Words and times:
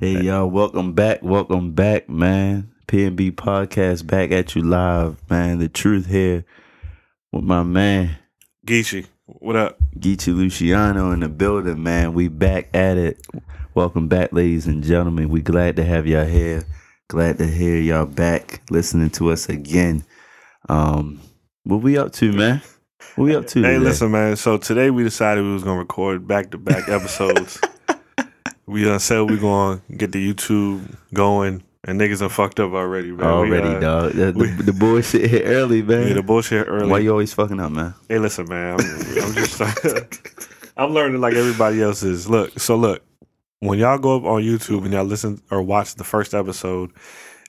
Hey 0.00 0.20
y'all, 0.20 0.46
welcome 0.46 0.92
back, 0.92 1.24
welcome 1.24 1.72
back, 1.72 2.08
man. 2.08 2.70
PNB 2.86 3.32
podcast 3.32 4.06
back 4.06 4.30
at 4.30 4.54
you 4.54 4.62
live, 4.62 5.16
man. 5.28 5.58
The 5.58 5.68
truth 5.68 6.06
here 6.06 6.44
with 7.32 7.42
my 7.42 7.64
man 7.64 8.16
Geechee, 8.64 9.08
what 9.26 9.56
up? 9.56 9.76
Geechee 9.98 10.36
Luciano 10.36 11.10
in 11.10 11.18
the 11.18 11.28
building, 11.28 11.82
man. 11.82 12.14
We 12.14 12.28
back 12.28 12.68
at 12.72 12.96
it. 12.96 13.26
Welcome 13.74 14.06
back, 14.06 14.32
ladies 14.32 14.68
and 14.68 14.84
gentlemen. 14.84 15.30
We 15.30 15.42
glad 15.42 15.74
to 15.74 15.84
have 15.84 16.06
y'all 16.06 16.24
here. 16.24 16.62
Glad 17.08 17.38
to 17.38 17.46
hear 17.48 17.76
y'all 17.78 18.06
back 18.06 18.62
listening 18.70 19.10
to 19.10 19.32
us 19.32 19.48
again. 19.48 20.04
Um, 20.68 21.20
what 21.64 21.82
we 21.82 21.98
up 21.98 22.12
to, 22.12 22.32
man? 22.32 22.62
What 23.16 23.24
we 23.24 23.34
up 23.34 23.48
to? 23.48 23.62
Hey, 23.62 23.72
today? 23.72 23.84
listen, 23.84 24.12
man. 24.12 24.36
So 24.36 24.58
today 24.58 24.90
we 24.90 25.02
decided 25.02 25.42
we 25.42 25.52
was 25.52 25.64
gonna 25.64 25.80
record 25.80 26.28
back 26.28 26.52
to 26.52 26.58
back 26.58 26.88
episodes. 26.88 27.60
we 28.68 28.84
done 28.84 29.00
said 29.00 29.22
we 29.30 29.38
gonna 29.38 29.80
get 29.96 30.12
the 30.12 30.32
YouTube 30.34 30.94
going, 31.14 31.62
and 31.84 32.00
niggas 32.00 32.20
are 32.22 32.28
fucked 32.28 32.60
up 32.60 32.72
already, 32.72 33.10
man. 33.10 33.26
already, 33.26 33.68
we, 33.68 33.74
uh, 33.76 33.80
dog. 33.80 34.12
The, 34.12 34.32
the, 34.32 34.38
we- 34.38 34.50
the 34.62 34.72
bullshit 34.72 35.30
hit 35.30 35.42
early, 35.46 35.82
man. 35.82 36.08
Yeah, 36.08 36.14
the 36.14 36.22
bullshit 36.22 36.66
early. 36.68 36.90
Why 36.90 36.98
you 36.98 37.10
always 37.10 37.32
fucking 37.34 37.58
up, 37.60 37.72
man? 37.72 37.94
Hey, 38.08 38.18
listen, 38.18 38.46
man. 38.48 38.78
I'm, 38.78 38.86
I'm 39.24 39.34
just, 39.34 39.60
I'm 40.76 40.90
learning 40.92 41.20
like 41.20 41.34
everybody 41.34 41.82
else 41.82 42.02
is. 42.02 42.28
Look, 42.28 42.58
so 42.58 42.76
look, 42.76 43.02
when 43.60 43.78
y'all 43.78 43.98
go 43.98 44.16
up 44.16 44.24
on 44.24 44.42
YouTube 44.42 44.84
and 44.84 44.92
y'all 44.92 45.04
listen 45.04 45.40
or 45.50 45.62
watch 45.62 45.94
the 45.96 46.04
first 46.04 46.34
episode, 46.34 46.90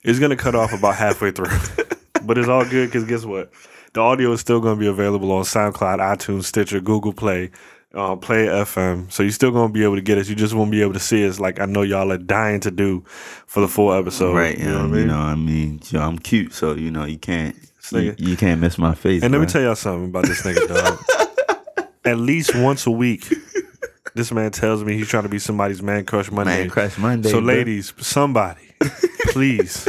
it's 0.02 0.18
gonna 0.18 0.36
cut 0.36 0.54
off 0.54 0.72
about 0.72 0.96
halfway 0.96 1.30
through, 1.30 1.56
but 2.24 2.38
it's 2.38 2.48
all 2.48 2.64
good 2.64 2.88
because 2.88 3.04
guess 3.04 3.24
what? 3.24 3.52
The 3.92 4.00
audio 4.00 4.32
is 4.32 4.40
still 4.40 4.60
gonna 4.60 4.78
be 4.80 4.86
available 4.86 5.30
on 5.32 5.42
SoundCloud, 5.44 5.98
iTunes, 5.98 6.44
Stitcher, 6.44 6.80
Google 6.80 7.12
Play. 7.12 7.50
Uh, 7.92 8.14
Player 8.14 8.50
FM, 8.52 9.10
so 9.10 9.24
you're 9.24 9.32
still 9.32 9.50
gonna 9.50 9.72
be 9.72 9.82
able 9.82 9.96
to 9.96 10.00
get 10.00 10.16
us. 10.16 10.28
You 10.28 10.36
just 10.36 10.54
won't 10.54 10.70
be 10.70 10.80
able 10.80 10.92
to 10.92 11.00
see 11.00 11.26
us 11.26 11.40
like 11.40 11.58
I 11.58 11.64
know 11.66 11.82
y'all 11.82 12.12
are 12.12 12.18
dying 12.18 12.60
to 12.60 12.70
do 12.70 13.02
for 13.46 13.60
the 13.60 13.66
full 13.66 13.92
episode. 13.92 14.36
right, 14.36 14.56
You 14.56 14.66
know 14.66 14.74
what 14.74 14.82
I 14.82 14.86
mean? 14.86 15.00
You 15.00 15.06
know, 15.06 15.18
what 15.18 15.24
I 15.24 15.34
mean, 15.34 15.80
you 15.86 15.98
know, 15.98 16.04
I'm 16.04 16.18
cute, 16.20 16.52
so 16.54 16.74
you 16.74 16.92
know, 16.92 17.04
you 17.04 17.18
can't, 17.18 17.56
you, 17.90 18.14
you 18.16 18.36
can't 18.36 18.60
miss 18.60 18.78
my 18.78 18.94
face. 18.94 19.24
And 19.24 19.32
let 19.32 19.40
me 19.40 19.46
tell 19.48 19.60
y'all 19.60 19.74
something 19.74 20.04
about 20.10 20.26
this 20.26 20.42
nigga, 20.42 20.68
dog. 20.68 21.86
At 22.04 22.18
least 22.18 22.54
once 22.54 22.86
a 22.86 22.92
week, 22.92 23.26
this 24.14 24.30
man 24.30 24.52
tells 24.52 24.84
me 24.84 24.94
he's 24.96 25.08
trying 25.08 25.24
to 25.24 25.28
be 25.28 25.40
somebody's 25.40 25.82
man 25.82 26.04
crush 26.04 26.30
Monday. 26.30 26.60
man, 26.60 26.70
Crash 26.70 26.96
Monday. 26.96 27.28
so, 27.28 27.40
bro. 27.40 27.54
ladies, 27.54 27.92
somebody, 27.98 28.68
please, 29.30 29.88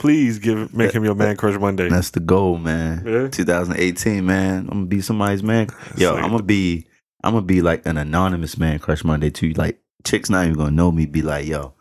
please 0.00 0.38
give 0.38 0.74
make 0.74 0.92
him 0.92 1.04
your 1.04 1.14
man 1.14 1.36
crush 1.36 1.58
Monday. 1.60 1.88
that's 1.88 2.10
the 2.10 2.20
goal, 2.20 2.56
man. 2.58 3.04
Yeah. 3.06 3.28
2018, 3.28 4.24
man. 4.24 4.60
I'm 4.60 4.66
gonna 4.66 4.86
be 4.86 5.00
somebody's 5.02 5.42
man. 5.42 5.68
Yo, 5.96 6.14
like- 6.14 6.24
I'm 6.24 6.30
gonna 6.30 6.42
be, 6.42 6.86
I'm 7.22 7.34
gonna 7.34 7.44
be 7.46 7.60
like 7.60 7.84
an 7.86 7.98
anonymous 7.98 8.56
man 8.58 8.78
crush 8.78 9.04
Monday 9.04 9.30
too. 9.30 9.50
Like 9.52 9.78
chicks 10.04 10.30
not 10.30 10.44
even 10.46 10.56
gonna 10.56 10.70
know 10.70 10.90
me. 10.90 11.04
Be 11.06 11.20
like, 11.22 11.46
yo, 11.46 11.74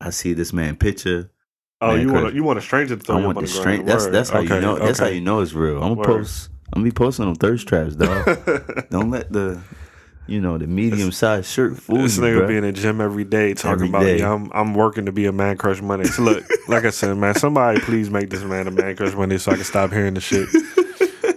I 0.00 0.10
see 0.10 0.32
this 0.32 0.52
man 0.52 0.76
picture. 0.76 1.30
oh, 1.82 1.88
man 1.92 2.00
you 2.00 2.12
want 2.12 2.34
you 2.34 2.42
want 2.44 2.58
a 2.58 2.62
stranger 2.62 2.96
to 2.96 3.02
throw 3.02 3.18
I 3.18 3.26
want 3.26 3.38
the 3.38 3.62
ground. 3.62 3.86
That's 3.86 4.06
that's 4.06 4.30
how 4.30 4.40
Okay, 4.40 4.54
you 4.56 4.60
know. 4.62 4.78
That's 4.78 4.98
how 4.98 5.08
you 5.08 5.20
know 5.20 5.40
it's 5.40 5.52
real. 5.52 5.76
I'm 5.76 5.94
gonna 5.94 5.94
Word. 5.96 6.06
post. 6.06 6.48
I'm 6.72 6.80
gonna 6.82 6.90
be 6.90 6.94
posting 6.94 7.26
on 7.26 7.34
thirst 7.34 7.68
traps, 7.68 7.94
dog. 7.96 8.24
Don't 8.90 9.10
let 9.10 9.30
the, 9.32 9.60
you 10.30 10.40
know, 10.40 10.56
the 10.58 10.66
medium 10.66 11.12
sized 11.12 11.50
shirt 11.50 11.76
fool 11.76 11.98
This 11.98 12.16
you, 12.16 12.22
nigga 12.22 12.38
bro. 12.38 12.46
be 12.48 12.56
in 12.56 12.62
the 12.62 12.72
gym 12.72 13.00
every 13.00 13.24
day 13.24 13.52
talking 13.54 13.72
Every 13.72 13.88
about 13.88 14.02
day. 14.04 14.18
yeah, 14.20 14.32
I'm 14.32 14.50
I'm 14.54 14.74
working 14.74 15.06
to 15.06 15.12
be 15.12 15.26
a 15.26 15.32
man 15.32 15.56
crush 15.58 15.82
Monday. 15.82 16.06
So 16.06 16.22
look, 16.22 16.44
like 16.68 16.84
I 16.84 16.90
said, 16.90 17.16
man, 17.16 17.34
somebody 17.34 17.80
please 17.80 18.08
make 18.10 18.30
this 18.30 18.42
man 18.42 18.66
a 18.68 18.70
man 18.70 18.96
crush 18.96 19.14
Monday 19.14 19.38
so 19.38 19.52
I 19.52 19.56
can 19.56 19.64
stop 19.64 19.90
hearing 19.92 20.14
the 20.14 20.20
shit. 20.20 20.48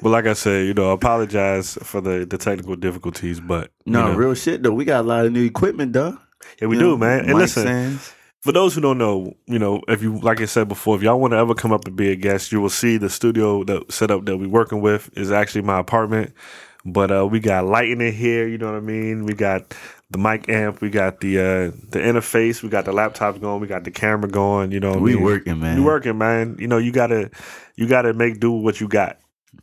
But 0.01 0.09
like 0.09 0.25
I 0.25 0.33
said, 0.33 0.65
you 0.67 0.73
know, 0.73 0.91
I 0.91 0.93
apologize 0.93 1.77
for 1.81 2.01
the 2.01 2.25
the 2.25 2.37
technical 2.37 2.75
difficulties, 2.75 3.39
but 3.39 3.71
no, 3.85 4.11
know, 4.11 4.15
real 4.17 4.33
shit 4.33 4.61
though. 4.63 4.73
We 4.73 4.85
got 4.85 5.05
a 5.05 5.07
lot 5.07 5.25
of 5.25 5.31
new 5.31 5.45
equipment, 5.45 5.93
dog. 5.93 6.19
yeah, 6.61 6.67
we 6.67 6.75
You 6.75 6.81
do, 6.81 6.87
know, 6.89 6.97
man. 6.97 7.25
And 7.29 7.35
listen, 7.35 7.63
stands. 7.63 8.13
for 8.41 8.51
those 8.51 8.75
who 8.75 8.81
don't 8.81 8.97
know, 8.97 9.33
you 9.47 9.57
know, 9.59 9.81
if 9.87 10.01
you 10.03 10.19
like 10.19 10.41
I 10.41 10.45
said 10.45 10.67
before, 10.67 10.97
if 10.97 11.03
y'all 11.03 11.19
want 11.19 11.31
to 11.31 11.37
ever 11.37 11.55
come 11.55 11.71
up 11.71 11.85
and 11.87 11.95
be 11.95 12.11
a 12.11 12.15
guest, 12.17 12.51
you 12.51 12.59
will 12.59 12.69
see 12.69 12.97
the 12.97 13.09
studio 13.09 13.63
that 13.63 13.91
setup 13.91 14.25
that 14.25 14.37
we're 14.37 14.49
working 14.49 14.81
with 14.81 15.09
is 15.17 15.31
actually 15.31 15.61
my 15.61 15.79
apartment. 15.79 16.33
But 16.85 17.11
uh, 17.11 17.25
we 17.25 17.39
got 17.39 17.65
lighting 17.65 18.01
in 18.01 18.13
here, 18.13 18.47
you 18.47 18.57
know 18.57 18.65
what 18.65 18.75
I 18.75 18.81
mean? 18.81 19.25
We 19.25 19.33
got 19.33 19.73
the 20.09 20.17
mic 20.17 20.49
amp, 20.49 20.81
we 20.81 20.89
got 20.89 21.21
the 21.21 21.39
uh, 21.39 21.71
the 21.89 21.99
interface, 21.99 22.61
we 22.61 22.69
got 22.69 22.85
the 22.85 22.91
laptops 22.91 23.39
going, 23.39 23.61
we 23.61 23.67
got 23.67 23.85
the 23.85 23.91
camera 23.91 24.29
going, 24.29 24.71
you 24.71 24.79
know 24.79 24.93
I 24.93 24.97
we 24.97 25.15
mean? 25.15 25.23
working, 25.23 25.59
man. 25.59 25.77
We 25.77 25.83
working, 25.83 26.17
man. 26.17 26.57
You 26.59 26.67
know, 26.67 26.77
you 26.77 26.91
gotta 26.91 27.31
you 27.75 27.87
gotta 27.87 28.13
make 28.13 28.39
do 28.39 28.51
with 28.51 28.63
what 28.63 28.81
you 28.81 28.87
got. 28.89 29.17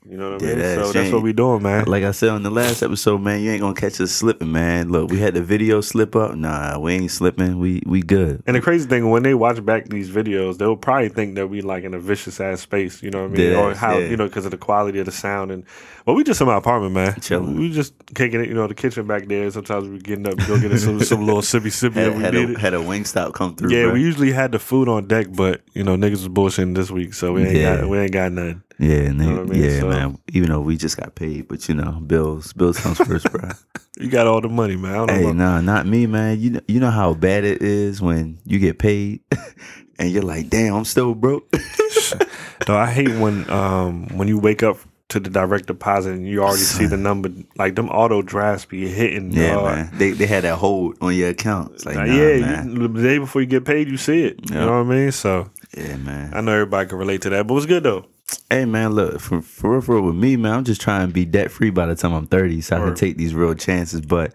You 0.08 0.16
know 0.16 0.32
what 0.32 0.42
I 0.42 0.46
mean? 0.46 0.58
that 0.58 0.86
so 0.86 0.92
that's 0.92 1.12
what 1.12 1.22
we 1.22 1.32
doing, 1.32 1.62
man. 1.62 1.84
Like 1.84 2.04
I 2.04 2.10
said 2.10 2.30
on 2.30 2.42
the 2.42 2.50
last 2.50 2.82
episode, 2.82 3.20
man, 3.20 3.42
you 3.42 3.50
ain't 3.50 3.60
gonna 3.60 3.74
catch 3.74 4.00
us 4.00 4.10
slipping, 4.10 4.50
man. 4.50 4.88
Look, 4.88 5.10
we 5.10 5.18
had 5.18 5.34
the 5.34 5.42
video 5.42 5.80
slip 5.82 6.16
up. 6.16 6.34
Nah, 6.34 6.78
we 6.78 6.94
ain't 6.94 7.10
slipping. 7.10 7.58
We 7.58 7.82
we 7.84 8.02
good. 8.02 8.42
And 8.46 8.56
the 8.56 8.60
crazy 8.60 8.88
thing, 8.88 9.10
when 9.10 9.22
they 9.22 9.34
watch 9.34 9.64
back 9.64 9.88
these 9.88 10.10
videos, 10.10 10.58
they'll 10.58 10.76
probably 10.76 11.10
think 11.10 11.34
that 11.34 11.48
we 11.48 11.60
like 11.60 11.84
in 11.84 11.94
a 11.94 11.98
vicious 12.00 12.40
ass 12.40 12.62
space. 12.62 13.02
You 13.02 13.10
know 13.10 13.20
what 13.22 13.32
I 13.32 13.34
mean? 13.34 13.50
Dead 13.50 13.56
or 13.56 13.70
ass, 13.72 13.76
how 13.76 13.98
yeah. 13.98 14.08
you 14.08 14.16
know 14.16 14.26
because 14.26 14.46
of 14.46 14.50
the 14.50 14.58
quality 14.58 14.98
of 15.00 15.06
the 15.06 15.12
sound 15.12 15.52
and. 15.52 15.64
well, 16.06 16.16
we 16.16 16.24
just 16.24 16.40
in 16.40 16.46
my 16.46 16.56
apartment, 16.56 16.94
man. 16.94 17.20
Chilling. 17.20 17.56
We 17.56 17.70
just 17.70 17.94
kicking 18.14 18.40
it. 18.40 18.48
You 18.48 18.54
know, 18.54 18.66
the 18.66 18.74
kitchen 18.74 19.06
back 19.06 19.26
there. 19.26 19.50
Sometimes 19.50 19.86
we 19.86 19.98
getting 19.98 20.26
up, 20.26 20.38
and 20.38 20.46
go 20.48 20.58
get 20.58 20.72
us 20.72 20.82
some, 20.82 20.98
some 21.00 21.26
little 21.26 21.42
sippy 21.42 21.66
sippy 21.66 21.94
Had, 21.94 22.16
we 22.16 22.22
had, 22.22 22.34
a, 22.34 22.58
had 22.58 22.74
a 22.74 22.82
wing 22.82 23.04
stop 23.04 23.34
come 23.34 23.54
through. 23.54 23.70
Yeah, 23.72 23.84
bro. 23.84 23.92
we 23.92 24.00
usually 24.00 24.32
had 24.32 24.50
the 24.52 24.58
food 24.58 24.88
on 24.88 25.06
deck, 25.06 25.26
but 25.30 25.60
you 25.74 25.84
know 25.84 25.96
niggas 25.96 26.10
was 26.10 26.28
bullshitting 26.28 26.74
this 26.74 26.90
week, 26.90 27.14
so 27.14 27.34
we 27.34 27.44
ain't 27.44 27.56
Yeah. 27.56 27.76
got 27.76 27.88
we 27.88 27.98
ain't 27.98 28.12
got 28.12 28.32
nothing. 28.32 28.62
Yeah, 28.80 29.08
nigga, 29.10 29.14
know 29.16 29.36
what 29.42 29.50
I 29.50 29.52
mean? 29.52 29.62
yeah, 29.62 29.80
So- 29.80 29.88
man. 29.88 30.18
Even 30.32 30.48
though 30.50 30.60
we 30.60 30.76
just 30.76 30.96
got 30.96 31.14
paid, 31.14 31.48
but 31.48 31.68
you 31.68 31.74
know, 31.74 31.92
bills 32.06 32.52
bills 32.54 32.78
comes 32.78 32.98
first, 32.98 33.30
bro. 33.30 33.48
You 33.98 34.08
got 34.08 34.26
all 34.26 34.40
the 34.40 34.48
money, 34.48 34.76
man. 34.76 34.94
I 34.94 34.96
don't 35.06 35.08
hey, 35.10 35.22
know. 35.24 35.32
nah, 35.32 35.60
not 35.60 35.86
me, 35.86 36.06
man. 36.06 36.40
You 36.40 36.50
know, 36.50 36.60
you 36.66 36.80
know 36.80 36.90
how 36.90 37.12
bad 37.12 37.44
it 37.44 37.60
is 37.60 38.00
when 38.00 38.38
you 38.46 38.58
get 38.58 38.78
paid, 38.78 39.20
and 39.98 40.10
you're 40.10 40.22
like, 40.22 40.48
damn, 40.48 40.72
I'm 40.74 40.84
still 40.86 41.14
broke. 41.14 41.50
Though 42.66 42.76
I 42.78 42.90
hate 42.90 43.14
when 43.18 43.48
um 43.50 44.06
when 44.16 44.26
you 44.28 44.38
wake 44.38 44.62
up 44.62 44.78
to 45.08 45.18
the 45.20 45.28
direct 45.28 45.66
deposit 45.66 46.12
and 46.12 46.26
you 46.26 46.40
already 46.42 46.62
see 46.62 46.86
the 46.86 46.96
number 46.96 47.30
like 47.56 47.74
them 47.74 47.88
auto 47.90 48.22
drafts 48.22 48.64
be 48.64 48.88
hitting. 48.88 49.32
yeah, 49.32 49.54
dog. 49.54 49.64
man. 49.64 49.90
They 49.94 50.12
they 50.12 50.26
had 50.26 50.44
that 50.44 50.56
hold 50.56 50.96
on 51.02 51.14
your 51.14 51.28
account. 51.30 51.72
It's 51.74 51.84
like, 51.84 51.96
Nah, 51.96 52.04
nah, 52.06 52.14
yeah, 52.14 52.64
you, 52.64 52.88
the 52.88 53.02
day 53.02 53.18
before 53.18 53.42
you 53.42 53.48
get 53.48 53.64
paid, 53.66 53.88
you 53.88 53.96
see 53.98 54.24
it. 54.24 54.38
Yeah. 54.50 54.60
You 54.60 54.66
know 54.66 54.82
what 54.84 54.92
I 54.92 54.96
mean? 54.96 55.12
So 55.12 55.50
yeah, 55.76 55.96
man. 55.96 56.32
I 56.32 56.40
know 56.40 56.52
everybody 56.52 56.88
can 56.88 56.96
relate 56.98 57.22
to 57.22 57.30
that, 57.30 57.46
but 57.46 57.56
it's 57.56 57.66
good 57.66 57.82
though. 57.82 58.06
Hey 58.50 58.64
man, 58.64 58.92
look 58.92 59.20
for 59.20 59.42
for 59.42 59.72
real, 59.72 59.80
for 59.80 59.94
real 59.96 60.04
with 60.04 60.16
me, 60.16 60.36
man. 60.36 60.54
I'm 60.54 60.64
just 60.64 60.80
trying 60.80 61.06
to 61.06 61.12
be 61.12 61.24
debt 61.24 61.50
free 61.50 61.70
by 61.70 61.86
the 61.86 61.94
time 61.94 62.12
I'm 62.12 62.26
30, 62.26 62.60
so 62.60 62.76
I 62.76 62.80
can 62.80 62.94
take 62.94 63.16
these 63.16 63.34
real 63.34 63.54
chances. 63.54 64.00
But 64.00 64.32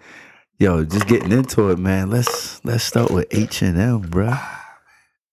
yo, 0.59 0.83
just 0.85 1.07
getting 1.07 1.31
into 1.31 1.69
it, 1.69 1.79
man. 1.79 2.09
Let's 2.09 2.63
let's 2.65 2.83
start 2.83 3.11
with 3.11 3.27
H 3.31 3.61
and 3.61 3.77
M, 3.77 4.01
bro. 4.01 4.33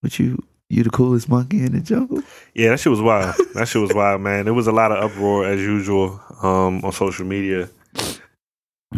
What 0.01 0.19
you 0.19 0.43
you 0.69 0.83
the 0.83 0.91
coolest 0.91 1.29
monkey 1.29 1.65
in 1.65 1.73
the 1.73 1.81
jungle? 1.81 2.23
Yeah, 2.55 2.71
that 2.71 2.81
shit 2.81 2.91
was 2.91 3.03
wild. 3.03 3.35
that 3.55 3.69
shit 3.69 3.83
was 3.83 3.95
wild, 3.95 4.21
man. 4.21 4.45
There 4.47 4.55
was 4.55 4.67
a 4.67 4.73
lot 4.73 4.91
of 4.91 5.05
uproar 5.05 5.47
as 5.47 5.61
usual 5.61 6.21
um, 6.43 6.85
on 6.85 6.93
social 6.93 7.27
media 7.27 7.69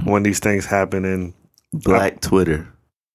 when 0.04 0.22
these 0.22 0.38
things 0.38 0.66
happen 0.66 1.04
and 1.04 1.34
Black 1.72 2.20
Twitter 2.20 2.68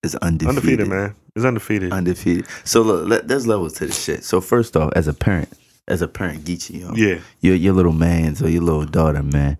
is 0.03 0.15
undefeated. 0.15 0.57
undefeated, 0.57 0.87
man. 0.87 1.15
It's 1.35 1.45
undefeated. 1.45 1.91
Undefeated. 1.93 2.45
So 2.63 2.81
look, 2.81 3.07
let, 3.07 3.27
there's 3.27 3.47
levels 3.47 3.73
to 3.75 3.85
this 3.87 4.03
shit. 4.03 4.23
So 4.23 4.41
first 4.41 4.75
off, 4.75 4.91
as 4.95 5.07
a 5.07 5.13
parent, 5.13 5.49
as 5.89 6.01
a 6.01 6.07
parent, 6.07 6.43
Geechee, 6.45 6.81
yo, 6.81 6.93
yeah, 6.93 7.19
your 7.41 7.55
your 7.55 7.73
little 7.73 7.91
man's 7.91 8.41
or 8.41 8.49
your 8.49 8.63
little 8.63 8.85
daughter, 8.85 9.23
man. 9.23 9.57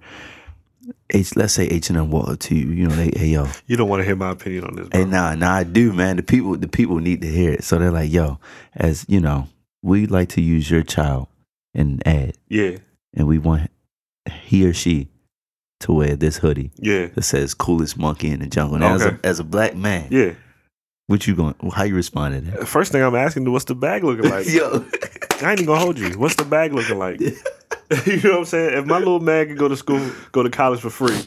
H, 1.12 1.36
let's 1.36 1.54
say 1.54 1.68
H 1.68 1.90
and 1.90 1.98
M 1.98 2.14
up 2.14 2.40
to 2.40 2.56
you. 2.56 2.68
You 2.68 2.88
know, 2.88 2.96
they 2.96 3.12
hey 3.16 3.28
yo, 3.28 3.48
you 3.66 3.76
don't 3.76 3.90
want 3.90 4.02
to 4.02 4.06
hear 4.06 4.16
my 4.16 4.32
opinion 4.32 4.66
on 4.66 4.76
this, 4.76 4.88
bro. 4.88 5.00
Hey, 5.00 5.06
nah, 5.06 5.34
nah, 5.36 5.56
I 5.56 5.64
do, 5.64 5.92
man. 5.92 6.18
The 6.18 6.24
people, 6.24 6.56
the 6.56 6.68
people 6.68 6.98
need 6.98 7.22
to 7.22 7.28
hear 7.28 7.52
it. 7.52 7.64
So 7.64 7.80
they're 7.80 7.92
like, 7.92 8.12
yo, 8.12 8.40
as 8.76 9.06
you 9.10 9.20
know, 9.20 9.48
we 9.82 10.06
like 10.06 10.30
to 10.30 10.42
use 10.42 10.70
your 10.70 10.84
child 10.84 11.28
in 11.74 12.00
ad, 12.06 12.36
yeah, 12.48 12.78
and 13.16 13.28
we 13.28 13.38
want 13.38 13.70
he 14.30 14.66
or 14.66 14.74
she 14.74 15.10
to 15.80 15.94
wear 15.94 16.16
this 16.16 16.38
hoodie 16.38 16.72
yeah, 16.78 17.08
that 17.08 17.24
says 17.24 17.54
"coolest 17.54 17.98
monkey 17.98 18.30
in 18.30 18.40
the 18.40 18.48
jungle." 18.48 18.78
Now, 18.78 18.96
as, 18.96 19.06
a, 19.06 19.20
as 19.24 19.40
a 19.40 19.44
black 19.44 19.76
man, 19.76 20.08
yeah. 20.12 20.34
what 21.08 21.26
you 21.26 21.36
going? 21.36 21.56
How 21.74 21.84
you 21.84 21.96
respond 21.96 22.36
to 22.36 22.52
that? 22.52 22.68
First 22.68 22.92
thing 22.92 23.02
I'm 23.02 23.16
asking, 23.16 23.50
what's 23.52 23.66
the 23.66 23.76
bag 23.76 24.04
looking 24.04 24.30
like? 24.30 24.48
yo, 24.48 24.86
I 25.42 25.52
ain't 25.52 25.60
even 25.60 25.66
gonna 25.68 25.80
hold 25.80 25.98
you. 25.98 26.18
What's 26.18 26.36
the 26.36 26.46
bag 26.46 26.74
looking 26.74 26.98
like? 26.98 27.20
you 28.06 28.22
know 28.22 28.32
what 28.32 28.40
I'm 28.40 28.46
saying? 28.46 28.78
If 28.78 28.86
my 28.86 29.00
little 29.00 29.20
man 29.20 29.48
could 29.48 29.58
go 29.58 29.68
to 29.68 29.76
school, 29.76 30.12
go 30.32 30.44
to 30.44 30.50
college 30.50 30.80
for 30.80 30.90
free, 30.90 31.20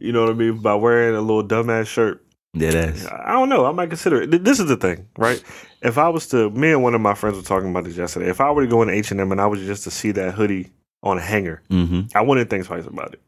you 0.00 0.12
know 0.12 0.22
what 0.22 0.30
I 0.30 0.34
mean, 0.34 0.58
by 0.58 0.74
wearing 0.74 1.14
a 1.14 1.20
little 1.20 1.46
dumbass 1.46 1.86
shirt, 1.86 2.24
yeah, 2.54 2.70
that's 2.70 3.06
I 3.06 3.32
don't 3.32 3.48
know. 3.48 3.66
I 3.66 3.72
might 3.72 3.90
consider 3.90 4.22
it. 4.22 4.44
This 4.44 4.58
is 4.58 4.66
the 4.66 4.76
thing, 4.76 5.08
right? 5.18 5.42
If 5.82 5.98
I 5.98 6.08
was 6.08 6.26
to, 6.28 6.50
me 6.50 6.72
and 6.72 6.82
one 6.82 6.94
of 6.94 7.00
my 7.00 7.14
friends 7.14 7.36
were 7.36 7.42
talking 7.42 7.70
about 7.70 7.84
this 7.84 7.96
yesterday. 7.96 8.28
If 8.28 8.40
I 8.40 8.50
were 8.50 8.62
to 8.62 8.68
go 8.68 8.82
into 8.82 8.94
H 8.94 9.10
and 9.10 9.20
M 9.20 9.30
and 9.30 9.40
I 9.40 9.46
was 9.46 9.60
just 9.60 9.84
to 9.84 9.90
see 9.90 10.10
that 10.12 10.34
hoodie 10.34 10.72
on 11.02 11.18
a 11.18 11.20
hanger, 11.20 11.62
mm-hmm. 11.70 12.16
I 12.16 12.22
wouldn't 12.22 12.50
think 12.50 12.64
twice 12.64 12.86
about 12.86 13.12
it. 13.12 13.20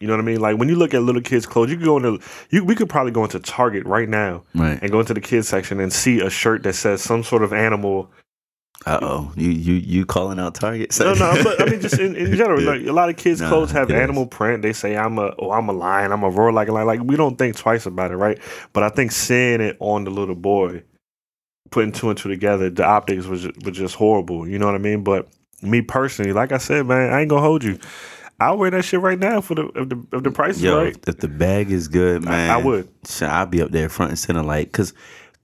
You 0.00 0.06
know 0.06 0.14
what 0.14 0.20
I 0.20 0.24
mean? 0.24 0.40
Like 0.40 0.58
when 0.58 0.68
you 0.68 0.76
look 0.76 0.92
at 0.92 1.02
little 1.02 1.22
kids' 1.22 1.46
clothes, 1.46 1.70
you 1.70 1.76
could 1.76 1.86
go 1.86 1.96
into, 1.96 2.18
you, 2.50 2.64
we 2.64 2.74
could 2.74 2.90
probably 2.90 3.12
go 3.12 3.24
into 3.24 3.40
Target 3.40 3.86
right 3.86 4.08
now 4.08 4.42
right. 4.54 4.78
and 4.82 4.90
go 4.90 5.00
into 5.00 5.14
the 5.14 5.22
kids 5.22 5.48
section 5.48 5.80
and 5.80 5.92
see 5.92 6.20
a 6.20 6.28
shirt 6.28 6.64
that 6.64 6.74
says 6.74 7.00
some 7.00 7.22
sort 7.22 7.42
of 7.42 7.54
animal 7.54 8.10
Uh 8.86 9.00
oh, 9.02 9.32
you 9.36 9.50
you 9.50 9.74
you 9.74 10.06
calling 10.06 10.38
out 10.38 10.54
targets? 10.54 11.00
No, 11.00 11.12
no, 11.14 11.34
but 11.42 11.60
I 11.60 11.64
mean, 11.68 11.80
just 11.80 11.98
in, 11.98 12.14
in 12.14 12.36
general, 12.36 12.60
Yeah. 12.62 12.70
like 12.70 12.86
a 12.86 12.92
lot 12.92 13.08
of 13.08 13.16
kids' 13.16 13.40
Nah, 13.40 13.48
clothes 13.48 13.72
have 13.72 13.90
animal 13.90 14.26
print. 14.26 14.62
They 14.62 14.72
say 14.72 14.96
I'm 14.96 15.18
a, 15.18 15.34
oh, 15.40 15.50
I'm 15.50 15.68
a 15.68 15.72
lion, 15.72 16.12
I'm 16.12 16.22
a 16.22 16.30
roar 16.30 16.52
like 16.52 16.68
a 16.68 16.72
lion. 16.72 16.86
Like 16.86 17.00
we 17.02 17.16
don't 17.16 17.36
think 17.36 17.56
twice 17.56 17.84
about 17.86 18.12
it, 18.12 18.16
right? 18.16 18.38
But 18.72 18.84
I 18.84 18.88
think 18.90 19.10
seeing 19.10 19.60
it 19.60 19.76
on 19.80 20.04
the 20.04 20.10
little 20.12 20.36
boy, 20.36 20.84
putting 21.70 21.90
two 21.90 22.10
and 22.10 22.16
two 22.18 22.28
together, 22.28 22.70
the 22.70 22.84
optics 22.84 23.26
was 23.26 23.42
ju- 23.42 23.52
was 23.64 23.76
just 23.76 23.96
horrible. 23.96 24.46
You 24.48 24.58
know 24.60 24.66
what 24.66 24.76
I 24.76 24.78
mean? 24.78 25.02
But 25.02 25.26
me 25.62 25.82
personally, 25.82 26.32
like 26.32 26.52
I 26.52 26.58
said, 26.58 26.86
man, 26.86 27.12
I 27.12 27.22
ain't 27.22 27.30
gonna 27.30 27.42
hold 27.42 27.64
you. 27.64 27.80
I'll 28.38 28.56
wear 28.56 28.70
that 28.70 28.84
shit 28.84 29.00
right 29.00 29.18
now 29.18 29.40
for 29.40 29.56
the 29.56 29.64
if 29.74 29.88
the 29.88 30.06
if 30.12 30.22
the 30.22 30.30
price 30.30 30.58
is 30.58 30.62
Yo, 30.62 30.84
right. 30.84 30.96
if 31.08 31.16
the 31.16 31.26
bag 31.26 31.72
is 31.72 31.88
good, 31.88 32.24
man, 32.24 32.50
I 32.50 32.58
would. 32.62 32.88
I'll 33.20 33.46
be 33.46 33.62
up 33.62 33.72
there 33.72 33.88
front 33.88 34.10
and 34.10 34.18
center, 34.18 34.42
like, 34.44 34.70
cause 34.70 34.92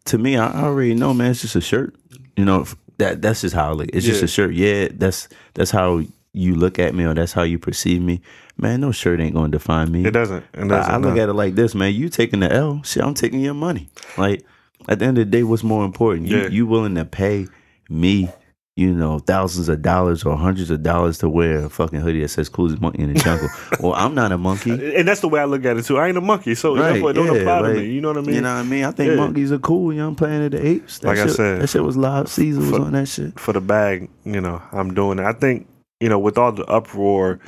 to 0.05 0.19
me, 0.19 0.37
I 0.37 0.47
I 0.47 0.65
already 0.65 0.95
know, 0.95 1.13
man. 1.13 1.33
It's 1.33 1.41
just 1.41 1.57
a 1.57 1.61
shirt. 1.61 1.97
You 2.37 2.45
know, 2.45 2.67
that 2.99 3.23
that's 3.23 3.41
just 3.43 3.55
how 3.55 3.71
I 3.71 3.73
look. 3.73 3.89
It's 3.93 4.07
just 4.07 4.23
a 4.23 4.29
shirt. 4.29 4.55
Yeah, 4.55 4.89
that's 4.93 5.29
that's 5.55 5.71
how 5.71 6.03
you 6.33 6.55
look 6.55 6.79
at 6.79 6.95
me, 6.95 7.05
or 7.05 7.15
that's 7.15 7.33
how 7.33 7.43
you 7.43 7.59
perceive 7.59 8.01
me. 8.01 8.21
Man, 8.57 8.81
no 8.81 8.93
shirt 8.93 9.21
ain't 9.21 9.35
gonna 9.35 9.49
define 9.51 9.91
me. 9.93 10.05
It 10.05 10.13
doesn't. 10.13 10.45
It 10.55 10.65
I, 10.65 10.69
doesn't. 10.69 10.93
I 10.95 10.97
look 10.99 11.15
no. 11.17 11.23
at 11.23 11.29
it 11.29 11.35
like 11.35 11.55
this, 11.55 11.75
man. 11.75 11.95
You 11.95 12.09
taking 12.09 12.41
the 12.41 12.53
L, 12.53 12.83
shit. 12.85 13.03
I'm 13.03 13.15
taking 13.15 13.41
your 13.41 13.55
money. 13.55 13.89
Like 14.17 14.45
at 14.89 14.99
the 14.99 15.05
end 15.07 15.19
of 15.19 15.27
the 15.27 15.31
day, 15.31 15.43
what's 15.43 15.63
more 15.63 15.85
important? 15.85 16.29
You 16.29 16.39
Yeah. 16.43 16.49
you 16.49 16.67
willing 16.67 16.95
to 16.97 17.05
pay 17.05 17.49
me, 17.89 18.29
you 18.75 18.91
know, 18.95 19.19
thousands 19.19 19.69
of 19.69 19.83
dollars 19.83 20.25
or 20.25 20.35
hundreds 20.35 20.71
of 20.71 20.83
dollars 20.83 21.19
to 21.19 21.29
wear 21.29 21.67
a 21.67 21.69
fucking 21.69 22.01
hoodie 22.01 22.21
that 22.21 22.29
says 22.29 22.49
"Coolest 22.49 22.81
Monkey 22.81 23.03
in 23.03 23.13
the 23.13 23.21
Jungle"? 23.21 23.49
well, 23.81 23.93
I'm 23.95 24.15
not 24.15 24.33
a 24.33 24.39
monkey. 24.39 24.71
and 24.97 25.07
that's 25.07 25.21
the 25.21 25.29
way 25.29 25.41
I 25.41 25.45
look 25.45 25.65
at 25.67 25.77
it 25.77 25.85
too. 25.85 25.99
I 25.99 26.09
ain't 26.09 26.17
a 26.17 26.23
monkey, 26.23 26.55
so 26.55 26.75
Right, 26.75 26.93
therefore 26.93 27.11
it 27.11 27.15
don't 27.15 27.27
yeah, 27.35 27.41
apply 27.43 27.59
to 27.63 27.69
like, 27.69 27.77
me. 27.77 27.91
You 27.91 28.01
know 28.01 28.09
what 28.09 28.17
I 28.19 28.21
mean? 28.23 28.35
You 28.37 28.41
know 28.41 28.55
what 28.55 28.61
I 28.61 28.63
mean? 28.69 28.85
I 28.85 28.91
think 28.93 29.11
Yeah. 29.11 29.17
monkeys 29.17 29.53
are 29.53 29.59
cool. 29.59 29.93
Young 29.93 30.15
Planet 30.15 30.55
of 30.55 30.61
the 30.63 30.67
Apes. 30.67 31.01
That 31.01 31.09
Like 31.09 31.19
I 31.19 31.27
said, 31.27 31.61
that 31.61 31.69
shit 31.69 31.85
was 31.85 31.99
live. 31.99 32.29
Caesar 32.29 32.61
was 32.61 32.73
on 32.73 32.93
that 32.93 33.09
shit. 33.09 33.39
for 33.39 33.53
the 33.53 33.61
bag, 33.61 34.09
you 34.25 34.41
know, 34.41 34.63
I'm 34.73 34.95
doing 34.95 35.19
it. 35.19 35.25
I 35.27 35.33
think, 35.35 35.67
you 36.01 36.09
know, 36.09 36.19
with 36.19 36.39
all 36.39 36.53
the 36.53 36.65
uproar 36.65 37.41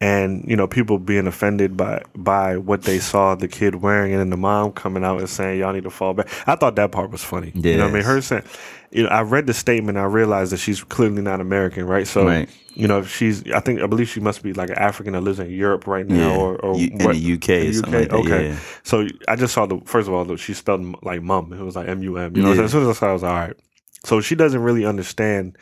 and, 0.00 0.44
you 0.46 0.54
know, 0.54 0.68
people 0.68 0.98
being 0.98 1.26
offended 1.26 1.76
by 1.76 2.02
by 2.14 2.56
what 2.56 2.82
they 2.82 2.98
saw 3.00 3.34
the 3.34 3.48
kid 3.48 3.76
wearing 3.76 4.12
and 4.12 4.20
then 4.20 4.30
the 4.30 4.36
mom 4.36 4.70
coming 4.72 5.02
out 5.04 5.18
and 5.18 5.28
saying 5.28 5.58
y'all 5.58 5.72
need 5.72 5.82
to 5.84 5.90
fall 5.90 6.14
back. 6.14 6.28
I 6.46 6.54
thought 6.54 6.76
that 6.76 6.92
part 6.92 7.10
was 7.10 7.24
funny. 7.24 7.50
You 7.54 7.76
know 7.78 7.84
what 7.84 7.90
I 7.90 7.92
mean? 7.94 7.96
Yes. 7.96 8.06
Her 8.06 8.20
saying 8.20 8.42
you 8.90 9.02
know, 9.02 9.08
I 9.10 9.20
read 9.22 9.46
the 9.46 9.54
statement, 9.54 9.98
I 9.98 10.04
realized 10.04 10.52
that 10.52 10.58
she's 10.58 10.82
clearly 10.82 11.22
not 11.22 11.40
American, 11.40 11.86
right? 11.86 12.06
So 12.06 12.24
Right. 12.26 12.48
you 12.74 12.86
know, 12.88 13.02
she's 13.02 13.44
I 13.52 13.60
think 13.60 13.80
I 13.82 13.86
believe 13.86 14.08
she 14.08 14.20
must 14.20 14.42
be 14.42 14.52
like 14.52 14.70
an 14.70 14.78
African 14.78 15.12
that 15.14 15.20
lives 15.22 15.38
in 15.40 15.50
Europe 15.50 15.86
right 15.86 16.06
now 16.06 16.30
Yeah, 16.30 16.36
or, 16.36 16.56
or 16.64 16.78
U- 16.78 16.90
in 16.92 16.98
what- 17.04 17.14
the 17.16 17.32
UK 17.34 17.48
in 17.48 17.72
the 17.72 17.78
UK? 17.78 17.86
like 17.92 18.08
that. 18.08 18.12
Okay. 18.12 18.48
Yeah. 18.48 18.56
So 18.84 19.06
I 19.28 19.36
just 19.36 19.52
saw 19.54 19.66
the 19.66 19.80
first 19.84 20.08
of 20.08 20.14
all, 20.14 20.36
she 20.36 20.54
spelled 20.54 20.96
like 21.04 21.22
mum. 21.22 21.52
It 21.52 21.62
was 21.62 21.76
like 21.76 21.88
M 21.88 22.02
U 22.02 22.16
M. 22.16 22.36
You 22.36 22.42
know, 22.42 22.52
Yeah. 22.52 22.62
as 22.62 22.70
soon 22.72 22.82
as 22.82 22.88
I 22.88 22.92
saw, 22.92 23.06
it, 23.06 23.10
I 23.10 23.12
was 23.14 23.22
like, 23.22 23.32
all 23.32 23.38
right. 23.48 23.56
So 24.04 24.20
she 24.20 24.34
doesn't 24.36 24.62
really 24.62 24.84
understand, 24.86 25.58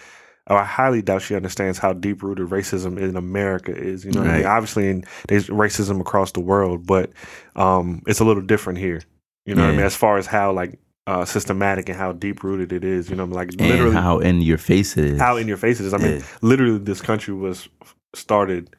or 0.49 0.58
I 0.58 0.64
highly 0.64 1.00
doubt 1.02 1.22
she 1.22 1.34
understands 1.34 1.79
how 1.79 1.94
deep 1.94 2.22
rooted 2.22 2.49
racism 2.50 2.99
in 2.99 3.17
America 3.17 3.75
is. 3.75 4.05
You 4.05 4.12
know, 4.12 4.20
what 4.20 4.31
I 4.31 4.37
mean? 4.38 4.46
Obviously, 4.46 4.88
in, 4.90 5.05
there's 5.29 5.49
racism 5.49 6.00
across 6.00 6.32
the 6.32 6.40
world, 6.40 6.87
but 6.87 7.11
um, 7.56 8.02
it's 8.06 8.20
a 8.20 8.25
little 8.25 8.43
different 8.43 8.79
here. 8.79 9.00
You 9.46 9.55
know 9.55 9.62
what 9.62 9.70
I 9.70 9.76
mean? 9.76 9.87
As 9.87 9.96
far 9.96 10.19
as 10.19 10.26
how 10.26 10.52
like 10.52 10.79
uh, 11.06 11.25
systematic 11.25 11.88
and 11.88 11.97
how 11.99 12.12
deep 12.12 12.43
rooted 12.43 12.73
it 12.73 12.85
is. 12.85 13.08
You 13.11 13.17
know, 13.17 13.25
like 13.25 13.50
And 13.53 13.61
literally 13.61 13.94
how 13.94 14.19
in 14.19 14.41
your 14.43 14.58
face 14.58 14.97
it 14.97 15.05
is. 15.05 15.20
how 15.20 15.37
in 15.37 15.47
your 15.49 15.56
face 15.56 15.81
it 15.81 15.87
is. 15.87 15.94
I 15.94 15.99
mean, 15.99 16.17
Yeah. 16.19 16.23
literally, 16.43 16.79
this 16.79 17.00
country 17.00 17.35
was 17.35 17.69
started 18.14 18.75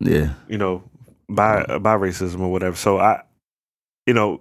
yeah. 0.00 0.34
you 0.48 0.58
know, 0.58 0.82
by 1.28 1.62
uh, 1.62 1.78
by 1.78 1.96
racism 1.96 2.40
or 2.40 2.52
whatever. 2.52 2.76
So 2.76 2.98
I, 2.98 3.22
you 4.06 4.14
know, 4.14 4.40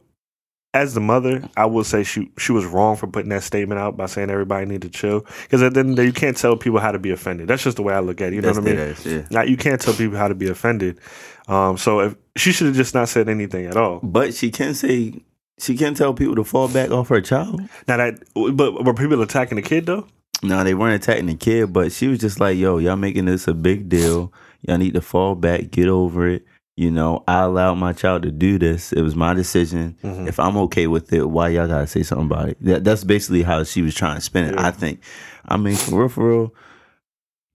as 0.75 0.95
the 0.95 1.00
mother, 1.00 1.47
I 1.56 1.65
will 1.68 1.83
say 1.83 2.03
she 2.03 2.31
she 2.38 2.51
was 2.51 2.65
wrong 2.65 2.95
for 2.97 3.07
putting 3.07 3.30
that 3.30 3.44
statement 3.44 3.80
out 3.80 3.95
by 3.95 4.07
saying 4.07 4.30
everybody 4.30 4.65
need 4.65 4.81
to 4.81 4.89
chill. 4.89 5.25
Because 5.44 5.62
at 5.62 5.74
the 5.75 5.80
end 5.81 5.91
of 5.91 5.95
the 5.95 6.01
day, 6.01 6.06
you 6.07 6.13
can't 6.13 6.35
tell 6.35 6.57
people 6.57 6.80
how 6.80 6.91
to 6.91 7.00
be 7.00 7.12
offended. 7.12 7.47
That's 7.47 7.63
just 7.63 7.77
the 7.77 7.83
way 7.83 7.94
I 7.94 8.00
look 8.00 8.21
at 8.21 8.33
it. 8.33 8.35
You 8.35 8.41
know 8.41 8.51
That's 8.53 8.59
what 8.59 8.68
I 8.77 9.12
mean? 9.12 9.18
yeah. 9.21 9.27
Now 9.31 9.44
you 9.44 9.56
can't 9.56 9.80
tell 9.80 9.94
people 9.94 10.18
how 10.18 10.27
to 10.27 10.35
be 10.35 10.50
offended. 10.50 11.00
Um, 11.47 11.77
so 11.77 12.00
if 12.00 12.15
she 12.35 12.51
should 12.51 12.68
have 12.68 12.75
just 12.75 12.94
not 12.95 13.07
said 13.09 13.30
anything 13.30 13.65
at 13.68 13.77
all. 13.77 14.00
But 14.01 14.33
she 14.33 14.50
can 14.51 14.74
say 14.74 15.21
she 15.59 15.77
can't 15.77 15.95
tell 15.95 16.13
people 16.13 16.35
to 16.35 16.44
fall 16.44 16.67
back 16.67 16.91
off 16.91 17.09
her 17.09 17.21
child. 17.21 17.61
Now 17.88 17.97
that, 17.97 18.19
but 18.33 18.83
were 18.83 18.94
people 18.94 19.21
attacking 19.21 19.55
the 19.55 19.61
kid 19.61 19.85
though? 19.85 20.07
No, 20.41 20.63
they 20.63 20.73
weren't 20.73 21.01
attacking 21.01 21.27
the 21.27 21.35
kid, 21.35 21.71
but 21.71 21.91
she 21.91 22.07
was 22.07 22.19
just 22.19 22.39
like, 22.39 22.57
"Yo, 22.57 22.77
y'all 22.77 22.95
making 22.97 23.25
this 23.25 23.47
a 23.47 23.53
big 23.53 23.88
deal. 23.88 24.33
Y'all 24.67 24.77
need 24.77 24.94
to 24.94 25.01
fall 25.01 25.35
back, 25.35 25.71
get 25.71 25.88
over 25.88 26.27
it. 26.27 26.45
You 26.75 26.89
know, 26.89 27.23
I 27.27 27.41
allowed 27.41 27.75
my 27.75 27.94
child 27.94 28.23
to 28.23 28.31
do 28.31 28.57
this. 28.57 28.91
It 28.91 29.01
was 29.01 29.15
my 29.15 29.33
decision. 29.33 29.95
Mhm. 30.03 30.27
If 30.27 30.39
I'm 30.39 30.57
okay 30.57 30.88
with 30.88 31.13
it, 31.13 31.29
why 31.29 31.50
y'all 31.50 31.67
gotta 31.67 31.85
say 31.88 32.01
something 32.03 32.25
about 32.25 32.49
it? 32.49 32.57
That, 32.61 32.83
that's 32.83 33.03
basically 33.03 33.44
how 33.44 33.63
she 33.63 33.81
was 33.83 33.94
trying 33.94 34.15
to 34.15 34.21
spin 34.21 34.45
it. 34.45 34.56
Yeah. 34.56 34.67
I 34.67 34.71
think. 34.71 35.01
I 35.47 35.57
mean, 35.57 35.75
for 35.75 35.99
real, 35.99 36.09
for 36.09 36.29
real. 36.29 36.53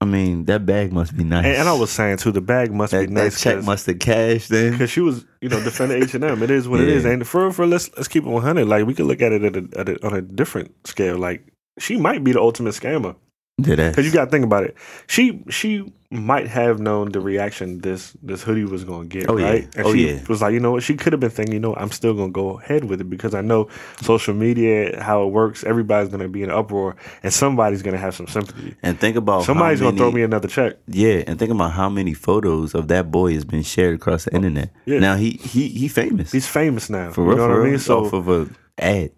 I 0.01 0.05
mean, 0.05 0.45
that 0.45 0.65
bag 0.65 0.93
must 0.93 1.17
be 1.17 1.25
nice. 1.25 1.45
And, 1.45 1.57
and 1.57 1.69
I 1.69 1.73
was 1.73 1.91
saying 1.91 2.19
too, 2.19 2.31
the 2.31 2.41
bag 2.41 2.73
must 2.73 2.93
that, 2.93 3.09
be 3.09 3.13
nice. 3.13 3.43
that 3.43 3.57
check 3.57 3.65
must 3.65 3.87
have 3.87 3.99
cashed 3.99 4.49
then. 4.49 4.73
because 4.73 4.91
she 4.91 5.01
was, 5.01 5.25
you 5.41 5.49
know, 5.49 5.61
defending 5.63 6.01
H 6.05 6.15
and 6.15 6.23
M. 6.25 6.43
It 6.43 6.51
is 6.53 6.69
what 6.69 6.81
it 6.81 6.89
Yeah. 6.89 6.95
is, 6.95 7.05
and 7.05 7.27
for 7.27 7.51
for 7.53 7.67
let's 7.67 7.91
let's 7.97 8.07
keep 8.09 8.25
it 8.25 8.29
one 8.29 8.43
hundred. 8.43 8.67
Like 8.69 8.87
we 8.87 8.95
could 8.95 9.07
look 9.07 9.21
at 9.23 9.33
it 9.33 9.43
at 9.43 9.57
a, 9.57 9.69
at 9.79 9.89
a, 9.89 10.07
on 10.07 10.15
a 10.15 10.23
different 10.23 10.73
scale. 10.87 11.19
Like 11.19 11.53
she 11.81 11.97
might 11.97 12.23
be 12.23 12.31
the 12.33 12.41
ultimate 12.41 12.75
scammer? 12.75 13.17
Because 13.61 14.07
you 14.07 14.13
got 14.13 14.27
to 14.27 14.31
think 14.31 14.45
about 14.45 14.65
it. 14.65 14.77
She 15.09 15.43
she 15.51 15.93
might 16.11 16.47
have 16.47 16.79
known 16.81 17.11
the 17.13 17.21
reaction 17.21 17.81
this 17.81 18.13
this 18.23 18.43
hoodie 18.43 18.65
was 18.65 18.83
going 18.85 19.09
to 19.11 19.19
get. 19.19 19.29
Oh, 19.29 19.37
yeah. 19.37 19.45
right? 19.51 19.77
And 19.77 19.87
Oh, 19.87 19.93
she 19.93 20.09
yeah. 20.15 20.21
was 20.29 20.41
like, 20.41 20.55
you 20.55 20.61
know 20.61 20.71
what? 20.71 20.83
She 20.83 20.95
could 20.95 21.13
have 21.13 21.21
been 21.21 21.29
thinking, 21.29 21.53
you 21.55 21.61
know, 21.61 21.75
I'm 21.75 21.91
still 21.91 22.15
going 22.15 22.29
to 22.31 22.33
go 22.33 22.61
ahead 22.61 22.85
with 22.85 23.01
it 23.01 23.11
because 23.11 23.35
I 23.35 23.41
know 23.43 23.69
social 24.01 24.33
media 24.33 25.03
how 25.03 25.25
it 25.25 25.33
works. 25.33 25.65
Everybody's 25.65 26.09
going 26.09 26.23
to 26.23 26.29
be 26.29 26.43
in 26.43 26.51
uproar, 26.51 26.97
and 27.23 27.33
somebody's 27.35 27.83
going 27.83 27.93
to 27.95 28.01
have 28.01 28.15
some 28.15 28.27
sympathy. 28.29 28.75
and 28.83 28.99
think 28.99 29.17
about 29.17 29.45
Somebody's 29.45 29.81
going 29.81 29.97
to 29.97 29.99
throw 29.99 30.11
me 30.13 30.23
another 30.23 30.49
check. 30.49 30.77
Yeah, 30.87 31.25
and 31.27 31.39
think 31.39 31.51
about 31.51 31.73
how 31.73 31.89
many 31.91 32.15
photos 32.15 32.75
of 32.75 32.89
that 32.89 33.11
boy 33.11 33.35
has 33.35 33.45
been 33.45 33.63
shared 33.65 33.97
across 33.97 34.25
the 34.25 34.33
oh, 34.33 34.37
internet. 34.37 34.71
Yeah. 34.87 35.01
Now 35.01 35.17
he 35.17 35.31
he 35.33 35.69
he 35.69 35.89
famous 35.89 36.31
He's 36.33 36.47
famous 36.47 36.89
now. 36.89 37.11
for 37.11 37.23
you 37.23 37.29
real. 37.31 37.37
know 37.39 37.43
for 37.45 37.49
what 37.49 37.55
I 37.57 37.59
real, 37.65 37.71
mean? 37.73 37.79
So 37.81 38.05
off 38.07 38.13
of 38.15 38.29
a 38.29 38.49
ad. 38.79 39.11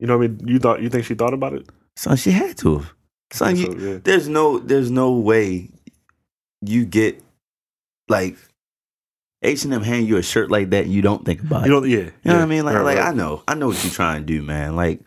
you 0.00 0.06
know 0.08 0.16
what 0.18 0.24
I 0.24 0.28
mean? 0.28 0.40
You 0.48 0.58
thought 0.58 0.82
you 0.82 0.88
think 0.88 1.04
she 1.04 1.14
thought 1.14 1.34
about 1.34 1.52
it? 1.52 1.68
Son, 1.94 2.16
she 2.16 2.30
had 2.32 2.56
to. 2.58 2.78
have. 2.78 2.94
Son, 3.32 3.56
you, 3.56 3.66
So, 3.66 3.72
yeah. 3.78 3.98
there's 4.04 4.28
no 4.28 4.58
there's 4.58 4.90
no 4.90 5.12
way 5.12 5.70
you 6.60 6.84
get 6.84 7.22
like 8.08 8.36
H 9.42 9.64
and 9.64 9.74
M 9.74 9.82
hand 9.82 10.06
you 10.06 10.16
a 10.18 10.22
shirt 10.22 10.50
like 10.50 10.70
that. 10.70 10.84
and 10.84 10.92
You 10.92 11.02
don't 11.02 11.24
think 11.24 11.40
about 11.42 11.66
You 11.66 11.72
it. 11.78 11.80
don't, 11.80 11.90
yeah. 11.90 11.96
You 11.98 12.10
know 12.24 12.34
what 12.36 12.42
I 12.42 12.46
mean? 12.46 12.64
Like, 12.64 12.76
right, 12.76 12.82
like 12.84 12.98
right. 12.98 13.08
I 13.08 13.12
know, 13.12 13.42
I 13.48 13.54
know 13.54 13.68
what 13.68 13.82
you're 13.82 13.92
trying 13.92 14.20
to 14.22 14.26
do, 14.26 14.42
man. 14.42 14.76
Like, 14.76 15.00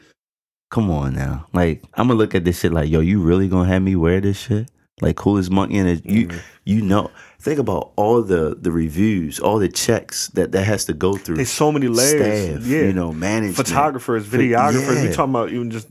come 0.71 0.91
on 0.91 1.15
now. 1.15 1.45
Like, 1.53 1.83
I'm 1.93 2.07
gonna 2.07 2.17
look 2.19 2.35
at 2.35 2.43
this 2.43 2.59
shit 2.59 2.73
like, 2.73 2.89
yo, 2.89 2.99
you 2.99 3.21
really 3.21 3.47
gonna 3.47 3.69
have 3.69 3.81
me 3.81 3.95
wear 3.95 4.19
this 4.19 4.37
shit? 4.39 4.69
Like, 5.01 5.15
coolest 5.17 5.51
monkey 5.51 5.75
in 5.77 5.87
it. 5.87 6.05
You, 6.05 6.27
Mhm. 6.27 6.41
you 6.65 6.81
know, 6.81 7.11
think 7.39 7.59
about 7.59 7.91
all 7.95 8.21
the 8.21 8.57
the 8.59 8.71
reviews, 8.71 9.39
all 9.39 9.59
the 9.59 9.69
checks 9.69 10.27
that 10.29 10.51
that 10.53 10.63
has 10.65 10.83
to 10.85 10.93
go 10.93 11.15
through. 11.15 11.35
There's 11.35 11.49
so 11.51 11.71
many 11.71 11.87
layers. 11.87 12.55
Staff, 12.57 12.65
yeah. 12.67 12.79
you 12.87 12.93
know, 12.93 13.11
management, 13.13 13.55
Photographers, 13.55 14.25
videographers. 14.25 15.01
We 15.01 15.07
yeah. 15.09 15.11
talking 15.13 15.31
about 15.33 15.51
even 15.51 15.69
just 15.71 15.87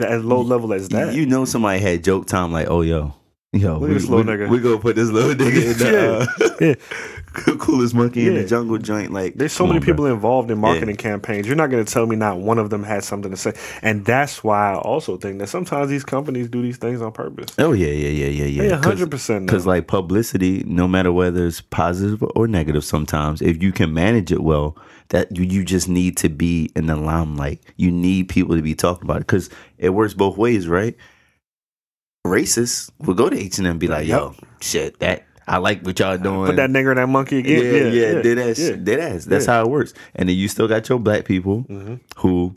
as 0.00 0.24
low 0.24 0.40
level 0.40 0.72
as 0.72 0.88
that. 0.90 1.14
You 1.14 1.26
know, 1.26 1.44
somebody 1.44 1.80
had 1.80 2.04
joke 2.04 2.26
time 2.26 2.52
like, 2.52 2.68
oh, 2.68 2.82
yo. 2.82 3.14
Yo, 3.54 3.78
Look 3.78 3.88
we, 3.88 3.94
this 3.94 4.06
little 4.06 4.26
we, 4.26 4.30
nigga. 4.30 4.48
we 4.50 4.58
gonna 4.58 4.78
put 4.78 4.94
this 4.94 5.08
little 5.08 5.32
nigga 5.32 5.72
in 5.72 5.78
the 5.78 6.58
Yeah. 6.60 6.72
uh, 7.50 7.56
coolest 7.58 7.94
monkey 7.94 8.26
in 8.26 8.34
the 8.34 8.44
jungle 8.44 8.76
joint. 8.76 9.10
Like, 9.10 9.36
There's 9.36 9.54
so 9.54 9.64
many 9.66 9.78
on, 9.78 9.84
bro. 9.84 9.92
people 9.94 10.06
involved 10.06 10.50
in 10.50 10.58
marketing 10.58 10.96
campaigns. 10.96 11.46
You're 11.46 11.56
not 11.56 11.70
going 11.70 11.82
to 11.82 11.90
tell 11.90 12.04
me 12.06 12.14
not 12.14 12.38
one 12.40 12.58
of 12.58 12.68
them 12.68 12.82
had 12.82 13.04
something 13.04 13.30
to 13.30 13.38
say. 13.38 13.54
And 13.80 14.04
that's 14.04 14.44
why 14.44 14.72
I 14.72 14.76
also 14.76 15.16
think 15.16 15.38
that 15.38 15.46
sometimes 15.48 15.88
these 15.88 16.04
companies 16.04 16.48
do 16.50 16.60
these 16.60 16.76
things 16.76 17.00
on 17.00 17.10
purpose. 17.12 17.48
Oh 17.58 17.72
yeah, 17.72 17.86
yeah, 17.88 18.08
yeah, 18.08 18.26
yeah, 18.26 18.44
yeah. 18.44 18.62
Yeah, 18.70 18.82
hundred 18.82 19.10
percent. 19.10 19.46
Because 19.46 19.66
like 19.66 19.86
publicity, 19.86 20.62
no 20.66 20.86
matter 20.86 21.10
whether 21.10 21.46
it's 21.46 21.62
positive 21.62 22.22
or 22.34 22.48
negative, 22.48 22.84
sometimes 22.84 23.40
if 23.40 23.62
you 23.62 23.72
can 23.72 23.94
manage 23.94 24.30
it 24.30 24.42
well, 24.42 24.76
that 25.10 25.34
you, 25.36 25.44
you 25.44 25.64
just 25.64 25.88
need 25.88 26.16
to 26.18 26.28
be 26.28 26.70
in 26.76 26.86
the 26.86 26.96
limelight. 26.96 27.60
You 27.76 27.90
need 27.90 28.28
people 28.28 28.56
to 28.56 28.62
be 28.62 28.74
talking 28.74 29.04
about 29.04 29.16
it 29.18 29.26
because 29.26 29.48
it 29.78 29.90
works 29.90 30.14
both 30.14 30.36
ways, 30.36 30.68
right? 30.68 30.94
Racists 32.26 32.90
will 32.98 33.14
go 33.14 33.30
to 33.30 33.36
H 33.38 33.58
and 33.58 33.66
M 33.66 33.72
and 33.72 33.80
be 33.80 33.88
like, 33.88 34.06
"Yo, 34.06 34.34
shit, 34.60 34.98
that 34.98 35.24
I 35.46 35.58
like 35.58 35.82
what 35.82 35.98
y'all 35.98 36.18
doing." 36.18 36.46
Put 36.46 36.56
that 36.56 36.68
nigger 36.70 36.90
in 36.90 36.96
that 36.96 37.06
monkey 37.06 37.36
yeah, 37.36 37.40
again. 37.42 37.62
yeah, 37.72 38.00
Yeah, 38.00 38.12
yeah, 38.16 38.22
dead 38.22 38.38
ass, 38.38 38.58
yeah. 38.58 38.76
dead 38.76 39.00
ass. 39.00 39.24
That's 39.24 39.46
Yeah. 39.46 39.52
how 39.54 39.62
it 39.62 39.70
works. 39.70 39.94
And 40.14 40.28
then 40.28 40.36
you 40.36 40.48
still 40.48 40.68
got 40.68 40.88
your 40.88 40.98
black 40.98 41.24
people 41.24 41.64
Mhm. 41.70 42.00
who 42.18 42.56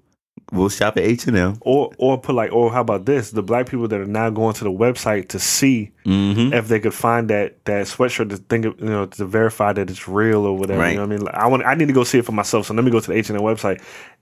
will 0.52 0.70
shop 0.70 0.98
at 0.98 1.04
H 1.04 1.28
and 1.28 1.38
M. 1.38 1.58
Or, 1.62 1.92
or 1.98 2.18
put 2.20 2.36
like, 2.36 2.52
or 2.52 2.72
how 2.72 2.82
about 2.82 3.06
this? 3.06 3.32
The 3.32 3.42
black 3.44 3.68
people 3.70 3.88
that 3.88 4.00
are 4.00 4.06
now 4.06 4.30
going 4.30 4.54
to 4.56 4.64
the 4.64 4.72
website 4.72 5.30
to 5.30 5.40
see 5.40 5.92
Mm-hmm. 6.06 6.54
if 6.54 6.68
they 6.68 6.80
could 6.80 6.94
find 6.96 7.30
that 7.30 7.64
that 7.66 7.86
sweatshirt 7.86 8.30
to 8.30 8.38
think 8.38 8.66
of, 8.66 8.80
you 8.80 8.88
know 8.88 9.06
to 9.06 9.26
verify 9.26 9.72
that 9.72 9.90
it's 9.90 10.08
real 10.08 10.46
or 10.46 10.58
whatever. 10.58 10.80
Right. 10.82 10.90
You 10.92 10.96
know 10.96 11.02
what 11.04 11.14
I 11.14 11.16
mean? 11.16 11.22
Like, 11.26 11.36
I 11.36 11.48
want 11.48 11.64
I 11.64 11.76
need 11.76 11.88
to 11.90 11.94
go 11.94 12.04
see 12.04 12.18
it 12.18 12.26
for 12.26 12.32
myself. 12.32 12.66
So 12.66 12.74
let 12.74 12.84
me 12.84 12.90
go 12.92 13.00
to 13.00 13.08
the 13.08 13.14
H 13.18 13.30
and 13.30 13.38
M 13.40 13.44
website 13.46 13.82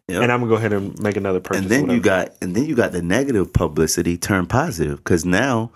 Yep. 0.09 0.24
and 0.24 0.31
I'm 0.31 0.39
gonna 0.39 0.50
go 0.50 0.55
ahead 0.55 0.74
and 0.74 1.00
make 1.01 1.15
another 1.17 1.39
purchase. 1.39 1.62
and 1.62 1.69
then 1.71 1.89
you 1.89 2.01
got 2.01 2.33
and 2.41 2.53
then 2.55 2.65
you 2.65 2.75
got 2.75 2.91
the 2.91 3.01
negative 3.01 3.53
publicity 3.53 4.17
turn 4.17 4.45
positive 4.48 4.98
because 4.98 5.24
now 5.24 5.71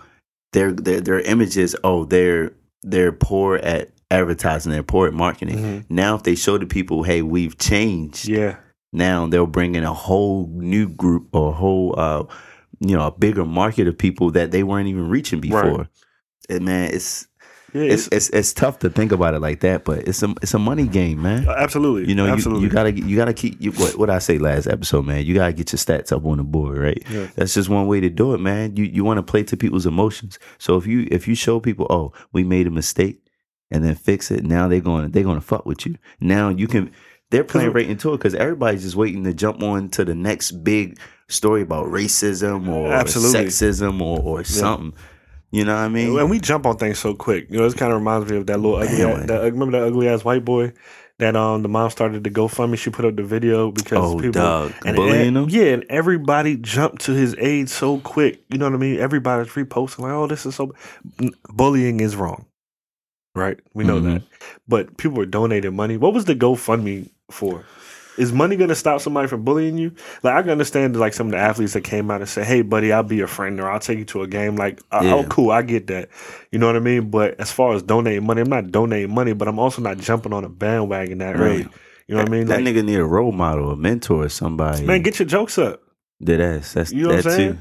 their 0.52 0.72
their 0.72 1.00
their 1.00 1.20
images 1.20 1.74
oh 1.84 2.04
they're 2.04 2.52
they're 2.82 3.12
poor 3.12 3.56
at 3.56 3.90
advertising 4.10 4.72
they're 4.72 4.82
poor 4.82 5.06
at 5.08 5.14
marketing 5.14 5.58
Mhm. 5.58 5.84
now 5.88 6.14
if 6.16 6.24
they 6.24 6.34
show 6.34 6.58
the 6.58 6.66
people 6.66 7.02
hey 7.04 7.22
we've 7.22 7.56
changed 7.58 8.28
yeah. 8.28 8.56
Now 8.94 9.26
they'll 9.26 9.46
bring 9.46 9.74
in 9.74 9.84
a 9.84 9.92
whole 9.92 10.48
new 10.54 10.88
group 10.88 11.28
or 11.34 11.50
a 11.50 11.52
whole 11.52 11.98
uh 11.98 12.24
you 12.80 12.96
know 12.96 13.06
a 13.06 13.10
bigger 13.10 13.44
market 13.44 13.88
of 13.88 13.98
people 13.98 14.30
that 14.30 14.50
they 14.50 14.62
weren't 14.62 14.88
even 14.88 15.08
reaching 15.08 15.40
before. 15.40 15.88
And 16.48 16.64
man, 16.64 16.94
it's 16.94 17.26
Yeah, 17.72 17.82
it's, 17.82 18.06
it's, 18.06 18.28
it's 18.28 18.30
it's 18.30 18.52
tough 18.52 18.78
to 18.80 18.90
think 18.90 19.10
about 19.10 19.34
it 19.34 19.40
like 19.40 19.60
that, 19.60 19.84
but 19.84 20.06
it's 20.06 20.22
a 20.22 20.32
it's 20.42 20.54
a 20.54 20.58
money 20.58 20.86
game, 20.86 21.22
man. 21.22 21.48
absolutely. 21.48 22.08
You 22.08 22.14
know, 22.14 22.32
you, 22.34 22.60
you 22.60 22.68
gotta 22.68 22.92
you 22.92 23.16
gotta 23.16 23.34
keep 23.34 23.60
you, 23.60 23.72
what 23.72 23.96
what 23.96 24.10
I 24.10 24.20
say 24.20 24.38
last 24.38 24.68
episode, 24.68 25.06
man. 25.06 25.24
You 25.24 25.34
gotta 25.34 25.52
get 25.52 25.72
your 25.72 25.78
stats 25.78 26.12
up 26.12 26.24
on 26.24 26.38
the 26.38 26.44
board, 26.44 26.78
right? 26.78 27.02
Yeah. 27.10 27.26
That's 27.34 27.54
just 27.54 27.68
one 27.68 27.88
way 27.88 28.00
to 28.00 28.08
do 28.08 28.34
it, 28.34 28.38
man. 28.38 28.76
You 28.76 28.84
you 28.84 29.02
want 29.02 29.18
to 29.18 29.22
play 29.22 29.42
to 29.44 29.56
people's 29.56 29.86
emotions. 29.86 30.38
So 30.58 30.76
if 30.76 30.86
you 30.86 31.08
if 31.10 31.26
you 31.26 31.34
show 31.34 31.58
people, 31.58 31.86
oh, 31.90 32.12
we 32.32 32.44
made 32.44 32.68
a 32.68 32.70
mistake, 32.70 33.24
and 33.70 33.84
then 33.84 33.96
fix 33.96 34.30
it, 34.30 34.44
now 34.44 34.68
they're 34.68 34.80
going 34.80 35.10
they're 35.10 35.24
going 35.24 35.40
to 35.40 35.46
fuck 35.46 35.66
with 35.66 35.84
you. 35.84 35.96
Now 36.20 36.50
you 36.50 36.68
can 36.68 36.92
they're 37.34 37.44
playing 37.44 37.72
right 37.72 37.88
into 37.88 38.12
it 38.14 38.18
because 38.18 38.34
everybody's 38.34 38.82
just 38.82 38.96
waiting 38.96 39.24
to 39.24 39.34
jump 39.34 39.62
on 39.62 39.88
to 39.90 40.04
the 40.04 40.14
next 40.14 40.52
big 40.62 40.98
story 41.28 41.62
about 41.62 41.86
racism 41.86 42.68
or 42.68 42.92
Absolutely. 42.92 43.40
sexism 43.46 44.00
or 44.00 44.20
or 44.20 44.44
something. 44.44 44.92
You 45.50 45.64
know 45.64 45.74
what 45.74 45.82
I 45.82 45.88
mean? 45.88 46.18
And 46.18 46.30
we 46.30 46.40
jump 46.40 46.66
on 46.66 46.76
things 46.78 46.98
so 46.98 47.14
quick. 47.14 47.46
You 47.50 47.58
know, 47.58 47.64
this 47.64 47.74
kind 47.74 47.92
of 47.92 47.98
reminds 47.98 48.30
me 48.30 48.36
of 48.38 48.46
that 48.46 48.58
little 48.58 48.76
ugly. 48.78 49.02
Ass, 49.02 49.26
that, 49.28 49.42
remember 49.42 49.78
that 49.78 49.86
ugly 49.86 50.08
ass 50.08 50.24
white 50.24 50.44
boy 50.44 50.72
that 51.20 51.36
um 51.36 51.62
the 51.62 51.68
mom 51.68 51.90
started 51.90 52.24
to 52.24 52.30
GoFundMe. 52.30 52.76
She 52.76 52.90
put 52.90 53.04
up 53.04 53.14
the 53.14 53.22
video 53.22 53.70
because 53.70 53.98
Oh, 53.98 54.16
people 54.16 54.32
dog. 54.32 54.72
and 54.84 54.96
Bullying 54.96 55.34
him? 55.36 55.48
Yeah, 55.48 55.66
and 55.74 55.84
everybody 55.88 56.56
jumped 56.56 57.02
to 57.06 57.12
his 57.12 57.36
aid 57.38 57.70
so 57.70 57.98
quick. 58.00 58.42
You 58.48 58.58
know 58.58 58.64
what 58.66 58.74
I 58.74 58.78
mean? 58.78 58.98
Everybody's 58.98 59.52
reposting 59.52 60.00
like, 60.00 60.12
"Oh, 60.12 60.26
this 60.26 60.44
is 60.44 60.56
so." 60.56 60.72
Bullying 61.52 62.00
is 62.00 62.16
wrong, 62.16 62.46
right? 63.36 63.58
We 63.74 63.84
know 63.84 64.00
Mhm. 64.00 64.12
that. 64.14 64.22
But 64.66 64.96
people 64.96 65.18
were 65.18 65.26
donating 65.26 65.76
money. 65.76 65.96
What 65.96 66.14
was 66.14 66.24
the 66.24 66.34
GoFundMe 66.34 67.08
for? 67.34 67.64
Is 68.16 68.32
money 68.32 68.56
to 68.56 68.74
stop 68.76 69.00
somebody 69.00 69.26
from 69.26 69.42
bullying 69.42 69.76
you? 69.76 69.90
Like 70.22 70.34
I 70.36 70.42
can 70.42 70.50
understand 70.52 70.96
like 70.96 71.14
some 71.14 71.26
of 71.26 71.32
the 71.32 71.38
athletes 71.38 71.72
that 71.72 71.82
came 71.82 72.12
out 72.12 72.20
and 72.20 72.28
say, 72.30 72.44
"Hey, 72.44 72.62
buddy, 72.62 72.92
I'll 72.92 73.02
be 73.02 73.16
your 73.16 73.26
friend, 73.26 73.58
or 73.58 73.68
I'll 73.68 73.80
take 73.80 73.98
you 73.98 74.04
to 74.06 74.22
a 74.22 74.28
game." 74.28 74.54
Like, 74.54 74.80
uh, 74.92 75.00
Yeah. 75.02 75.14
oh, 75.14 75.24
cool, 75.24 75.50
I 75.50 75.62
get 75.62 75.88
that. 75.88 76.10
You 76.52 76.60
know 76.60 76.66
what 76.68 76.76
I 76.76 76.78
mean? 76.80 77.10
But 77.10 77.40
as 77.40 77.50
far 77.50 77.74
as 77.74 77.82
donating 77.82 78.24
money, 78.24 78.40
I'm 78.42 78.48
not 78.48 78.70
donating 78.70 79.12
money, 79.12 79.32
but 79.32 79.48
I'm 79.48 79.58
also 79.58 79.82
not 79.82 79.98
jumping 79.98 80.32
on 80.32 80.44
a 80.44 80.48
bandwagon 80.48 81.18
that 81.18 81.36
Right. 81.36 81.66
You 82.06 82.14
know 82.14 82.20
what 82.22 82.28
I 82.28 82.30
mean? 82.30 82.46
that 82.46 82.62
Like, 82.62 82.72
nigga 82.74 82.84
need 82.84 83.00
a 83.00 83.04
role 83.04 83.32
model, 83.32 83.70
a 83.72 83.76
mentor, 83.76 84.28
somebody. 84.28 84.84
man, 84.86 85.02
get 85.02 85.18
your 85.18 85.26
jokes 85.26 85.58
up. 85.58 85.80
Dead 86.22 86.40
ass. 86.40 86.74
That's 86.74 86.92
You 86.92 87.02
know 87.04 87.08
what 87.14 87.24
that 87.24 87.30
I'm 87.30 87.36
saying? 87.36 87.52
too. 87.54 87.58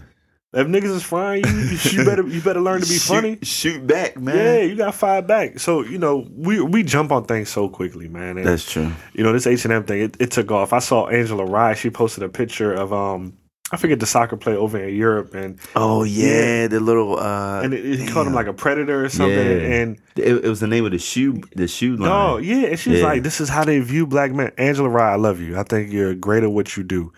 If 0.56 0.68
niggas 0.68 0.96
is 0.96 1.02
frying 1.04 1.44
you, 1.46 1.78
you, 1.92 2.06
better 2.06 2.28
you 2.28 2.40
better 2.40 2.62
learn 2.62 2.82
to 2.82 2.88
be 2.88 2.94
Shoot- 2.94 3.14
funny. 3.14 3.40
Shoot 3.42 3.88
back, 3.88 4.20
man. 4.20 4.36
Yeah, 4.36 4.62
you 4.62 4.76
got 4.76 4.94
five 4.94 5.26
back. 5.26 5.60
So 5.60 5.82
you 5.84 5.98
know 5.98 6.28
we 6.32 6.62
we 6.62 6.84
jump 6.84 7.12
on 7.12 7.26
things 7.26 7.50
so 7.50 7.68
quickly, 7.70 8.08
man. 8.08 8.38
And, 8.38 8.46
That's 8.46 8.72
true. 8.72 8.92
you 9.14 9.24
know 9.24 9.34
this 9.34 9.48
H 9.48 9.66
and 9.66 9.74
M 9.74 9.84
thing, 9.84 10.02
it, 10.02 10.18
it 10.20 10.32
took 10.32 10.52
off. 10.52 10.72
I 10.72 10.80
saw 10.80 11.08
Angela 11.08 11.46
Rye. 11.46 11.74
She 11.74 11.90
posted 11.90 12.24
a 12.24 12.30
picture 12.30 12.72
of 12.72 12.94
um 12.94 13.34
I 13.72 13.78
forget 13.78 14.00
the 14.00 14.06
soccer 14.06 14.38
player 14.38 14.58
over 14.58 14.78
in 14.78 14.96
Europe, 14.96 15.34
and 15.34 15.58
Oh 15.76 16.04
yeah, 16.04 16.28
Yeah. 16.28 16.68
the 16.68 16.80
little 16.80 17.18
uh 17.18 17.62
and 17.64 17.74
it, 17.74 17.98
he 18.00 18.06
called 18.06 18.28
him 18.28 18.34
like 18.36 18.46
a 18.46 18.54
predator 18.54 19.04
or 19.04 19.10
something. 19.10 19.34
Yeah. 19.36 19.74
And 19.80 19.98
it, 20.16 20.46
it 20.46 20.48
was 20.48 20.60
the 20.60 20.68
name 20.68 20.86
of 20.86 20.92
the 20.92 21.00
shoe 21.00 21.42
the 21.56 21.68
shoe 21.68 21.96
line. 21.98 22.10
no, 22.10 22.38
yeah, 22.38 22.68
and 22.68 22.80
she's 22.80 23.00
Yeah. 23.00 23.06
like, 23.06 23.24
"This 23.24 23.42
is 23.42 23.50
how 23.50 23.64
they 23.64 23.80
view 23.80 24.06
black 24.06 24.32
men." 24.32 24.52
Angela 24.60 24.90
Rye, 24.90 25.14
I 25.14 25.16
love 25.16 25.40
you. 25.42 25.58
I 25.58 25.64
think 25.64 25.92
you're 25.92 26.14
great 26.14 26.44
at 26.44 26.52
what 26.52 26.78
you 26.78 26.84
do, 26.84 27.12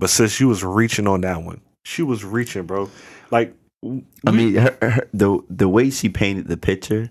but 0.00 0.10
sis, 0.10 0.40
you 0.40 0.48
was 0.48 0.64
reaching 0.64 1.06
on 1.06 1.20
that 1.20 1.44
one. 1.44 1.60
She 1.84 2.02
was 2.02 2.24
reaching, 2.24 2.64
bro. 2.66 2.90
Like, 3.30 3.54
I 4.26 4.30
mean, 4.30 4.54
her, 4.54 4.76
her, 4.82 5.08
the 5.14 5.40
the 5.48 5.68
way 5.68 5.90
she 5.90 6.08
painted 6.08 6.48
the 6.48 6.56
picture, 6.56 7.10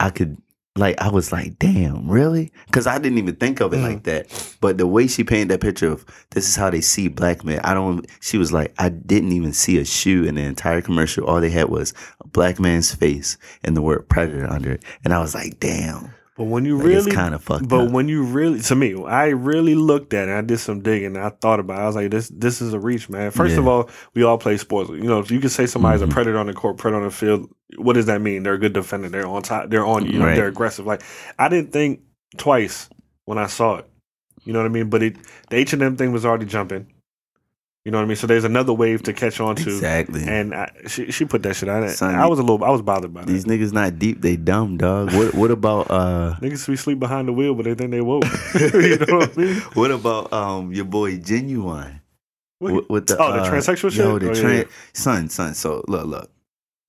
I 0.00 0.10
could 0.10 0.36
like 0.76 1.00
I 1.00 1.10
was 1.10 1.30
like, 1.32 1.58
damn, 1.58 2.10
really? 2.10 2.50
Because 2.66 2.86
I 2.86 2.98
didn't 2.98 3.18
even 3.18 3.36
think 3.36 3.60
of 3.60 3.72
it 3.72 3.76
Mhm. 3.76 3.82
like 3.82 4.02
that. 4.04 4.56
But 4.60 4.78
the 4.78 4.86
way 4.86 5.06
she 5.06 5.22
painted 5.22 5.48
that 5.50 5.60
picture 5.60 5.92
of 5.92 6.04
this 6.30 6.48
is 6.48 6.56
how 6.56 6.70
they 6.70 6.80
see 6.80 7.08
black 7.08 7.44
men. 7.44 7.60
I 7.62 7.74
don't. 7.74 8.06
She 8.20 8.38
was 8.38 8.52
like, 8.52 8.74
I 8.78 8.88
didn't 8.88 9.32
even 9.32 9.52
see 9.52 9.78
a 9.78 9.84
shoe 9.84 10.24
in 10.24 10.34
the 10.34 10.42
entire 10.42 10.80
commercial. 10.80 11.24
All 11.26 11.40
they 11.40 11.50
had 11.50 11.68
was 11.68 11.92
a 12.20 12.26
black 12.26 12.58
man's 12.58 12.92
face 12.94 13.36
and 13.62 13.76
the 13.76 13.82
word 13.82 14.08
predator 14.08 14.46
under 14.50 14.72
it. 14.72 14.82
And 15.04 15.12
I 15.14 15.20
was 15.20 15.34
like, 15.34 15.60
damn, 15.60 16.12
but 16.36 16.44
when 16.44 16.64
you 16.64 16.76
like, 16.78 16.86
really 16.86 17.06
it's 17.06 17.14
kind 17.14 17.34
of 17.34 17.42
fucked 17.42 17.68
But 17.68 17.86
up. 17.88 17.90
when 17.92 18.08
you 18.08 18.22
really, 18.22 18.60
to 18.62 18.74
me, 18.74 18.94
I 19.04 19.26
really 19.28 19.74
looked 19.74 20.14
at 20.14 20.28
it. 20.28 20.32
I 20.32 20.40
did 20.40 20.58
some 20.58 20.80
digging. 20.82 21.16
And 21.16 21.18
I 21.18 21.28
thought 21.28 21.60
about. 21.60 21.78
it. 21.78 21.82
I 21.82 21.86
was 21.86 21.96
like, 21.96 22.10
this, 22.10 22.28
this 22.34 22.62
is 22.62 22.72
a 22.72 22.80
reach, 22.80 23.08
man. 23.10 23.30
First 23.30 23.56
of 23.58 23.68
all, 23.68 23.90
we 24.14 24.22
all 24.22 24.38
play 24.38 24.56
sports. 24.56 24.88
You 24.90 25.02
know, 25.02 25.18
if 25.18 25.30
you 25.30 25.40
can 25.40 25.50
say 25.50 25.66
somebody's 25.66 26.00
Mhm. 26.00 26.10
a 26.10 26.12
predator 26.12 26.38
on 26.38 26.46
the 26.46 26.54
court, 26.54 26.78
predator 26.78 27.02
on 27.02 27.08
the 27.08 27.14
field. 27.14 27.48
What 27.76 27.94
does 27.94 28.06
that 28.06 28.20
mean? 28.20 28.42
They're 28.42 28.54
a 28.54 28.58
good 28.58 28.72
defender. 28.72 29.08
They're 29.08 29.26
on 29.26 29.42
top. 29.42 29.68
They're 29.70 29.84
on. 29.86 30.06
You 30.06 30.18
know, 30.18 30.26
Right. 30.26 30.36
they're 30.36 30.48
aggressive. 30.48 30.86
Like 30.86 31.02
I 31.38 31.48
didn't 31.48 31.72
think 31.72 32.00
twice 32.38 32.88
when 33.24 33.38
I 33.38 33.46
saw 33.46 33.76
it. 33.76 33.86
You 34.44 34.52
know 34.52 34.58
what 34.58 34.66
I 34.66 34.70
mean? 34.70 34.90
But 34.90 35.02
it, 35.02 35.16
the 35.50 35.56
H 35.56 35.72
and 35.72 35.82
M 35.82 35.96
thing 35.96 36.12
was 36.12 36.24
already 36.26 36.46
jumping. 36.46 36.86
You 37.84 37.90
know 37.90 37.98
what 37.98 38.04
I 38.04 38.06
mean? 38.06 38.16
So 38.16 38.28
there's 38.28 38.44
another 38.44 38.72
wave 38.72 39.02
to 39.04 39.12
catch 39.12 39.40
on 39.40 39.56
to. 39.56 39.62
exactly. 39.62 40.22
And 40.24 40.54
I, 40.54 40.70
she 40.86 41.10
she 41.10 41.24
put 41.24 41.42
that 41.42 41.56
shit 41.56 41.68
out. 41.68 41.88
Son, 41.90 42.14
I 42.14 42.26
was 42.26 42.38
a 42.38 42.42
little. 42.42 42.62
I 42.64 42.70
was 42.70 42.80
bothered 42.80 43.12
by 43.12 43.22
that. 43.22 43.26
These 43.26 43.44
niggas 43.44 43.72
not 43.72 43.98
deep, 43.98 44.20
they 44.20 44.36
dumb, 44.36 44.76
dog. 44.76 45.12
What 45.12 45.34
what 45.34 45.50
about 45.50 45.90
uh 45.90 46.36
Niggas 46.40 46.68
we 46.68 46.76
sleep 46.76 47.00
behind 47.00 47.26
the 47.26 47.32
wheel, 47.32 47.54
but 47.54 47.64
they 47.64 47.74
think 47.74 47.90
they 47.90 48.00
woke. 48.00 48.22
you 48.54 48.98
know 48.98 49.16
what 49.18 49.36
I 49.36 49.40
mean? 49.40 49.56
what 49.74 49.90
about 49.90 50.32
um 50.32 50.72
your 50.72 50.84
boy 50.84 51.16
Ginuwine? 51.18 52.00
What- 52.60 52.72
With, 52.74 52.88
with 52.90 53.06
the 53.08 53.16
oh, 53.20 53.32
the 53.32 53.40
uh, 53.40 53.50
transsexual 53.50 53.90
shit. 53.90 53.94
Yo, 54.04 54.18
the 54.20 54.30
Oh, 54.30 54.32
yeah, 54.34 54.40
tran- 54.42 54.62
yeah. 54.64 54.70
son, 54.92 55.28
son. 55.28 55.54
So 55.54 55.82
look, 55.88 56.06
look. 56.06 56.30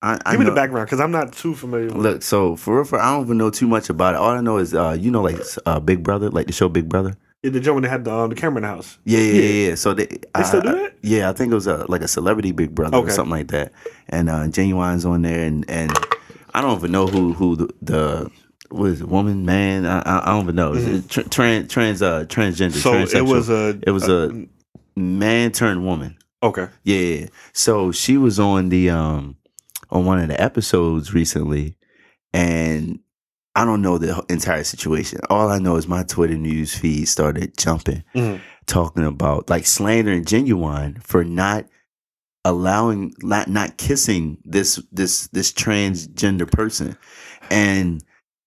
I, 0.00 0.18
I 0.24 0.32
Give 0.32 0.40
me 0.40 0.44
know, 0.44 0.50
the 0.50 0.54
background 0.54 0.86
because 0.86 1.00
I'm 1.00 1.10
not 1.10 1.32
too 1.32 1.54
familiar. 1.56 1.86
with 1.86 1.96
Look, 1.96 2.22
so 2.22 2.54
for 2.56 2.76
real, 2.76 2.84
for 2.84 3.00
I 3.00 3.10
don't 3.16 3.24
even 3.24 3.38
know 3.38 3.50
too 3.50 3.66
much 3.66 3.88
about 3.90 4.14
it. 4.14 4.18
All 4.18 4.28
I 4.30 4.40
know 4.42 4.58
is, 4.58 4.74
uh, 4.74 4.96
you 5.00 5.10
know, 5.10 5.22
like 5.22 5.40
uh, 5.66 5.80
Big 5.80 6.04
Brother, 6.04 6.30
like 6.30 6.46
the 6.46 6.52
show 6.52 6.68
Big 6.68 6.88
Brother. 6.88 7.16
The 7.50 7.60
gentleman 7.60 7.82
they 7.82 7.88
had 7.90 8.04
the 8.04 8.12
um, 8.14 8.30
the 8.30 8.36
camera 8.36 8.56
in 8.58 8.62
the 8.62 8.68
house. 8.68 8.98
Yeah, 9.04 9.18
yeah, 9.20 9.32
Yeah. 9.32 9.68
yeah. 9.68 9.74
So 9.74 9.92
they, 9.94 10.06
They 10.06 10.42
still 10.44 10.62
do 10.62 10.72
that? 10.72 10.94
Yeah, 11.02 11.28
I 11.28 11.32
think 11.34 11.52
it 11.52 11.54
was 11.54 11.66
a, 11.66 11.84
like 11.90 12.00
a 12.00 12.08
celebrity 12.08 12.52
Big 12.52 12.74
Brother 12.74 12.96
or 12.96 13.10
something 13.10 13.30
like 13.30 13.48
that. 13.48 13.72
And 14.08 14.30
uh, 14.30 14.44
Ginuwine's 14.48 15.04
on 15.04 15.22
there, 15.22 15.44
and 15.44 15.64
and 15.68 15.92
I 16.54 16.60
don't 16.62 16.78
even 16.78 16.92
know 16.92 17.06
who 17.06 17.32
who 17.34 17.56
the, 17.56 17.68
the 17.82 18.30
it, 18.70 19.02
woman, 19.06 19.44
man? 19.44 19.84
I, 19.86 19.98
I 20.00 20.22
I 20.22 20.26
don't 20.32 20.44
even 20.44 20.56
know. 20.56 20.72
Is 20.74 20.86
it 20.86 21.08
tr- 21.10 21.28
trans 21.28 21.70
trans 21.70 22.00
uh 22.02 22.24
transgender. 22.24 22.70
Mm-hmm. 22.70 22.78
So 22.80 22.94
it 22.94 23.08
transsexual. 23.08 23.28
was 23.28 23.50
a. 23.50 23.78
It 23.86 23.90
was 23.90 24.08
a- 24.08 24.46
man 24.96 25.50
turned 25.52 25.84
woman. 25.84 26.16
okay. 26.42 26.68
Yeah, 26.84 26.96
yeah. 26.98 27.20
yeah. 27.22 27.26
So 27.52 27.92
she 27.92 28.16
was 28.16 28.38
on 28.40 28.68
the 28.70 28.90
um 28.90 29.36
on 29.90 30.06
one 30.06 30.18
of 30.20 30.28
the 30.28 30.40
episodes 30.40 31.12
recently, 31.12 31.76
and 32.32 33.00
I 33.56 33.64
don't 33.64 33.82
know 33.82 33.98
the 33.98 34.24
entire 34.28 34.64
situation. 34.64 35.20
All 35.30 35.48
I 35.48 35.58
know 35.58 35.76
is 35.76 35.86
my 35.86 36.02
Twitter 36.02 36.36
news 36.36 36.74
feed 36.76 37.06
started 37.06 37.56
jumping, 37.56 38.02
Mhm. 38.14 38.40
talking 38.66 39.04
about 39.04 39.48
like 39.48 39.66
slandering 39.66 40.24
Ginuwine 40.24 41.02
for 41.02 41.24
not 41.24 41.66
allowing 42.44 43.14
not 43.22 43.48
not 43.48 43.76
kissing 43.78 44.38
this 44.44 44.80
this 44.92 45.28
this 45.28 45.52
transgender 45.52 46.50
person, 46.50 46.96
and 47.50 48.02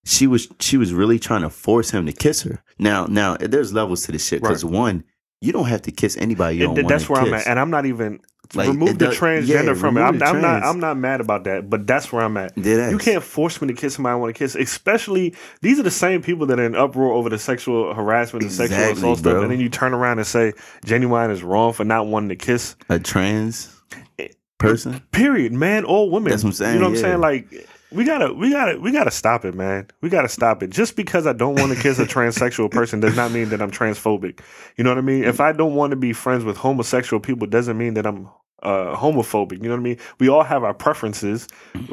she 0.05 0.27
was 0.27 0.47
she 0.59 0.77
was 0.77 0.93
really 0.93 1.19
trying 1.19 1.41
to 1.41 1.49
force 1.49 1.91
him 1.91 2.05
to 2.05 2.11
kiss 2.13 2.41
her. 2.43 2.61
Now 2.77 3.05
now 3.05 3.37
there's 3.37 3.73
levels 3.73 4.03
to 4.05 4.11
this 4.11 4.27
shit 4.27 4.41
because 4.41 4.65
one. 4.65 5.03
You 5.41 5.51
don't 5.53 5.65
have 5.67 5.83
to 5.83 5.91
kiss 5.91 6.17
anybody 6.17 6.57
you 6.57 6.63
It- 6.63 6.65
don't 6.67 6.75
want 6.75 6.87
that's 6.87 7.07
where 7.09 7.21
kiss. 7.21 7.27
I'm 7.29 7.33
at, 7.35 7.47
and 7.47 7.59
I'm 7.59 7.69
not 7.69 7.85
even 7.85 8.19
Like, 8.55 8.69
remove 8.69 8.89
it 8.89 8.99
the 8.99 9.05
does- 9.07 9.17
transgender 9.17 9.65
yeah, 9.65 9.73
from 9.75 9.97
it. 9.97 10.01
I'm, 10.01 10.23
I'm 10.23 10.41
not. 10.41 10.63
I'm 10.63 10.79
not 10.79 10.97
mad 10.97 11.21
about 11.21 11.43
that, 11.43 11.69
but 11.69 11.85
that's 11.85 12.11
where 12.11 12.23
I'm 12.23 12.37
at. 12.37 12.57
You 12.57 12.97
can't 12.97 13.21
force 13.21 13.61
me 13.61 13.67
to 13.67 13.73
kiss 13.73 13.95
somebody 13.95 14.13
I 14.13 14.15
want 14.15 14.33
to 14.33 14.39
kiss, 14.39 14.55
especially 14.55 15.35
these 15.61 15.79
are 15.79 15.83
the 15.83 15.91
same 15.91 16.21
people 16.21 16.45
that 16.47 16.59
are 16.59 16.63
in 16.65 16.73
uproar 16.75 17.11
over 17.13 17.29
the 17.29 17.37
sexual 17.37 17.93
harassment 17.93 18.43
and 18.43 18.51
sexual 18.51 18.77
Exactly, 18.79 18.99
assault 18.99 19.19
stuff, 19.19 19.41
and 19.43 19.51
then 19.51 19.59
you 19.59 19.69
turn 19.69 19.93
around 19.93 20.17
and 20.19 20.25
say 20.27 20.53
Ginuwine 20.85 21.29
is 21.29 21.43
wrong 21.43 21.73
for 21.73 21.83
not 21.83 22.07
wanting 22.07 22.29
to 22.29 22.35
kiss. 22.35 22.75
a 22.89 22.97
trans 22.99 23.75
eh, 24.17 24.29
person. 24.57 25.01
Period, 25.11 25.51
man 25.53 25.83
or 25.83 26.09
woman. 26.09 26.31
That's 26.31 26.43
what 26.43 26.49
I'm 26.49 26.53
saying, 26.53 26.73
You 26.75 26.79
know 26.79 26.89
what 26.89 26.97
I'm 26.97 27.01
saying? 27.03 27.19
Like 27.19 27.67
we 27.91 28.03
gotta, 28.03 28.33
we 28.33 28.51
gotta, 28.51 28.79
we 28.79 28.91
gotta 28.91 29.11
stop 29.11 29.45
it, 29.45 29.55
man. 29.55 29.87
We 30.01 30.09
gotta 30.09 30.29
stop 30.29 30.61
it. 30.63 30.69
Just 30.69 30.95
because 30.95 31.25
I 31.25 31.33
don't 31.33 31.55
want 31.55 31.73
to 31.73 31.81
kiss 31.81 31.99
a 31.99 32.05
transsexual 32.05 32.69
person 32.69 32.99
does 32.99 33.15
not 33.15 33.31
mean 33.31 33.49
that 33.49 33.61
I'm 33.61 33.71
transphobic. 33.71 34.39
You 34.75 34.83
know 34.83 34.91
what 34.91 34.97
I 34.97 35.01
mean? 35.01 35.23
If 35.23 35.39
I 35.39 35.51
don't 35.53 35.75
want 35.75 35.91
to 35.91 35.97
be 35.97 36.13
friends 36.13 36.43
with 36.43 36.57
homosexual 36.57 37.19
people, 37.19 37.47
doesn't 37.47 37.77
mean 37.77 37.93
that 37.95 38.05
I'm 38.05 38.29
uh, 38.63 38.95
homophobic. 38.95 39.53
You 39.61 39.69
know 39.69 39.75
what 39.75 39.79
I 39.79 39.83
mean? 39.83 39.97
We 40.19 40.29
all 40.29 40.43
have 40.43 40.63
our 40.63 40.73
preferences, 40.73 41.47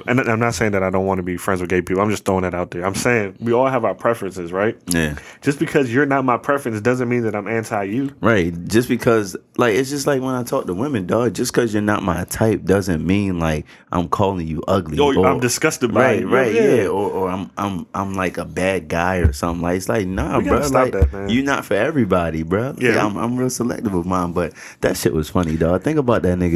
and 0.06 0.20
I'm 0.20 0.38
not 0.40 0.54
saying 0.54 0.72
that 0.72 0.82
I 0.82 0.90
don't 0.90 1.04
want 1.06 1.18
to 1.18 1.22
be 1.22 1.36
friends 1.36 1.60
with 1.60 1.70
gay 1.70 1.82
people. 1.82 2.02
I'm 2.02 2.10
just 2.10 2.24
throwing 2.24 2.42
that 2.42 2.54
out 2.54 2.70
there. 2.70 2.84
I'm 2.86 2.94
saying 2.94 3.36
we 3.40 3.52
all 3.52 3.66
have 3.68 3.84
our 3.84 3.94
preferences, 3.94 4.52
right? 4.52 4.76
Yeah, 4.88 5.16
Just 5.42 5.58
because 5.58 5.92
you're 5.92 6.06
not 6.06 6.24
my 6.24 6.36
preference 6.38 6.80
doesn't 6.80 7.08
mean 7.08 7.22
that 7.22 7.34
I'm 7.34 7.48
anti 7.48 7.82
you. 7.84 8.14
right. 8.20 8.52
Just 8.66 8.88
because, 8.88 9.36
like, 9.56 9.74
it's 9.74 9.90
just 9.90 10.06
like 10.06 10.22
when 10.22 10.34
I 10.34 10.42
talk 10.42 10.66
to 10.66 10.74
women, 10.74 11.06
dog. 11.06 11.34
Just 11.34 11.52
because 11.52 11.72
you're 11.74 11.82
not 11.82 12.02
my 12.02 12.24
type 12.24 12.64
doesn't 12.64 13.04
mean 13.06 13.38
like 13.38 13.66
I'm 13.92 14.08
calling 14.08 14.46
you 14.46 14.62
ugly. 14.66 14.98
Or, 14.98 15.16
or- 15.16 15.26
I'm 15.26 15.40
disgusted 15.40 15.92
by 15.92 16.04
Right, 16.04 16.22
it. 16.22 16.26
right, 16.26 16.54
yeah, 16.54 16.86
Or, 16.86 17.10
or 17.10 17.28
I'm, 17.30 17.50
I'm, 17.58 17.86
I'm 17.94 18.14
like 18.14 18.38
a 18.38 18.44
bad 18.44 18.88
guy 18.88 19.16
or 19.16 19.32
something. 19.32 19.62
Like 19.62 19.76
it's 19.76 19.88
like, 19.88 20.06
nah, 20.06 20.40
bro. 20.40 20.62
stop 20.62 20.72
Like 20.84 20.92
that, 20.92 21.12
man. 21.12 21.28
you're 21.28 21.44
not 21.44 21.64
for 21.64 21.74
everybody, 21.74 22.42
bro. 22.42 22.74
Yeah. 22.78 22.94
Yeah, 22.94 23.06
I'm, 23.06 23.16
I'm 23.16 23.36
real 23.36 23.50
selective 23.50 23.92
with 23.92 24.06
mine. 24.06 24.32
But 24.32 24.52
that 24.80 24.96
shit 24.96 25.12
was 25.12 25.28
funny, 25.30 25.56
dog. 25.56 25.82
Think 25.82 25.98
about 25.98 26.22
that 26.22 26.38
nigga, 26.38 26.53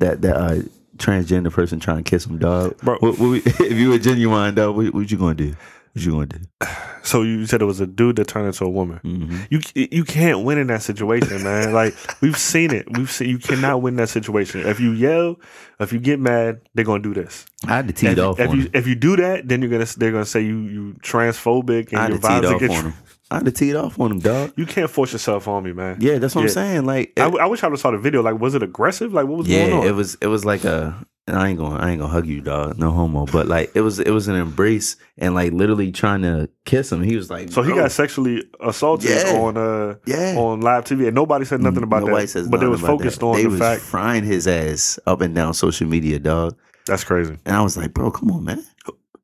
that 0.00 0.20
that 0.22 0.36
uh, 0.36 0.62
transgender 0.96 1.50
person 1.52 1.80
trying 1.80 2.02
to 2.04 2.10
kiss 2.10 2.26
him, 2.26 2.38
dog. 2.38 2.76
Bro. 2.78 2.98
What, 2.98 3.18
what, 3.18 3.28
we- 3.30 3.38
if 3.44 3.72
you 3.72 3.90
were 3.90 3.98
Ginuwine, 3.98 4.54
dog, 4.56 4.76
what, 4.76 4.92
what 4.92 5.10
you 5.10 5.16
gonna 5.16 5.34
do? 5.34 5.54
Gonna 5.96 6.26
do? 6.26 6.38
So 7.02 7.22
you 7.22 7.46
said 7.46 7.62
it 7.62 7.64
was 7.64 7.80
a 7.80 7.86
dude 7.86 8.16
that 8.16 8.28
turned 8.28 8.46
into 8.46 8.62
a 8.64 8.68
woman. 8.68 9.00
Mm-hmm. 9.02 9.38
You 9.48 9.60
you 9.90 10.04
can't 10.04 10.44
win 10.44 10.58
in 10.58 10.66
that 10.66 10.82
situation, 10.82 11.42
man. 11.42 11.72
like 11.80 11.94
we've 12.20 12.36
seen 12.36 12.72
it. 12.74 12.86
We've 12.94 13.10
seen 13.10 13.30
you 13.30 13.38
cannot 13.38 13.80
win 13.80 13.96
that 13.96 14.10
situation. 14.10 14.66
If 14.66 14.80
you 14.80 14.92
yell, 14.92 15.36
if 15.80 15.94
you 15.94 15.98
get 15.98 16.20
mad, 16.20 16.60
they're 16.74 16.84
gonna 16.84 17.02
do 17.02 17.14
this. 17.14 17.46
I 17.64 17.76
had 17.76 17.88
to 17.88 17.94
tee 17.94 18.06
If, 18.08 18.18
off 18.18 18.38
if 18.38 18.50
on 18.50 18.56
you 18.56 18.62
him. 18.64 18.70
if 18.74 18.86
you 18.86 18.94
do 18.96 19.16
that, 19.16 19.48
then 19.48 19.62
you're 19.62 19.70
gonna 19.70 19.86
they're 19.96 20.12
gonna 20.12 20.26
say 20.26 20.42
you 20.42 20.58
you 20.60 20.96
transphobic 21.02 21.94
I 21.94 22.04
and 22.04 22.12
had 22.12 22.12
your 22.12 22.18
vibes 22.20 22.50
off 22.54 22.62
against. 22.62 22.78
on 22.78 22.84
him. 22.90 22.94
I 23.30 23.34
had 23.36 23.44
to 23.46 23.52
tee 23.52 23.70
it 23.70 23.76
off 23.76 23.98
on 23.98 24.12
him, 24.12 24.18
dog. 24.18 24.52
You 24.56 24.66
can't 24.66 24.90
force 24.90 25.12
yourself 25.12 25.48
on 25.48 25.62
me, 25.64 25.72
man. 25.72 25.96
Yeah, 26.00 26.18
that's 26.18 26.34
what 26.34 26.42
Yeah. 26.42 26.48
I'm 26.48 26.52
saying. 26.52 26.84
Like, 26.84 27.12
I, 27.16 27.22
it- 27.22 27.24
w- 27.26 27.42
I 27.42 27.46
wish 27.46 27.62
I 27.62 27.68
would 27.68 27.74
have 27.74 27.80
saw 27.80 27.92
the 27.92 27.98
video. 27.98 28.22
Like, 28.22 28.38
was 28.40 28.54
it 28.54 28.62
aggressive? 28.62 29.12
Like, 29.14 29.26
what 29.26 29.38
was 29.38 29.48
yeah, 29.48 29.68
going 29.70 29.80
on? 29.82 29.86
it 29.86 29.92
was. 29.92 30.16
It 30.20 30.26
was 30.26 30.44
like 30.44 30.64
a. 30.64 31.06
and 31.30 31.38
I 31.38 31.48
ain't 31.48 31.58
gonna. 31.58 31.76
I 31.76 31.90
ain't 31.90 32.00
gonna 32.00 32.12
hug 32.12 32.26
you, 32.26 32.40
dog. 32.40 32.78
No 32.78 32.90
homo. 32.90 33.26
But 33.26 33.46
like, 33.46 33.70
it 33.74 33.80
was. 33.80 33.98
It 33.98 34.10
was 34.10 34.28
an 34.28 34.34
embrace 34.36 34.96
and 35.16 35.34
like 35.34 35.52
literally 35.52 35.92
trying 35.92 36.22
to 36.22 36.48
kiss 36.64 36.92
him. 36.92 37.02
He 37.02 37.16
was 37.16 37.30
like, 37.30 37.50
so 37.50 37.62
he 37.62 37.72
got 37.72 37.90
sexually 37.92 38.44
assaulted 38.60 39.10
Yeah. 39.10 39.32
on 39.38 39.56
uh 39.56 39.94
yeah. 40.06 40.34
on 40.36 40.60
live 40.60 40.84
TV, 40.84 41.06
and 41.06 41.14
nobody 41.14 41.44
said 41.44 41.60
nothing 41.60 41.82
about 41.82 42.02
Nobody 42.02 42.26
that. 42.26 42.28
says 42.28 42.48
but 42.48 42.56
it 42.56 42.60
nothing 42.60 42.70
was 42.72 42.80
about 42.82 42.98
focused 42.98 43.20
that. 43.20 43.26
on 43.26 43.36
they 43.36 43.42
the 43.44 43.48
was 43.50 43.58
fact 43.60 43.82
frying 43.82 44.24
his 44.24 44.46
ass 44.46 44.98
up 45.06 45.20
and 45.20 45.34
down 45.34 45.54
social 45.54 45.86
media, 45.86 46.18
dog. 46.18 46.56
that's 46.86 47.04
crazy. 47.04 47.38
And 47.46 47.56
I 47.56 47.62
was 47.62 47.76
like, 47.76 47.94
bro, 47.94 48.10
come 48.10 48.30
on, 48.32 48.44
man. 48.44 48.64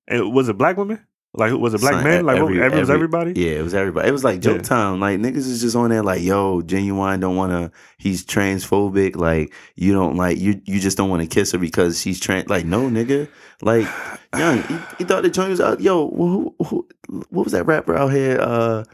And 0.09 0.33
was 0.33 0.49
it 0.49 0.57
black 0.57 0.77
women? 0.77 1.05
Like, 1.37 1.53
was 1.53 1.75
it 1.75 1.81
black 1.81 1.95
Son, 1.95 2.05
men? 2.05 2.25
Like, 2.27 2.39
every- 2.39 2.59
what, 2.59 2.65
every, 2.67 2.81
was 2.81 2.91
everybody? 2.91 3.33
Yeah, 3.37 3.53
it 3.59 3.63
was 3.63 3.75
everybody. 3.75 4.09
It 4.09 4.13
was 4.13 4.25
like 4.25 4.41
joke 4.41 4.57
Yeah. 4.57 4.63
time. 4.63 5.01
Like 5.01 5.19
niggas 5.21 5.37
is 5.37 5.61
just 5.61 5.77
on 5.77 5.91
there 5.91 6.03
like, 6.03 6.23
yo, 6.23 6.63
Ginuwine 6.63 7.21
don't 7.21 7.37
wanna 7.37 7.71
he's 7.99 8.25
transphobic. 8.25 9.17
Like 9.17 9.53
you 9.75 9.93
don't 9.93 10.17
like 10.17 10.39
you 10.39 10.61
you 10.65 10.81
just 10.81 10.97
don't 10.97 11.11
want 11.11 11.23
to 11.23 11.29
kiss 11.29 11.53
her 11.53 11.59
because 11.59 12.01
she's 12.01 12.19
trans 12.21 12.49
like 12.49 12.65
no 12.65 12.89
nigga. 12.89 13.29
Like 13.63 13.87
young, 14.37 14.63
he, 14.63 14.75
he 14.99 15.05
thought 15.05 15.23
the 15.23 15.31
joint 15.31 15.51
was 15.51 15.61
out. 15.61 15.81
Yo, 15.81 16.11
who, 16.11 16.55
who, 16.65 16.89
what 17.31 17.45
was 17.45 17.53
that 17.53 17.65
rapper 17.65 17.97
out 17.97 18.13
here 18.13 18.39
uh 18.41 18.85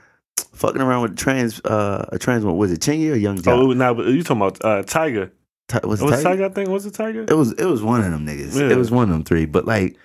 fucking 0.53 0.81
around 0.83 1.03
with 1.03 1.13
a 1.13 1.17
trans 1.17 1.61
uh 1.65 2.07
a 2.13 2.19
trans 2.19 2.45
one? 2.45 2.57
Was 2.57 2.73
it 2.73 2.81
Chingy 2.81 3.13
or 3.13 3.17
Yung 3.17 3.39
Joc? 3.39 3.53
Oh, 3.53 3.73
now 3.73 3.93
nah, 3.93 4.03
you 4.05 4.23
talking 4.23 4.43
about 4.43 4.65
uh, 4.65 4.83
Tyga? 4.83 5.31
Ti- 5.69 5.79
was 5.85 6.01
it 6.03 6.05
Was 6.05 6.23
Tyga? 6.25 6.37
Tyga? 6.37 6.51
I 6.51 6.55
think 6.55 6.69
was 6.71 6.87
it 6.87 6.95
Tyga? 6.95 7.31
It 7.31 7.35
was 7.35 7.53
it 7.53 7.65
was 7.67 7.83
one 7.83 8.01
of 8.03 8.11
them 8.11 8.27
niggas. 8.27 8.59
Yeah. 8.59 8.71
It 8.71 8.77
was 8.77 8.91
one 8.91 9.05
of 9.05 9.11
them 9.11 9.25
three. 9.25 9.47
But 9.47 9.65
like 9.65 9.97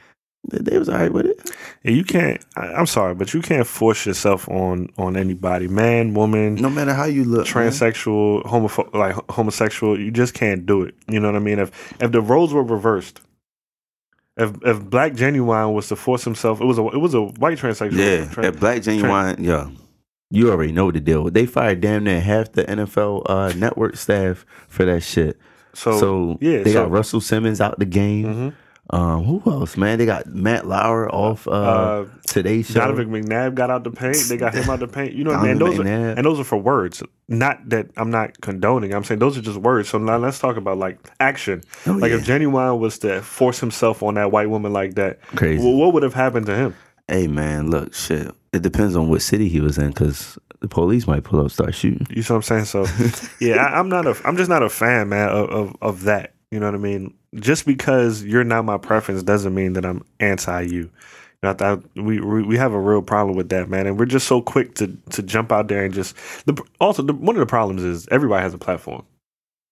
they, 0.50 0.58
they 0.60 0.78
was 0.78 0.90
alright 0.90 1.12
with 1.12 1.26
it. 1.26 1.52
Yeah, 1.84 1.92
you 1.92 2.04
can't. 2.04 2.44
I, 2.56 2.68
I'm 2.74 2.86
sorry, 2.88 3.16
but 3.16 3.34
you 3.34 3.42
can't 3.42 3.66
force 3.68 4.06
yourself 4.06 4.48
on 4.50 4.90
on 4.98 5.16
anybody, 5.18 5.68
man, 5.68 6.14
woman, 6.14 6.56
No 6.56 6.70
matter 6.70 6.94
how 6.94 7.06
you 7.06 7.24
look, 7.24 7.48
transsexual, 7.48 8.44
homopho- 8.46 8.94
like 8.94 9.16
homosexual. 9.32 10.00
You 10.00 10.12
just 10.12 10.34
can't 10.34 10.66
do 10.66 10.82
it. 10.84 10.96
You 11.08 11.20
know 11.20 11.28
what 11.28 11.36
I 11.36 11.40
mean? 11.40 11.60
If 11.60 11.72
if 12.02 12.12
the 12.12 12.22
roles 12.22 12.54
were 12.54 12.64
reversed, 12.64 13.22
if 14.38 14.52
if 14.64 14.82
Black 14.84 15.14
Ginuwine 15.14 15.74
was 15.74 15.88
to 15.90 15.96
force 15.96 16.24
himself, 16.24 16.62
it 16.62 16.66
was 16.66 16.78
a 16.78 16.86
it 16.88 16.98
was 17.00 17.14
a 17.14 17.22
white 17.24 17.58
transsexual. 17.58 17.94
Yeah, 17.94 18.26
tran- 18.26 18.42
that 18.44 18.60
black 18.60 18.82
Ginuwine. 18.82 19.40
Yeah, 19.40 19.70
you 20.30 20.52
already 20.52 20.72
know 20.72 20.92
the 20.92 21.00
deal. 21.00 21.30
They 21.30 21.46
fired 21.46 21.82
damn 21.82 22.04
near 22.04 22.22
half 22.22 22.52
the 22.52 22.64
NFL 22.64 23.24
uh, 23.26 23.54
network 23.56 23.96
staff 23.98 24.46
for 24.68 24.86
that 24.86 25.02
shit. 25.02 25.40
so, 25.74 26.00
So, 26.00 26.38
yeah, 26.42 26.64
they 26.64 26.74
so- 26.74 26.84
got 26.84 26.92
Russell 26.92 27.22
Simmons 27.22 27.60
out 27.62 27.80
the 27.80 27.86
game. 27.86 28.26
mhm. 28.26 28.54
Um, 28.90 29.26
who 29.26 29.42
else, 29.52 29.76
man? 29.76 29.98
They 29.98 30.06
got 30.06 30.28
Matt 30.28 30.66
Lauer 30.66 31.14
off 31.14 31.48
uh, 31.48 31.52
Uh, 31.52 32.06
today's 32.26 32.68
show. 32.68 32.80
Donovan 32.80 33.10
McNabb 33.10 33.56
got 33.56 33.70
out 33.70 33.84
the 33.84 33.92
paint. 33.92 34.18
They 34.30 34.38
got 34.38 34.54
him 34.54 34.70
out 34.70 34.80
the 34.80 34.88
paint. 34.88 35.14
You 35.14 35.26
know, 35.26 35.32
man, 35.32 35.40
I 35.40 35.48
mean? 35.48 35.60
Those 35.60 35.80
are, 35.80 35.88
and 35.88 36.26
those 36.26 36.40
are 36.40 36.46
for 36.46 36.58
words. 36.58 37.04
Not 37.28 37.68
that 37.70 37.88
I'm 37.98 38.10
not 38.10 38.40
condoning. 38.40 38.94
I'm 38.94 39.04
saying 39.04 39.20
those 39.20 39.38
are 39.38 39.42
just 39.42 39.58
words. 39.58 39.90
So 39.90 39.98
now 39.98 40.18
let's 40.18 40.40
talk 40.40 40.56
about 40.56 40.78
like 40.78 41.00
action. 41.20 41.64
Oh, 41.86 41.94
like 41.94 42.12
yeah. 42.12 42.18
if 42.18 42.26
Ginuwine 42.26 42.80
was 42.80 43.00
to 43.00 43.22
force 43.22 43.60
himself 43.60 44.02
on 44.04 44.14
that 44.14 44.32
white 44.32 44.50
woman 44.50 44.72
like 44.72 44.96
that, 44.96 45.22
Crazy. 45.36 45.62
well, 45.62 45.76
what 45.76 45.94
would 45.94 46.04
have 46.04 46.14
happened 46.14 46.46
to 46.46 46.56
him? 46.56 46.76
hey, 47.10 47.28
man, 47.28 47.70
look, 47.70 47.94
shit. 47.94 48.30
It 48.54 48.62
depends 48.62 48.96
on 48.96 49.08
what 49.10 49.22
city 49.22 49.48
he 49.48 49.62
was 49.62 49.78
in, 49.78 49.90
because 49.90 50.38
the 50.60 50.68
police 50.68 51.08
might 51.08 51.24
pull 51.24 51.40
up, 51.40 51.52
start 51.52 51.76
shooting. 51.76 52.06
You 52.10 52.22
see 52.22 52.34
what 52.34 52.38
I'm 52.50 52.66
saying? 52.66 52.66
So 52.66 52.86
yeah, 53.46 53.58
I, 53.58 53.80
I'm 53.80 53.90
not 53.90 54.08
a. 54.08 54.16
I'm 54.26 54.38
just 54.38 54.50
not 54.50 54.64
a 54.64 54.70
fan, 54.70 55.10
man, 55.10 55.30
of, 55.30 55.50
of 55.50 55.76
of 55.82 56.04
that. 56.04 56.34
You 56.52 56.60
know 56.62 56.66
what 56.68 56.76
I 56.76 56.80
mean? 56.80 57.14
Just 57.40 57.66
because 57.66 58.24
you're 58.24 58.44
not 58.44 58.66
my 58.66 58.78
preference 58.78 59.24
doesn't 59.24 59.54
mean 59.54 59.74
that 59.74 59.86
I'm 59.86 60.04
anti 60.20 60.62
you. 60.62 60.80
You 60.80 60.90
know, 61.44 61.50
I 61.52 61.54
thought 61.54 61.84
we, 61.96 62.20
we 62.20 62.58
have 62.58 62.74
a 62.74 62.80
real 62.80 63.02
problem 63.04 63.38
with 63.38 63.50
that, 63.50 63.70
man, 63.70 63.86
and 63.86 64.00
we're 64.00 64.06
just 64.06 64.28
so 64.28 64.42
quick 64.42 64.74
to 64.76 64.88
to 65.12 65.22
jump 65.22 65.52
out 65.52 65.68
there 65.68 65.86
and 65.86 65.94
just. 65.94 66.16
The, 66.46 66.60
also, 66.82 67.04
the, 67.04 67.14
one 67.14 67.36
of 67.36 67.40
the 67.40 67.46
problems 67.46 67.84
is 67.84 68.08
everybody 68.10 68.42
has 68.42 68.54
a 68.54 68.58
platform. 68.58 69.04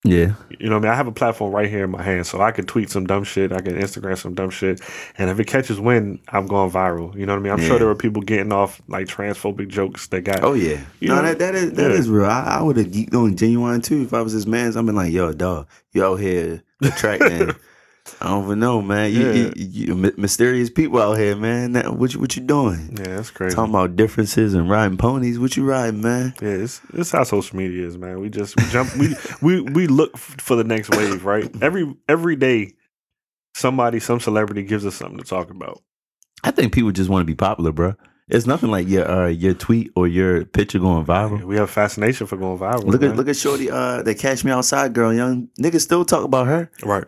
Yeah, 0.07 0.35
You 0.59 0.69
know 0.69 0.75
what 0.75 0.81
I 0.85 0.89
mean? 0.89 0.91
I 0.91 0.95
have 0.95 1.07
a 1.07 1.11
platform 1.11 1.51
right 1.51 1.67
here 1.67 1.83
in 1.85 1.89
my 1.89 2.03
hand, 2.03 2.27
so 2.27 2.39
I 2.39 2.51
can 2.51 2.67
tweet 2.67 2.91
some 2.91 3.07
dumb 3.07 3.23
shit. 3.23 3.51
I 3.51 3.59
can 3.61 3.73
Instagram 3.75 4.15
some 4.15 4.35
dumb 4.35 4.51
shit, 4.51 4.79
and 5.17 5.31
if 5.31 5.39
it 5.39 5.45
catches 5.47 5.79
wind, 5.79 6.19
I'm 6.27 6.45
going 6.45 6.69
viral. 6.69 7.15
You 7.15 7.25
know 7.25 7.33
what 7.33 7.39
I 7.39 7.41
mean? 7.41 7.53
I'm 7.53 7.59
Yeah. 7.59 7.67
sure 7.69 7.79
there 7.79 7.87
were 7.87 7.95
people 7.95 8.21
getting 8.21 8.53
off 8.53 8.79
like 8.87 9.07
transphobic 9.07 9.67
jokes 9.69 10.05
that 10.09 10.21
got. 10.21 10.43
Oh 10.43 10.53
yeah, 10.53 10.81
You 10.99 11.07
no, 11.07 11.15
know? 11.15 11.21
that 11.23 11.39
that 11.39 11.55
is 11.55 11.71
that 11.73 11.89
Yeah. 11.89 11.97
is 11.97 12.07
real. 12.07 12.25
I, 12.25 12.57
I 12.59 12.61
would 12.61 12.77
have 12.77 12.85
geeked 12.85 13.15
on 13.15 13.35
Ginuwine 13.35 13.83
too 13.83 14.03
if 14.03 14.13
I 14.13 14.21
was 14.21 14.33
his 14.33 14.45
man. 14.45 14.67
I've 14.77 14.85
been 14.85 14.93
like, 14.95 15.11
yo, 15.11 15.33
dog, 15.33 15.65
you 15.93 16.05
out 16.05 16.19
here 16.19 16.61
attracting. 16.81 17.55
I 18.21 18.27
don't 18.29 18.43
even 18.45 18.59
know, 18.59 18.83
man. 18.83 19.11
You, 19.11 19.19
Yeah. 19.31 19.51
you, 19.55 19.95
you 19.95 20.13
mysterious 20.17 20.69
people 20.69 21.01
out 21.01 21.17
here, 21.17 21.35
man. 21.35 21.73
What 21.97 22.13
you 22.13 22.19
what 22.19 22.35
you 22.35 22.43
doing? 22.43 22.95
Yeah, 22.97 23.15
that's 23.15 23.31
crazy. 23.31 23.55
Talking 23.55 23.71
about 23.73 23.95
differences 23.95 24.53
and 24.53 24.69
riding 24.69 24.95
ponies. 24.97 25.39
What 25.39 25.57
you 25.57 25.65
riding, 25.65 26.01
man? 26.01 26.35
Yeah, 26.39 26.49
it's, 26.49 26.81
it's 26.93 27.09
how 27.11 27.23
social 27.23 27.57
media 27.57 27.87
is, 27.87 27.97
man. 27.97 28.19
We 28.19 28.29
just 28.29 28.55
we 28.57 28.63
jump, 28.65 28.95
we 28.95 29.15
we 29.41 29.61
we 29.61 29.87
look 29.87 30.15
for 30.17 30.55
the 30.55 30.63
next 30.63 30.91
wave, 30.95 31.25
right? 31.25 31.49
Every 31.63 31.95
every 32.07 32.35
day, 32.35 32.73
somebody, 33.55 33.99
some 33.99 34.19
celebrity 34.19 34.61
gives 34.61 34.85
us 34.85 34.93
something 34.93 35.17
to 35.17 35.23
talk 35.23 35.49
about. 35.49 35.81
I 36.43 36.51
think 36.51 36.73
people 36.73 36.91
just 36.91 37.09
want 37.09 37.21
to 37.21 37.25
be 37.25 37.33
popular, 37.35 37.71
bro. 37.71 37.95
It's 38.27 38.47
nothing 38.47 38.71
like 38.71 38.87
your 38.87 39.07
uh, 39.09 39.27
your 39.27 39.53
tweet 39.53 39.91
or 39.95 40.07
your 40.07 40.45
picture 40.45 40.79
going 40.79 41.05
viral. 41.05 41.43
We 41.43 41.57
have 41.57 41.69
fascination 41.69 42.25
for 42.25 42.37
going 42.37 42.57
viral. 42.57 42.83
Look 42.85 43.03
at 43.03 43.09
man. 43.09 43.17
look 43.17 43.27
at 43.27 43.37
Shorty, 43.37 43.69
uh, 43.69 44.01
that 44.01 44.15
Cash 44.17 44.43
Me 44.43 44.51
Outside 44.51 44.93
girl. 44.93 45.13
Young 45.13 45.49
niggas 45.61 45.81
still 45.81 46.03
talk 46.05 46.23
about 46.23 46.47
her, 46.47 46.71
right, 46.83 47.03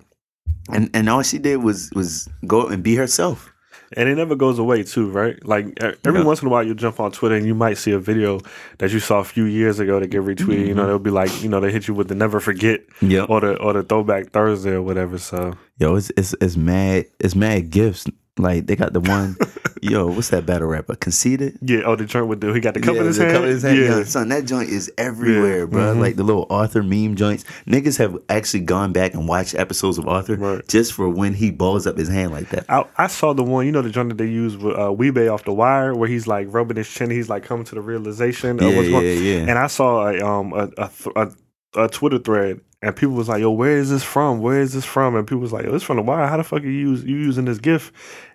and 0.72 0.92
and 0.94 1.10
all 1.10 1.24
she 1.24 1.40
did 1.40 1.58
was 1.64 1.90
was 1.96 2.30
go 2.46 2.68
and 2.68 2.84
be 2.84 2.96
herself. 2.96 3.52
and 3.96 4.10
it 4.10 4.16
never 4.16 4.36
goes 4.36 4.60
away, 4.60 4.84
too, 4.84 5.10
right? 5.10 5.44
Like 5.46 5.66
every 5.82 6.20
Yeah. 6.20 6.26
once 6.26 6.42
in 6.42 6.50
a 6.50 6.52
while, 6.52 6.62
you 6.62 6.76
jump 6.76 7.00
on 7.00 7.12
Twitter 7.14 7.36
and 7.36 7.46
you 7.48 7.56
might 7.56 7.78
see 7.78 7.92
a 7.94 8.00
video 8.00 8.42
that 8.80 8.92
you 8.92 9.00
saw 9.00 9.20
a 9.20 9.24
few 9.24 9.46
years 9.46 9.80
ago 9.80 9.98
that 10.02 10.08
get 10.10 10.22
retweeted. 10.24 10.68
You 10.68 10.76
know, 10.76 10.86
they'll 10.86 11.00
be 11.00 11.10
like, 11.10 11.32
you 11.42 11.48
know, 11.50 11.62
they 11.62 11.72
hit 11.72 11.88
you 11.88 11.94
with 11.96 12.10
the 12.10 12.16
never 12.16 12.40
forget 12.42 12.82
Yeah, 13.02 13.24
or 13.24 13.40
the 13.42 13.56
or 13.60 13.74
the 13.74 13.84
throwback 13.84 14.32
Thursday 14.32 14.74
or 14.74 14.82
whatever. 14.84 15.18
So 15.18 15.54
Yo, 15.80 15.96
it's 15.96 16.12
it's 16.18 16.36
it's 16.42 16.58
mad 16.58 17.06
it's 17.20 17.34
mad 17.34 17.72
gifts. 17.72 18.06
Like 18.40 18.68
they 18.68 18.76
got 18.76 18.94
the 18.94 19.00
one, 19.00 19.36
yo, 19.82 20.08
what's 20.08 20.30
that 20.30 20.46
battle 20.46 20.68
rapper? 20.68 20.96
Conceited. 20.96 21.58
yeah, 21.62 21.82
oh, 21.86 21.96
the 21.96 22.06
joint 22.06 22.28
with 22.28 22.42
the 22.42 22.54
he 22.54 22.60
got 22.60 22.74
the 22.74 22.80
cup 22.80 22.96
Yeah, 22.96 23.02
in 23.02 23.08
his 23.08 23.18
the 23.18 23.24
hand. 23.24 23.34
cup 23.36 23.44
in 23.44 23.50
his 23.50 23.64
hand. 23.64 23.78
Yeah, 23.78 23.86
Yo, 23.98 24.04
son, 24.04 24.30
that 24.30 24.46
joint 24.46 24.70
is 24.70 24.92
everywhere, 24.98 25.60
Yeah, 25.62 25.66
bro. 25.66 25.96
mhm. 25.96 26.00
Like 26.00 26.16
the 26.16 26.24
little 26.24 26.46
Arthur 26.50 26.84
meme 26.84 27.16
joints. 27.16 27.44
Niggas 27.68 27.98
have 27.98 28.18
actually 28.30 28.62
gone 28.62 28.94
back 28.94 29.14
and 29.14 29.28
watched 29.28 29.56
episodes 29.56 29.98
of 29.98 30.08
Arthur 30.08 30.36
Right. 30.36 30.68
just 30.68 30.94
for 30.94 31.10
when 31.10 31.34
he 31.34 31.52
balls 31.52 31.88
up 31.88 31.98
his 31.98 32.10
hand 32.10 32.32
like 32.32 32.50
that. 32.50 32.66
I, 32.70 32.86
I 32.98 33.08
saw 33.08 33.34
the 33.34 33.44
one, 33.44 33.66
you 33.66 33.72
know, 33.72 33.82
the 33.82 33.90
joint 33.90 34.10
that 34.10 34.18
they 34.18 34.28
use 34.28 34.56
with 34.58 34.78
uh, 34.78 34.92
Wee-Bey 34.92 35.28
off 35.28 35.44
the 35.46 35.54
wire, 35.54 35.94
where 35.96 36.08
he's 36.10 36.28
like 36.28 36.48
rubbing 36.52 36.78
his 36.78 36.88
chin, 36.90 37.10
he's 37.10 37.30
like 37.30 37.44
coming 37.44 37.66
to 37.66 37.76
the 37.76 37.82
realization 37.82 38.58
Yeah, 38.60 38.68
of 38.70 38.76
what's 38.76 38.88
yeah, 38.90 39.00
going. 39.02 39.24
yeah. 39.24 39.38
And 39.50 39.52
I 39.58 39.68
saw 39.68 40.08
a 40.08 40.20
um 40.22 40.54
a 40.54 40.70
a, 40.78 40.90
th- 40.90 41.16
a 41.16 41.32
a 41.76 41.88
Twitter 41.88 42.20
thread, 42.20 42.62
and 42.82 42.96
people 42.96 43.16
was 43.16 43.28
like, 43.28 43.42
"Yo, 43.42 43.50
where 43.50 43.78
is 43.78 43.90
this 43.90 44.04
from? 44.04 44.40
Where 44.40 44.62
is 44.62 44.74
this 44.74 44.86
from?" 44.86 45.16
And 45.16 45.26
people 45.28 45.42
was 45.42 45.52
like, 45.52 45.66
"Yo, 45.66 45.74
it's 45.74 45.84
from 45.84 45.98
the 45.98 46.04
wire. 46.04 46.28
How 46.28 46.38
the 46.38 46.44
fuck 46.44 46.62
are 46.62 46.66
you 46.66 46.72
use 46.72 47.04
you 47.04 47.16
using 47.16 47.46
this 47.46 47.58
gift? 47.58 47.92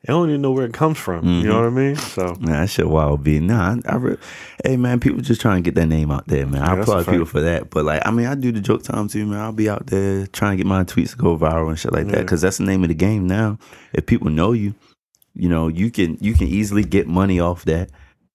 I 0.08 0.12
don't 0.12 0.28
even 0.30 0.42
know 0.42 0.50
where 0.50 0.66
it 0.66 0.72
comes 0.72 0.98
from. 0.98 1.24
You 1.24 1.44
know 1.44 1.62
mm-hmm. 1.62 1.74
what 1.74 1.82
I 1.82 1.86
mean? 1.86 1.96
So 1.96 2.36
Nah, 2.40 2.60
that 2.60 2.70
shit 2.70 2.88
wild 2.88 3.22
be. 3.22 3.38
Nah, 3.38 3.76
I, 3.86 3.92
I 3.92 3.96
re- 3.96 4.16
hey 4.64 4.76
man, 4.76 4.98
people 4.98 5.20
just 5.20 5.40
trying 5.40 5.62
to 5.62 5.66
get 5.66 5.76
their 5.76 5.86
name 5.86 6.10
out 6.10 6.26
there, 6.26 6.44
man. 6.44 6.62
I 6.62 6.72
Yeah, 6.72 6.78
a 6.78 6.82
applaud 6.82 7.06
people 7.06 7.26
for 7.26 7.40
that. 7.40 7.70
But 7.70 7.84
like, 7.84 8.02
I 8.04 8.10
mean, 8.10 8.26
I 8.26 8.34
do 8.34 8.50
the 8.50 8.60
joke 8.60 8.82
time 8.82 9.06
too, 9.06 9.26
man. 9.26 9.38
I'll 9.38 9.52
be 9.52 9.68
out 9.68 9.86
there 9.86 10.26
trying 10.26 10.52
to 10.52 10.56
get 10.56 10.66
my 10.66 10.82
tweets 10.82 11.10
to 11.10 11.16
go 11.16 11.38
viral 11.38 11.68
and 11.68 11.78
shit 11.78 11.92
like 11.92 12.08
that 12.08 12.22
because 12.22 12.40
that's 12.40 12.58
the 12.58 12.64
name 12.64 12.82
of 12.82 12.88
the 12.88 12.94
game 12.94 13.28
now. 13.28 13.58
If 13.92 14.06
people 14.06 14.28
know 14.28 14.52
you, 14.52 14.74
you 15.34 15.48
know, 15.48 15.68
you 15.68 15.90
can 15.92 16.18
you 16.20 16.34
can 16.34 16.48
easily 16.48 16.82
get 16.82 17.06
money 17.06 17.38
off 17.38 17.64
that. 17.66 17.90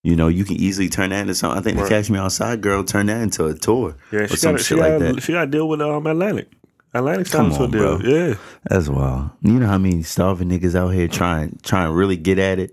You 0.08 0.16
know, 0.16 0.30
you 0.30 0.46
can 0.46 0.56
easily 0.56 0.88
turn 0.88 1.10
that 1.10 1.20
into 1.22 1.36
something. 1.36 1.60
I 1.60 1.62
think 1.62 1.78
Right. 1.78 1.84
the 1.84 1.90
Cash 1.90 2.10
Me 2.10 2.18
Outside 2.18 2.62
girl 2.62 2.84
turned 2.84 3.10
that 3.10 3.20
into 3.22 3.46
a 3.46 3.54
tour 3.54 3.96
yeah, 4.12 4.22
or 4.22 4.28
she 4.30 4.38
some 4.38 4.54
got 4.54 4.60
she 4.62 4.66
shit 4.76 4.78
like 4.78 4.92
got 4.94 5.00
that. 5.16 5.22
she 5.22 5.34
got 5.34 5.42
to 5.42 5.48
deal 5.48 5.68
with 5.68 5.82
um 5.82 6.08
Atlantic. 6.08 6.48
Atlantic 6.94 7.30
Come 7.30 7.52
on, 7.52 7.72
deal. 7.72 7.98
bro. 7.98 8.00
Yeah, 8.04 8.36
That's 8.70 8.88
wild. 8.88 9.32
You 9.42 9.60
know 9.60 9.68
how 9.68 9.78
many 9.78 10.04
starving 10.04 10.50
niggas 10.50 10.76
out 10.76 10.90
here 10.90 11.10
trying 11.10 11.60
trying 11.62 11.92
really 11.92 12.16
get 12.16 12.40
at 12.40 12.58
it, 12.58 12.72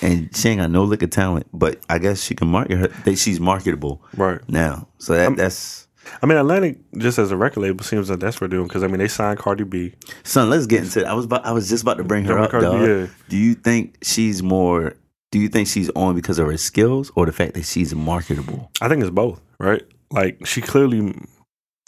and 0.00 0.34
she 0.36 0.50
ain't 0.50 0.60
got 0.60 0.70
no 0.70 0.84
lick 0.84 1.02
of 1.02 1.10
talent. 1.10 1.46
But 1.52 1.80
I 1.90 1.98
guess 1.98 2.22
she 2.22 2.34
can 2.36 2.46
market 2.48 2.78
her. 2.78 2.88
That 3.04 3.18
she's 3.18 3.40
marketable 3.40 4.00
right. 4.16 4.40
now. 4.48 4.86
So 4.98 5.14
that 5.14 5.36
that's 5.36 5.88
I 6.22 6.26
mean, 6.26 6.38
Atlantic 6.38 6.78
just 6.98 7.18
as 7.18 7.30
a 7.32 7.36
record 7.36 7.60
label 7.60 7.84
seems 7.84 8.08
like 8.10 8.20
that's 8.20 8.40
what 8.40 8.50
they're 8.50 8.58
doing 8.58 8.68
because 8.68 8.84
I 8.84 8.86
mean 8.86 8.98
they 8.98 9.08
signed 9.08 9.38
Cardi 9.40 9.64
B. 9.64 9.94
son. 10.22 10.48
Let's 10.48 10.66
get 10.66 10.84
into. 10.84 11.00
It. 11.00 11.06
I 11.06 11.14
was 11.14 11.24
about, 11.24 11.44
I 11.44 11.52
was 11.52 11.68
just 11.68 11.82
about 11.82 11.96
to 11.98 12.04
bring 12.04 12.24
her 12.26 12.38
up, 12.38 12.50
Cardi 12.52 12.66
dog. 12.66 12.80
yeah. 12.88 13.06
Do 13.28 13.36
you 13.36 13.54
think 13.54 13.96
she's 14.02 14.42
more? 14.42 14.94
Do 15.32 15.38
you 15.38 15.48
think 15.48 15.66
she's 15.66 15.90
on 15.96 16.14
because 16.14 16.38
of 16.38 16.46
her 16.46 16.56
skills 16.58 17.10
or 17.16 17.26
the 17.26 17.32
fact 17.32 17.54
that 17.54 17.64
she's 17.64 17.94
marketable? 17.94 18.70
I 18.80 18.88
think 18.88 19.00
it's 19.00 19.10
both, 19.10 19.40
right? 19.58 19.82
Like 20.10 20.46
she 20.46 20.60
clearly 20.60 21.14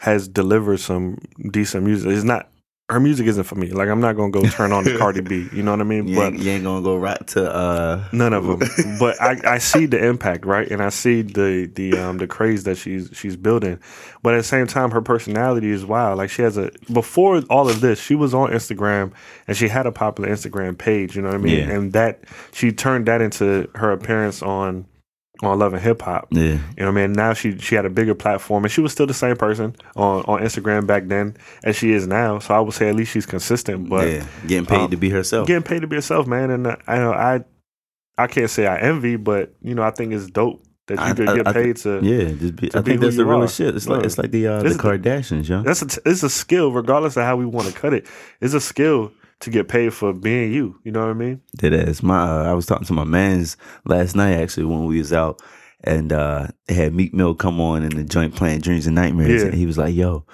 has 0.00 0.26
delivered 0.26 0.80
some 0.80 1.18
decent 1.52 1.85
music. 1.85 2.11
It's 2.11 2.24
not 2.24 2.48
her 2.90 3.01
music 3.01 3.27
isn't 3.27 3.44
for 3.44 3.55
me. 3.55 3.70
Like 3.70 3.88
I'm 3.88 4.01
not 4.01 4.14
gonna 4.14 4.31
go 4.31 4.42
turn 4.42 4.70
on 4.70 4.85
the 4.85 4.99
Cardi 4.99 5.23
B. 5.23 5.49
You 5.55 5.62
know 5.62 5.70
what 5.70 5.81
I 5.81 5.85
mean? 5.85 6.07
You, 6.07 6.16
but 6.16 6.35
ain't, 6.35 6.42
you 6.42 6.51
ain't 6.51 6.64
gonna 6.64 6.83
go 6.83 6.97
right 6.97 7.27
to 7.29 7.51
uh 7.51 8.05
none 8.12 8.35
of 8.35 8.44
them. 8.47 8.99
but 8.99 9.20
I, 9.23 9.55
I 9.55 9.59
see 9.59 9.87
the 9.87 10.05
impact, 10.05 10.44
right? 10.44 10.70
And 10.70 10.83
I 10.83 10.90
see 10.90 11.23
the 11.23 11.70
the 11.75 11.99
um 11.99 12.18
the 12.18 12.27
craze 12.27 12.64
that 12.64 12.77
she's 12.77 13.09
she's 13.14 13.37
building. 13.37 13.81
But 14.23 14.35
at 14.35 14.38
the 14.38 14.44
same 14.44 14.66
time, 14.66 14.90
her 14.90 15.01
personality 15.01 15.70
is 15.70 15.87
wild. 15.87 16.18
Like 16.18 16.29
she 16.29 16.42
has 16.42 16.59
a 16.59 16.70
before 16.92 17.40
all 17.49 17.70
of 17.70 17.81
this, 17.81 17.99
she 17.99 18.14
was 18.14 18.35
on 18.35 18.51
Instagram 18.51 19.12
and 19.49 19.57
she 19.57 19.68
had 19.68 19.87
a 19.87 19.92
popular 19.92 20.29
Instagram 20.29 20.77
page. 20.77 21.16
You 21.16 21.23
know 21.23 21.29
what 21.29 21.37
I 21.37 21.38
mean? 21.38 21.66
Yeah. 21.66 21.75
And 21.75 21.92
that 21.94 22.25
she 22.53 22.70
turned 22.70 23.07
that 23.07 23.23
into 23.23 23.66
her 23.77 23.92
appearance 23.92 24.42
on 24.42 24.85
on 25.42 25.59
Love 25.59 25.75
and 25.75 25.83
Hip 25.83 26.01
Hop. 26.03 26.29
yeah. 26.31 26.42
You 26.42 26.55
know 26.79 26.87
what 26.87 26.88
I 26.88 27.07
mean? 27.07 27.12
Now 27.12 27.33
she 27.33 27.59
she 27.59 27.75
had 27.75 27.85
a 27.85 27.90
bigger 27.90 28.14
platform 28.14 28.64
and 28.64 28.70
she 28.73 28.81
was 28.81 28.92
still 28.92 29.07
the 29.07 29.14
same 29.14 29.37
person 29.37 29.75
on, 29.97 30.23
on 30.27 30.40
Instagram 30.40 30.87
back 30.87 31.09
then 31.09 31.37
as 31.64 31.77
she 31.77 31.92
is 31.92 32.07
now. 32.07 32.38
So 32.38 32.55
I 32.55 32.61
would 32.61 32.75
say 32.75 32.88
at 32.88 32.94
least 32.94 33.12
she's 33.12 33.27
consistent. 33.27 33.88
But 33.88 34.07
yeah, 34.09 34.27
getting 34.47 34.66
paid 34.66 34.81
um, 34.81 34.90
to 34.90 34.97
be 34.97 35.11
herself. 35.11 35.47
getting 35.49 35.62
paid 35.64 35.81
to 35.81 35.87
be 35.88 35.97
herself, 35.97 36.27
man. 36.27 36.51
And 36.51 36.66
uh, 36.66 36.77
I 36.87 36.97
know 36.99 37.12
I 37.12 37.44
I 38.16 38.27
can't 38.29 38.49
say 38.49 38.66
I 38.66 38.79
envy, 38.79 39.16
but 39.16 39.55
you 39.61 39.75
know 39.75 39.83
I 39.83 39.90
think 39.90 40.12
it's 40.12 40.27
dope 40.27 40.62
that 40.87 40.99
you 40.99 41.05
I- 41.05 41.12
could 41.14 41.29
I- 41.29 41.37
get 41.37 41.49
I 41.49 41.53
paid 41.53 41.77
to. 41.79 42.01
yeah, 42.03 42.33
just 42.33 42.55
be, 42.57 42.70
I 42.75 42.81
be 42.81 42.90
think 42.92 43.01
that's 43.01 43.16
the 43.16 43.25
real 43.27 43.47
shit. 43.49 43.75
It's 43.75 43.88
like 43.88 44.05
it's 44.05 44.18
like 44.18 44.31
the 44.31 44.47
uh, 44.47 44.57
the 44.59 44.62
this 44.64 44.73
is 44.73 44.79
the- 44.79 44.83
Kardashians, 44.85 45.49
yo. 45.49 45.62
That's 45.62 45.83
a 45.83 45.87
t- 45.88 46.01
it's 46.07 46.23
a 46.23 46.31
skill, 46.31 46.70
regardless 46.70 47.16
of 47.16 47.25
how 47.25 47.37
we 47.37 47.44
want 47.44 47.66
to 47.66 47.75
cut 47.75 47.92
it. 47.92 48.07
It's 48.40 48.55
a 48.55 48.61
skill 48.61 49.11
to 49.40 49.51
get 49.51 49.68
paid 49.68 49.92
for 49.92 50.12
being 50.12 50.53
you. 50.53 50.79
You 50.85 50.92
know 50.92 51.01
what 51.01 51.11
I 51.11 51.14
mean? 51.14 51.40
That 51.61 51.73
ass. 51.73 52.03
My 52.03 52.23
uh, 52.23 52.44
I 52.44 52.53
was 52.53 52.66
talking 52.66 52.87
to 52.87 52.92
my 52.92 53.05
man's 53.05 53.57
last 53.85 54.14
night 54.16 54.35
actually 54.35 54.66
when 54.66 54.85
we 54.87 54.99
was 54.99 55.12
out, 55.12 55.42
and 55.83 56.12
uh 56.12 56.49
they 56.66 56.75
had 56.75 56.94
Meek 56.94 57.12
Mill 57.14 57.35
come 57.35 57.61
on 57.61 57.83
in 57.83 57.90
the 57.94 58.05
joint 58.05 58.35
playing 58.35 58.61
Dreams 58.61 58.87
and 58.87 58.94
Nightmares, 58.94 59.42
Yeah. 59.42 59.49
and 59.49 59.55
he 59.57 59.66
was 59.66 59.77
like, 59.79 59.94
"Yo, 59.94 60.25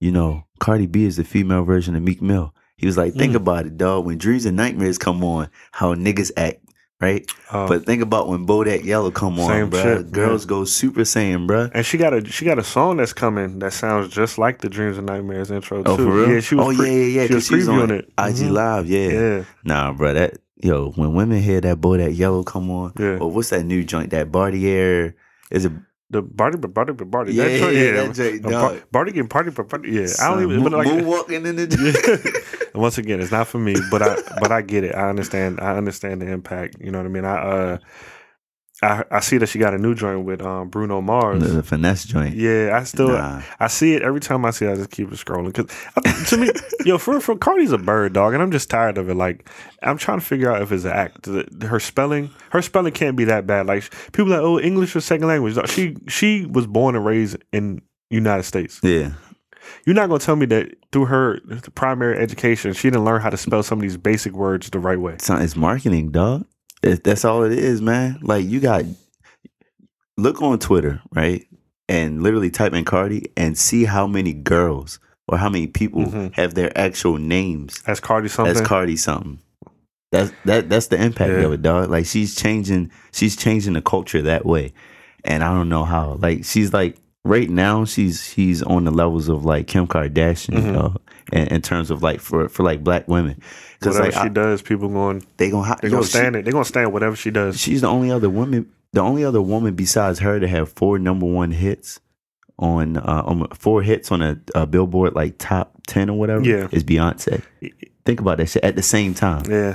you 0.00 0.10
know, 0.12 0.44
Cardi 0.60 0.86
B 0.86 1.04
is 1.04 1.16
the 1.16 1.24
female 1.24 1.64
version 1.64 1.94
of 1.96 2.02
Meek 2.02 2.22
Mill." 2.22 2.54
He 2.76 2.86
was 2.86 2.96
like, 2.98 3.14
"Think 3.14 3.32
Mm. 3.32 3.36
about 3.36 3.66
it, 3.66 3.76
dog. 3.78 4.04
When 4.04 4.18
Dreams 4.18 4.44
and 4.46 4.56
Nightmares 4.56 4.98
come 4.98 5.22
on, 5.24 5.48
how 5.72 5.94
niggas 5.94 6.30
act." 6.36 6.58
Right, 6.98 7.30
Um, 7.52 7.68
but 7.68 7.84
think 7.84 8.00
about 8.00 8.26
when 8.26 8.46
Bodak 8.46 8.82
Yellow 8.84 9.10
come 9.10 9.38
on, 9.38 9.48
Same 9.48 9.70
bruh. 9.70 9.82
shit, 9.82 10.12
Girls 10.12 10.46
go 10.46 10.64
super 10.64 11.02
saiyan, 11.02 11.46
bruh. 11.46 11.70
and 11.74 11.84
she 11.84 11.98
got 11.98 12.14
a 12.14 12.24
she 12.24 12.46
got 12.46 12.58
a 12.58 12.64
song 12.64 12.96
that's 12.96 13.12
coming 13.12 13.58
that 13.58 13.74
sounds 13.74 14.08
just 14.08 14.38
like 14.38 14.62
the 14.62 14.70
Dreams 14.70 14.96
and 14.96 15.06
Nightmares 15.06 15.50
intro 15.50 15.82
too. 15.82 15.90
Oh, 15.90 15.96
for 15.98 16.04
real? 16.06 16.32
Yeah, 16.32 16.40
she 16.40 16.54
was. 16.54 16.74
oh 16.74 16.78
pre- 16.82 16.88
yeah, 16.88 16.96
yeah, 16.96 17.20
yeah. 17.20 17.26
she 17.26 17.34
was 17.34 17.46
she 17.48 17.54
was 17.56 17.68
on 17.68 17.90
it. 17.90 18.06
IG 18.16 18.36
Mhm. 18.36 18.50
Live. 18.50 18.86
Yeah. 18.86 19.08
Yeah, 19.10 19.44
Nah, 19.62 19.92
bro. 19.92 20.14
That 20.14 20.38
yo, 20.56 20.92
when 20.92 21.12
women 21.12 21.38
hear 21.42 21.60
that 21.60 21.82
that 21.82 22.12
yellow 22.14 22.42
come 22.42 22.70
on, 22.70 22.94
yeah. 22.98 23.18
or 23.18 23.30
what's 23.30 23.50
that 23.50 23.64
new 23.66 23.84
joint? 23.84 24.08
That 24.12 24.32
Bartier 24.32 25.14
is 25.50 25.66
it? 25.66 25.72
The 26.08 26.22
Barty, 26.22 26.56
but 26.56 26.72
Barty, 26.72 26.92
but 26.92 27.10
Barty. 27.10 27.32
Yeah, 27.32 27.46
yeah, 27.46 28.06
that 28.06 28.40
dog. 28.42 28.52
Bar- 28.52 28.86
Barty 28.92 29.12
getting 29.12 29.28
party, 29.28 29.50
but 29.50 29.68
Barty. 29.68 29.90
Yeah, 29.90 30.06
I 30.20 30.28
don't 30.30 30.42
even. 30.44 30.62
Moon- 30.62 30.72
like, 30.72 30.86
moonwalking 30.86 31.44
in 31.46 31.56
the. 31.56 32.70
and 32.74 32.80
once 32.80 32.96
again, 32.96 33.20
it's 33.20 33.32
not 33.32 33.48
for 33.48 33.58
me, 33.58 33.74
but 33.90 34.02
I 34.02 34.16
but 34.40 34.52
I 34.52 34.62
get 34.62 34.84
it. 34.84 34.94
I 34.94 35.08
understand. 35.08 35.58
I 35.60 35.76
understand 35.76 36.22
the 36.22 36.30
impact. 36.30 36.76
You 36.80 36.92
know 36.92 36.98
what 36.98 37.06
I 37.06 37.08
mean? 37.08 37.24
I 37.24 37.36
uh, 37.38 37.78
I 38.82 39.04
I 39.10 39.20
see 39.20 39.38
that 39.38 39.46
she 39.48 39.58
got 39.58 39.72
a 39.74 39.78
new 39.78 39.94
joint 39.94 40.24
with 40.24 40.42
um 40.42 40.68
Bruno 40.68 41.00
Mars. 41.00 41.42
the, 41.42 41.48
the 41.48 41.62
finesse 41.62 42.04
joint. 42.04 42.36
Yeah, 42.36 42.76
I 42.78 42.84
still 42.84 43.08
Nah. 43.08 43.42
I 43.58 43.68
see 43.68 43.94
it 43.94 44.02
every 44.02 44.20
time 44.20 44.44
I 44.44 44.50
see 44.50 44.66
it. 44.66 44.72
I 44.72 44.74
just 44.76 44.90
keep 44.90 45.08
scrolling 45.10 45.52
because 45.52 46.28
to 46.30 46.36
me, 46.36 46.50
yo, 46.84 46.98
for 46.98 47.20
for 47.20 47.36
Cardi's 47.36 47.72
a 47.72 47.78
bird 47.78 48.12
dog, 48.12 48.34
and 48.34 48.42
I'm 48.42 48.50
just 48.50 48.68
tired 48.68 48.98
of 48.98 49.08
it. 49.08 49.14
Like 49.14 49.48
I'm 49.82 49.96
trying 49.98 50.20
to 50.20 50.24
figure 50.24 50.50
out 50.52 50.60
if 50.62 50.72
it's 50.72 50.84
an 50.84 50.92
act. 50.92 51.26
Her 51.62 51.80
spelling, 51.80 52.30
her 52.50 52.60
spelling 52.60 52.92
can't 52.92 53.16
be 53.16 53.24
that 53.24 53.46
bad. 53.46 53.66
Like 53.66 53.90
people 54.12 54.32
are 54.32 54.36
like, 54.36 54.44
oh, 54.44 54.58
English 54.60 54.94
is 54.94 55.04
second 55.04 55.26
language. 55.28 55.56
She 55.70 55.96
she 56.08 56.44
was 56.46 56.66
born 56.66 56.96
and 56.96 57.04
raised 57.04 57.36
in 57.52 57.80
United 58.10 58.42
States. 58.44 58.78
Yeah, 58.82 59.12
You're 59.86 59.94
not 59.96 60.08
gonna 60.08 60.18
tell 60.20 60.36
me 60.36 60.46
that 60.46 60.74
through 60.92 61.06
her 61.06 61.40
primary 61.74 62.18
education, 62.18 62.72
she 62.74 62.88
didn't 62.90 63.04
learn 63.04 63.20
how 63.22 63.30
to 63.30 63.36
spell 63.36 63.62
some 63.62 63.78
of 63.78 63.82
these 63.82 63.96
basic 63.96 64.32
words 64.34 64.68
the 64.70 64.78
right 64.78 65.00
way. 65.00 65.14
it's, 65.14 65.28
not, 65.28 65.40
it's 65.42 65.56
marketing, 65.56 66.10
dog. 66.10 66.46
It, 66.82 67.02
that's 67.04 67.24
all 67.24 67.42
it 67.44 67.52
is, 67.52 67.80
man. 67.82 68.18
Like 68.22 68.44
you 68.46 68.60
got 68.60 68.84
look 70.16 70.40
on 70.42 70.58
Twitter, 70.58 71.00
right, 71.14 71.46
and 71.88 72.22
literally 72.22 72.50
type 72.50 72.72
in 72.74 72.84
Cardi 72.84 73.30
and 73.36 73.56
see 73.56 73.84
how 73.84 74.06
many 74.06 74.32
girls 74.32 74.98
or 75.28 75.38
how 75.38 75.48
many 75.48 75.66
people 75.66 76.04
Mhm. 76.04 76.34
have 76.34 76.54
their 76.54 76.76
actual 76.78 77.18
names 77.18 77.82
As 77.86 78.00
Cardi 78.00 78.28
something. 78.28 78.54
as 78.54 78.60
Cardi 78.60 78.96
something. 78.96 79.38
That's 80.12 80.32
that 80.44 80.68
that's 80.68 80.86
the 80.86 81.02
impact 81.02 81.32
Yeah. 81.32 81.38
of 81.46 81.52
it, 81.52 81.62
dog. 81.62 81.90
Like 81.90 82.06
she's 82.06 82.34
changing 82.36 82.90
she's 83.12 83.36
changing 83.36 83.72
the 83.74 83.82
culture 83.82 84.22
that 84.22 84.46
way. 84.46 84.72
And 85.24 85.42
I 85.42 85.52
don't 85.52 85.68
know 85.68 85.84
how. 85.84 86.18
Like 86.20 86.44
she's 86.44 86.72
like 86.72 86.96
right 87.24 87.50
now 87.50 87.84
she's 87.84 88.22
she's 88.24 88.62
on 88.62 88.84
the 88.84 88.92
levels 88.92 89.28
of 89.28 89.44
like 89.44 89.66
Kim 89.66 89.86
Kardashian, 89.88 90.62
Mhm. 90.62 90.74
dog. 90.74 91.00
In, 91.32 91.48
in 91.48 91.62
terms 91.62 91.90
of 91.90 92.02
like 92.02 92.20
for 92.20 92.48
for 92.48 92.62
like 92.62 92.84
black 92.84 93.08
women. 93.08 93.40
Whatever 93.82 94.04
like 94.04 94.12
she 94.12 94.18
I, 94.18 94.28
does, 94.28 94.62
people 94.62 94.88
going 94.88 95.26
they 95.38 95.50
going 95.50 95.68
to 95.68 95.76
they're 95.80 95.90
gonna 95.90 96.04
stand 96.04 96.36
it. 96.36 96.44
They're 96.44 96.52
gonna 96.52 96.64
stand 96.64 96.92
whatever 96.92 97.16
she 97.16 97.30
does. 97.30 97.58
She's 97.60 97.80
the 97.80 97.88
only 97.88 98.10
other 98.10 98.30
woman 98.30 98.70
the 98.92 99.00
only 99.00 99.24
other 99.24 99.42
woman 99.42 99.74
besides 99.74 100.20
her 100.20 100.38
to 100.40 100.46
have 100.48 100.72
four 100.72 100.98
number 100.98 101.26
1 101.26 101.50
hits 101.50 102.00
on 102.58 102.96
uh 102.96 103.22
on 103.26 103.46
four 103.48 103.82
hits 103.82 104.10
on 104.12 104.22
a, 104.22 104.40
a 104.54 104.66
Billboard 104.66 105.14
like 105.14 105.36
top 105.38 105.72
10 105.88 106.08
or 106.10 106.18
whatever 106.18 106.42
Yeah. 106.44 106.68
is 106.72 106.84
Beyonce. 106.84 107.42
Think 108.06 108.20
about 108.20 108.38
that 108.38 108.48
shit 108.48 108.64
at 108.64 108.76
the 108.76 108.82
same 108.82 109.12
time. 109.12 109.42
Yeah, 109.50 109.74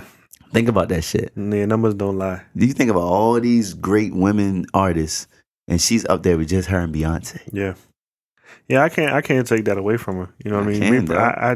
Think 0.53 0.67
about 0.69 0.87
that 0.89 1.03
shit. 1.03 1.31
yeah, 1.35 1.65
numbers 1.65 1.93
don't 1.95 2.17
lie. 2.17 2.41
Do 2.55 2.65
you 2.65 2.73
think 2.73 2.89
about 2.89 3.03
all 3.03 3.39
these 3.39 3.73
great 3.73 4.13
women 4.15 4.65
artists, 4.73 5.27
and 5.67 5.79
she's 5.81 6.05
up 6.05 6.23
there 6.23 6.37
with 6.37 6.49
just 6.49 6.69
her 6.69 6.79
and 6.79 6.95
Beyonce? 6.95 7.39
Yeah, 7.51 7.75
yeah. 8.71 8.83
I 8.83 8.89
can't. 8.89 9.13
I 9.13 9.21
can't 9.21 9.45
take 9.47 9.65
that 9.65 9.77
away 9.77 9.97
from 9.97 10.15
her. 10.17 10.29
You 10.43 10.51
know 10.51 10.57
what 10.59 10.67
I 10.73 10.79
mean? 10.79 11.07
can, 11.07 11.17
I, 11.17 11.51
I, 11.51 11.55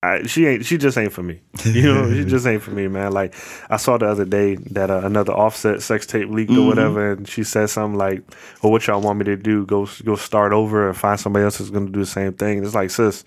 I, 0.00 0.22
she 0.26 0.46
ain't. 0.46 0.64
She 0.64 0.78
just 0.78 0.96
ain't 0.96 1.12
for 1.12 1.22
me. 1.22 1.40
You 1.64 1.82
know, 1.92 2.12
she 2.12 2.24
just 2.34 2.46
ain't 2.46 2.62
for 2.62 2.70
me, 2.70 2.86
man. 2.88 3.12
Like 3.12 3.34
I 3.68 3.76
saw 3.78 3.98
the 3.98 4.06
other 4.06 4.24
day 4.24 4.54
that 4.70 4.90
uh, 4.90 5.00
another 5.04 5.32
Offset 5.32 5.82
sex 5.82 6.06
tape 6.06 6.28
leaked 6.28 6.50
or 6.52 6.54
Mhm. 6.54 6.66
whatever, 6.68 7.12
and 7.12 7.28
she 7.28 7.42
said 7.44 7.68
something 7.70 7.98
like, 7.98 8.22
"Well, 8.62 8.70
what 8.72 8.86
y'all 8.86 9.00
want 9.00 9.18
me 9.18 9.24
to 9.26 9.36
do? 9.36 9.66
Go, 9.66 9.88
go 10.04 10.14
start 10.16 10.52
over 10.52 10.88
and 10.88 10.96
find 10.96 11.18
somebody 11.18 11.44
else 11.44 11.58
who's 11.58 11.70
gonna 11.70 11.90
do 11.90 12.00
the 12.00 12.06
same 12.06 12.32
thing." 12.34 12.58
And 12.58 12.66
it's 12.66 12.74
like, 12.76 12.90
sis, 12.90 13.24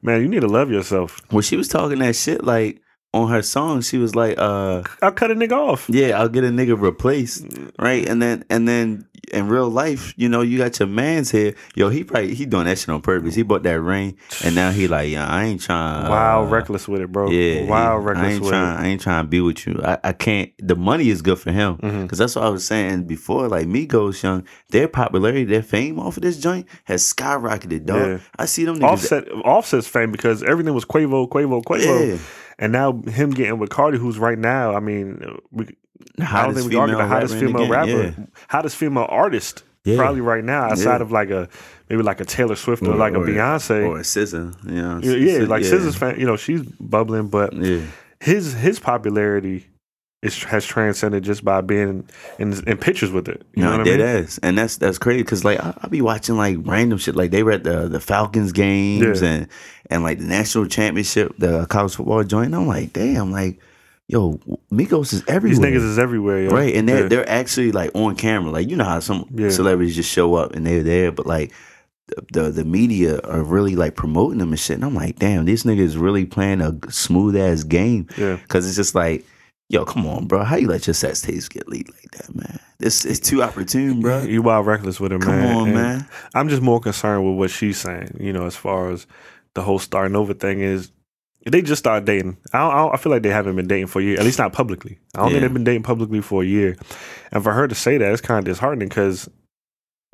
man, 0.00 0.20
you 0.22 0.28
need 0.28 0.40
to 0.42 0.48
love 0.48 0.70
yourself. 0.70 1.20
Well, 1.32 1.42
she 1.42 1.56
was 1.56 1.66
talking 1.68 1.98
that 1.98 2.14
shit 2.16 2.44
like 2.44 2.80
on 3.12 3.28
her 3.28 3.42
song. 3.42 3.80
She 3.82 3.98
was 3.98 4.14
like, 4.14 4.36
"Uh, 4.38 4.82
I'll 5.02 5.12
cut 5.12 5.30
a 5.32 5.34
nigga 5.34 5.52
off. 5.52 5.86
yeah, 5.90 6.18
I'll 6.20 6.28
get 6.28 6.44
a 6.44 6.48
nigga 6.48 6.80
replaced, 6.80 7.46
right?" 7.80 8.08
And 8.08 8.22
then 8.22 8.44
and 8.48 8.68
then 8.68 9.06
in 9.32 9.48
real 9.48 9.68
life, 9.68 10.14
you 10.16 10.28
know, 10.28 10.42
you 10.42 10.58
got 10.58 10.78
your 10.78 10.88
man's 10.88 11.30
here. 11.30 11.54
Yo, 11.74 11.88
he 11.88 12.04
probably 12.04 12.34
he 12.34 12.46
doing 12.46 12.66
that 12.66 12.78
shit 12.78 12.88
on 12.88 13.00
purpose. 13.02 13.34
He 13.34 13.42
bought 13.42 13.62
that 13.64 13.80
ring, 13.80 14.16
and 14.44 14.54
now 14.54 14.70
he 14.70 14.88
like, 14.88 15.10
yeah, 15.10 15.26
I 15.26 15.44
ain't 15.44 15.60
trying. 15.60 16.06
Uh, 16.06 16.10
wild, 16.10 16.50
reckless 16.50 16.88
with 16.88 17.02
it, 17.02 17.10
bro. 17.10 17.30
Yeah, 17.30 17.64
wild, 17.64 18.02
yeah. 18.02 18.08
reckless 18.08 18.26
I 18.26 18.30
ain't 18.30 18.40
with 18.42 18.50
trying. 18.50 18.76
I 18.78 18.86
ain't 18.88 19.00
trying 19.00 19.24
to 19.24 19.28
be 19.28 19.40
with 19.40 19.66
you. 19.66 19.80
I, 19.82 19.98
I 20.04 20.12
can't. 20.12 20.50
The 20.58 20.76
money 20.76 21.08
is 21.08 21.22
good 21.22 21.38
for 21.38 21.50
him 21.50 21.76
mm-hmm. 21.76 21.86
it. 21.86 22.02
Because 22.02 22.18
that's 22.18 22.36
what 22.36 22.44
I 22.44 22.48
was 22.48 22.66
saying 22.66 23.04
before. 23.04 23.48
Like 23.48 23.66
me, 23.66 23.86
Migos, 23.86 24.22
young, 24.22 24.46
their 24.70 24.88
popularity, 24.88 25.44
their 25.44 25.62
fame 25.62 25.98
off 25.98 26.16
of 26.16 26.22
this 26.22 26.38
joint 26.38 26.66
has 26.84 27.02
skyrocketed, 27.02 27.86
dog. 27.86 28.08
Yeah. 28.08 28.18
I 28.38 28.46
see 28.46 28.64
them 28.64 28.78
niggas. 28.78 28.88
Offset, 28.88 29.30
Offset's 29.44 29.86
fame 29.86 30.12
because 30.12 30.42
everything 30.42 30.74
was 30.74 30.84
Quavo, 30.84 31.28
Quavo, 31.28 31.62
Quavo. 31.62 32.12
yeah, 32.12 32.18
And 32.58 32.72
now 32.72 33.02
him 33.02 33.30
getting 33.30 33.58
with 33.58 33.70
Cardi, 33.70 33.98
who's 33.98 34.18
right 34.18 34.38
now, 34.38 34.74
I 34.74 34.80
mean, 34.80 35.38
we, 35.50 35.68
the 36.16 36.22
I 36.24 36.26
don't 36.26 36.26
hottest 36.26 36.56
think 36.58 36.66
we 36.68 36.70
can 36.72 36.80
argue 36.80 36.96
the 36.96 37.06
hottest 37.06 37.34
rapper 37.34 37.46
female 37.46 37.62
game. 37.62 37.70
rapper, 37.70 38.26
hottest 38.48 38.76
female 38.76 39.06
artist, 39.08 39.62
Yeah. 39.84 39.96
probably 39.96 40.20
right 40.20 40.44
now, 40.44 40.64
outside 40.64 40.96
Yeah. 40.96 41.02
of 41.02 41.12
like 41.12 41.30
a 41.30 41.48
maybe 41.90 42.02
like 42.02 42.20
a 42.20 42.24
Taylor 42.24 42.56
Swift 42.56 42.82
or, 42.82 42.92
Or- 42.92 42.96
like 42.96 43.14
a 43.14 43.18
or- 43.18 43.26
Beyonce. 43.26 43.86
or 43.86 43.98
a 43.98 44.04
scissor, 44.04 44.52
you 44.66 44.72
know. 44.82 45.00
yeah, 45.02 45.12
yeah, 45.14 45.38
like 45.46 45.62
yeah. 45.62 45.70
Scissors 45.70 45.96
fan, 45.96 46.18
you 46.18 46.26
know, 46.26 46.36
she's 46.36 46.62
bubbling, 46.80 47.28
but 47.28 47.52
Yeah, 47.54 47.80
his 48.20 48.54
his 48.54 48.78
popularity 48.78 49.66
is 50.22 50.40
has 50.44 50.64
transcended 50.64 51.24
just 51.24 51.44
by 51.44 51.60
being 51.60 52.04
in 52.38 52.52
in 52.68 52.76
pictures 52.78 53.10
with 53.10 53.28
it. 53.28 53.42
You 53.54 53.64
know 53.64 53.72
no, 53.72 53.78
what 53.78 53.88
I 53.88 53.90
mean? 53.90 54.00
ass, 54.00 54.38
and 54.42 54.56
that's 54.56 54.76
that's 54.76 54.96
crazy 54.98 55.22
because 55.22 55.44
like 55.44 55.58
I, 55.58 55.74
will 55.82 55.90
be 55.90 56.00
watching 56.00 56.36
like 56.36 56.58
random 56.62 56.98
shit. 56.98 57.16
Like 57.16 57.32
they 57.32 57.42
were 57.42 57.50
at 57.52 57.64
the 57.64 57.88
the 57.88 57.98
Falcons 58.00 58.52
games 58.52 59.20
Yeah. 59.20 59.28
and 59.28 59.48
and 59.90 60.02
like 60.04 60.18
the 60.20 60.24
national 60.26 60.66
championship, 60.66 61.34
the 61.38 61.66
college 61.66 61.96
football 61.96 62.22
joint. 62.22 62.54
I'm 62.54 62.68
like, 62.68 62.92
damn, 62.92 63.32
like 63.32 63.58
yo, 64.12 64.38
Migos 64.70 65.12
is 65.12 65.24
everywhere. 65.26 65.70
These 65.70 65.80
niggas 65.82 65.84
is 65.92 65.98
everywhere, 65.98 66.44
yo. 66.44 66.50
right 66.50 66.74
and 66.74 66.88
they're 66.88 67.02
Yeah. 67.02 67.08
they're 67.08 67.28
actually 67.28 67.72
like 67.72 67.90
on 67.94 68.14
camera 68.16 68.50
like 68.52 68.68
you 68.70 68.76
know 68.76 68.84
how 68.84 69.00
some 69.00 69.24
Yeah. 69.34 69.48
celebrities 69.50 69.96
just 69.96 70.10
show 70.10 70.34
up 70.34 70.54
and 70.54 70.66
they're 70.66 70.82
there 70.82 71.10
but 71.10 71.26
like 71.26 71.52
the, 72.08 72.22
the 72.32 72.50
the 72.50 72.64
media 72.64 73.20
are 73.20 73.42
really 73.42 73.74
like 73.74 73.94
promoting 73.96 74.38
them 74.38 74.50
and 74.50 74.60
shit 74.60 74.76
and 74.76 74.84
i'm 74.84 74.94
like 74.94 75.18
damn 75.18 75.44
these 75.46 75.64
niggas 75.64 75.98
really 76.00 76.26
playing 76.26 76.60
a 76.60 76.76
smooth 76.90 77.34
ass 77.36 77.62
game 77.64 78.06
yeah. 78.18 78.36
because 78.42 78.66
it's 78.66 78.76
just 78.76 78.94
like 78.94 79.24
yo 79.70 79.84
come 79.84 80.04
on 80.06 80.26
bro 80.26 80.42
how 80.44 80.56
you 80.56 80.68
let 80.68 80.86
your 80.86 80.92
sex 80.94 81.22
tapes 81.22 81.48
get 81.48 81.66
leaked 81.68 81.90
like 81.92 82.10
that 82.10 82.34
man 82.34 82.58
this 82.78 83.04
is 83.06 83.18
too 83.20 83.42
opportune 83.42 84.00
bro 84.00 84.22
You 84.22 84.42
wild 84.42 84.66
reckless 84.66 85.00
with 85.00 85.12
it, 85.12 85.20
come 85.22 85.36
man. 85.36 85.48
Come 85.48 85.56
on 85.56 85.66
And 85.68 85.74
man 85.76 86.06
I'm 86.34 86.48
just 86.50 86.60
more 86.62 86.80
concerned 86.80 87.24
with 87.24 87.38
what 87.38 87.50
she's 87.50 87.78
saying. 87.78 88.16
You 88.20 88.32
know, 88.34 88.44
as 88.46 88.56
far 88.56 88.90
as 88.90 89.06
the 89.54 89.62
whole 89.62 89.78
starting 89.78 90.16
over 90.16 90.34
thing 90.34 90.60
is, 90.60 90.90
they 91.50 91.62
just 91.62 91.80
started 91.80 92.04
dating. 92.04 92.36
I 92.52 92.58
don't, 92.58 92.70
I, 92.72 92.88
I 92.94 92.96
feel 92.96 93.10
like 93.10 93.22
they 93.22 93.30
haven't 93.30 93.56
been 93.56 93.66
dating 93.66 93.88
for 93.88 94.00
a 94.00 94.04
year, 94.04 94.18
at 94.18 94.24
least 94.24 94.38
not 94.38 94.52
publicly. 94.52 94.98
I 95.14 95.18
don't 95.18 95.26
Yeah. 95.28 95.32
think 95.34 95.42
they've 95.42 95.54
been 95.54 95.64
dating 95.64 95.82
publicly 95.82 96.20
for 96.20 96.42
a 96.42 96.46
year. 96.46 96.76
And 97.32 97.42
for 97.42 97.52
her 97.52 97.66
to 97.66 97.74
say 97.74 97.98
that, 97.98 98.12
it's 98.12 98.20
kind 98.22 98.38
of 98.38 98.44
disheartening 98.44 98.88
because 98.88 99.28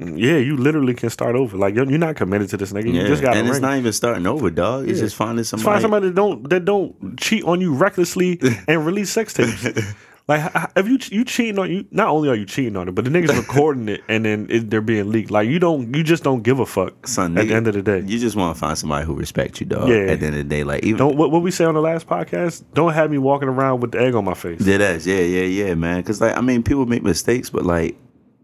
mm, 0.00 0.18
Yeah, 0.18 0.36
you 0.38 0.56
literally 0.56 0.94
can 0.94 1.10
start 1.10 1.34
over. 1.36 1.56
Like 1.58 1.74
you're, 1.74 1.88
you're 1.88 1.98
not 1.98 2.16
committed 2.16 2.48
to 2.50 2.56
this 2.56 2.72
nigga. 2.72 2.86
You 2.86 3.00
Yeah, 3.02 3.06
just 3.08 3.20
got 3.22 3.36
and 3.36 3.46
it's 3.46 3.54
ring. 3.56 3.62
not 3.62 3.76
even 3.78 3.92
starting 3.92 4.26
over, 4.26 4.48
dog. 4.50 4.88
It's 4.88 4.98
Yeah. 4.98 5.04
just 5.06 5.16
finding 5.16 5.38
Just 5.38 5.50
somebody. 5.50 5.64
find 5.74 5.82
somebody 5.82 6.06
that 6.08 6.14
don't 6.14 6.48
that 6.50 6.64
don't 6.64 7.18
cheat 7.20 7.44
on 7.44 7.60
you 7.60 7.74
recklessly 7.74 8.40
and 8.68 8.86
release 8.86 9.10
sex 9.10 9.34
tapes. 9.34 9.66
Like 10.28 10.52
if 10.76 10.86
you 10.86 10.98
you 11.10 11.24
cheating 11.24 11.58
on 11.58 11.70
you, 11.70 11.86
not 11.90 12.08
only 12.08 12.28
are 12.28 12.34
you 12.34 12.44
cheating 12.44 12.76
on 12.76 12.86
it, 12.86 12.94
but 12.94 13.06
the 13.06 13.10
niggas 13.10 13.34
recording 13.48 13.88
it 13.88 14.02
and 14.08 14.26
then 14.26 14.46
it, 14.50 14.68
they're 14.68 14.82
being 14.82 15.10
leaked. 15.10 15.30
Like 15.30 15.48
you 15.48 15.58
don't, 15.58 15.94
you 15.94 16.02
just 16.04 16.22
don't 16.22 16.42
give 16.42 16.60
a 16.60 16.66
fuck. 16.66 17.06
Son, 17.08 17.36
at 17.38 17.44
nigga, 17.44 17.48
the 17.48 17.54
end 17.54 17.66
of 17.68 17.74
the 17.74 17.82
day, 17.82 18.00
You 18.00 18.18
just 18.18 18.36
want 18.36 18.54
to 18.54 18.60
find 18.60 18.76
somebody 18.76 19.06
who 19.06 19.14
respects 19.14 19.58
you, 19.60 19.66
dog. 19.66 19.88
Yeah. 19.88 19.96
At 20.12 20.20
the 20.20 20.26
end 20.26 20.36
of 20.36 20.42
the 20.42 20.44
day, 20.44 20.64
like 20.64 20.84
even 20.84 20.98
don't 20.98 21.16
what, 21.16 21.30
what 21.30 21.40
we 21.42 21.50
say 21.50 21.64
on 21.64 21.72
the 21.74 21.80
last 21.80 22.06
podcast. 22.06 22.62
Don't 22.74 22.92
have 22.92 23.10
me 23.10 23.16
walking 23.16 23.48
around 23.48 23.80
with 23.80 23.92
the 23.92 24.00
egg 24.02 24.14
on 24.14 24.24
my 24.26 24.34
face. 24.34 24.60
Dead 24.62 24.82
ass, 24.82 25.06
yeah, 25.06 25.20
yeah, 25.20 25.44
yeah, 25.44 25.74
man. 25.74 26.00
Because 26.02 26.20
like, 26.20 26.36
I 26.36 26.42
mean, 26.42 26.62
people 26.62 26.84
make 26.84 27.02
mistakes, 27.02 27.48
but 27.48 27.64
like, 27.64 27.96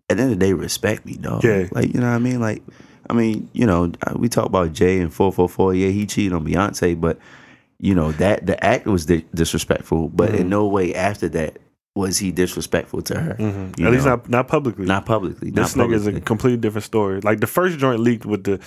at 0.08 0.16
the 0.16 0.22
end 0.22 0.32
of 0.32 0.38
the 0.38 0.46
day, 0.46 0.54
respect 0.54 1.04
me, 1.04 1.16
dog. 1.18 1.44
Yeah. 1.44 1.68
Like, 1.70 1.92
you 1.92 2.00
know 2.00 2.08
what 2.08 2.14
I 2.16 2.18
mean? 2.18 2.40
Like, 2.40 2.62
I 3.10 3.12
mean, 3.12 3.50
you 3.52 3.66
know, 3.66 3.92
we 4.16 4.30
talk 4.30 4.46
about 4.46 4.72
Jay 4.72 5.00
and 5.00 5.12
four 5.12 5.30
four 5.32 5.50
four. 5.50 5.74
Yeah, 5.74 5.88
he 5.88 6.06
cheated 6.06 6.32
on 6.32 6.46
Beyonce, 6.46 6.98
but 6.98 7.18
you 7.78 7.94
know 7.94 8.12
that 8.12 8.46
the 8.46 8.62
act 8.64 8.86
was 8.86 9.04
di- 9.04 9.26
disrespectful. 9.34 10.08
But 10.08 10.30
Mm-hmm. 10.30 10.38
in 10.40 10.48
no 10.48 10.66
way 10.66 10.94
after 10.94 11.28
that 11.28 11.58
was 11.94 12.18
he 12.18 12.33
disrespectful 12.33 13.02
to 13.02 13.20
her. 13.20 13.35
Mhm. 13.38 13.78
You 13.78 13.87
At 13.87 13.92
least 13.92 14.07
not 14.07 14.28
not 14.28 14.48
publicly. 14.48 14.85
Not 14.87 15.07
publicly. 15.07 15.50
this 15.50 15.76
not 15.76 15.88
nigga 15.88 15.94
is 15.94 16.07
a 16.07 16.20
completely 16.20 16.59
different 16.59 16.85
story. 16.85 17.20
Like 17.20 17.40
the 17.40 17.46
first 17.46 17.78
joint 17.78 18.00
leaked 18.00 18.26
with 18.26 18.44
the, 18.44 18.61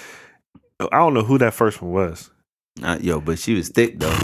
I 0.80 0.98
don't 1.00 1.14
know 1.14 1.24
who 1.24 1.38
that 1.40 1.54
first 1.54 1.82
one 1.82 1.92
was. 1.92 2.30
Not- 2.80 3.04
yo, 3.04 3.20
but 3.20 3.40
she 3.40 3.54
was 3.56 3.70
thick 3.70 4.00
though. 4.00 4.16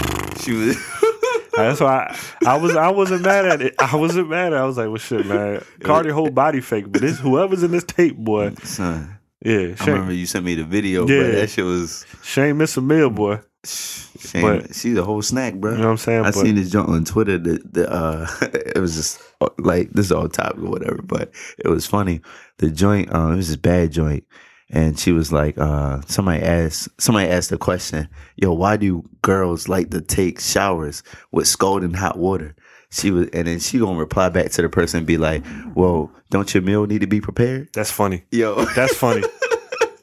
She 0.42 0.54
was. 0.54 0.78
That's 1.56 1.80
why 1.82 2.16
I, 2.46 2.54
I 2.54 2.58
was 2.58 2.76
I 2.76 2.89
wasn't 2.89 3.22
mad 3.24 3.46
at 3.46 3.62
it. 3.62 3.76
I 3.78 3.96
wasn't 3.96 4.30
mad. 4.30 4.54
At 4.54 4.54
it. 4.54 4.62
I 4.62 4.66
was 4.66 4.78
like, 4.78 4.88
well, 4.88 4.98
shit, 4.98 5.26
man. 5.28 5.63
Cardi 5.82 6.10
whole 6.10 6.32
body 6.32 6.62
fake, 6.62 6.86
but 6.92 7.02
this 7.02 7.20
whoever's 7.20 7.62
in 7.62 7.70
this 7.72 7.84
tape, 7.84 8.18
boy, 8.18 8.54
Son, 8.63 9.20
yeah, 9.46 9.76
I 9.80 9.86
remember 9.86 10.13
you 10.13 10.26
sent 10.26 10.46
me 10.46 10.56
the 10.56 10.63
video, 10.63 11.08
Yeah. 11.08 11.22
but 11.24 11.32
that 11.34 11.50
shit 11.52 11.66
was. 11.66 12.06
Shane 12.24 12.58
miss 12.58 12.76
a 12.78 12.82
meal, 12.82 13.10
boy. 13.12 13.39
Shame. 13.65 14.41
But- 14.41 14.76
she's 14.76 14.97
a 14.97 15.04
whole 15.04 15.21
snack, 15.21 15.56
bro. 15.56 15.71
You 15.71 15.78
know 15.78 15.84
what 15.86 15.91
I'm 15.91 15.97
saying? 15.97 16.19
I 16.21 16.32
But 16.32 16.34
seen 16.36 16.56
this 16.56 16.69
joint 16.69 16.89
on 16.89 17.06
Twitter 17.06 17.38
that 17.38 17.73
the 17.73 17.91
uh 17.91 18.28
it 18.41 18.80
was 18.80 18.95
just 18.95 19.21
uh, 19.41 19.49
like 19.60 19.91
this 19.91 20.08
is 20.08 20.12
all 20.12 20.28
topic 20.28 20.60
or 20.63 20.69
whatever, 20.69 21.02
but 21.02 21.32
it 21.60 21.67
was 21.69 21.86
funny. 21.86 22.21
The 22.58 22.69
joint, 22.69 23.13
um, 23.13 23.34
it 23.34 23.38
was 23.38 23.47
this 23.47 23.58
bad 23.58 23.91
joint, 23.91 24.26
and 24.69 24.99
she 24.99 25.12
was 25.12 25.32
like, 25.32 25.58
uh, 25.58 26.02
somebody 26.08 26.41
asked 26.43 26.89
somebody 27.02 27.30
asked 27.30 27.49
the 27.52 27.58
question, 27.58 28.10
"Yo, 28.36 28.54
why 28.54 28.78
do 28.78 29.08
girls 29.21 29.67
like 29.69 29.89
to 29.91 30.02
take 30.02 30.39
showers 30.39 31.04
with 31.32 31.47
scalding 31.47 31.93
hot 31.93 32.17
water?" 32.17 32.56
She 32.91 33.12
was, 33.12 33.28
and 33.34 33.47
then 33.47 33.60
she 33.60 33.80
gonna 33.80 33.97
reply 33.97 34.30
back 34.30 34.52
to 34.52 34.62
the 34.62 34.69
person 34.69 34.99
and 34.99 35.08
be 35.08 35.17
like, 35.17 35.43
"Well, 35.73 36.12
don't 36.30 36.54
your 36.54 36.63
meal 36.63 36.86
need 36.86 37.02
to 37.02 37.08
be 37.08 37.21
prepared?" 37.21 37.69
that's 37.73 37.91
funny. 37.91 38.23
Yo, 38.32 38.65
That's 38.76 38.95
funny. 38.95 39.23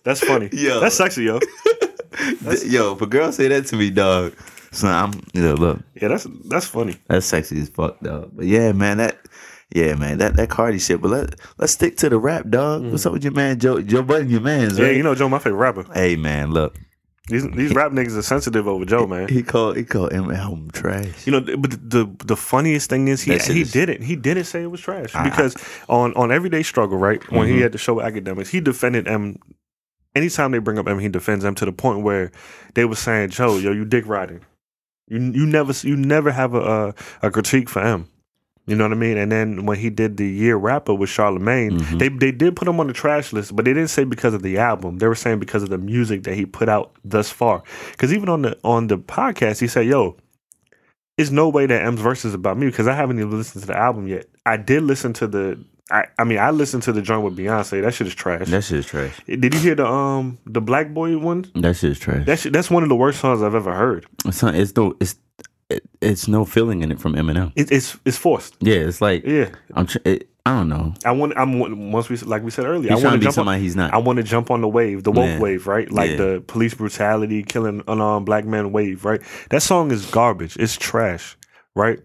That's 0.02 0.20
funny. 0.20 0.48
Yo. 0.50 0.80
That's 0.80 0.96
sexy, 0.96 1.24
yo. 1.24 1.38
Yo, 2.66 2.94
if 2.94 3.00
a 3.02 3.06
girl 3.06 3.32
say 3.32 3.48
that 3.48 3.66
to 3.66 3.76
me, 3.76 3.90
dog, 3.90 4.34
so 4.72 4.88
I'm, 4.88 5.12
you 5.34 5.42
know, 5.42 5.54
look, 5.54 5.80
Yeah, 6.00 6.08
that's 6.08 6.26
that's 6.48 6.66
funny. 6.66 6.96
That's 7.08 7.26
sexy 7.26 7.60
as 7.60 7.68
fuck, 7.68 8.00
dog. 8.00 8.30
But 8.34 8.46
yeah, 8.46 8.72
man, 8.72 8.98
that 8.98 9.18
yeah, 9.74 9.94
man, 9.94 10.18
that 10.18 10.36
that 10.36 10.50
Cardi 10.50 10.78
shit. 10.78 11.00
But 11.00 11.10
let 11.10 11.34
let's 11.58 11.72
stick 11.72 11.96
to 11.98 12.08
the 12.08 12.18
rap, 12.18 12.48
dog. 12.50 12.84
What's 12.84 13.06
up 13.06 13.12
with 13.12 13.22
your 13.24 13.32
man 13.32 13.58
Joe 13.58 13.80
Joe 13.80 14.02
Budden, 14.02 14.28
your 14.30 14.40
man's 14.40 14.78
Yeah, 14.78 14.90
you 14.90 15.02
know 15.02 15.14
Joe, 15.14 15.28
my 15.28 15.38
favorite 15.38 15.58
rapper. 15.58 15.86
hey 15.94 16.16
man, 16.16 16.50
look, 16.50 16.76
These 17.28 17.48
these 17.52 17.72
rap 17.74 17.92
niggas 17.92 18.16
are 18.16 18.22
sensitive 18.22 18.66
over 18.66 18.84
Joe, 18.84 19.06
man. 19.06 19.28
he 19.28 19.42
called 19.44 19.76
he 19.76 19.84
called 19.84 20.12
Em 20.12 20.30
album 20.32 20.70
trash. 20.72 21.26
You 21.26 21.32
know, 21.32 21.40
but 21.40 21.70
the 21.90 22.10
the 22.24 22.36
funniest 22.36 22.90
thing 22.90 23.06
is 23.08 23.22
he 23.22 23.38
he 23.38 23.60
is- 23.62 23.70
didn't 23.72 24.02
he 24.02 24.16
didn't 24.16 24.44
say 24.44 24.62
it 24.64 24.70
was 24.70 24.80
trash 24.80 25.14
I- 25.14 25.24
because 25.28 25.54
on 25.88 26.12
on 26.14 26.32
Everyday 26.32 26.62
Struggle, 26.64 26.98
right 26.98 27.22
when 27.30 27.46
Mm-hmm. 27.46 27.54
he 27.56 27.60
had 27.62 27.70
the 27.72 27.78
show 27.78 28.00
academics, 28.00 28.50
he 28.50 28.60
defended 28.60 29.06
Em. 29.06 29.36
Anytime 30.14 30.50
they 30.50 30.58
bring 30.58 30.78
up 30.78 30.88
Em, 30.88 30.98
he 30.98 31.08
defends 31.08 31.44
Em 31.44 31.54
to 31.56 31.64
the 31.64 31.72
point 31.72 32.02
where 32.02 32.32
they 32.74 32.84
were 32.84 32.96
saying, 32.96 33.30
"Joe, 33.30 33.58
yo, 33.58 33.72
you 33.72 33.84
dick 33.84 34.06
riding. 34.06 34.40
You 35.08 35.18
you 35.20 35.46
never 35.46 35.72
you 35.86 35.96
never 35.96 36.30
have 36.32 36.54
a 36.54 36.60
a, 36.60 36.94
a 37.26 37.30
critique 37.30 37.68
for 37.68 37.80
Em." 37.82 38.08
You 38.66 38.76
know 38.76 38.84
what 38.84 38.92
I 38.92 38.96
mean? 38.96 39.16
And 39.16 39.32
then 39.32 39.66
when 39.66 39.78
he 39.78 39.90
did 39.90 40.16
the 40.16 40.28
year 40.28 40.56
rapper 40.56 40.94
with 40.94 41.10
Charlemagne, 41.10 41.78
Mm-hmm. 41.80 41.98
they 41.98 42.08
they 42.08 42.30
did 42.32 42.54
put 42.56 42.68
him 42.68 42.78
on 42.78 42.86
the 42.86 42.92
trash 42.92 43.32
list, 43.32 43.56
but 43.56 43.64
they 43.64 43.72
didn't 43.72 43.90
say 43.90 44.04
because 44.04 44.34
of 44.34 44.42
the 44.42 44.58
album. 44.58 44.98
They 44.98 45.08
were 45.08 45.14
saying 45.16 45.38
because 45.40 45.62
of 45.62 45.70
the 45.70 45.78
music 45.78 46.24
that 46.24 46.34
he 46.34 46.44
put 46.46 46.68
out 46.68 46.92
thus 47.04 47.30
far. 47.30 47.62
Because 47.92 48.12
even 48.12 48.28
on 48.28 48.42
the 48.42 48.58
on 48.62 48.86
the 48.88 48.98
podcast, 48.98 49.60
he 49.60 49.66
said, 49.66 49.86
"Yo, 49.86 50.16
it's 51.16 51.30
no 51.30 51.48
way 51.48 51.66
that 51.66 51.82
Em's 51.84 52.00
verse 52.00 52.24
is 52.24 52.34
about 52.34 52.58
me 52.58 52.66
because 52.66 52.86
I 52.86 52.94
haven't 52.94 53.18
even 53.18 53.30
listened 53.30 53.62
to 53.62 53.66
the 53.68 53.76
album 53.76 54.06
yet. 54.06 54.26
I 54.46 54.56
did 54.56 54.82
listen 54.82 55.12
to 55.14 55.26
the. 55.26 55.64
I, 55.90 56.06
I 56.18 56.24
mean, 56.24 56.38
I 56.38 56.50
listened 56.50 56.82
to 56.84 56.92
the 56.92 57.02
joint 57.02 57.22
with 57.24 57.36
Beyonce. 57.36 57.82
That 57.82 57.94
shit 57.94 58.06
is 58.06 58.14
trash. 58.14 58.48
That 58.48 58.62
shit 58.62 58.78
is 58.78 58.86
trash. 58.86 59.18
Did 59.26 59.52
you 59.54 59.60
hear 59.60 59.74
the 59.74 59.86
um 59.86 60.38
the 60.46 60.60
Black 60.60 60.94
Boy 60.94 61.18
one? 61.18 61.46
That 61.54 61.76
shit 61.76 61.90
is 61.92 61.98
trash. 61.98 62.26
That 62.26 62.38
shit, 62.38 62.52
that's 62.52 62.70
one 62.70 62.82
of 62.82 62.88
the 62.88 62.96
worst 62.96 63.20
songs 63.20 63.42
I've 63.42 63.54
ever 63.54 63.72
heard. 63.74 64.06
it's, 64.24 64.42
not, 64.42 64.54
it's 64.54 64.74
no 64.76 64.94
it's 65.00 65.16
it, 65.68 65.82
it's 66.00 66.28
no 66.28 66.44
feeling 66.44 66.82
in 66.82 66.90
it 66.92 67.00
from 67.00 67.14
Eminem. 67.14 67.52
It, 67.56 67.70
it's 67.72 67.98
it's 68.04 68.16
forced. 68.16 68.56
Yeah, 68.60 68.76
it's 68.76 69.00
like 69.00 69.24
Yeah, 69.24 69.50
I'm 69.74 69.86
tr- 69.86 69.98
it, 70.04 70.28
I 70.46 70.56
don't 70.56 70.68
know. 70.68 70.94
I 71.04 71.12
want. 71.12 71.34
I'm 71.36 71.58
once 71.92 72.08
we 72.08 72.16
like 72.18 72.42
we 72.42 72.50
said 72.50 72.64
earlier. 72.64 72.92
He's 72.94 73.04
I 73.04 73.06
want 73.08 73.14
to 73.14 73.18
be 73.18 73.24
jump 73.24 73.32
on. 73.32 73.34
somebody 73.34 73.60
he's 73.62 73.76
not. 73.76 73.92
I 73.92 73.98
want 73.98 74.16
to 74.16 74.22
jump 74.22 74.50
on 74.50 74.62
the 74.62 74.68
wave, 74.68 75.02
the 75.04 75.12
woke 75.12 75.26
Yeah. 75.26 75.38
wave, 75.38 75.66
right? 75.66 75.90
Like 75.90 76.12
Yeah. 76.12 76.16
the 76.16 76.44
police 76.46 76.72
brutality, 76.74 77.42
killing 77.42 77.82
unarmed 77.86 78.26
black 78.26 78.46
men 78.46 78.72
wave, 78.72 79.04
right? 79.04 79.20
That 79.50 79.62
song 79.62 79.90
is 79.90 80.06
garbage. 80.06 80.56
It's 80.56 80.76
trash, 80.76 81.36
right? 81.74 82.00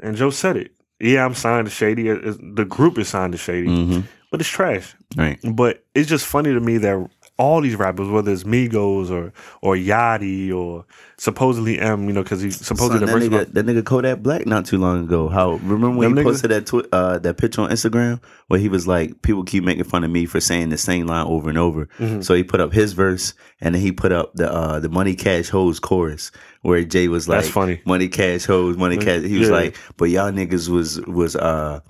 And 0.00 0.16
Joe 0.16 0.30
said 0.30 0.56
it. 0.56 0.72
Yeah, 1.02 1.24
I'm 1.24 1.34
signed 1.34 1.66
to 1.66 1.70
Shady. 1.70 2.04
The 2.04 2.64
group 2.68 2.96
is 2.96 3.08
signed 3.08 3.32
to 3.32 3.38
Shady, 3.38 3.66
hmm 3.68 4.00
but 4.30 4.40
it's 4.40 4.48
trash. 4.48 4.94
Right. 5.14 5.38
But 5.44 5.84
it's 5.94 6.08
just 6.08 6.26
funny 6.26 6.54
to 6.54 6.60
me 6.60 6.78
that 6.78 7.10
all 7.38 7.60
these 7.60 7.74
rappers, 7.76 8.08
whether 8.08 8.30
it's 8.32 8.44
Migos 8.44 9.10
or 9.10 9.32
or 9.62 9.74
Yachty 9.74 10.52
or 10.54 10.84
supposedly 11.16 11.78
Em, 11.80 12.06
you 12.06 12.12
know, 12.12 12.22
because 12.22 12.40
he's 12.40 12.64
supposedly 12.64 13.06
Son, 13.06 13.20
the 13.20 13.28
that 13.28 13.48
nigga, 13.48 13.52
that 13.54 13.66
nigga 13.66 13.84
Kodak 13.84 14.18
Black 14.20 14.46
not 14.46 14.66
too 14.66 14.78
long 14.78 15.04
ago. 15.04 15.28
How 15.28 15.52
remember 15.54 15.90
when 15.98 16.10
he 16.16 16.22
niggas- 16.22 16.24
posted 16.24 16.50
that 16.50 16.66
twi- 16.66 16.84
uh, 16.92 17.18
that 17.20 17.38
picture 17.38 17.62
on 17.62 17.70
Instagram 17.70 18.20
where 18.48 18.60
he 18.60 18.68
was 18.68 18.86
like, 18.86 19.22
people 19.22 19.44
keep 19.44 19.64
making 19.64 19.84
fun 19.84 20.04
of 20.04 20.10
me 20.10 20.26
for 20.26 20.40
saying 20.40 20.68
the 20.68 20.78
same 20.78 21.06
line 21.06 21.26
over 21.26 21.48
and 21.48 21.58
over. 21.58 21.86
Mm-hmm. 21.98 22.20
So 22.20 22.34
he 22.34 22.42
put 22.44 22.60
up 22.60 22.72
his 22.72 22.92
verse 22.92 23.34
and 23.60 23.74
then 23.74 23.82
he 23.82 23.92
put 23.92 24.12
up 24.12 24.34
the 24.34 24.52
uh, 24.52 24.78
the 24.80 24.88
Money 24.88 25.14
Cash 25.14 25.48
Hoes 25.48 25.80
chorus 25.80 26.30
where 26.60 26.84
Jay 26.84 27.08
was 27.08 27.28
like, 27.28 27.40
That's 27.40 27.50
funny. 27.52 27.80
Money 27.86 28.08
Cash 28.08 28.44
Hoes, 28.44 28.76
Money 28.76 28.98
Cash. 28.98 29.22
He 29.22 29.38
was 29.38 29.48
Yeah. 29.48 29.54
like, 29.54 29.76
but 29.96 30.10
y'all 30.10 30.30
niggas 30.30 30.68
was 30.68 31.00
was 31.06 31.34
uh 31.34 31.80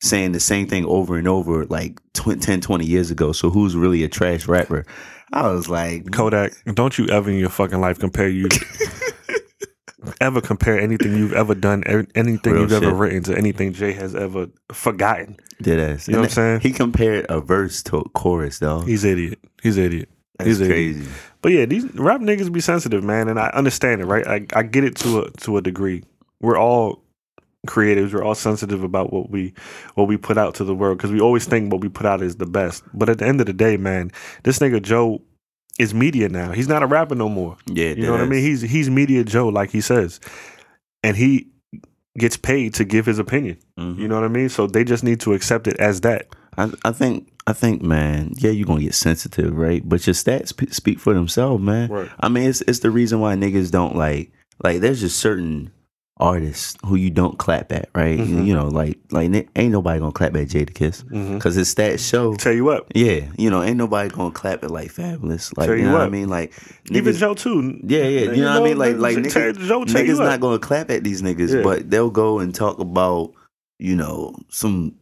saying 0.00 0.32
the 0.32 0.40
same 0.40 0.66
thing 0.66 0.84
over 0.86 1.16
and 1.16 1.26
over 1.28 1.64
like 1.66 2.00
tw- 2.14 2.40
10, 2.40 2.60
20 2.60 2.86
years 2.86 3.10
ago. 3.10 3.32
So 3.32 3.50
who's 3.50 3.74
really 3.76 4.04
a 4.04 4.08
trash 4.08 4.46
rapper? 4.46 4.84
I 5.32 5.50
was 5.50 5.68
like, 5.68 6.10
Kodak, 6.12 6.52
don't 6.74 6.96
you 6.96 7.08
ever 7.08 7.30
in 7.30 7.38
your 7.38 7.48
fucking 7.50 7.80
life 7.80 7.98
compare 7.98 8.28
you 8.28 8.48
ever 10.20 10.40
compare 10.40 10.78
anything 10.80 11.16
you've 11.16 11.32
ever 11.32 11.54
done, 11.54 11.82
er- 11.88 12.06
anything 12.14 12.52
Real 12.54 12.62
you've 12.62 12.72
ever 12.72 12.94
written 12.94 13.22
to 13.24 13.36
anything 13.36 13.72
Jay 13.72 13.92
has 13.92 14.14
ever 14.14 14.48
forgotten. 14.72 15.36
dead 15.60 15.78
ass. 15.80 16.08
You 16.08 16.14
know 16.14 16.20
what 16.20 16.30
I'm 16.30 16.34
saying? 16.34 16.60
He 16.60 16.70
compared 16.72 17.26
a 17.28 17.40
verse 17.40 17.82
to 17.84 17.98
a 17.98 18.08
chorus, 18.10 18.58
though. 18.58 18.80
He's 18.80 19.04
idiot. 19.04 19.38
He's 19.62 19.76
idiot. 19.76 20.08
That's 20.38 20.48
He's 20.48 20.60
idiot. 20.60 20.96
crazy. 20.96 21.10
But 21.42 21.52
yeah, 21.52 21.64
these 21.66 21.84
rap 21.94 22.20
niggas 22.20 22.52
be 22.52 22.60
sensitive, 22.60 23.02
man, 23.02 23.28
and 23.28 23.38
I 23.40 23.48
understand 23.48 24.00
it, 24.00 24.04
right? 24.06 24.26
I, 24.26 24.46
I 24.54 24.62
get 24.62 24.84
it 24.84 24.96
to 24.98 25.20
a 25.22 25.30
to 25.38 25.56
a 25.56 25.62
degree. 25.62 26.04
We're 26.40 26.58
all 26.58 27.02
creatives. 27.66 28.12
We're 28.14 28.22
all 28.24 28.34
sensitive 28.34 28.82
about 28.82 29.12
what 29.12 29.30
we 29.30 29.52
what 29.94 30.08
we 30.08 30.16
put 30.16 30.38
out 30.38 30.54
to 30.56 30.64
the 30.64 30.74
world 30.74 30.98
because 30.98 31.10
we 31.10 31.20
always 31.20 31.46
think 31.46 31.72
what 31.72 31.80
we 31.80 31.88
put 31.88 32.06
out 32.06 32.22
is 32.22 32.36
the 32.36 32.46
best. 32.46 32.82
But 32.94 33.08
at 33.08 33.18
the 33.18 33.26
end 33.26 33.40
of 33.40 33.46
the 33.46 33.52
day, 33.52 33.76
man, 33.76 34.10
this 34.44 34.58
nigga 34.58 34.80
Joe 34.82 35.22
is 35.78 35.94
media 35.94 36.28
now. 36.28 36.52
He's 36.52 36.68
not 36.68 36.82
a 36.82 36.86
rapper 36.86 37.14
no 37.14 37.28
more. 37.28 37.56
Yeah, 37.66 37.90
You 37.90 38.06
know 38.06 38.12
what 38.12 38.20
I 38.20 38.26
mean? 38.26 38.42
He's 38.42 38.62
he's 38.62 38.90
media 38.90 39.24
Joe, 39.24 39.48
like 39.48 39.70
he 39.70 39.80
says, 39.80 40.20
and 41.02 41.16
he 41.16 41.48
gets 42.16 42.36
paid 42.36 42.74
to 42.74 42.84
give 42.84 43.06
his 43.06 43.18
opinion. 43.18 43.58
Mhm. 43.78 43.98
You 43.98 44.08
know 44.08 44.16
what 44.16 44.24
I 44.24 44.28
mean? 44.28 44.48
So 44.48 44.66
they 44.66 44.82
just 44.84 45.04
need 45.04 45.20
to 45.20 45.34
accept 45.34 45.66
it 45.68 45.76
as 45.78 46.00
that. 46.00 46.26
I, 46.56 46.72
I 46.84 46.90
think, 46.90 47.30
I 47.46 47.52
think, 47.52 47.80
man. 47.82 48.32
Yeah, 48.38 48.50
you're 48.50 48.66
gonna 48.66 48.80
get 48.80 48.94
sensitive, 48.94 49.56
right? 49.56 49.88
But 49.88 50.04
your 50.06 50.14
stats 50.14 50.56
p- 50.56 50.70
speak 50.70 50.98
for 50.98 51.14
themselves, 51.14 51.62
man. 51.62 51.88
Right. 51.88 52.10
I 52.18 52.28
mean, 52.28 52.48
it's 52.48 52.60
it's 52.62 52.80
the 52.80 52.90
reason 52.90 53.20
why 53.20 53.34
niggas 53.36 53.70
don't 53.70 53.94
like 53.94 54.32
like. 54.64 54.80
There's 54.80 55.00
just 55.00 55.18
certain 55.20 55.70
artists 56.20 56.76
who 56.84 56.96
you 56.96 57.10
don't 57.10 57.38
clap 57.38 57.70
at, 57.72 57.88
right? 57.94 58.18
Mhm. 58.18 58.44
You 58.46 58.54
know, 58.54 58.68
like 58.68 58.98
like 59.10 59.30
ain't 59.56 59.72
nobody 59.72 60.00
gonna 60.00 60.12
clap 60.12 60.34
at 60.36 60.48
Jadakiss 60.48 61.08
because 61.34 61.54
his 61.54 61.72
stats 61.74 62.08
show. 62.08 62.34
Tell 62.34 62.52
you 62.52 62.64
what, 62.64 62.86
Yeah, 62.94 63.20
you 63.36 63.50
know, 63.50 63.62
ain't 63.62 63.76
nobody 63.76 64.08
gonna 64.10 64.30
clap 64.32 64.64
at 64.64 64.70
like 64.70 64.92
Fabolous. 64.92 65.56
Like 65.56 65.66
Tell 65.68 65.76
you 65.76 65.82
you 65.84 65.88
know 65.88 65.92
what 65.94 66.02
I 66.02 66.08
mean? 66.08 66.28
Like 66.28 66.52
even 66.90 67.12
niggas- 67.14 67.18
Joe 67.18 67.34
too. 67.34 67.78
Yeah, 67.84 68.02
yeah. 68.04 68.32
You 68.32 68.42
know 68.42 68.60
what 68.60 68.62
I 68.62 68.64
mean? 68.64 68.78
Like, 68.78 68.96
like 68.96 69.16
niggas, 69.18 69.58
Joe 69.66 69.80
you 69.80 69.84
niggas 69.86 70.18
not 70.18 70.40
gonna 70.40 70.58
clap 70.58 70.90
at 70.90 71.04
these 71.04 71.22
niggas, 71.22 71.54
Yeah. 71.54 71.62
but 71.62 71.88
they'll 71.90 72.10
go 72.10 72.40
and 72.40 72.54
talk 72.54 72.78
about, 72.80 73.32
you 73.78 73.94
know, 73.94 74.34
some 74.48 74.94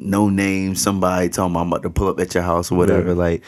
no 0.00 0.28
name 0.28 0.74
somebody 0.74 1.28
talking 1.28 1.52
about 1.52 1.60
I'm 1.62 1.66
about 1.68 1.82
to 1.82 1.90
pull 1.90 2.08
up 2.08 2.20
at 2.20 2.34
your 2.34 2.44
house 2.44 2.70
or 2.70 2.76
whatever. 2.76 3.08
Yeah. 3.08 3.14
Like, 3.14 3.42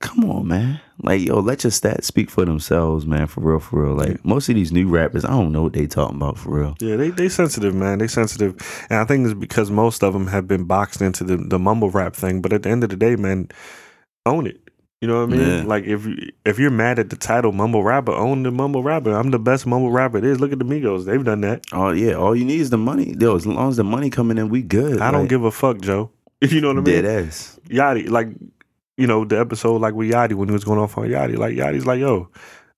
come 0.00 0.28
on, 0.30 0.48
man. 0.48 0.80
Like, 1.02 1.20
yo, 1.20 1.40
let 1.40 1.64
your 1.64 1.70
stats 1.70 2.04
speak 2.04 2.30
for 2.30 2.44
themselves, 2.44 3.06
man. 3.06 3.26
For 3.26 3.40
real, 3.40 3.60
for 3.60 3.84
real. 3.84 3.94
Like 3.94 4.24
most 4.24 4.48
of 4.48 4.54
these 4.54 4.72
new 4.72 4.88
rappers, 4.88 5.24
I 5.24 5.30
don't 5.30 5.52
know 5.52 5.62
what 5.62 5.72
they 5.72 5.86
talking 5.86 6.16
about 6.16 6.38
for 6.38 6.50
real. 6.50 6.76
Yeah, 6.80 6.96
they 6.96 7.10
they 7.10 7.28
sensitive, 7.28 7.74
man. 7.74 7.98
They 7.98 8.08
sensitive, 8.08 8.56
and 8.90 8.98
I 8.98 9.04
think 9.04 9.24
it's 9.24 9.34
because 9.34 9.70
most 9.70 10.02
of 10.02 10.12
them 10.12 10.26
have 10.26 10.46
been 10.48 10.64
boxed 10.64 11.00
into 11.00 11.24
the 11.24 11.36
the 11.36 11.58
mumble 11.58 11.90
rap 11.90 12.14
thing. 12.14 12.42
But 12.42 12.52
at 12.52 12.62
the 12.64 12.70
end 12.70 12.82
of 12.84 12.90
the 12.90 12.96
day, 12.96 13.16
man, 13.16 13.48
own 14.26 14.46
it. 14.46 14.60
You 15.00 15.08
know 15.08 15.24
what 15.24 15.32
I 15.32 15.36
mean? 15.38 15.48
Yeah. 15.48 15.62
Like 15.64 15.84
if 15.84 16.04
you, 16.04 16.30
if 16.44 16.58
you're 16.58 16.70
mad 16.70 16.98
at 16.98 17.08
the 17.08 17.16
title 17.16 17.52
mumble 17.52 17.82
rapper, 17.82 18.12
own 18.12 18.42
the 18.42 18.50
mumble 18.50 18.82
rapper. 18.82 19.12
I'm 19.12 19.30
the 19.30 19.38
best 19.38 19.66
mumble 19.66 19.90
rapper 19.90 20.18
it 20.18 20.24
is. 20.24 20.40
Look 20.40 20.52
at 20.52 20.58
the 20.58 20.64
Migos; 20.66 21.06
they've 21.06 21.24
done 21.24 21.40
that. 21.40 21.64
Oh 21.72 21.90
yeah, 21.90 22.14
all 22.14 22.36
you 22.36 22.44
need 22.44 22.60
is 22.60 22.68
the 22.68 22.76
money. 22.76 23.14
Yo, 23.18 23.34
as 23.34 23.46
long 23.46 23.70
as 23.70 23.76
the 23.76 23.84
money 23.84 24.10
coming 24.10 24.36
in, 24.36 24.50
we 24.50 24.60
good. 24.60 25.00
I 25.00 25.10
don't 25.10 25.28
give 25.28 25.44
a 25.44 25.50
fuck, 25.50 25.80
Joe. 25.80 26.10
If 26.42 26.52
You 26.52 26.60
know 26.60 26.68
what 26.68 26.78
I 26.78 26.80
mean? 26.80 27.02
dead 27.02 27.26
ass. 27.26 27.58
Yachty, 27.68 28.10
like 28.10 28.28
you 29.00 29.06
know 29.06 29.24
the 29.24 29.40
episode 29.40 29.80
like 29.80 29.94
with 29.94 30.10
Yachty 30.10 30.34
when 30.34 30.48
he 30.48 30.52
was 30.52 30.64
going 30.64 30.78
off 30.78 30.98
on 30.98 31.06
Yachty. 31.06 31.36
Like 31.36 31.54
Yachty's 31.54 31.86
like, 31.86 32.00
yo, 32.00 32.28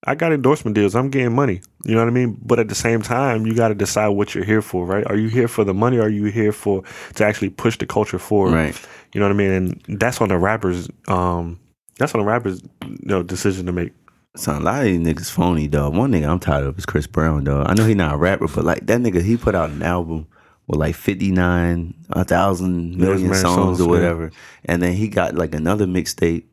I 0.04 0.14
got 0.14 0.32
endorsement 0.32 0.74
deals. 0.74 0.94
I'm 0.94 1.10
getting 1.10 1.34
money. 1.34 1.60
You 1.84 1.94
know 1.94 2.00
what 2.00 2.08
I 2.08 2.12
mean? 2.12 2.38
But 2.42 2.60
at 2.60 2.68
the 2.68 2.74
same 2.74 3.02
time, 3.02 3.46
you 3.46 3.54
got 3.54 3.68
to 3.68 3.74
decide 3.74 4.08
what 4.08 4.34
you're 4.34 4.44
here 4.44 4.62
for, 4.62 4.86
right? 4.86 5.04
Are 5.06 5.16
you 5.16 5.28
here 5.28 5.48
for 5.48 5.64
the 5.64 5.74
money? 5.74 5.98
Or 5.98 6.02
are 6.02 6.08
you 6.08 6.26
here 6.26 6.52
for 6.52 6.82
to 7.14 7.24
actually 7.24 7.50
push 7.50 7.76
the 7.78 7.86
culture 7.86 8.18
forward? 8.18 8.54
Right. 8.54 8.86
You 9.12 9.20
know 9.20 9.26
what 9.26 9.34
I 9.34 9.36
mean? 9.36 9.50
And 9.50 10.00
that's 10.00 10.20
on 10.20 10.28
the 10.28 10.38
rappers. 10.38 10.88
Um, 11.08 11.58
that's 11.98 12.14
on 12.14 12.20
the 12.20 12.26
rappers, 12.26 12.62
you 12.84 12.98
know, 13.02 13.22
decision 13.22 13.66
to 13.66 13.72
make. 13.72 13.92
Son, 14.34 14.62
a 14.62 14.64
lot 14.64 14.78
of 14.78 14.84
these 14.84 14.98
niggas 14.98 15.30
phony, 15.30 15.68
dog. 15.68 15.94
One 15.94 16.10
nigga 16.10 16.28
I'm 16.28 16.38
tired 16.38 16.64
of 16.64 16.78
is 16.78 16.86
Chris 16.86 17.06
Brown, 17.06 17.44
dog. 17.44 17.66
I 17.68 17.74
know 17.74 17.84
he 17.84 17.94
not 17.94 18.14
a 18.14 18.16
rapper, 18.16 18.48
but 18.48 18.64
like 18.64 18.86
that 18.86 19.00
nigga, 19.00 19.22
he 19.22 19.36
put 19.36 19.54
out 19.54 19.70
an 19.70 19.82
album 19.82 20.26
with 20.66 20.78
like 20.80 20.94
59, 20.94 21.94
a 22.10 22.24
thousand 22.24 22.96
million 22.96 23.30
man, 23.30 23.40
songs, 23.40 23.54
songs, 23.54 23.80
or 23.80 23.88
whatever. 23.88 24.30
And 24.64 24.82
then 24.82 24.92
he 24.94 25.08
got 25.08 25.34
like 25.34 25.54
another 25.54 25.86
mixtape 25.86 26.44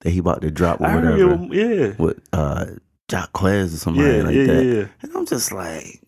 that 0.00 0.10
he 0.10 0.18
about 0.18 0.42
to 0.42 0.50
drop 0.50 0.80
or 0.80 0.86
I 0.86 0.94
whatever 0.96 1.34
it, 1.34 1.52
yeah, 1.52 1.94
with 1.98 2.20
uh 2.32 2.66
Jock 3.08 3.32
Quez 3.32 3.74
or 3.74 3.76
somebody 3.78 4.16
yeah, 4.16 4.22
like 4.22 4.34
yeah, 4.34 4.44
that. 4.46 4.64
yeah, 4.64 4.86
And 5.02 5.12
I'm 5.16 5.26
just 5.26 5.50
like, 5.52 6.02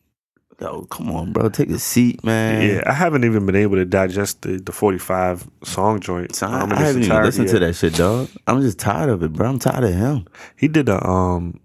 yo, 0.61 0.83
come 0.85 1.11
on, 1.11 1.33
bro. 1.33 1.49
Take 1.49 1.71
a 1.71 1.79
seat, 1.79 2.23
man. 2.23 2.69
yeah. 2.69 2.83
I 2.87 2.93
haven't 2.93 3.25
even 3.25 3.47
been 3.47 3.57
able 3.57 3.77
to 3.77 3.85
digest 3.87 4.43
the, 4.43 4.59
the 4.59 4.73
45 4.73 5.49
song 5.65 6.01
joint. 6.01 6.35
So 6.37 6.47
I, 6.47 6.61
um, 6.61 6.73
I 6.73 6.77
haven't 6.79 7.05
even 7.05 7.23
listened 7.23 7.47
yet. 7.47 7.53
to 7.55 7.59
that 7.61 7.75
shit, 7.75 7.95
dog. 7.95 8.29
I'm 8.47 8.61
just 8.61 8.79
tired 8.79 9.09
of 9.11 9.23
it, 9.23 9.33
bro. 9.33 9.49
I'm 9.49 9.59
tired 9.59 9.85
of 9.85 9.95
him. 9.95 10.27
he 10.57 10.69
did 10.69 10.89
a 10.89 11.03
um 11.07 11.59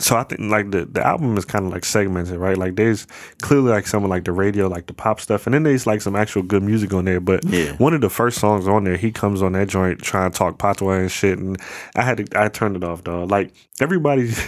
so 0.00 0.16
I 0.16 0.24
think 0.24 0.40
like 0.50 0.70
the 0.70 0.86
the 0.86 1.06
album 1.06 1.36
is 1.36 1.44
kind 1.44 1.66
of 1.66 1.72
like 1.72 1.84
segmented, 1.84 2.36
right? 2.38 2.56
Like 2.56 2.76
there's 2.76 3.06
clearly 3.42 3.70
like 3.70 3.86
some 3.86 4.02
of 4.04 4.10
like 4.10 4.24
the 4.24 4.32
radio, 4.32 4.66
like 4.66 4.86
the 4.86 4.94
pop 4.94 5.20
stuff, 5.20 5.46
and 5.46 5.54
then 5.54 5.62
there's 5.62 5.86
like 5.86 6.00
some 6.02 6.16
actual 6.16 6.42
good 6.42 6.62
music 6.62 6.92
on 6.94 7.04
there. 7.04 7.20
But 7.20 7.44
Yeah. 7.44 7.76
one 7.76 7.92
of 7.94 8.00
the 8.00 8.10
first 8.10 8.38
songs 8.38 8.66
on 8.66 8.84
there, 8.84 8.96
he 8.96 9.12
comes 9.12 9.42
on 9.42 9.52
that 9.52 9.68
joint 9.68 10.00
trying 10.02 10.30
to 10.32 10.36
talk 10.38 10.58
patois 10.58 10.92
and 11.00 11.10
shit, 11.10 11.38
and 11.38 11.56
I 11.94 12.02
had 12.02 12.16
to 12.26 12.40
I 12.40 12.48
turned 12.48 12.76
it 12.76 12.84
off, 12.84 13.04
dog. 13.04 13.30
Like 13.30 13.52
everybody. 13.80 14.32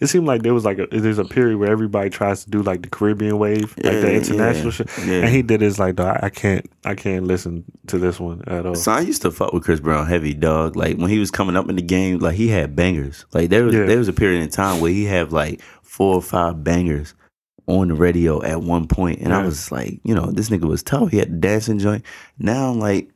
It 0.00 0.06
seemed 0.06 0.26
like 0.26 0.42
there 0.42 0.54
was 0.54 0.64
like 0.64 0.78
a 0.78 0.86
there's 0.90 1.18
a 1.18 1.24
period 1.24 1.58
where 1.58 1.70
everybody 1.70 2.10
tries 2.10 2.44
to 2.44 2.50
do 2.50 2.62
like 2.62 2.82
the 2.82 2.88
Caribbean 2.88 3.38
wave, 3.38 3.74
like 3.78 4.00
the 4.00 4.12
international 4.12 4.66
yeah, 4.66 4.70
shit, 4.70 4.88
yeah. 5.06 5.14
and 5.20 5.28
he 5.28 5.42
did 5.42 5.60
his 5.60 5.78
like, 5.78 5.96
dog, 5.96 6.18
I 6.22 6.28
can't 6.30 6.70
I 6.84 6.94
can't 6.94 7.26
listen 7.26 7.64
to 7.88 7.98
this 7.98 8.18
one 8.20 8.42
at 8.46 8.66
all. 8.66 8.74
So 8.74 8.92
I 8.92 9.00
used 9.00 9.22
to 9.22 9.30
fuck 9.30 9.52
with 9.52 9.64
Chris 9.64 9.80
Brown 9.80 10.06
heavy, 10.06 10.34
dog. 10.34 10.76
Like 10.76 10.96
when 10.98 11.10
he 11.10 11.18
was 11.18 11.30
coming 11.30 11.56
up 11.56 11.68
in 11.68 11.76
the 11.76 11.82
game, 11.82 12.18
like 12.18 12.36
he 12.36 12.48
had 12.48 12.76
bangers. 12.76 13.26
Like 13.32 13.50
there 13.50 13.64
was 13.64 13.74
Yeah. 13.74 13.86
there 13.86 13.98
was 13.98 14.08
a 14.08 14.12
period 14.12 14.42
in 14.42 14.50
time 14.50 14.80
where 14.80 14.92
he 14.92 15.04
had 15.04 15.32
like 15.32 15.60
four 15.82 16.14
or 16.14 16.22
five 16.22 16.62
bangers 16.64 17.14
on 17.66 17.88
the 17.88 17.94
radio 17.94 18.42
at 18.42 18.60
one 18.60 18.88
point, 18.88 19.20
and 19.20 19.32
I 19.32 19.44
was 19.44 19.70
like, 19.70 20.00
you 20.04 20.14
know, 20.14 20.26
this 20.32 20.48
nigga 20.50 20.68
was 20.68 20.82
tough. 20.82 21.10
He 21.10 21.18
had 21.18 21.30
the 21.32 21.36
dancing 21.36 21.78
joint. 21.78 22.04
Now 22.38 22.70
I'm 22.70 22.78
like, 22.80 23.08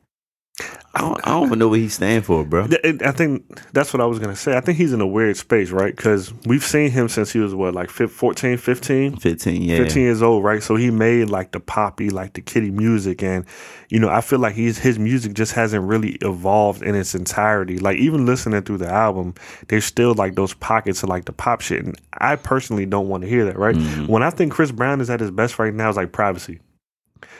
I 0.97 1.01
don't, 1.01 1.27
I 1.29 1.31
don't 1.33 1.47
even 1.49 1.59
know 1.59 1.69
what 1.69 1.79
he 1.79 1.91
stand 1.91 2.25
for, 2.25 2.43
bro. 2.43 2.69
I 2.83 3.13
think 3.13 3.61
that's 3.75 3.93
what 3.93 4.01
I 4.01 4.07
was 4.07 4.19
gonna 4.19 4.35
say. 4.35 4.57
I 4.57 4.61
think 4.63 4.79
he's 4.79 4.95
in 4.95 5.03
a 5.03 5.07
weird 5.07 5.37
space, 5.37 5.71
right? 5.71 5.95
Because 5.95 6.33
we've 6.47 6.65
seen 6.65 6.91
him 6.91 7.11
since 7.11 7.31
he 7.31 7.39
was 7.39 7.55
what, 7.55 7.75
like 7.75 7.91
fif- 7.91 8.13
14, 8.13 8.57
15? 8.57 9.17
Fifteen, 9.17 9.61
yeah. 9.61 9.77
15 9.77 10.03
years 10.03 10.23
old, 10.23 10.43
right? 10.43 10.63
So 10.63 10.75
he 10.75 10.91
made 10.91 11.29
like 11.29 11.53
the 11.53 11.61
poppy, 11.61 12.09
like 12.09 12.33
the 12.33 12.41
kitty 12.41 12.71
music, 12.71 13.23
and 13.23 13.45
you 13.91 14.01
know, 14.01 14.09
I 14.09 14.23
feel 14.23 14.39
like 14.39 14.55
he's 14.55 14.79
his 14.79 14.99
music 14.99 15.35
just 15.35 15.53
hasn't 15.53 15.85
really 15.87 16.13
evolved 16.23 16.83
in 16.83 16.95
its 16.95 17.15
entirety. 17.15 17.79
Like 17.79 17.99
even 17.99 18.25
listening 18.25 18.63
through 18.63 18.79
the 18.79 18.89
album, 18.89 19.35
there's 19.69 19.85
still 19.85 20.15
like 20.15 20.35
those 20.35 20.55
pockets 20.55 21.03
of 21.03 21.11
like 21.11 21.27
the 21.27 21.33
pop 21.33 21.61
shit, 21.61 21.85
and 21.85 21.95
I 22.15 22.37
personally 22.37 22.87
don't 22.87 23.09
want 23.09 23.23
to 23.23 23.29
hear 23.29 23.45
that, 23.45 23.59
right? 23.59 23.77
Mhm. 23.77 24.09
When 24.09 24.23
I 24.23 24.31
think 24.31 24.51
Chris 24.51 24.73
Brown 24.73 25.03
is 25.03 25.11
at 25.11 25.21
his 25.21 25.31
best 25.31 25.59
right 25.59 25.75
now, 25.75 25.91
is 25.91 25.97
like 25.97 26.13
Privacy. 26.13 26.61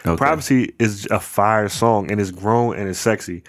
Okay. 0.07 0.17
Privacy 0.17 0.75
is 0.79 1.07
a 1.11 1.21
fire 1.21 1.69
song 1.69 2.11
and 2.11 2.21
it's 2.21 2.31
grown 2.31 2.77
and 2.77 2.89
it's 2.89 2.99
sexy. 2.99 3.43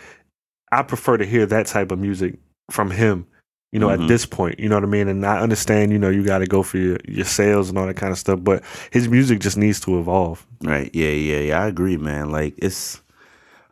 I 0.72 0.84
prefer 0.84 1.18
to 1.18 1.26
hear 1.26 1.46
that 1.46 1.66
type 1.68 1.92
of 1.92 2.00
music 2.00 2.38
from 2.72 2.92
him, 2.92 3.26
you 3.72 3.80
know, 3.80 3.88
Mhm. 3.88 4.02
at 4.04 4.08
this 4.08 4.26
point, 4.26 4.60
you 4.60 4.68
know 4.70 4.76
what 4.76 4.84
I 4.84 4.88
mean? 4.88 5.08
And 5.08 5.26
I 5.26 5.40
understand, 5.40 5.92
you 5.92 6.00
know, 6.00 6.10
you 6.10 6.24
got 6.24 6.40
to 6.40 6.46
go 6.48 6.63
for 6.63 6.78
your, 6.78 6.98
your 7.08 7.26
sales 7.26 7.70
and 7.70 7.78
all 7.78 7.86
that 7.88 7.96
kind 7.96 8.12
of 8.12 8.18
stuff, 8.18 8.40
but 8.44 8.63
his 8.92 9.08
music 9.08 9.40
just 9.40 9.58
needs 9.58 9.80
to 9.82 10.00
evolve. 10.00 10.46
Right. 10.63 10.90
Yeah, 10.94 11.10
yeah, 11.10 11.40
yeah. 11.40 11.63
I 11.63 11.68
agree, 11.68 11.98
man. 11.98 12.32
Like 12.32 12.54
it's 12.58 13.02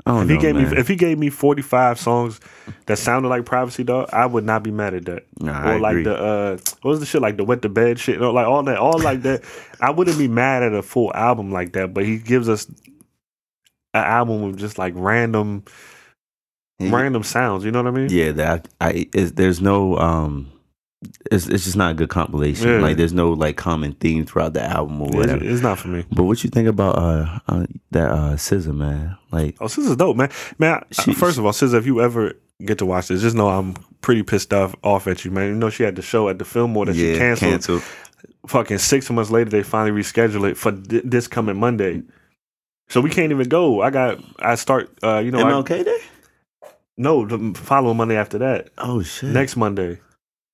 Don't 0.06 0.24
If 0.24 0.30
he 0.30 0.38
gave 0.38 0.56
man. 0.56 0.70
me 0.72 0.78
if 0.78 0.88
he 0.88 0.96
gave 0.96 1.18
me 1.18 1.30
45 1.32 2.00
songs 2.00 2.40
that 2.86 2.98
sounded 3.00 3.30
like 3.30 3.46
Privacy 3.46 3.84
Dog, 3.84 4.08
I 4.14 4.26
would 4.28 4.44
not 4.46 4.62
be 4.62 4.70
mad 4.72 4.94
at 4.94 5.06
that. 5.06 5.24
Nah, 5.40 5.64
or 5.64 5.74
I 5.74 5.78
like 5.78 5.92
agree. 5.94 6.04
the 6.04 6.16
uh 6.16 6.58
what 6.84 6.92
was 6.92 7.00
the 7.00 7.06
shit 7.08 7.22
like 7.22 7.38
the 7.38 7.44
wet 7.44 7.62
the 7.64 7.70
bed 7.70 8.00
shit, 8.00 8.16
you 8.16 8.22
know, 8.22 8.32
like 8.32 8.46
all 8.48 8.62
that 8.64 8.78
all 8.78 9.00
like 9.00 9.24
that. 9.24 9.44
I 9.82 9.90
wouldn't 9.90 10.18
be 10.20 10.28
mad 10.28 10.62
at 10.64 10.74
a 10.74 10.84
full 10.84 11.12
album 11.16 11.52
like 11.52 11.74
that, 11.74 11.94
but 11.94 12.06
he 12.06 12.18
gives 12.20 12.48
us 12.50 12.68
an 13.94 14.04
album 14.04 14.44
with 14.44 14.58
just 14.60 14.78
like 14.78 14.94
random 14.96 15.64
He- 16.78 16.90
random 16.90 17.24
sounds. 17.24 17.66
You 17.66 17.72
know 17.72 17.82
what 17.82 17.88
I 17.94 17.98
mean? 17.98 18.10
Yeah, 18.12 18.32
that 18.34 18.68
I 18.80 19.08
is 19.14 19.34
there's 19.34 19.60
no 19.62 19.98
um 19.98 20.52
it's 21.32 21.48
it's 21.48 21.64
just 21.66 21.76
not 21.76 21.92
a 21.92 21.94
good 21.94 22.10
compilation. 22.10 22.68
Yeah. 22.68 22.80
Like 22.80 22.98
there's 22.98 23.14
no 23.14 23.32
like 23.34 23.58
common 23.58 23.94
theme 23.94 24.26
throughout 24.26 24.54
the 24.54 24.64
album 24.64 25.02
or 25.02 25.10
whatever. 25.10 25.44
it's 25.44 25.62
not 25.62 25.80
for 25.80 25.88
me. 25.90 26.06
But 26.12 26.24
what 26.24 26.44
you 26.44 26.50
think 26.50 26.68
about 26.68 26.98
uh, 26.98 27.40
uh 27.48 27.66
that 27.92 28.12
uh 28.12 28.36
SZA 28.36 28.76
man? 28.76 29.18
Like 29.32 29.58
Oh, 29.60 29.66
SZA's 29.66 29.96
dope, 29.96 30.18
man. 30.18 30.30
Man, 30.60 30.74
I- 30.98 31.02
She- 31.04 31.14
first 31.14 31.38
of 31.38 31.46
all, 31.46 31.52
SZA, 31.52 31.76
if 31.76 31.86
you 31.86 32.02
ever 32.02 32.34
get 32.66 32.78
to 32.80 32.86
watch 32.86 33.08
this, 33.10 33.22
just 33.22 33.36
know 33.36 33.50
I'm 33.50 33.74
pretty 34.02 34.24
pissed 34.24 34.54
off 34.54 34.76
off 34.84 35.08
at 35.08 35.26
you, 35.26 35.32
man. 35.32 35.48
You 35.50 35.56
know 35.56 35.70
she 35.70 35.84
had 35.84 35.96
the 35.96 36.02
show 36.02 36.30
at 36.30 36.40
the 36.40 36.46
Fillmore 36.46 36.86
that 36.86 36.96
she 36.96 37.18
canceled. 37.18 37.52
canceled. 37.52 37.84
Fucking 38.48 38.78
six 38.78 39.10
months 39.10 39.32
later, 39.32 39.50
they 39.50 39.64
finally 39.64 40.00
reschedule 40.04 40.50
it 40.50 40.56
for 40.58 40.72
th- 40.72 41.02
this 41.06 41.28
coming 41.28 41.58
Monday. 41.60 42.04
So 42.90 43.02
we 43.02 43.10
can't 43.10 43.32
even 43.32 43.50
go. 43.50 43.82
I 43.82 43.90
got. 43.90 44.20
I 44.38 44.54
start. 44.56 44.96
Uh, 45.02 45.18
you 45.18 45.32
know. 45.32 45.40
I, 45.40 45.52
MLK 45.52 45.84
Day? 45.84 46.00
no, 46.98 47.26
the 47.26 47.60
following 47.60 47.98
Monday 47.98 48.16
after 48.16 48.38
that, 48.38 48.70
Oh 48.78 49.02
shit. 49.02 49.30
next 49.32 49.56
Monday, 49.56 50.00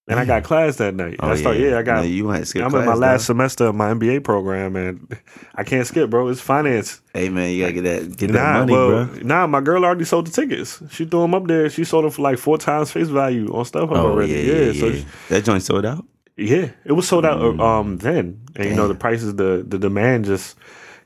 and 0.07 0.19
I 0.19 0.25
got 0.25 0.43
class 0.43 0.77
that 0.77 0.93
night. 0.95 1.17
Oh, 1.19 1.29
I 1.29 1.35
start. 1.35 1.57
Yeah, 1.57 1.77
I 1.77 1.83
got. 1.83 1.97
No, 1.97 2.01
you 2.03 2.23
might 2.25 2.45
skip 2.47 2.63
I'm 2.65 2.73
in 2.75 2.85
my 2.85 2.93
last 2.95 3.21
dog. 3.21 3.25
semester 3.27 3.65
of 3.65 3.75
my 3.75 3.93
MBA 3.93 4.23
program, 4.23 4.75
and 4.75 5.17
I 5.55 5.63
can't 5.63 5.85
skip, 5.87 6.09
bro. 6.09 6.27
It's 6.27 6.41
finance. 6.41 7.01
Hey 7.13 7.29
man, 7.29 7.51
you 7.51 7.61
gotta 7.61 7.73
get 7.73 7.83
that 7.83 8.17
get 8.17 8.29
Nah, 8.31 8.35
that 8.39 8.59
money, 8.59 8.73
well, 8.73 9.05
bro. 9.05 9.19
nah, 9.21 9.47
my 9.47 9.61
girl 9.61 9.85
already 9.85 10.05
sold 10.05 10.27
the 10.27 10.31
tickets. 10.31 10.81
She 10.89 11.05
threw 11.05 11.21
them 11.21 11.33
up 11.35 11.45
there. 11.47 11.69
She 11.69 11.83
sold 11.83 12.03
them 12.05 12.11
for 12.11 12.21
like 12.23 12.37
four 12.39 12.57
times 12.57 12.91
face 12.91 13.07
value 13.09 13.47
on 13.53 13.63
StubHub 13.65 13.91
Oh 13.91 14.11
already. 14.11 14.33
yeah, 14.33 14.39
yeah, 14.39 14.71
yeah. 14.71 14.79
so 14.79 14.91
she- 14.91 15.05
that 15.29 15.43
joint 15.45 15.63
sold 15.63 15.85
out. 15.85 16.05
yeah, 16.37 16.69
it 16.85 16.93
was 16.93 17.07
sold 17.07 17.25
out 17.25 17.39
uh, 17.39 17.43
Mm. 17.51 17.59
um 17.61 17.97
then, 17.97 18.41
and 18.55 18.65
you 18.69 18.75
know 18.75 18.87
the 18.87 18.93
Damn. 18.95 18.99
prices, 19.01 19.35
the 19.35 19.63
the 19.67 19.77
demand 19.77 20.25
just 20.25 20.57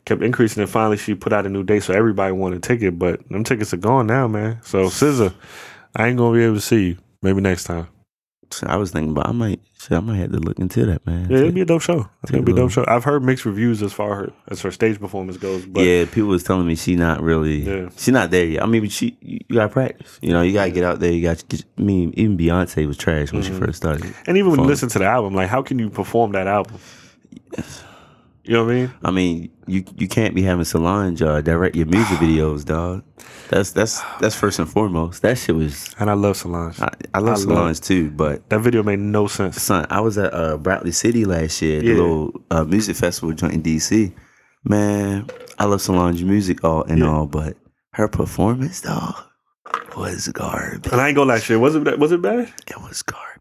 kept 0.06 0.22
increasing, 0.24 0.62
and 0.62 0.70
finally 0.72 0.98
she 0.98 1.16
put 1.16 1.34
out 1.34 1.46
a 1.46 1.50
new 1.50 1.64
date, 1.64 1.84
so 1.84 1.94
everybody 1.94 2.32
wanted 2.32 2.58
a 2.58 2.62
ticket. 2.62 2.98
But 2.98 3.28
them 3.30 3.44
tickets 3.44 3.74
are 3.74 3.78
gone 3.78 4.08
now, 4.08 4.28
man. 4.28 4.60
So 4.64 4.86
SZA, 4.86 5.34
I 5.96 6.08
ain't 6.08 6.18
gonna 6.18 6.38
be 6.38 6.44
able 6.44 6.56
to 6.56 6.62
see 6.62 6.86
you. 6.90 6.98
Maybe 7.22 7.42
next 7.42 7.64
time. 7.66 7.88
So 8.52 8.68
I 8.68 8.76
was 8.76 8.92
thinking 8.92 9.12
about 9.12 9.28
I 9.28 9.32
might 9.32 9.60
shit, 9.80 9.92
I 9.92 10.00
might 10.00 10.18
have 10.18 10.32
to 10.32 10.40
look 10.40 10.60
into 10.60 10.86
that, 10.86 11.06
man. 11.06 11.30
Yeah, 11.30 11.40
it'd 11.40 11.56
be 11.56 11.62
a 11.62 11.66
dope 11.66 11.82
show. 11.82 12.00
I 12.02 12.28
think 12.28 12.34
it'd 12.36 12.46
be 12.46 12.52
a 12.52 12.56
dope 12.56 12.72
show. 12.72 12.86
I've 12.88 13.04
heard 13.04 13.24
mixed 13.24 13.46
reviews 13.46 13.82
as 13.84 13.92
far 13.94 14.16
her, 14.16 14.34
as 14.48 14.62
her 14.62 14.72
stage 14.72 15.00
performance 15.00 15.38
goes, 15.38 15.66
but 15.66 15.84
yeah, 15.84 16.06
people 16.06 16.30
was 16.30 16.44
telling 16.44 16.68
me 16.68 16.76
she 16.76 16.96
not 16.96 17.22
really, 17.22 17.62
Yeah. 17.64 17.90
she 17.98 18.12
not 18.12 18.32
there 18.32 18.46
yet. 18.46 18.64
I 18.64 18.66
mean, 18.66 18.88
she 18.90 19.18
you, 19.22 19.40
you 19.50 19.56
got 19.56 19.64
to 19.68 19.70
practice. 19.70 20.20
You 20.22 20.32
know, 20.34 20.42
you 20.42 20.54
got 20.54 20.66
to 20.66 20.72
get 20.72 20.84
out 20.84 21.00
there. 21.00 21.12
You 21.12 21.22
got. 21.24 21.38
to 21.40 21.64
I 21.78 21.82
mean, 21.82 22.14
even 22.16 22.38
Beyonce 22.38 22.88
was 22.88 22.98
trash 22.98 23.32
when 23.32 23.42
she 23.42 23.50
Mm-hmm. 23.50 23.66
first 23.66 23.78
started. 23.78 24.14
and 24.28 24.38
even 24.38 24.52
when 24.52 24.60
you 24.62 24.66
listen 24.66 24.90
to 24.90 25.00
the 25.00 25.06
album, 25.06 25.34
like 25.34 25.50
how 25.50 25.62
can 25.62 25.78
you 25.80 25.90
perform 25.90 26.32
that 26.34 26.48
album? 26.48 26.80
You 28.48 28.54
know 28.54 28.64
what 28.66 28.72
I 28.72 28.76
mean? 28.76 28.94
I 29.04 29.12
mean, 29.12 29.52
you 29.68 29.84
you 29.98 30.08
can't 30.08 30.36
be 30.36 30.44
having 30.44 30.66
Solange 30.66 31.22
uh, 31.22 31.42
direct 31.42 31.76
your 31.76 31.88
music 31.88 32.20
videos, 32.20 32.64
dog. 32.64 33.04
That's 33.50 33.72
that's 33.72 34.02
that's 34.20 34.36
first 34.36 34.60
and 34.60 34.70
foremost. 34.70 35.22
That 35.24 35.38
shit 35.40 35.56
was. 35.56 35.94
And 36.00 36.10
I 36.10 36.14
love 36.14 36.38
Solange. 36.38 36.80
I, 36.80 36.90
I 37.14 37.20
love 37.20 37.36
I 37.36 37.40
Solange 37.40 37.80
too, 37.82 38.12
but 38.12 38.48
That 38.50 38.60
video 38.60 38.84
made 38.84 39.00
no 39.00 39.26
sense. 39.28 39.62
son, 39.62 39.88
I 39.90 40.00
was 40.02 40.18
at 40.20 40.32
uh, 40.34 40.58
Broccoli 40.58 40.92
City 40.92 41.26
last 41.26 41.60
year, 41.62 41.82
the 41.82 41.94
little 41.96 42.40
uh, 42.52 42.64
music 42.64 42.96
festival 42.98 43.34
joint 43.34 43.54
in 43.54 43.64
DC. 43.64 44.14
Man, 44.64 45.28
I 45.60 45.66
love 45.66 45.82
Solange 45.82 46.24
music 46.24 46.64
all 46.64 46.84
and 46.84 47.00
Yeah. 47.00 47.08
all, 47.10 47.26
but 47.28 47.58
her 47.94 48.08
performance, 48.08 48.82
dog, 48.82 49.16
was 49.96 50.28
garbage. 50.30 50.92
And 50.92 51.02
I 51.02 51.08
ain't 51.08 51.16
gonna 51.16 51.30
lie, 51.34 51.40
shit. 51.40 51.60
Was 51.60 51.76
it 51.76 52.00
was 52.00 52.12
it 52.12 52.22
bad? 52.22 52.52
It 52.68 52.78
was 52.82 53.02
garbage. 53.02 53.35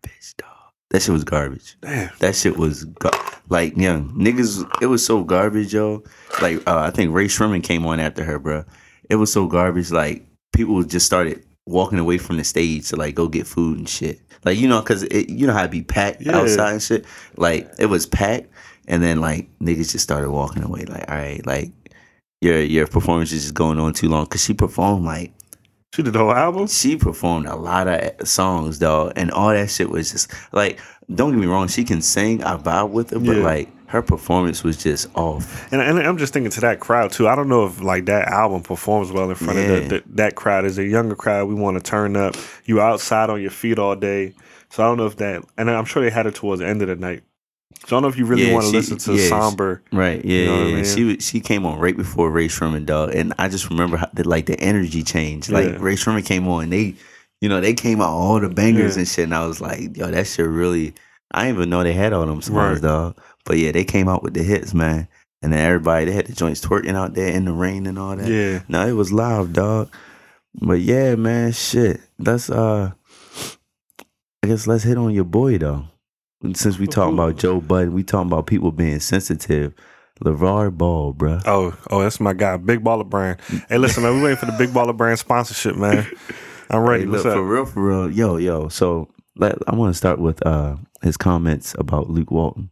That 0.94 1.02
shit 1.02 1.12
was 1.12 1.24
garbage. 1.24 1.76
Damn. 1.80 2.08
That 2.20 2.36
shit 2.36 2.56
was 2.56 2.84
gar- 2.84 3.10
like, 3.48 3.72
yeah, 3.76 3.98
niggas. 4.14 4.64
It 4.80 4.86
was 4.86 5.04
so 5.04 5.24
garbage, 5.24 5.74
yo. 5.74 6.04
Like, 6.40 6.58
uh, 6.68 6.78
I 6.78 6.90
think 6.90 7.12
Rae 7.12 7.26
Sremmurd 7.26 7.64
came 7.64 7.84
on 7.84 7.98
after 7.98 8.22
her, 8.22 8.38
bro. 8.38 8.64
It 9.10 9.16
was 9.16 9.32
so 9.32 9.46
garbage. 9.48 9.90
Like, 9.90 10.24
people 10.52 10.80
just 10.84 11.04
started 11.04 11.44
walking 11.66 11.98
away 11.98 12.18
from 12.18 12.36
the 12.36 12.44
stage 12.44 12.90
to 12.90 12.96
like 12.96 13.16
go 13.16 13.26
get 13.26 13.44
food 13.44 13.76
and 13.78 13.88
shit. 13.88 14.20
Like 14.44 14.56
you 14.56 14.68
know, 14.68 14.80
cause 14.82 15.02
it, 15.02 15.28
you 15.28 15.48
know 15.48 15.52
how 15.52 15.64
it 15.64 15.72
be 15.72 15.82
packed 15.82 16.20
Yeah. 16.20 16.36
outside 16.36 16.74
and 16.74 16.82
shit. 16.82 17.06
Like 17.36 17.68
it 17.78 17.86
was 17.86 18.06
packed, 18.06 18.46
and 18.86 19.02
then 19.02 19.20
like 19.20 19.48
niggas 19.58 19.90
just 19.90 20.04
started 20.04 20.30
walking 20.30 20.62
away. 20.62 20.84
Like 20.84 21.10
all 21.10 21.16
right, 21.16 21.44
like 21.44 21.72
your 22.40 22.60
your 22.62 22.86
performance 22.86 23.32
is 23.32 23.42
just 23.42 23.54
going 23.54 23.80
on 23.80 23.94
too 23.94 24.08
long. 24.08 24.26
Cause 24.26 24.44
she 24.44 24.54
performed 24.54 25.04
like 25.04 25.32
She 25.94 26.02
did 26.02 26.12
the 26.12 26.18
whole 26.18 26.32
album. 26.32 26.66
she 26.66 26.96
performed 26.96 27.46
a 27.46 27.54
lot 27.56 27.86
of 27.86 28.26
songs, 28.28 28.78
dog, 28.80 29.12
and 29.16 29.30
all 29.30 29.50
that 29.50 29.70
shit 29.70 29.88
was 29.90 30.10
just 30.12 30.30
like. 30.52 30.80
Don't 31.14 31.32
get 31.32 31.38
me 31.38 31.46
wrong, 31.46 31.68
she 31.68 31.84
can 31.84 32.00
sing. 32.00 32.42
I 32.42 32.56
vibe 32.56 32.88
with 32.88 33.10
her, 33.10 33.18
but 33.18 33.36
Yeah. 33.36 33.42
like 33.44 33.68
her 33.88 34.00
performance 34.00 34.64
was 34.64 34.78
just 34.82 35.06
off. 35.14 35.70
And, 35.70 35.82
and 35.82 35.98
I'm 36.00 36.16
just 36.16 36.32
thinking 36.32 36.50
to 36.52 36.60
that 36.62 36.80
crowd 36.80 37.12
too. 37.12 37.28
I 37.28 37.34
don't 37.36 37.50
know 37.50 37.66
if 37.66 37.82
like 37.82 38.06
that 38.06 38.28
album 38.28 38.62
performs 38.62 39.12
well 39.12 39.28
in 39.28 39.36
front 39.36 39.58
Yeah. 39.58 39.64
of 39.66 39.88
the, 39.90 39.98
the, 39.98 40.04
that 40.14 40.34
crowd. 40.34 40.64
Is 40.64 40.78
a 40.78 40.82
younger 40.82 41.14
crowd. 41.14 41.46
We 41.46 41.54
want 41.54 41.76
to 41.76 41.82
turn 41.82 42.16
up. 42.16 42.36
You 42.64 42.80
outside 42.80 43.28
on 43.28 43.42
your 43.42 43.50
feet 43.50 43.78
all 43.78 43.94
day. 43.94 44.32
So 44.70 44.82
I 44.82 44.86
don't 44.86 44.96
know 44.96 45.04
if 45.04 45.16
that. 45.18 45.44
And 45.58 45.70
I'm 45.70 45.84
sure 45.84 46.02
they 46.02 46.08
had 46.10 46.24
it 46.26 46.34
towards 46.36 46.60
the 46.60 46.66
end 46.66 46.80
of 46.80 46.88
the 46.88 46.96
night. 46.96 47.22
So 47.86 47.88
I 47.88 47.90
don't 47.90 48.02
know 48.02 48.08
if 48.08 48.16
you 48.16 48.24
really 48.24 48.46
Yeah, 48.46 48.54
want 48.54 48.66
to 48.66 48.72
listen 48.72 48.96
to 48.98 49.14
yeah, 49.14 49.28
somber. 49.28 49.82
Right. 49.92 50.24
Yeah. 50.24 50.46
know 50.46 50.52
what 50.52 50.60
I 50.62 50.66
yeah. 50.68 50.74
mean? 50.76 50.84
She 50.84 51.18
she 51.20 51.40
came 51.40 51.66
on 51.66 51.78
right 51.78 51.96
before 51.96 52.30
Rae 52.30 52.48
Sremmurd, 52.48 52.86
dog, 52.86 53.14
and 53.14 53.34
I 53.38 53.48
just 53.48 53.68
remember 53.70 53.96
how 53.98 54.08
the, 54.14 54.26
like 54.28 54.46
the 54.46 54.58
energy 54.60 55.02
change. 55.02 55.50
Like 55.50 55.66
Yeah. 55.72 55.76
Rae 55.80 55.94
Sremmurd 55.94 56.24
came 56.26 56.48
on, 56.48 56.70
they, 56.70 56.94
you 57.40 57.48
know, 57.48 57.60
they 57.60 57.74
came 57.74 58.00
out 58.00 58.08
all 58.10 58.40
the 58.40 58.48
bangers 58.48 58.94
Yeah. 58.96 59.00
and 59.00 59.08
shit, 59.08 59.24
and 59.24 59.34
I 59.34 59.46
was 59.46 59.60
like, 59.60 59.96
yo, 59.96 60.10
that 60.10 60.26
shit 60.26 60.46
really. 60.46 60.94
I 61.32 61.46
didn't 61.46 61.56
even 61.56 61.70
know 61.70 61.82
they 61.82 61.92
had 61.92 62.12
all 62.12 62.24
them 62.26 62.40
songs, 62.42 62.54
Right. 62.54 62.80
dog. 62.82 63.16
But 63.44 63.58
yeah, 63.58 63.72
they 63.72 63.84
came 63.84 64.08
out 64.08 64.22
with 64.22 64.34
the 64.34 64.42
hits, 64.42 64.72
man. 64.72 65.08
And 65.42 65.52
then 65.52 65.58
everybody, 65.60 66.06
they 66.06 66.12
had 66.12 66.26
the 66.26 66.32
joints 66.32 66.60
twerking 66.64 66.94
out 66.94 67.12
there 67.14 67.28
in 67.28 67.44
the 67.44 67.52
rain 67.52 67.86
and 67.86 67.98
all 67.98 68.16
that. 68.16 68.26
Yeah. 68.28 68.60
No, 68.68 68.86
it 68.86 68.92
was 68.92 69.12
live, 69.12 69.52
dog. 69.52 69.90
But 70.54 70.80
yeah, 70.80 71.16
man, 71.16 71.52
shit. 71.52 72.00
Let's 72.18 72.48
uh 72.48 72.92
I 74.42 74.46
guess 74.46 74.66
let's 74.66 74.84
hit 74.84 74.96
on 74.96 75.12
your 75.12 75.24
boy 75.24 75.58
though. 75.58 75.84
Since 76.52 76.78
we 76.78 76.86
talking 76.86 77.14
about 77.14 77.36
Joe 77.36 77.60
Budden, 77.60 77.92
we 77.94 78.02
talking 78.02 78.30
about 78.30 78.46
people 78.46 78.70
being 78.72 79.00
sensitive. 79.00 79.72
LeVar 80.22 80.76
Ball, 80.76 81.12
bruh. 81.14 81.42
Oh, 81.46 81.76
oh, 81.90 82.02
that's 82.02 82.20
my 82.20 82.32
guy, 82.34 82.56
Big 82.56 82.84
Baller 82.84 83.08
Brand. 83.08 83.40
Hey, 83.68 83.78
listen, 83.78 84.02
man, 84.04 84.14
we 84.16 84.22
waiting 84.22 84.36
for 84.36 84.46
the 84.46 84.52
Big 84.58 84.68
Baller 84.70 84.96
Brand 84.96 85.18
sponsorship, 85.18 85.74
man. 85.76 86.06
I'm 86.70 86.82
ready. 86.82 87.04
Hey, 87.04 87.10
What's 87.10 87.24
look, 87.24 87.32
up? 87.32 87.38
for 87.38 87.44
real, 87.44 87.66
for 87.66 87.82
real. 87.82 88.10
Yo, 88.10 88.36
yo. 88.36 88.68
So 88.68 89.08
let, 89.36 89.56
I 89.66 89.74
want 89.74 89.92
to 89.92 89.96
start 89.98 90.20
with 90.20 90.44
uh 90.46 90.76
his 91.02 91.16
comments 91.16 91.74
about 91.78 92.10
Luke 92.10 92.30
Walton. 92.30 92.70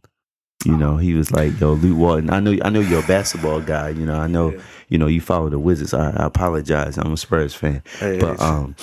You 0.65 0.77
know, 0.77 0.95
he 0.95 1.13
was 1.13 1.29
like, 1.31 1.59
"Yo, 1.59 1.73
Luke 1.73 1.97
Walton. 1.97 2.29
I 2.29 2.39
know, 2.39 2.57
I 2.63 2.69
know 2.69 2.79
you're 2.79 3.03
a 3.03 3.07
basketball 3.07 3.59
guy. 3.59 3.89
You 3.89 4.05
know, 4.05 4.17
I 4.17 4.27
know, 4.27 4.51
Yeah. 4.53 4.61
you 4.87 4.97
know, 4.97 5.07
you 5.07 5.19
follow 5.19 5.49
the 5.49 5.59
Wizards. 5.59 5.93
I, 5.93 6.11
I 6.11 6.25
apologize. 6.27 6.97
I'm 6.97 7.11
a 7.11 7.17
Spurs 7.17 7.53
fan. 7.53 7.83
Hey, 7.99 8.17
But 8.19 8.39
hey, 8.39 8.45
um, 8.45 8.75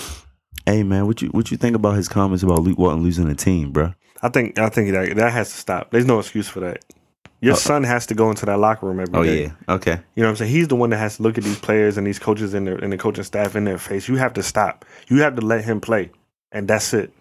hey 0.67 0.83
man, 0.83 1.07
what 1.07 1.23
you 1.23 1.29
what 1.29 1.51
you 1.51 1.57
think 1.57 1.75
about 1.75 1.97
his 1.97 2.07
comments 2.09 2.43
about 2.43 2.59
Luke 2.61 2.77
Walton 2.79 3.03
losing 3.03 3.27
the 3.29 3.35
team, 3.35 3.73
bruh? 3.73 3.95
I 4.23 4.29
think 4.29 4.59
I 4.59 4.69
think 4.69 4.93
that 4.93 5.17
that 5.17 5.33
has 5.33 5.51
to 5.53 5.57
stop. 5.59 5.91
There's 5.91 6.07
no 6.07 6.19
excuse 6.19 6.49
for 6.49 6.61
that. 6.61 6.85
Your 7.43 7.55
Uh, 7.55 7.57
son 7.57 7.85
has 7.85 8.05
to 8.07 8.15
go 8.15 8.29
into 8.29 8.45
that 8.47 8.59
locker 8.59 8.87
room 8.87 9.01
every 9.01 9.13
day. 9.13 9.19
Oh 9.19 9.23
yeah, 9.69 9.75
okay. 9.77 9.99
You 10.15 10.23
know 10.23 10.29
what 10.29 10.31
I'm 10.33 10.37
saying? 10.37 10.51
He's 10.53 10.69
the 10.69 10.77
one 10.77 10.91
that 10.91 10.99
has 10.99 11.17
to 11.17 11.23
look 11.23 11.39
at 11.39 11.45
these 11.45 11.59
players 11.59 11.97
and 11.97 12.07
these 12.07 12.19
coaches 12.19 12.53
and, 12.53 12.67
their, 12.67 12.77
and 12.77 12.93
the 12.93 12.99
coaching 12.99 13.25
staff 13.25 13.57
in 13.57 13.65
their 13.65 13.79
face. 13.79 14.09
You 14.09 14.17
have 14.17 14.35
to 14.35 14.43
stop. 14.43 14.85
You 15.09 15.23
have 15.23 15.37
to 15.37 15.41
let 15.41 15.65
him 15.65 15.81
play, 15.81 16.11
and 16.53 16.69
that's 16.69 16.93
it. 16.93 17.13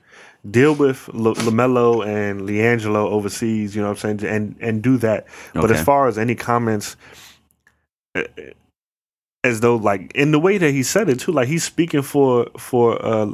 Deal 0.49 0.73
with 0.75 1.09
L- 1.13 1.35
LaMelo 1.35 2.05
and 2.05 2.41
LiAngelo 2.41 2.95
overseas. 3.09 3.75
You 3.75 3.81
know 3.81 3.89
what 3.89 4.03
I'm 4.03 4.19
saying? 4.19 4.29
And 4.33 4.55
and 4.59 4.81
do 4.81 4.97
that. 4.97 5.25
But 5.53 5.71
as 5.71 5.83
far 5.83 6.07
as 6.07 6.17
any 6.17 6.35
comments, 6.35 6.97
uh, 8.15 8.23
as 9.43 9.61
though 9.61 9.77
like 9.77 10.11
in 10.15 10.31
the 10.31 10.39
way 10.39 10.57
that 10.57 10.71
he 10.71 10.83
said 10.83 11.07
it 11.09 11.19
too, 11.21 11.31
like 11.31 11.47
he's 11.47 11.63
speaking 11.63 12.01
for 12.01 12.47
for 12.57 13.03
uh, 13.05 13.31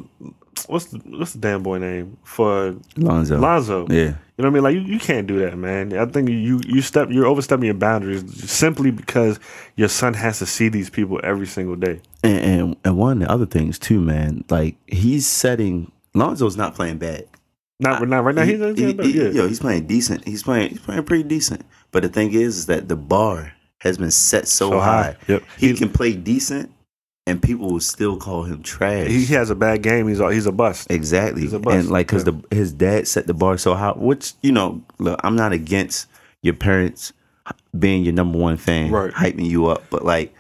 what's 0.68 0.86
the 0.86 0.98
what's 1.06 1.34
the 1.34 1.40
damn 1.40 1.64
boy 1.64 1.78
name 1.80 2.18
for 2.24 2.76
Lonzo. 2.98 3.38
Lonzo. 3.40 3.88
Yeah, 3.90 3.96
You 3.98 4.06
know 4.08 4.16
what 4.38 4.46
I 4.46 4.50
mean? 4.50 4.64
Like 4.64 4.76
you, 4.76 4.82
you 4.82 5.00
can't 5.00 5.28
do 5.28 5.40
that, 5.40 5.58
man. 5.58 5.94
I 5.98 6.06
think 6.06 6.30
you 6.30 6.62
you 6.66 6.82
step 6.82 7.10
you're 7.12 7.26
overstepping 7.28 7.66
your 7.66 7.74
boundaries 7.76 8.24
simply 8.50 8.92
because 8.92 9.40
your 9.76 9.90
son 9.90 10.14
has 10.14 10.40
to 10.40 10.46
see 10.46 10.70
these 10.70 10.90
people 10.90 11.20
every 11.24 11.48
single 11.48 11.76
day. 11.76 12.02
and, 12.24 12.38
and 12.40 12.76
and 12.86 12.98
one 12.98 13.22
of 13.22 13.28
the 13.28 13.32
other 13.34 13.46
things 13.46 13.78
too, 13.80 14.00
man. 14.00 14.44
Like 14.50 14.76
he's 14.88 15.28
setting. 15.28 15.92
Lonzo's 16.14 16.56
not 16.58 16.76
playing 16.76 16.98
bad. 16.98 17.26
Not, 17.78 18.08
not 18.08 18.24
right 18.24 18.34
now. 18.34 18.44
He- 18.44 18.56
He's, 18.56 18.78
he- 18.80 18.94
he- 18.94 19.22
yeah. 19.22 19.30
Yo, 19.32 19.48
he's 19.50 19.60
playing 19.60 19.86
decent. 19.86 20.26
He's 20.26 20.44
playing. 20.44 20.70
He's 20.70 20.80
playing 20.80 21.04
pretty 21.04 21.24
decent. 21.24 21.66
But 21.92 22.04
the 22.04 22.10
thing 22.10 22.32
is, 22.34 22.58
is 22.60 22.66
that 22.68 22.88
the 22.88 22.96
bar 22.96 23.52
has 23.80 23.98
been 23.98 24.12
set 24.12 24.48
so, 24.48 24.70
So 24.70 24.80
high. 24.80 25.02
high. 25.04 25.18
Yep. 25.28 25.44
He, 25.60 25.68
He- 25.68 25.74
can 25.74 25.90
play 25.90 26.14
decent, 26.14 26.72
and 27.28 27.42
people 27.42 27.72
will 27.72 27.80
still 27.80 28.18
call 28.18 28.44
him 28.44 28.62
trash. 28.62 29.08
he, 29.08 29.26
has 29.28 29.50
a 29.50 29.56
bad 29.56 29.82
game. 29.82 30.08
He's 30.08 30.20
a, 30.20 30.32
he's 30.32 30.46
a 30.46 30.52
bust. 30.52 30.92
Exactly, 30.92 31.42
He's 31.42 31.54
a 31.54 31.60
bust, 31.60 31.76
and 31.78 31.90
like 31.90 32.08
because 32.08 32.26
yeah. 32.26 32.34
the 32.50 32.56
his 32.56 32.72
dad 32.72 33.08
set 33.08 33.28
the 33.28 33.34
bar 33.34 33.58
so 33.58 33.74
high. 33.76 33.92
Which 33.92 34.34
you 34.42 34.52
know, 34.52 34.84
look, 35.00 35.20
I'm 35.24 35.36
not 35.36 35.52
against 35.52 36.08
your 36.42 36.54
parents 36.54 37.14
being 37.78 38.04
your 38.04 38.14
number 38.14 38.38
one 38.38 38.58
fan, 38.58 38.92
Right. 38.92 39.12
hyping 39.14 39.50
you 39.50 39.68
up, 39.68 39.84
but 39.90 40.06
like 40.06 40.34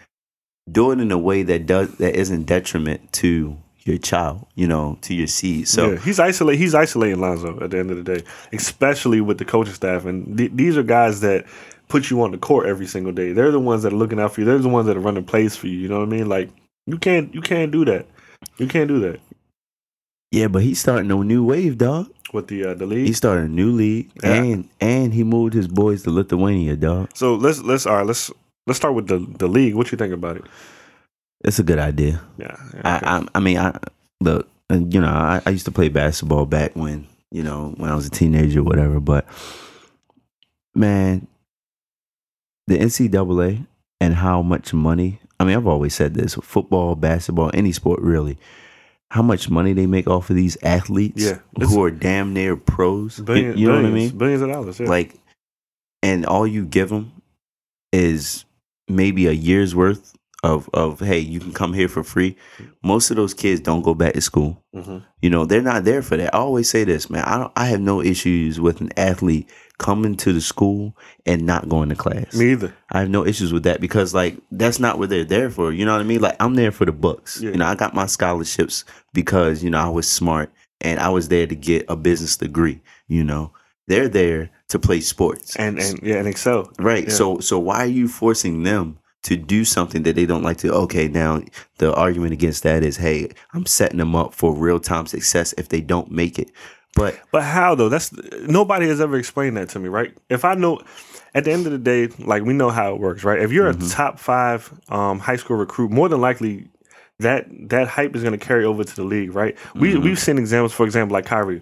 do 0.71 0.91
it 0.91 0.99
in 0.99 1.11
a 1.11 1.17
way 1.17 1.43
that 1.43 1.65
does 1.65 1.95
that 1.97 2.15
isn't 2.15 2.43
detriment 2.43 3.11
to 3.13 3.57
your 3.83 3.97
child, 3.99 4.47
you 4.55 4.67
know, 4.67 4.97
to 5.01 5.13
your 5.13 5.27
seed. 5.27 5.67
So 5.67 5.91
yeah, 5.91 5.99
he's 5.99 6.19
isolate. 6.19 6.57
He's 6.57 6.73
isolating 6.73 7.19
Lonzo 7.21 7.59
at 7.63 7.69
the 7.69 7.77
end 7.77 7.91
of 7.91 8.03
the 8.03 8.15
day, 8.15 8.23
especially 8.51 9.21
with 9.21 9.37
the 9.37 9.45
coaching 9.45 9.75
staff. 9.75 10.05
And 10.05 10.37
th- 10.37 10.51
these 10.55 10.75
are 10.77 10.81
guys 10.83 11.21
that 11.21 11.45
put 11.87 12.09
you 12.09 12.21
on 12.23 12.31
the 12.31 12.39
court 12.39 12.65
every 12.65 12.87
single 12.87 13.11
day. 13.11 13.31
They're 13.31 13.51
the 13.51 13.59
ones 13.59 13.83
that 13.83 13.93
are 13.93 13.95
looking 13.95 14.19
out 14.19 14.33
for 14.33 14.41
you. 14.41 14.45
They're 14.45 14.57
the 14.57 14.69
ones 14.69 14.87
that 14.87 14.97
are 14.97 15.01
running 15.01 15.23
plays 15.23 15.55
for 15.55 15.67
you. 15.67 15.77
You 15.77 15.87
know 15.87 15.99
what 15.99 16.07
I 16.07 16.11
mean? 16.11 16.27
Like 16.27 16.49
you 16.87 16.97
can't 16.97 17.33
you 17.33 17.41
can't 17.41 17.71
do 17.71 17.85
that. 17.85 18.07
You 18.57 18.67
can't 18.67 18.87
do 18.87 18.99
that 19.01 19.19
yeah, 20.31 20.47
but 20.49 20.63
he's 20.63 20.79
starting 20.79 21.09
a 21.11 21.15
new 21.23 21.45
wave, 21.45 21.77
dog. 21.77 22.11
with 22.33 22.47
the 22.47 22.65
uh, 22.65 22.73
the 22.73 22.85
league, 22.85 23.07
He 23.07 23.13
started 23.13 23.45
a 23.45 23.53
new 23.53 23.71
league, 23.71 24.11
Yeah. 24.21 24.33
and 24.43 24.69
and 24.81 25.13
he 25.13 25.23
moved 25.23 25.53
his 25.53 25.67
boys 25.67 26.03
to 26.03 26.11
Lithuania, 26.11 26.75
dog. 26.75 27.09
So 27.13 27.35
let's 27.35 27.61
let's 27.61 27.85
all 27.85 27.97
right. 27.97 28.05
Let's 28.05 28.31
let's 28.67 28.75
start 28.77 28.95
with 28.95 29.07
the 29.07 29.19
the 29.39 29.47
league. 29.47 29.75
What 29.75 29.91
you 29.93 29.97
think 29.97 30.13
about 30.13 30.35
it? 30.37 30.43
It's 31.45 31.59
a 31.59 31.63
good 31.63 31.79
idea. 31.79 32.21
Yeah. 32.37 32.47
yeah, 32.73 32.79
okay. 32.79 32.81
I, 32.83 33.17
I 33.19 33.27
I 33.35 33.39
mean, 33.39 33.57
I 33.57 33.79
look, 34.19 34.49
and 34.69 34.93
you 34.93 34.99
know, 34.99 35.07
I, 35.07 35.41
I 35.45 35.51
used 35.51 35.65
to 35.65 35.71
play 35.71 35.87
basketball 35.87 36.45
back 36.45 36.75
when 36.75 37.07
you 37.31 37.43
know 37.43 37.73
when 37.77 37.89
I 37.89 37.95
was 37.95 38.07
a 38.07 38.11
teenager, 38.11 38.59
or 38.59 38.63
whatever. 38.63 38.99
But 38.99 39.25
man, 40.73 41.27
the 42.67 42.77
NCAA 42.77 43.65
and 44.01 44.15
how 44.15 44.41
much 44.41 44.73
money. 44.73 45.19
I 45.39 45.43
mean, 45.45 45.55
I've 45.57 45.67
always 45.67 45.93
said 45.95 46.13
this: 46.13 46.35
football, 46.35 46.95
basketball, 46.95 47.51
any 47.53 47.71
sport, 47.71 47.99
really. 48.01 48.37
How 49.11 49.21
much 49.21 49.49
money 49.49 49.73
they 49.73 49.85
make 49.85 50.07
off 50.07 50.29
of 50.29 50.35
these 50.35 50.57
athletes 50.63 51.23
Yeah, 51.23 51.39
who 51.59 51.83
are 51.83 51.91
damn 51.91 52.33
near 52.33 52.55
pros. 52.57 53.19
You- 53.19 53.23
Billion- 53.25 53.57
you 53.57 53.67
know 53.67 53.75
what 53.75 53.85
I 53.85 53.91
mean? 53.91 54.17
Billions 54.17 54.41
of 54.41 54.49
dollars. 54.49 54.79
Yeah. 54.79 54.89
Like, 54.89 55.15
and 56.01 56.25
all 56.25 56.45
you 56.47 56.65
give 56.65 56.89
them 56.89 57.11
is 57.93 58.45
maybe 58.87 59.27
a 59.27 59.31
year's 59.31 59.75
worth 59.75 60.13
of 60.43 60.69
of 60.73 60.99
hey, 60.99 61.19
you 61.19 61.39
can 61.39 61.53
come 61.53 61.73
here 61.73 61.87
for 61.87 62.03
free. 62.03 62.35
Most 62.83 63.09
of 63.09 63.15
those 63.17 63.33
kids 63.33 63.59
don't 63.61 63.81
go 63.83 63.93
back 63.93 64.13
to 64.13 64.21
school. 64.21 64.61
Mhm. 64.75 65.03
You 65.21 65.29
know, 65.29 65.45
they're 65.45 65.61
not 65.61 65.85
there 65.85 66.01
for 66.01 66.17
that. 66.17 66.33
I 66.35 66.39
always 66.39 66.69
say 66.69 66.83
this, 66.83 67.09
man. 67.09 67.23
I 67.25 67.37
don't. 67.37 67.51
I 67.55 67.65
have 67.67 67.81
no 67.81 68.01
issues 68.01 68.59
with 68.59 68.81
an 68.81 68.91
athlete 68.97 69.49
coming 69.77 70.15
to 70.17 70.33
the 70.33 70.41
school 70.41 70.95
and 71.25 71.45
not 71.45 71.67
going 71.67 71.89
to 71.89 71.95
class. 71.95 72.33
Me 72.35 72.51
either. 72.51 72.73
I 72.91 73.01
have 73.01 73.09
no 73.09 73.25
issues 73.25 73.51
with 73.51 73.63
that 73.63 73.81
because 73.81 74.13
like 74.13 74.37
that's 74.51 74.79
not 74.79 74.99
what 74.99 75.09
they're 75.09 75.25
there 75.25 75.49
for. 75.49 75.71
You 75.71 75.85
know 75.85 75.93
what 75.93 76.01
I 76.01 76.05
mean? 76.05 76.21
Like 76.21 76.35
I'm 76.39 76.55
there 76.55 76.71
for 76.71 76.85
the 76.85 76.91
books. 76.91 77.41
Yeah. 77.41 77.51
You 77.51 77.57
know, 77.57 77.65
I 77.65 77.75
got 77.75 77.93
my 77.93 78.05
scholarships 78.05 78.85
because 79.13 79.63
you 79.63 79.69
know 79.69 79.79
I 79.79 79.89
was 79.89 80.09
smart 80.09 80.51
and 80.81 80.99
I 80.99 81.09
was 81.09 81.29
there 81.29 81.47
to 81.47 81.55
get 81.55 81.85
a 81.89 81.95
business 81.95 82.37
degree. 82.37 82.81
You 83.07 83.23
know, 83.23 83.51
they're 83.87 84.09
there 84.09 84.51
to 84.69 84.79
play 84.79 85.01
sports. 85.01 85.55
And 85.55 85.79
and 85.79 85.99
yeah, 86.01 86.17
and 86.17 86.27
excel. 86.27 86.71
right. 86.79 87.05
yeah. 87.05 87.13
So 87.13 87.39
so 87.39 87.59
why 87.59 87.79
are 87.79 87.87
you 87.87 88.07
forcing 88.07 88.63
them 88.63 88.99
to 89.23 89.35
do 89.35 89.65
something 89.65 90.03
that 90.03 90.15
they 90.15 90.25
don't 90.25 90.43
like 90.43 90.57
to? 90.57 90.71
Okay, 90.71 91.07
now 91.07 91.41
the 91.77 91.93
argument 91.93 92.33
against 92.33 92.63
that 92.63 92.83
is, 92.83 92.97
hey, 92.97 93.29
I'm 93.53 93.65
setting 93.65 93.97
them 93.97 94.15
up 94.15 94.33
for 94.33 94.55
real 94.55 94.79
time 94.79 95.07
success 95.07 95.53
if 95.57 95.69
they 95.69 95.81
don't 95.81 96.11
make 96.11 96.39
it. 96.39 96.51
But 96.95 97.19
But 97.31 97.43
how 97.43 97.75
though? 97.75 97.89
That's 97.89 98.11
nobody 98.47 98.87
has 98.87 98.99
ever 98.99 99.17
explained 99.17 99.57
that 99.57 99.69
to 99.69 99.79
me, 99.79 99.89
right? 99.89 100.17
If 100.29 100.43
I 100.45 100.55
know, 100.55 100.81
at 101.35 101.43
the 101.43 101.51
end 101.51 101.65
of 101.67 101.71
the 101.73 101.77
day, 101.77 102.07
like 102.19 102.43
we 102.43 102.53
know 102.53 102.69
how 102.71 102.93
it 102.95 102.99
works, 102.99 103.23
right? 103.23 103.39
If 103.39 103.51
you're 103.51 103.71
Mhm. 103.71 103.85
a 103.85 103.89
top 103.89 104.17
five 104.17 104.73
um, 104.89 105.19
high 105.19 105.35
school 105.35 105.57
recruit, 105.57 105.91
more 105.91 106.09
than 106.09 106.21
likely 106.21 106.67
that 107.19 107.47
that 107.69 107.87
hype 107.89 108.15
is 108.15 108.23
going 108.23 108.37
to 108.37 108.43
carry 108.45 108.65
over 108.65 108.83
to 108.83 108.95
the 108.95 109.03
league, 109.03 109.35
right? 109.35 109.55
We 109.75 109.93
Mhm. 109.93 110.03
we've 110.03 110.19
seen 110.19 110.37
examples, 110.37 110.73
for 110.73 110.85
example, 110.85 111.13
like 111.13 111.25
Kyrie. 111.25 111.61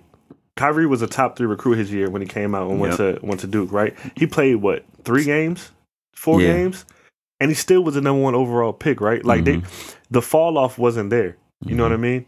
Kyrie 0.55 0.85
was 0.85 1.01
a 1.01 1.07
top 1.07 1.35
three 1.35 1.47
recruit 1.47 1.79
his 1.79 1.91
year 1.91 2.09
when 2.11 2.21
he 2.21 2.27
came 2.27 2.53
out 2.53 2.69
and 2.69 2.79
went 2.79 2.93
to 2.97 3.17
went 3.23 3.41
to 3.41 3.47
Duke, 3.47 3.71
right? 3.71 3.95
He 4.15 4.27
played 4.27 4.57
what 4.57 4.85
three 5.03 5.23
games, 5.25 5.71
four 6.15 6.39
Yeah. 6.41 6.53
games, 6.53 6.85
and 7.39 7.49
he 7.49 7.55
still 7.55 7.83
was 7.83 7.95
the 7.95 8.01
number 8.01 8.21
one 8.21 8.35
overall 8.35 8.71
pick, 8.71 9.01
right? 9.01 9.25
Like 9.25 9.45
they, 9.45 9.61
the 10.11 10.21
fall 10.21 10.59
off 10.59 10.77
wasn't 10.77 11.09
there. 11.09 11.37
You 11.65 11.73
know 11.75 11.83
what 11.83 11.91
I 11.93 11.97
mean? 11.97 12.25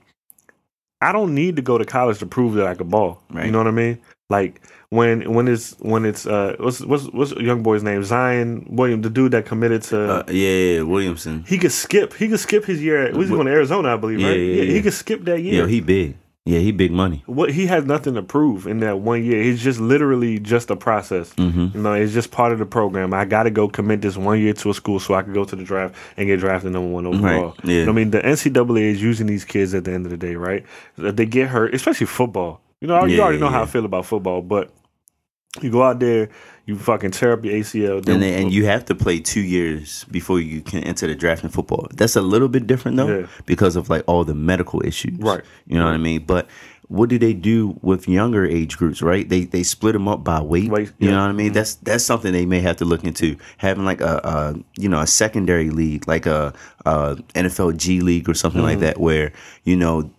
I 1.02 1.12
don't 1.12 1.36
need 1.36 1.56
to 1.58 1.62
go 1.62 1.78
to 1.78 1.86
college 1.86 2.20
to 2.20 2.26
prove 2.26 2.54
that 2.56 2.68
I 2.68 2.76
could 2.76 2.90
ball. 2.90 3.22
Right. 3.32 3.46
You 3.46 3.52
know 3.52 3.58
what 3.60 3.68
I 3.68 3.72
mean? 3.72 4.00
Like 4.30 4.62
when 4.90 5.32
when 5.34 5.48
it's 5.48 5.76
when 5.80 6.04
it's 6.06 6.26
uh 6.26 6.56
what's 6.60 6.82
what's 6.82 7.06
what's 7.12 7.32
a 7.34 7.44
young 7.44 7.62
boy's 7.62 7.84
name 7.84 8.04
Zion 8.04 8.66
William 8.70 9.02
the 9.04 9.10
dude 9.10 9.34
that 9.34 9.46
committed 9.46 9.84
to 9.84 10.12
Uh, 10.12 10.24
yeah, 10.30 10.50
yeah, 10.50 10.82
Williamson. 10.82 11.44
he 11.48 11.60
could 11.60 11.72
skip 11.72 12.14
he 12.16 12.28
could 12.28 12.40
skip 12.40 12.66
his 12.66 12.82
year 12.82 13.06
at, 13.06 13.14
was 13.14 13.30
he 13.30 13.36
going 13.36 13.46
to 13.46 13.52
Arizona 13.52 13.94
I 13.94 13.98
believe 13.98 14.20
Yeah, 14.20 14.30
right 14.30 14.40
yeah, 14.40 14.64
he 14.64 14.76
yeah. 14.78 14.82
could 14.82 14.94
skip 14.94 15.24
that 15.26 15.42
year 15.42 15.62
Yeah, 15.64 15.68
he 15.68 15.80
big. 15.80 16.16
Yeah, 16.48 16.60
he 16.60 16.72
big 16.72 16.92
money. 16.92 17.24
what 17.26 17.52
he 17.52 17.66
has 17.66 17.86
nothing 17.86 18.14
to 18.14 18.22
prove 18.22 18.68
in 18.68 18.80
that 18.82 19.00
one 19.00 19.24
year 19.24 19.42
it's 19.42 19.64
just 19.64 19.80
literally 19.80 20.38
just 20.38 20.70
a 20.70 20.76
process 20.76 21.34
hmm 21.34 21.70
you 21.74 21.82
know 21.82 21.94
it's 21.94 22.14
just 22.14 22.30
part 22.30 22.52
of 22.52 22.60
the 22.60 22.68
program 22.68 23.16
I 23.16 23.26
got 23.26 23.44
to 23.44 23.50
go 23.50 23.68
commit 23.68 24.02
this 24.02 24.16
one 24.16 24.40
year 24.40 24.54
to 24.54 24.70
a 24.70 24.74
school 24.76 25.00
so 25.00 25.16
I 25.16 25.24
can 25.24 25.34
go 25.34 25.44
to 25.44 25.56
the 25.56 25.64
draft 25.64 25.96
and 26.18 26.28
get 26.28 26.40
drafted 26.40 26.72
number 26.72 26.90
one 26.90 27.08
overall 27.08 27.56
Right. 27.58 27.66
Yeah. 27.66 27.90
I 27.90 27.92
mean, 27.92 28.12
the 28.12 28.20
NCAA 28.22 28.92
is 28.92 29.02
using 29.02 29.26
these 29.26 29.44
kids 29.44 29.74
at 29.74 29.86
the 29.86 29.92
end 29.94 30.06
of 30.06 30.12
the 30.12 30.18
day, 30.18 30.36
right? 30.36 30.64
They 30.98 31.26
get 31.26 31.48
hurt, 31.50 31.74
especially 31.74 32.06
football. 32.06 32.62
You 32.80 32.90
know, 32.90 33.06
you 33.06 33.20
already 33.22 33.40
know 33.40 33.50
how 33.50 33.64
I 33.64 33.66
feel 33.66 33.86
about 33.86 34.06
football, 34.06 34.42
but 34.44 34.70
you 35.62 35.70
go 35.72 35.84
out 35.84 36.00
there, 36.00 36.30
you 36.66 36.78
fucking 36.78 37.12
tear 37.12 37.34
up 37.34 37.46
your 37.46 37.54
ACL. 37.54 38.04
Then, 38.04 38.16
and 38.16 38.24
then, 38.24 38.40
and 38.44 38.52
you 38.54 38.66
have 38.66 38.86
to 38.86 38.96
play 38.96 39.20
two 39.20 39.42
years 39.42 40.04
before 40.06 40.40
you 40.40 40.62
can 40.62 40.84
enter 40.84 41.08
the 41.08 41.16
draft 41.16 41.44
in 41.44 41.50
football. 41.50 41.88
That's 41.94 42.16
a 42.16 42.22
little 42.22 42.48
bit 42.50 42.68
different 42.68 42.98
though, 42.98 43.20
Yeah. 43.20 43.28
because 43.46 43.76
of 43.76 43.90
like 43.90 44.04
all 44.08 44.24
the 44.24 44.36
medical 44.36 44.86
issues. 44.86 45.18
Right. 45.20 45.44
You 45.68 45.78
know 45.78 45.86
what 45.86 45.94
I 45.94 45.98
mean? 45.98 46.26
But 46.26 46.48
what 46.88 47.10
do 47.10 47.18
they 47.18 47.34
do 47.34 47.80
with 47.82 48.08
younger 48.08 48.46
age 48.46 48.78
groups? 48.78 49.02
Right? 49.02 49.28
They 49.28 49.46
they 49.46 49.64
split 49.64 49.94
them 49.94 50.08
up 50.08 50.24
by 50.24 50.42
weight. 50.42 50.70
Weight, 50.70 50.92
You 51.00 51.10
yeah. 51.10 51.16
know 51.16 51.22
what 51.22 51.30
I 51.30 51.34
mean? 51.34 51.52
That's 51.54 51.76
that's 51.76 52.04
something 52.04 52.32
they 52.34 52.46
may 52.46 52.60
have 52.60 52.76
to 52.78 52.86
look 52.86 53.04
into. 53.04 53.38
Having 53.58 53.86
like 53.86 54.02
a, 54.02 54.20
a 54.24 54.56
you 54.82 54.90
know 54.90 55.00
a 55.02 55.08
secondary 55.08 55.70
league, 55.72 56.08
like 56.08 56.26
a, 56.26 56.54
a 56.86 57.16
NFL 57.34 57.78
G 57.78 58.02
League 58.02 58.28
or 58.30 58.34
something 58.34 58.62
like 58.62 58.78
Mm-hmm. 58.78 58.86
that, 58.86 59.00
where 59.00 59.32
you 59.64 59.76
know 59.76 60.12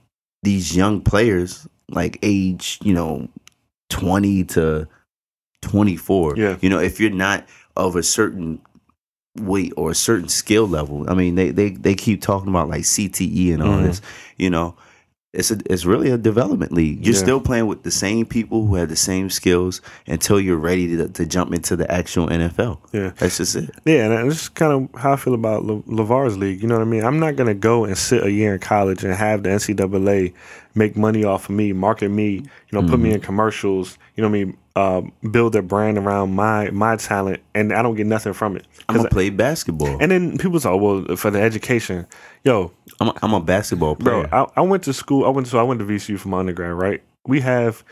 these 0.43 0.77
young 0.77 1.01
players 1.03 1.69
like 1.89 2.19
age 2.23 2.79
you 2.83 2.95
know 2.95 3.29
twenty 3.89 4.43
to 4.45 4.89
twenty 5.63 5.97
four. 5.97 6.35
Yeah. 6.37 6.57
You 6.61 6.69
know, 6.71 6.79
if 6.79 7.01
you're 7.01 7.11
not 7.11 7.47
of 7.77 7.97
a 7.97 8.03
certain 8.03 8.61
weight 9.39 9.73
or 9.77 9.91
a 9.91 9.95
certain 9.95 10.29
skill 10.29 10.67
level, 10.67 11.09
I 11.11 11.15
mean, 11.15 11.35
they 11.35 11.51
they 11.51 11.71
they 11.71 11.95
keep 11.95 12.23
talking 12.23 12.49
about 12.49 12.69
like 12.69 12.83
CTE 12.85 13.53
and 13.53 13.63
all 13.63 13.79
Mhm. 13.79 13.85
this. 13.85 14.01
You 14.39 14.49
know, 14.51 14.77
it's 15.35 15.51
a 15.51 15.59
it's 15.67 15.85
really 15.85 16.11
a 16.11 16.17
development 16.17 16.73
league. 16.73 17.05
You're 17.05 17.15
Yeah. 17.15 17.21
still 17.21 17.41
playing 17.41 17.67
with 17.67 17.83
the 17.83 17.91
same 17.91 18.25
people 18.25 18.67
who 18.67 18.77
have 18.77 18.89
the 18.89 18.97
same 18.97 19.29
skills 19.29 19.83
until 20.07 20.41
you're 20.41 20.57
ready 20.57 20.97
to, 20.97 21.09
to 21.09 21.27
jump 21.27 21.53
into 21.53 21.77
the 21.77 21.91
actual 21.93 22.29
NFL. 22.29 22.79
yeah. 22.93 23.11
That's 23.19 23.37
just 23.37 23.57
it. 23.57 23.71
Yeah, 23.85 24.07
and 24.11 24.31
that's 24.31 24.49
kind 24.49 24.73
of 24.95 25.01
how 25.01 25.13
I 25.13 25.17
feel 25.17 25.35
about 25.35 25.67
Le- 25.67 25.83
LeVar's 25.87 26.39
league. 26.39 26.63
You 26.63 26.69
know 26.69 26.77
what 26.77 26.87
I 26.87 26.91
mean? 26.91 27.05
I'm 27.05 27.19
not 27.19 27.37
going 27.37 27.49
to 27.49 27.55
go 27.55 27.85
and 27.85 27.99
sit 27.99 28.25
a 28.25 28.31
year 28.33 28.55
in 28.55 28.61
college 28.61 29.05
and 29.05 29.13
have 29.13 29.43
the 29.43 29.51
NCAA 29.51 30.33
make 30.77 30.97
money 30.97 31.25
off 31.25 31.49
of 31.49 31.55
me, 31.57 31.73
market 31.73 32.11
me, 32.11 32.31
you 32.35 32.43
know, 32.73 32.83
put 32.83 32.91
Mm-hmm. 32.93 33.03
me 33.03 33.13
in 33.15 33.21
commercials, 33.21 33.99
you 34.15 34.23
know 34.23 34.29
what 34.29 34.37
I 34.37 34.45
mean? 34.45 34.57
Uh, 34.77 35.01
build 35.31 35.55
their 35.55 35.63
brand 35.63 35.97
around 35.97 36.35
my 36.35 36.71
my 36.71 36.97
talent, 36.97 37.41
and 37.55 37.73
I 37.73 37.81
don't 37.83 37.95
get 37.95 38.07
nothing 38.07 38.35
from 38.35 38.57
it. 38.57 38.67
I'm 38.89 38.97
gonna 38.97 39.09
play 39.09 39.31
basketball. 39.31 39.97
and 40.03 40.11
then 40.11 40.37
people 40.39 40.61
say, 40.61 40.69
oh, 40.69 40.77
well, 40.77 41.17
for 41.17 41.31
the 41.31 41.41
education. 41.41 42.07
Yo, 42.45 42.73
I'm 43.01 43.09
a, 43.09 43.15
I'm 43.23 43.33
a 43.33 43.41
basketball 43.41 43.97
player. 43.97 44.27
Bro, 44.29 44.51
I, 44.55 44.61
I 44.61 44.63
went 44.63 44.83
to 44.85 44.93
school. 44.93 45.25
I 45.25 45.31
went 45.31 45.47
to 45.47 45.51
so 45.53 45.59
I 45.59 45.63
went 45.63 45.81
to 45.81 45.87
VCU 45.87 46.19
for 46.19 46.29
my 46.29 46.41
undergrad. 46.41 46.75
Right, 46.75 47.03
we 47.27 47.41
have 47.41 47.83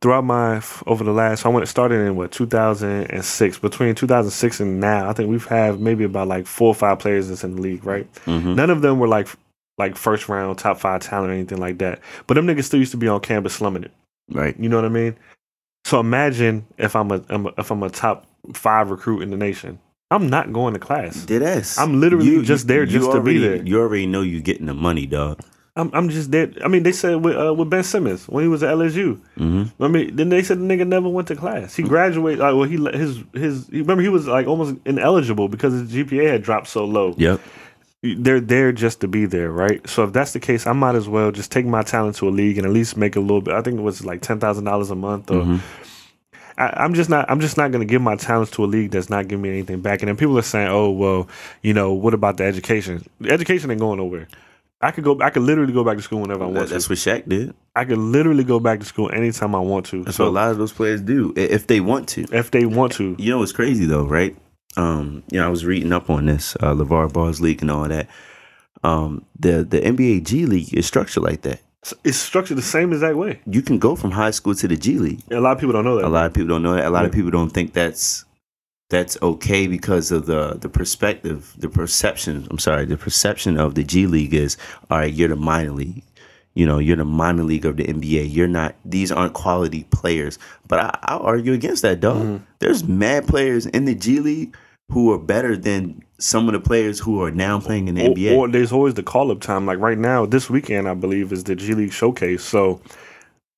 throughout 0.00 0.24
my 0.24 0.62
over 0.86 1.04
the 1.04 1.12
last. 1.12 1.42
So 1.42 1.50
I 1.50 1.52
went 1.52 1.68
started 1.68 1.96
in 2.06 2.16
what 2.16 2.32
2006. 2.32 3.58
Between 3.58 3.94
2006 3.94 4.60
and 4.60 4.80
now, 4.80 5.08
I 5.08 5.12
think 5.12 5.28
we've 5.30 5.44
had 5.46 5.80
maybe 5.80 6.04
about 6.04 6.28
like 6.28 6.46
four 6.46 6.68
or 6.68 6.74
five 6.74 6.98
players 6.98 7.28
that's 7.28 7.44
in 7.44 7.56
the 7.56 7.60
league. 7.62 7.84
Right, 7.84 8.10
Mhm. 8.24 8.54
none 8.54 8.70
of 8.70 8.80
them 8.82 8.98
were 8.98 9.08
like 9.08 9.28
like 9.78 9.96
first 9.96 10.28
round, 10.28 10.58
top 10.58 10.78
five 10.78 11.00
talent 11.00 11.30
or 11.30 11.34
anything 11.34 11.58
like 11.58 11.78
that. 11.78 12.00
But 12.26 12.34
them 12.34 12.46
niggas 12.46 12.64
still 12.64 12.80
used 12.80 12.92
to 12.92 12.96
be 12.96 13.08
on 13.08 13.20
campus 13.20 13.54
slumming 13.54 13.84
it. 13.84 13.92
Right. 14.30 14.58
You 14.58 14.68
know 14.68 14.76
what 14.76 14.84
I 14.84 14.90
mean? 14.90 15.16
So 15.84 16.00
imagine 16.00 16.66
if 16.78 16.96
I'm 16.96 17.10
a, 17.10 17.22
I'm 17.28 17.46
a 17.46 17.52
if 17.58 17.70
I'm 17.70 17.82
a 17.82 17.90
top 17.90 18.26
five 18.54 18.90
recruit 18.90 19.22
in 19.22 19.30
the 19.30 19.36
nation. 19.36 19.78
I'm 20.10 20.28
not 20.30 20.52
going 20.52 20.74
to 20.74 20.80
class. 20.80 21.24
Did 21.24 21.42
ass. 21.42 21.78
I'm 21.78 22.00
literally 22.00 22.42
just 22.42 22.68
there 22.68 22.86
just 22.86 23.10
to 23.10 23.20
be 23.20 23.38
there. 23.38 23.56
You 23.56 23.80
already 23.80 24.06
know 24.06 24.22
you're 24.22 24.40
getting 24.40 24.66
the 24.66 24.74
money, 24.74 25.06
dog. 25.06 25.40
I'm 25.76 25.90
I'm 25.92 26.08
just 26.08 26.30
there. 26.30 26.52
I 26.64 26.68
mean, 26.68 26.84
they 26.84 26.92
said 26.92 27.24
with 27.24 27.36
uh, 27.36 27.52
with 27.52 27.68
Ben 27.68 27.82
Simmons 27.82 28.28
when 28.28 28.44
he 28.44 28.48
was 28.48 28.62
at 28.62 28.74
LSU. 28.74 29.20
hmm 29.36 29.64
I 29.80 29.88
mean, 29.88 30.14
then 30.14 30.28
they 30.28 30.42
said 30.42 30.58
the 30.58 30.62
nigga 30.62 30.86
never 30.86 31.08
went 31.08 31.28
to 31.28 31.36
class. 31.36 31.74
He 31.74 31.82
graduated. 31.82 32.38
Like, 32.38 32.54
well, 32.54 32.62
he 32.62 32.76
his 32.96 33.24
his. 33.32 33.68
Remember, 33.70 34.02
he 34.02 34.08
was 34.08 34.28
like 34.28 34.46
almost 34.46 34.76
ineligible 34.84 35.48
because 35.48 35.72
his 35.72 35.90
GPA 35.90 36.30
had 36.30 36.42
dropped 36.42 36.68
so 36.68 36.84
low. 36.84 37.14
Yep. 37.18 37.40
They're 38.16 38.40
there 38.40 38.70
just 38.70 39.00
to 39.00 39.08
be 39.08 39.24
there, 39.24 39.50
right? 39.50 39.86
So 39.88 40.04
if 40.04 40.12
that's 40.12 40.32
the 40.34 40.40
case, 40.40 40.66
I 40.66 40.72
might 40.72 40.94
as 40.94 41.08
well 41.08 41.30
just 41.32 41.50
take 41.50 41.64
my 41.64 41.82
talent 41.82 42.16
to 42.16 42.28
a 42.28 42.30
league 42.30 42.58
and 42.58 42.66
at 42.66 42.72
least 42.72 42.96
make 42.98 43.16
a 43.16 43.20
little 43.20 43.40
bit. 43.40 43.54
I 43.54 43.62
think 43.62 43.78
it 43.78 43.82
was 43.82 44.04
like 44.04 44.20
ten 44.20 44.38
thousand 44.40 44.64
dollars 44.64 44.90
a 44.90 44.94
month, 44.94 45.30
or 45.30 45.42
Mhm. 45.42 45.60
I, 46.56 46.84
I'm 46.84 46.94
just 46.94 47.10
not. 47.10 47.28
I'm 47.30 47.40
just 47.40 47.56
not 47.56 47.72
going 47.72 47.80
to 47.86 47.90
give 47.90 48.02
my 48.02 48.14
talents 48.16 48.52
to 48.52 48.64
a 48.64 48.66
league 48.66 48.90
that's 48.92 49.10
not 49.10 49.26
giving 49.26 49.42
me 49.42 49.48
anything 49.48 49.80
back. 49.80 50.02
And 50.02 50.08
then 50.08 50.16
people 50.16 50.38
are 50.38 50.42
saying, 50.42 50.68
"Oh, 50.68 50.90
well, 50.90 51.28
you 51.62 51.72
know, 51.74 51.92
what 51.92 52.14
about 52.14 52.36
the 52.36 52.44
education? 52.44 53.04
The 53.20 53.30
education 53.32 53.70
ain't 53.70 53.80
going 53.80 53.98
nowhere." 53.98 54.28
I 54.80 54.90
could 54.90 55.02
go. 55.02 55.18
I 55.20 55.30
could 55.30 55.42
literally 55.42 55.72
go 55.72 55.82
back 55.82 55.96
to 55.96 56.02
school 56.02 56.20
whenever 56.20 56.42
I 56.44 56.46
want 56.46 56.54
That- 56.58 56.66
to. 56.68 56.72
that's 56.74 56.88
what 56.90 56.98
Shaq 56.98 57.26
did. 57.26 57.54
I 57.74 57.84
could 57.86 57.96
literally 57.98 58.44
go 58.44 58.60
back 58.60 58.80
to 58.80 58.86
school 58.86 59.10
anytime 59.12 59.54
I 59.54 59.60
want 59.60 59.86
to. 59.86 60.04
That's 60.04 60.16
so 60.18 60.24
what 60.24 60.30
a 60.30 60.32
lot 60.32 60.50
of 60.50 60.58
those 60.58 60.72
players 60.72 61.00
do 61.00 61.32
if 61.36 61.66
they 61.66 61.80
want 61.80 62.06
to. 62.10 62.26
if 62.32 62.50
they 62.50 62.66
want 62.66 62.92
to, 62.94 63.16
You 63.18 63.30
know 63.30 63.42
it's 63.42 63.50
crazy 63.52 63.86
though, 63.86 64.04
right? 64.04 64.36
Um, 64.76 65.22
you 65.30 65.38
know, 65.38 65.46
I 65.46 65.50
was 65.50 65.64
reading 65.64 65.92
up 65.92 66.10
on 66.10 66.26
this, 66.26 66.56
uh, 66.56 66.74
LeVar 66.74 67.12
Ball's 67.12 67.40
league 67.40 67.62
and 67.62 67.70
all 67.70 67.88
that. 67.88 68.08
Um, 68.82 69.24
the 69.38 69.64
the 69.64 69.80
NBA 69.80 70.24
G 70.24 70.46
League 70.46 70.74
is 70.74 70.86
structured 70.86 71.22
like 71.22 71.42
that. 71.42 71.60
it's- 72.04 72.16
structured 72.16 72.58
the 72.58 72.62
same 72.62 72.92
exact 72.92 73.16
way. 73.16 73.40
You 73.46 73.62
can 73.62 73.78
go 73.78 73.94
from 73.96 74.10
high 74.10 74.30
school 74.32 74.54
to 74.56 74.68
the 74.68 74.76
G 74.76 74.98
League. 74.98 75.20
A 75.30 75.40
lot 75.40 75.52
of 75.52 75.58
people 75.58 75.72
don't 75.72 75.84
know 75.84 75.96
that. 75.96 76.04
A 76.04 76.08
lot 76.08 76.26
of 76.26 76.34
people 76.34 76.48
don't 76.48 76.62
know 76.62 76.74
that. 76.74 76.84
A 76.86 76.90
lot 76.90 77.04
of 77.04 77.12
people 77.12 77.30
don't 77.30 77.50
think 77.50 77.72
that's 77.72 78.24
that's 78.90 79.16
okay 79.22 79.66
because 79.66 80.10
of 80.12 80.26
the 80.26 80.54
the 80.60 80.68
perspective, 80.68 81.54
the 81.56 81.68
perception. 81.68 82.46
I'm 82.50 82.58
sorry, 82.58 82.84
the 82.84 82.96
perception 82.98 83.58
of 83.58 83.74
the 83.74 83.84
G 83.84 84.06
League 84.06 84.34
is 84.34 84.56
all 84.90 84.98
right. 84.98 85.12
You're 85.12 85.28
the 85.28 85.36
minor 85.36 85.70
league. 85.72 86.02
You 86.54 86.66
know, 86.66 86.78
you're 86.78 86.96
the 86.96 87.04
minor 87.04 87.42
league 87.42 87.64
of 87.66 87.76
the 87.78 87.84
NBA. 87.84 88.32
You're 88.32 88.46
not. 88.48 88.76
These 88.84 89.10
aren't 89.10 89.32
quality 89.32 89.84
players. 89.90 90.38
But 90.68 90.78
I, 90.80 90.98
I'll 91.04 91.20
argue 91.22 91.52
against 91.52 91.82
that, 91.82 92.00
dog. 92.00 92.22
Mm-hmm. 92.22 92.44
There's 92.60 92.84
mad 92.84 93.26
players 93.26 93.66
in 93.66 93.86
the 93.86 93.94
G 93.94 94.20
League 94.20 94.56
who 94.94 95.12
are 95.12 95.18
better 95.18 95.56
than 95.56 96.02
some 96.18 96.46
of 96.48 96.52
the 96.54 96.60
players 96.60 96.98
who 97.00 97.22
are 97.22 97.30
now 97.30 97.60
playing 97.60 97.88
in 97.88 97.96
the 97.96 98.06
or, 98.06 98.14
NBA. 98.14 98.36
or 98.36 98.48
there's 98.48 98.72
always 98.72 98.94
the 98.94 99.02
call 99.02 99.30
up 99.30 99.40
time. 99.40 99.66
Like 99.66 99.78
right 99.80 99.98
now, 99.98 100.24
this 100.24 100.48
weekend, 100.48 100.88
I 100.88 100.94
believe, 100.94 101.32
is 101.32 101.44
the 101.44 101.54
G 101.54 101.74
League 101.74 101.92
showcase. 101.92 102.42
So 102.42 102.80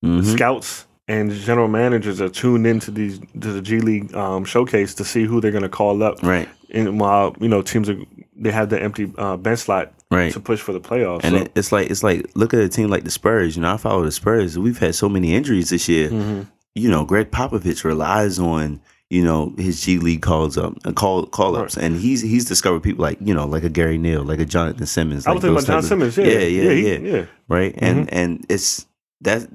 Mhm. 0.03 0.23
scouts 0.25 0.85
and 1.07 1.31
general 1.31 1.67
managers 1.67 2.19
are 2.19 2.29
tuned 2.29 2.67
into 2.67 2.91
these 2.91 3.19
to 3.39 3.53
the 3.53 3.61
G 3.61 3.79
League 3.79 4.13
um, 4.15 4.43
showcase 4.45 4.93
to 4.95 5.05
see 5.05 5.23
who 5.23 5.39
they're 5.39 5.51
going 5.51 5.63
to 5.63 5.69
call 5.69 6.03
up. 6.03 6.21
Right, 6.23 6.49
And 6.71 6.99
while 6.99 7.35
you 7.39 7.47
know 7.47 7.61
teams 7.61 7.89
are 7.89 7.97
they 8.39 8.51
have 8.51 8.69
the 8.69 8.81
empty 8.81 9.11
uh, 9.17 9.35
bench 9.37 9.59
slot 9.59 9.93
right. 10.11 10.31
to 10.33 10.39
push 10.39 10.59
for 10.59 10.71
the 10.73 10.79
playoffs. 10.79 11.21
And 11.23 11.35
so, 11.35 11.41
it, 11.43 11.51
it's 11.55 11.71
like 11.71 11.89
it's 11.89 12.03
like 12.03 12.29
look 12.35 12.53
at 12.53 12.59
a 12.59 12.69
team 12.69 12.89
like 12.89 13.03
the 13.03 13.11
Spurs. 13.11 13.55
You 13.55 13.61
know, 13.63 13.73
I 13.73 13.77
follow 13.77 14.03
the 14.03 14.11
Spurs. 14.11 14.57
We've 14.59 14.77
had 14.77 14.93
so 14.95 15.07
many 15.09 15.33
injuries 15.33 15.69
this 15.69 15.87
year. 15.87 16.09
Mhm. 16.09 16.47
You 16.75 16.89
know, 16.91 17.05
Gregg 17.05 17.31
Popovich 17.31 17.83
relies 17.83 18.37
on 18.37 18.79
you 19.09 19.23
know 19.23 19.53
his 19.57 19.81
G 19.81 19.97
League 19.99 20.21
calls 20.21 20.57
up 20.57 20.73
uh, 20.85 20.91
call 20.91 21.25
call 21.25 21.55
ups, 21.55 21.77
and 21.77 21.95
he's 21.97 22.21
he's 22.21 22.45
discovered 22.45 22.81
people 22.81 23.03
like 23.03 23.17
you 23.21 23.33
know 23.33 23.45
like 23.45 23.63
a 23.63 23.69
Gary 23.69 23.97
Neal, 23.97 24.23
like 24.23 24.39
a 24.39 24.45
Jonathan 24.45 24.85
Simmons. 24.85 25.25
I 25.25 25.31
was 25.31 25.41
thinking 25.41 25.57
about 25.57 25.67
John 25.67 25.77
of- 25.79 25.85
Simmons. 25.85 26.17
Yeah, 26.17 26.25
yeah, 26.25 26.39
yeah, 26.39 26.71
he- 26.71 26.87
yeah. 26.89 26.97
yeah. 27.17 27.25
right? 27.47 27.73
And 27.77 28.11
and 28.13 28.45
it's 28.49 28.85
that 29.21 29.47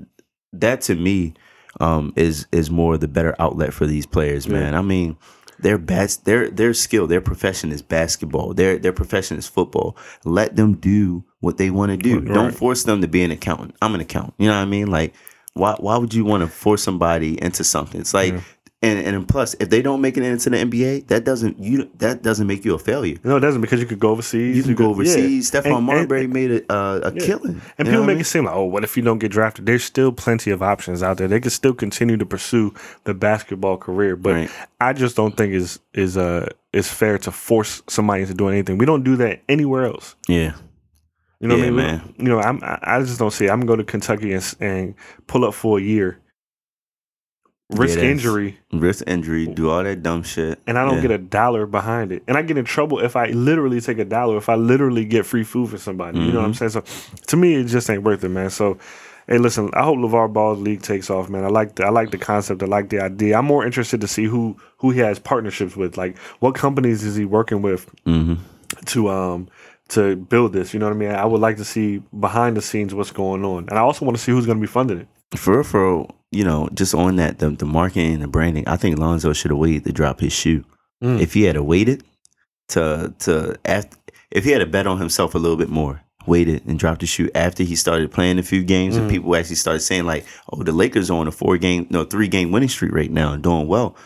that 0.53 0.81
to 0.83 0.95
me 0.95 1.35
um 1.81 2.13
is 2.17 2.47
is 2.53 2.71
more 2.71 2.99
the 2.99 3.09
better 3.09 3.35
outlet 3.39 3.73
for 3.73 3.87
these 3.87 4.07
players 4.07 4.47
Yeah. 4.47 4.53
man. 4.55 4.75
I 4.75 4.83
mean 4.83 5.17
their 5.59 5.79
best 5.79 6.25
their 6.25 6.51
their 6.51 6.75
skill 6.75 7.07
their 7.07 7.21
profession 7.21 7.71
is 7.73 7.83
basketball. 7.83 8.55
Their 8.55 8.79
their 8.79 8.93
profession 8.93 9.37
is 9.39 9.47
football. 9.47 9.97
Let 10.25 10.57
them 10.57 10.75
do 10.75 11.25
what 11.41 11.57
they 11.59 11.71
want 11.71 11.91
to 11.93 11.97
do. 11.97 12.21
Right. 12.21 12.35
don't 12.35 12.53
force 12.55 12.85
them 12.85 13.01
to 13.03 13.09
be 13.09 13.23
an 13.23 13.31
accountant. 13.31 13.77
I'm 13.83 13.95
an 13.95 14.01
accountant. 14.01 14.35
You 14.39 14.49
know 14.49 14.55
what 14.57 14.63
i 14.63 14.65
mean? 14.67 14.89
Like 14.89 15.15
why 15.55 15.75
why 15.79 15.99
would 15.99 16.15
you 16.15 16.25
want 16.25 16.43
to 16.43 16.49
force 16.49 16.83
somebody 16.83 17.41
into 17.41 17.65
something? 17.65 18.01
It's 18.01 18.15
like 18.15 18.35
and 18.83 18.99
and 18.99 19.29
plus 19.29 19.55
if 19.61 19.71
they 19.71 19.81
don't 19.81 20.01
make 20.01 20.17
it 20.17 20.25
into 20.25 20.51
the 20.51 20.57
nba 20.57 21.07
that 21.07 21.25
doesn't 21.25 21.59
you 21.59 21.89
that 21.99 22.23
doesn't 22.23 22.47
make 22.49 22.65
you 22.65 22.75
a 22.75 22.79
failure 22.79 23.17
No, 23.23 23.37
it 23.37 23.41
doesn't 23.41 23.61
because 23.61 23.81
you 23.81 23.87
could 23.87 24.01
go 24.01 24.11
overseas. 24.11 24.57
you 24.57 24.63
can 24.65 24.75
go 24.75 24.85
could- 24.87 24.91
overseas. 25.07 25.53
yeah. 25.55 25.61
Stephon 25.61 25.83
Marbury 25.85 26.25
and- 26.25 26.33
made 26.33 26.51
a 26.51 26.73
uh, 26.73 27.01
a 27.05 27.15
Yeah. 27.15 27.25
killing, 27.27 27.61
And 27.79 27.87
people 27.89 28.01
make 28.05 28.17
mean? 28.17 28.21
it 28.23 28.25
seem 28.27 28.45
like, 28.47 28.55
oh, 28.55 28.65
what 28.65 28.83
if 28.85 28.97
you 28.97 29.03
don't 29.03 29.19
get 29.19 29.31
drafted? 29.31 29.67
There's 29.67 29.85
still 29.85 30.11
plenty 30.13 30.51
of 30.51 30.63
options 30.63 31.03
out 31.03 31.17
there. 31.19 31.29
They 31.29 31.41
can 31.41 31.51
still 31.51 31.75
continue 31.75 32.17
to 32.17 32.27
pursue 32.27 32.75
the 33.05 33.15
basketball 33.15 33.77
career, 33.77 34.17
but 34.17 34.33
Right. 34.35 34.51
I 34.81 34.93
just 34.93 35.15
don't 35.17 35.37
think 35.37 35.53
is 35.55 35.79
is 35.95 36.17
uh 36.17 36.49
is 36.73 36.89
fair 36.89 37.19
to 37.19 37.31
force 37.31 37.83
somebody 37.89 38.23
into 38.23 38.35
doing 38.35 38.55
anything. 38.55 38.79
We 38.79 38.87
don't 38.87 39.05
do 39.05 39.15
that 39.17 39.43
anywhere 39.49 39.87
else. 39.87 40.17
yeah. 40.29 40.55
You 41.41 41.49
know 41.49 41.57
Yeah, 41.57 41.71
what 41.73 41.81
I 41.83 41.87
mean? 41.87 41.87
Man. 41.87 42.15
You 42.19 42.29
know, 42.29 42.39
I'm, 42.39 42.61
I 42.63 43.01
just 43.01 43.19
don't 43.19 43.33
see. 43.33 43.47
It. 43.47 43.51
I'm 43.51 43.59
gonna 43.59 43.67
go 43.67 43.75
to 43.77 43.83
Kentucky 43.83 44.33
and, 44.33 44.55
and 44.61 44.95
pull 45.27 45.45
up 45.45 45.55
for 45.55 45.79
a 45.79 45.83
year, 45.83 46.19
risk 47.73 47.95
that's- 47.97 48.11
injury, 48.11 48.59
wrist 48.73 49.03
injury, 49.07 49.47
do 49.47 49.71
all 49.71 49.83
that 49.83 50.03
dumb 50.03 50.23
shit, 50.23 50.59
and 50.67 50.79
I 50.79 50.85
don't 50.85 50.97
Yeah. 50.97 51.03
get 51.03 51.11
a 51.13 51.19
dollar 51.19 51.67
behind 51.67 52.13
it. 52.13 52.23
And 52.29 52.37
I 52.37 52.43
get 52.43 52.57
in 52.59 52.65
trouble 52.65 52.99
if 53.01 53.17
I 53.17 53.27
literally 53.31 53.81
take 53.81 53.99
a 53.99 54.05
dollar, 54.05 54.37
if 54.37 54.49
I 54.49 54.55
literally 54.55 55.05
get 55.05 55.27
free 55.27 55.45
food 55.45 55.71
for 55.71 55.79
somebody. 55.79 56.19
You 56.21 56.33
know 56.33 56.41
what 56.41 56.47
I'm 56.47 56.55
saying? 56.55 56.71
So 56.71 56.83
to 57.29 57.37
me, 57.37 57.55
it 57.55 57.65
just 57.65 57.89
ain't 57.91 58.03
worth 58.03 58.23
it, 58.25 58.29
man. 58.29 58.51
So 58.51 58.79
Hey, 59.29 59.39
listen. 59.39 59.71
I 59.73 59.85
hope 59.85 59.99
LeVar 59.99 60.33
Ball's 60.33 60.59
league 60.59 60.83
takes 60.83 61.09
off, 61.09 61.29
man. 61.31 61.45
I 61.45 61.49
like 61.49 61.77
the 61.77 61.87
I 61.87 61.91
like 61.91 62.11
the 62.11 62.19
concept. 62.19 62.61
I 62.61 62.67
like 62.67 62.89
the 62.89 63.01
idea. 63.01 63.39
I'm 63.39 63.45
more 63.45 63.65
interested 63.65 64.01
to 64.01 64.09
see 64.09 64.25
who 64.25 64.57
who 64.79 64.91
he 64.91 64.99
has 64.99 65.21
partnerships 65.21 65.77
with. 65.77 65.97
Like, 65.97 66.19
what 66.41 66.57
companies 66.57 67.05
is 67.05 67.15
he 67.15 67.25
working 67.25 67.63
with 67.63 67.89
hmm 68.05 68.35
to 68.87 69.09
um 69.09 69.47
to 69.91 70.17
build 70.17 70.53
this? 70.53 70.75
You 70.75 70.81
know 70.81 70.87
what 70.87 70.97
I 70.97 70.99
mean? 70.99 71.11
I 71.13 71.25
would 71.25 71.41
like 71.41 71.57
to 71.59 71.65
see 71.65 72.03
behind 72.19 72.57
the 72.57 72.63
scenes 72.63 72.95
what's 72.97 73.13
going 73.13 73.45
on, 73.45 73.69
and 73.69 73.79
I 73.79 73.83
also 73.83 74.05
want 74.05 74.17
to 74.19 74.23
see 74.23 74.33
who's 74.33 74.45
going 74.45 74.59
to 74.59 74.61
be 74.61 74.67
funding 74.67 74.99
it. 74.99 75.09
For 75.39 75.55
real, 75.55 75.63
for 75.63 75.93
real, 75.99 76.11
you 76.33 76.45
know, 76.45 76.69
just 76.75 76.95
on 76.95 77.17
that, 77.17 77.39
the, 77.39 77.51
the 77.51 77.67
marketing 77.67 78.15
and 78.15 78.23
the 78.23 78.29
branding, 78.29 78.67
I 78.67 78.77
think 78.77 78.99
Lonzo 78.99 79.33
should 79.33 79.51
have 79.51 79.59
waited 79.59 79.85
to 79.85 79.93
drop 79.93 80.21
his 80.21 80.33
shoe. 80.33 80.65
Mm. 81.03 81.21
If 81.21 81.35
he 81.35 81.43
had 81.43 81.59
waited 81.61 82.03
to 82.69 83.13
to 83.21 83.57
after, 83.65 83.97
if 84.31 84.45
he 84.45 84.51
had 84.51 84.63
a 84.63 84.67
bet 84.67 84.87
on 84.87 84.99
himself 84.99 85.35
a 85.35 85.39
little 85.39 85.57
bit 85.57 85.69
more, 85.69 86.01
waited 86.27 86.65
and 86.67 86.79
dropped 86.79 87.01
the 87.01 87.07
shoe 87.07 87.29
after 87.35 87.63
he 87.65 87.75
started 87.77 88.11
playing 88.13 88.39
a 88.39 88.43
few 88.43 88.63
games, 88.63 88.97
and 88.97 89.09
Mm. 89.09 89.11
people 89.11 89.37
actually 89.37 89.57
started 89.57 89.81
saying 89.81 90.05
like, 90.07 90.25
"Oh, 90.53 90.63
the 90.63 90.73
Lakers 90.73 91.11
are 91.11 91.19
on 91.19 91.29
a 91.29 91.33
four 91.33 91.59
game, 91.59 91.87
no, 91.91 92.05
three 92.05 92.29
game 92.29 92.51
winning 92.53 92.69
streak 92.69 92.93
right 92.93 93.11
now 93.11 93.33
and 93.33 93.43
doing 93.43 93.67
well." 93.69 93.97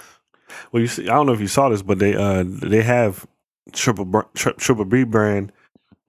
Well, 0.73 0.81
you 0.81 0.87
see, 0.89 1.05
I 1.05 1.15
don't 1.15 1.27
know 1.27 1.33
if 1.35 1.41
you 1.41 1.49
saw 1.49 1.69
this, 1.69 1.83
but 1.83 1.99
they 1.99 2.15
uh 2.17 2.45
they 2.47 2.83
have 2.83 3.27
triple 3.73 4.25
tri- 4.35 4.53
triple 4.57 4.85
B 4.87 5.05
brand 5.05 5.53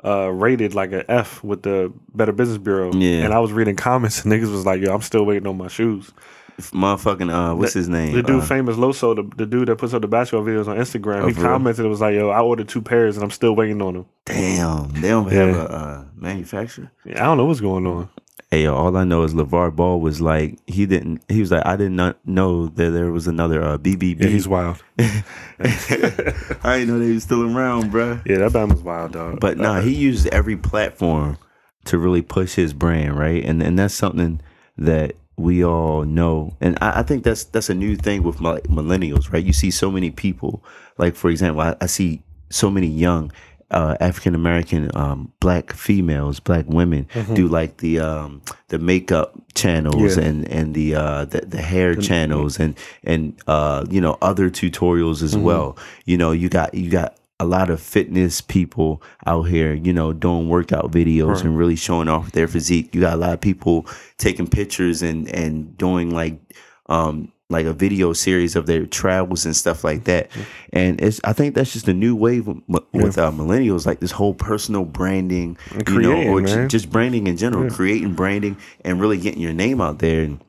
uh 0.07 0.29
rated 0.29 0.73
like 0.73 0.91
a 0.93 1.09
F 1.11 1.43
with 1.43 1.63
the 1.63 1.91
Better 2.15 2.31
Business 2.31 2.57
Bureau. 2.57 2.91
Yeah. 2.93 3.23
and 3.25 3.33
I 3.33 3.39
was 3.39 3.51
reading 3.51 3.75
comments 3.75 4.23
and 4.23 4.31
niggas 4.33 4.51
was 4.51 4.65
like, 4.65 4.81
"Yo, 4.81 4.93
I'm 4.93 5.01
still 5.01 5.25
waiting 5.25 5.47
on 5.47 5.57
my 5.57 5.67
shoes." 5.67 6.11
Motherfucking 6.59 7.31
uh, 7.31 7.55
what's 7.55 7.73
his 7.73 7.87
name? 7.87 8.15
The 8.15 8.23
dude, 8.23 8.41
Uh, 8.41 8.45
famous 8.45 8.77
Loso, 8.77 9.15
the, 9.15 9.23
the 9.35 9.45
dude 9.45 9.67
that 9.67 9.75
puts 9.77 9.93
up 9.93 10.01
the 10.01 10.07
basketball 10.07 10.43
videos 10.43 10.67
on 10.67 10.77
Instagram, 10.77 11.21
Oh, 11.21 11.27
he 11.27 11.33
commented 11.35 11.85
it 11.85 11.89
was 11.89 12.01
like, 12.01 12.15
"Yo, 12.15 12.29
I 12.29 12.39
ordered 12.41 12.67
two 12.67 12.81
pairs 12.81 13.15
and 13.15 13.23
I'm 13.23 13.29
still 13.29 13.55
waiting 13.55 13.79
on 13.81 13.93
them." 13.93 14.05
damn, 14.25 14.89
they 14.93 15.09
don't 15.09 15.31
have 15.31 15.49
Yeah. 15.49 15.61
a 15.61 15.65
uh, 15.65 16.03
manufacturer. 16.15 16.91
Yeah, 17.05 17.21
I 17.23 17.25
don't 17.27 17.37
know 17.37 17.45
what's 17.45 17.61
going 17.61 17.85
on. 17.85 18.09
Hey, 18.49 18.63
yo, 18.63 18.75
all 18.75 18.95
I 18.95 19.03
know 19.03 19.23
is 19.23 19.33
LeVar 19.33 19.75
Ball 19.75 19.99
was 19.99 20.21
like 20.21 20.57
he 20.67 20.85
didn't. 20.85 21.21
He 21.27 21.41
was 21.41 21.51
like, 21.51 21.65
I 21.65 21.75
did 21.75 21.91
not 21.91 22.17
know 22.25 22.67
that 22.67 22.91
there 22.91 23.11
was 23.11 23.27
another 23.27 23.61
uh, 23.61 23.77
BBB. 23.77 24.23
Yeah, 24.23 24.29
he's 24.29 24.47
wild. 24.47 24.81
I 24.99 26.79
didn't 26.79 26.87
know 26.87 26.99
they 26.99 27.11
was 27.11 27.23
still 27.23 27.43
around, 27.43 27.91
bruh. 27.91 28.25
Yeah, 28.25 28.37
that 28.37 28.53
band 28.53 28.71
was 28.71 28.81
wild, 28.81 29.13
dog. 29.13 29.39
But 29.41 29.57
nah, 29.57 29.81
he 29.81 29.93
used 29.93 30.27
every 30.27 30.55
platform 30.55 31.37
to 31.85 31.97
really 31.97 32.21
push 32.21 32.55
his 32.55 32.73
brand, 32.73 33.17
right? 33.17 33.43
And 33.43 33.61
and 33.61 33.77
that's 33.77 33.93
something 33.93 34.39
that 34.77 35.15
we 35.35 35.63
all 35.63 36.03
know. 36.03 36.55
And 36.61 36.77
I, 36.81 36.99
I 36.99 37.03
think 37.03 37.23
that's 37.23 37.43
that's 37.45 37.69
a 37.69 37.75
new 37.75 37.95
thing 37.95 38.23
with 38.23 38.39
like 38.39 38.63
millennials, 38.63 39.31
right? 39.31 39.43
You 39.43 39.53
see 39.53 39.71
so 39.71 39.91
many 39.91 40.11
people, 40.11 40.63
like 40.97 41.15
for 41.15 41.29
example, 41.29 41.61
I, 41.61 41.75
I 41.81 41.87
see 41.87 42.21
so 42.49 42.69
many 42.69 42.87
young 42.87 43.31
uh, 43.71 43.95
African 43.99 44.33
American 44.35 44.89
um, 44.95 45.31
black 45.39 45.73
females, 45.73 46.39
black 46.39 46.65
women 46.67 47.07
do 47.35 47.47
like 47.47 47.77
the 47.77 47.99
um, 47.99 48.41
the 48.69 48.79
makeup 48.79 49.35
channels 49.55 50.17
Yeah. 50.17 50.23
and 50.23 50.47
and 50.47 50.73
the 50.73 50.95
uh, 50.95 51.25
the, 51.25 51.41
the 51.41 51.61
hair 51.61 51.95
channels 51.95 52.59
and 52.59 52.77
and 53.03 53.33
uh, 53.47 53.85
you 53.89 53.99
know 54.01 54.17
other 54.21 54.49
tutorials 54.49 55.21
as 55.21 55.35
well. 55.35 55.77
You 56.05 56.17
know, 56.17 56.31
you 56.31 56.47
got 56.49 56.73
you 56.73 56.89
got 56.89 57.17
a 57.39 57.45
lot 57.45 57.69
of 57.69 57.79
fitness 57.79 58.41
people 58.41 59.01
out 59.27 59.43
here, 59.43 59.73
you 59.73 59.93
know, 59.93 60.11
doing 60.11 60.49
workout 60.49 60.89
videos 60.91 61.41
and 61.45 61.55
really 61.55 61.75
showing 61.75 62.07
off 62.07 62.31
their 62.31 62.47
physique. 62.47 62.95
You 62.95 63.01
got 63.01 63.13
a 63.13 63.17
lot 63.17 63.33
of 63.33 63.41
people 63.41 63.85
taking 64.17 64.47
pictures 64.47 65.01
and 65.03 65.27
and 65.35 65.77
doing 65.77 66.09
like 66.09 66.39
um 66.87 67.31
like 67.49 67.65
a 67.65 67.73
video 67.73 68.11
series 68.11 68.55
of 68.57 68.65
their 68.65 68.85
travels 68.85 69.45
and 69.45 69.55
stuff 69.55 69.83
like 69.83 70.03
that. 70.03 70.29
And 70.73 70.99
it's 70.99 71.21
I 71.23 71.31
think 71.33 71.55
that's 71.55 71.71
just 71.71 71.87
a 71.87 71.93
new 71.93 72.15
wave 72.15 72.47
with, 72.47 72.83
with 72.91 73.17
uh, 73.17 73.31
millennials, 73.31 73.85
like 73.85 73.99
this 74.01 74.11
whole 74.11 74.33
personal 74.33 74.83
branding, 74.83 75.57
And 75.71 75.87
you 75.87 76.01
know, 76.01 76.27
or 76.27 76.41
man. 76.41 76.67
just 76.69 76.89
branding 76.91 77.27
in 77.27 77.37
general, 77.37 77.69
creating 77.71 78.15
branding 78.15 78.57
and 78.83 78.99
really 78.99 79.17
getting 79.17 79.41
your 79.41 79.53
name 79.53 79.79
out 79.79 79.99
there. 79.99 80.23
And 80.23 80.41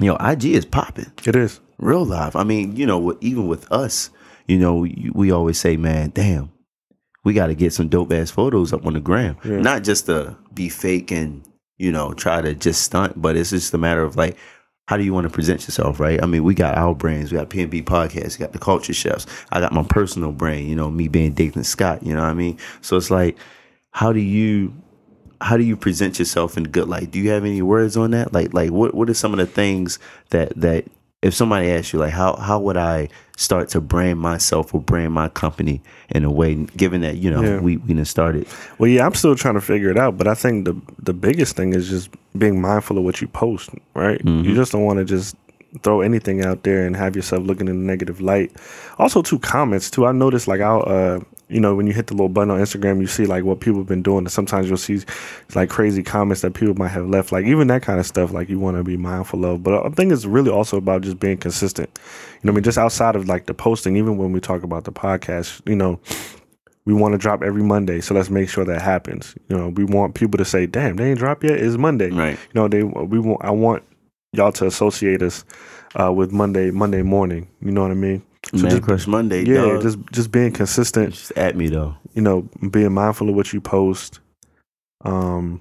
you 0.00 0.06
know, 0.06 0.16
IG 0.16 0.46
is 0.46 0.64
popping 0.64 1.12
it 1.26 1.36
is. 1.36 1.60
real 1.78 2.04
life. 2.04 2.34
I 2.36 2.44
mean, 2.44 2.76
you 2.76 2.86
know, 2.86 3.16
even 3.20 3.48
with 3.48 3.70
us, 3.70 4.10
you 4.46 4.58
know, 4.58 4.76
we, 4.76 5.10
we 5.14 5.30
always 5.30 5.58
say, 5.58 5.76
man, 5.76 6.10
damn, 6.14 6.52
we 7.24 7.34
got 7.34 7.48
to 7.48 7.54
get 7.54 7.72
some 7.74 7.88
dope 7.88 8.12
ass 8.12 8.30
photos 8.30 8.72
up 8.72 8.86
on 8.86 8.94
the 8.94 9.00
gram. 9.00 9.36
Yeah. 9.44 9.60
Not 9.60 9.84
just 9.84 10.06
to 10.06 10.36
be 10.54 10.68
fake 10.68 11.10
and, 11.10 11.42
you 11.76 11.92
know, 11.92 12.14
try 12.14 12.40
to 12.40 12.54
just 12.54 12.82
stunt, 12.82 13.20
but 13.20 13.36
it's 13.36 13.50
just 13.50 13.74
a 13.74 13.78
matter 13.78 14.02
of 14.02 14.16
like, 14.16 14.36
how 14.86 14.96
do 14.96 15.02
you 15.02 15.12
want 15.12 15.24
to 15.24 15.30
present 15.30 15.62
yourself, 15.62 15.98
right? 15.98 16.22
I 16.22 16.26
mean, 16.26 16.44
we 16.44 16.54
got 16.54 16.78
our 16.78 16.94
brands, 16.94 17.32
we 17.32 17.38
got 17.38 17.50
PNB 17.50 17.84
Podcast, 17.84 18.38
we 18.38 18.44
got 18.44 18.52
the 18.52 18.58
Culture 18.58 18.94
Chefs. 18.94 19.26
I 19.50 19.60
got 19.60 19.72
my 19.72 19.82
personal 19.82 20.32
brand, 20.32 20.68
you 20.68 20.76
know, 20.76 20.90
me 20.90 21.08
being 21.08 21.32
Dathan 21.32 21.64
Scott, 21.64 22.04
you 22.04 22.14
know 22.14 22.22
what 22.22 22.30
I 22.30 22.34
mean? 22.34 22.58
So 22.82 22.96
it's 22.96 23.10
like, 23.10 23.36
how 23.90 24.12
do 24.12 24.20
you 24.20 24.74
how 25.40 25.56
do 25.56 25.64
you 25.64 25.76
present 25.76 26.18
yourself 26.18 26.56
in 26.56 26.64
good 26.64 26.88
light? 26.88 27.10
Do 27.10 27.18
you 27.18 27.30
have 27.30 27.44
any 27.44 27.62
words 27.62 27.96
on 27.96 28.12
that? 28.12 28.32
Like 28.32 28.54
like 28.54 28.70
what 28.70 28.94
what 28.94 29.10
are 29.10 29.14
some 29.14 29.32
of 29.32 29.38
the 29.38 29.46
things 29.46 29.98
that 30.30 30.52
that 30.56 30.86
if 31.22 31.34
somebody 31.34 31.70
asks 31.70 31.92
you 31.92 31.98
like 31.98 32.12
how 32.12 32.36
how 32.36 32.58
would 32.60 32.76
I 32.76 33.08
start 33.36 33.68
to 33.70 33.80
brand 33.80 34.18
myself 34.20 34.74
or 34.74 34.80
brand 34.80 35.12
my 35.12 35.28
company 35.28 35.82
in 36.10 36.24
a 36.24 36.30
way 36.30 36.54
given 36.76 37.00
that 37.02 37.16
you 37.16 37.30
know 37.30 37.42
Yeah. 37.42 37.60
we 37.60 37.76
we 37.78 37.94
done 37.94 38.04
started 38.04 38.46
Well, 38.78 38.88
yeah, 38.88 39.04
I'm 39.06 39.14
still 39.14 39.34
trying 39.34 39.54
to 39.54 39.60
figure 39.60 39.90
it 39.90 39.98
out, 39.98 40.16
but 40.18 40.26
I 40.26 40.34
think 40.34 40.64
the 40.66 40.74
the 41.02 41.12
biggest 41.14 41.56
thing 41.56 41.72
is 41.74 41.88
just 41.88 42.10
being 42.38 42.60
mindful 42.60 42.98
of 42.98 43.04
what 43.04 43.20
you 43.20 43.28
post, 43.28 43.70
right? 43.94 44.20
You 44.24 44.54
just 44.54 44.72
don't 44.72 44.84
want 44.84 44.98
to 44.98 45.04
just 45.04 45.36
throw 45.82 46.00
anything 46.00 46.44
out 46.44 46.62
there 46.62 46.86
and 46.86 46.96
have 46.96 47.16
yourself 47.16 47.44
looking 47.44 47.68
in 47.68 47.74
a 47.76 47.78
negative 47.92 48.20
light. 48.20 48.50
Also, 48.98 49.20
two 49.22 49.38
comments 49.38 49.90
too. 49.90 50.06
I 50.06 50.12
noticed 50.12 50.46
like 50.48 50.60
I'll 50.60 50.84
uh 50.86 51.20
you 51.48 51.60
know 51.60 51.74
when 51.74 51.86
you 51.86 51.92
hit 51.92 52.08
the 52.08 52.14
little 52.14 52.28
button 52.28 52.50
on 52.50 52.58
Instagram, 52.58 53.00
you 53.00 53.06
see 53.06 53.26
like 53.26 53.44
what 53.44 53.60
people 53.60 53.80
have 53.80 53.86
been 53.86 54.02
doing. 54.02 54.18
And 54.18 54.32
sometimes 54.32 54.68
you'll 54.68 54.76
see 54.76 55.00
like 55.54 55.70
crazy 55.70 56.02
comments 56.02 56.42
that 56.42 56.54
people 56.54 56.74
might 56.74 56.88
have 56.88 57.08
left. 57.08 57.32
Like 57.32 57.46
even 57.46 57.68
that 57.68 57.82
kind 57.82 58.00
of 58.00 58.06
stuff, 58.06 58.32
like 58.32 58.48
you 58.48 58.58
want 58.58 58.76
to 58.76 58.84
be 58.84 58.96
mindful 58.96 59.44
of. 59.44 59.62
But 59.62 59.86
I 59.86 59.88
think 59.90 60.12
it's 60.12 60.24
really 60.24 60.50
also 60.50 60.76
about 60.76 61.02
just 61.02 61.20
being 61.20 61.36
consistent. 61.38 61.88
You 61.96 62.02
know, 62.44 62.52
what 62.52 62.52
I 62.52 62.54
mean, 62.56 62.64
just 62.64 62.78
outside 62.78 63.16
of 63.16 63.28
like 63.28 63.46
the 63.46 63.54
posting, 63.54 63.96
even 63.96 64.16
when 64.16 64.32
we 64.32 64.40
talk 64.40 64.62
about 64.62 64.84
the 64.84 64.92
podcast, 64.92 65.60
you 65.68 65.76
know, 65.76 66.00
we 66.84 66.94
want 66.94 67.12
to 67.12 67.18
drop 67.18 67.42
every 67.42 67.62
Monday, 67.62 68.00
so 68.00 68.14
let's 68.14 68.30
make 68.30 68.48
sure 68.48 68.64
that 68.64 68.80
happens. 68.80 69.34
You 69.48 69.56
know, 69.56 69.68
we 69.68 69.84
want 69.84 70.14
people 70.14 70.38
to 70.38 70.44
say, 70.44 70.66
"Damn, 70.66 70.96
they 70.96 71.10
ain't 71.10 71.18
dropped 71.18 71.42
yet. 71.42 71.58
It's 71.58 71.76
Monday." 71.76 72.10
right 72.10 72.38
You 72.38 72.54
know, 72.54 72.68
they 72.68 72.84
we 72.84 73.18
want. 73.18 73.44
I 73.44 73.50
want 73.50 73.82
y'all 74.32 74.52
to 74.52 74.66
associate 74.66 75.20
us 75.20 75.44
uh, 76.00 76.12
with 76.12 76.32
Monday, 76.32 76.70
Monday 76.70 77.02
morning. 77.02 77.48
You 77.60 77.72
know 77.72 77.82
what 77.82 77.90
I 77.90 77.94
mean? 77.94 78.22
So 78.54 78.58
Man 78.58 78.70
just, 78.70 78.82
Crush 78.82 79.06
Monday 79.06 79.44
yeah, 79.44 79.62
dog. 79.62 79.82
just 79.82 79.98
just 80.12 80.30
being 80.30 80.52
consistent. 80.52 81.14
just 81.14 81.32
at 81.32 81.56
me 81.56 81.68
though 81.68 81.96
You 82.14 82.22
know, 82.22 82.48
being 82.70 82.92
mindful 82.92 83.28
of 83.28 83.34
what 83.34 83.52
you 83.52 83.60
post. 83.60 84.20
Um, 85.04 85.60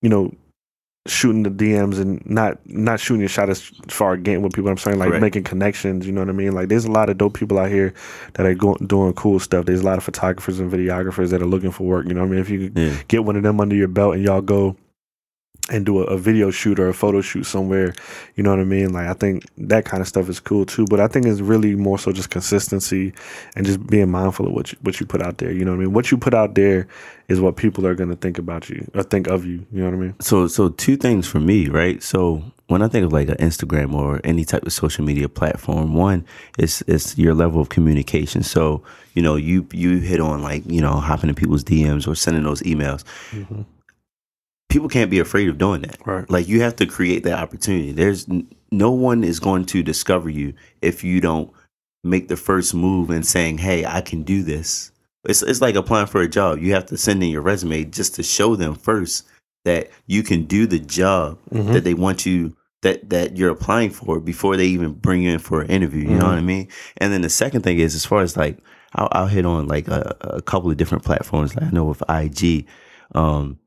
you 0.00 0.08
know, 0.08 0.32
shooting 1.06 1.42
the 1.42 1.50
DMs 1.50 2.00
and 2.00 2.24
not 2.26 2.58
not 2.64 3.00
shooting 3.00 3.20
your 3.20 3.28
shot 3.28 3.50
as 3.50 3.60
far 3.88 4.12
again 4.12 4.42
with 4.42 4.52
people. 4.52 4.70
I'm 4.70 4.78
saying 4.78 4.98
like 4.98 5.08
Correct. 5.08 5.22
making 5.22 5.44
connections. 5.44 6.06
You 6.06 6.12
know 6.12 6.20
what 6.20 6.28
I 6.30 6.32
mean? 6.32 6.52
Like 6.52 6.68
there's 6.68 6.84
a 6.84 6.90
lot 6.90 7.10
of 7.10 7.18
dope 7.18 7.34
people 7.34 7.58
out 7.58 7.70
here 7.70 7.92
that 8.34 8.46
are 8.46 8.54
going, 8.54 8.86
doing 8.86 9.12
cool 9.14 9.40
stuff. 9.40 9.66
There's 9.66 9.80
a 9.80 9.84
lot 9.84 9.98
of 9.98 10.04
photographers 10.04 10.58
and 10.58 10.70
videographers 10.70 11.30
that 11.30 11.42
are 11.42 11.46
looking 11.46 11.70
for 11.70 11.84
work. 11.84 12.06
You 12.06 12.14
know 12.14 12.20
what 12.20 12.28
I 12.28 12.30
mean? 12.30 12.40
If 12.40 12.50
you 12.50 12.72
yeah 12.74 12.96
get 13.08 13.24
one 13.24 13.36
of 13.36 13.42
them 13.42 13.60
under 13.60 13.76
your 13.76 13.88
belt 13.88 14.14
and 14.14 14.24
y'all 14.24 14.40
go 14.40 14.76
and 15.70 15.86
do 15.86 16.00
a, 16.00 16.04
a 16.04 16.18
video 16.18 16.50
shoot 16.50 16.80
or 16.80 16.88
a 16.88 16.94
photo 16.94 17.20
shoot 17.20 17.44
somewhere, 17.44 17.94
you 18.34 18.42
know 18.42 18.50
what 18.50 18.58
I 18.58 18.64
mean? 18.64 18.92
Like 18.92 19.08
I 19.08 19.14
think 19.14 19.46
that 19.58 19.84
kind 19.84 20.00
of 20.00 20.08
stuff 20.08 20.28
is 20.28 20.40
cool 20.40 20.66
too. 20.66 20.86
But 20.90 21.00
I 21.00 21.06
think 21.06 21.26
it's 21.26 21.40
really 21.40 21.76
more 21.76 21.98
so 21.98 22.12
just 22.12 22.30
consistency 22.30 23.12
and 23.54 23.64
just 23.64 23.86
being 23.86 24.10
mindful 24.10 24.46
of 24.46 24.52
what 24.52 24.72
you, 24.72 24.78
what 24.82 24.98
you 24.98 25.06
put 25.06 25.22
out 25.22 25.38
there. 25.38 25.52
You 25.52 25.64
know 25.64 25.72
what 25.72 25.78
I 25.78 25.84
mean? 25.84 25.92
What 25.92 26.10
you 26.10 26.18
put 26.18 26.34
out 26.34 26.54
there 26.54 26.88
is 27.28 27.40
what 27.40 27.56
people 27.56 27.86
are 27.86 27.94
going 27.94 28.10
to 28.10 28.16
think 28.16 28.38
about 28.38 28.68
you 28.68 28.90
or 28.94 29.02
think 29.02 29.28
of 29.28 29.46
you. 29.46 29.64
You 29.72 29.80
know 29.82 29.84
what 29.86 29.94
I 29.94 29.98
mean? 29.98 30.14
so 30.20 30.46
so 30.46 30.68
two 30.70 30.96
things 30.96 31.26
for 31.26 31.40
me 31.40 31.68
right 31.68 32.02
so 32.02 32.42
when 32.68 32.82
i 32.82 32.88
think 32.88 33.04
of 33.04 33.12
like 33.12 33.28
an 33.28 33.36
instagram 33.36 33.92
or 33.92 34.20
any 34.24 34.44
type 34.44 34.64
of 34.64 34.72
social 34.72 35.04
media 35.04 35.28
platform 35.28 35.94
one 35.94 36.24
is 36.58 36.82
is 36.82 37.16
your 37.18 37.34
level 37.34 37.60
of 37.60 37.68
communication 37.68 38.42
so 38.42 38.82
you 39.14 39.22
know 39.22 39.36
you 39.36 39.66
you 39.72 39.98
hit 39.98 40.20
on 40.20 40.42
like 40.42 40.62
you 40.66 40.80
know 40.80 40.92
hopping 40.92 41.28
in 41.28 41.34
people's 41.34 41.64
dms 41.64 42.06
or 42.08 42.14
sending 42.14 42.44
those 42.44 42.62
emails 42.62 43.04
mm-hmm. 43.30 43.62
People 44.72 44.88
can't 44.88 45.10
be 45.10 45.18
afraid 45.20 45.48
of 45.48 45.58
doing 45.58 45.82
that 45.82 45.98
Right. 46.06 46.28
like 46.30 46.48
you 46.48 46.62
have 46.62 46.76
to 46.76 46.86
create 46.86 47.22
that 47.24 47.38
opportunity 47.38 47.92
there's 47.92 48.26
no 48.70 48.90
one 48.90 49.22
is 49.24 49.38
going 49.40 49.64
to 49.66 49.82
discover 49.82 50.28
you 50.30 50.54
if 50.80 51.04
you 51.04 51.20
don't 51.20 51.50
make 52.04 52.28
the 52.28 52.36
first 52.36 52.74
move 52.74 53.10
and 53.10 53.24
saying 53.26 53.58
hey 53.58 53.84
i 53.86 54.00
can 54.00 54.22
do 54.22 54.42
this 54.42 54.90
it's, 55.24 55.42
it's 55.42 55.60
like 55.60 55.76
applying 55.76 56.06
for 56.08 56.20
a 56.20 56.28
job 56.28 56.58
you 56.58 56.72
have 56.72 56.86
to 56.86 56.96
send 56.96 57.22
in 57.22 57.28
your 57.30 57.42
resume 57.42 57.84
just 57.84 58.14
to 58.16 58.22
show 58.22 58.56
them 58.56 58.74
first 58.74 59.24
that 59.64 59.90
you 60.06 60.22
can 60.24 60.44
do 60.44 60.66
the 60.66 60.80
job 60.80 61.38
Mhm. 61.52 61.72
that 61.74 61.84
they 61.84 61.94
want 61.94 62.26
you 62.26 62.56
that 62.82 63.10
that 63.10 63.36
you're 63.36 63.50
applying 63.50 63.90
for 63.90 64.18
before 64.18 64.56
they 64.56 64.66
even 64.66 64.92
bring 64.94 65.22
you 65.22 65.30
in 65.34 65.38
for 65.38 65.60
an 65.62 65.68
interview 65.70 66.02
you 66.08 66.16
know 66.16 66.24
Mhm. 66.24 66.28
what 66.34 66.38
i 66.38 66.40
mean 66.40 66.66
and 66.96 67.12
then 67.12 67.20
the 67.22 67.28
second 67.28 67.62
thing 67.62 67.78
is 67.78 67.94
as 67.94 68.04
far 68.04 68.22
as 68.22 68.36
like 68.36 68.58
i'll, 68.94 69.08
I'll 69.12 69.26
hit 69.28 69.46
on 69.46 69.68
like 69.68 69.86
a, 69.86 70.16
a 70.20 70.42
couple 70.42 70.70
of 70.70 70.76
different 70.76 71.04
platforms 71.04 71.54
like 71.54 71.66
i 71.66 71.70
know 71.70 71.84
with 71.84 72.02
ig 72.10 72.66
um 73.14 73.58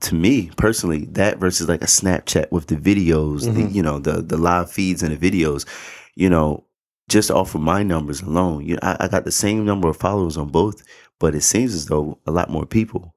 to 0.00 0.14
me 0.14 0.50
personally 0.56 1.04
that 1.12 1.38
versus 1.38 1.68
like 1.68 1.82
a 1.82 1.86
snapchat 1.86 2.50
with 2.50 2.66
the 2.68 2.76
videos 2.76 3.42
the, 3.44 3.50
Mhm. 3.62 3.74
you 3.74 3.82
know 3.82 3.98
the 3.98 4.22
the 4.22 4.36
live 4.38 4.70
feeds 4.70 5.02
and 5.02 5.16
the 5.16 5.30
videos 5.30 5.66
you 6.16 6.28
know 6.30 6.64
just 7.08 7.30
off 7.30 7.54
of 7.54 7.60
my 7.60 7.82
numbers 7.82 8.22
alone 8.22 8.64
you 8.64 8.74
know, 8.74 8.80
I, 8.82 8.96
I 9.00 9.08
got 9.08 9.24
the 9.24 9.32
same 9.32 9.64
number 9.64 9.88
of 9.88 9.96
followers 9.96 10.36
on 10.36 10.48
both 10.48 10.82
but 11.18 11.34
it 11.34 11.42
seems 11.42 11.74
as 11.74 11.86
though 11.86 12.18
a 12.26 12.30
lot 12.30 12.48
more 12.50 12.64
people 12.66 13.14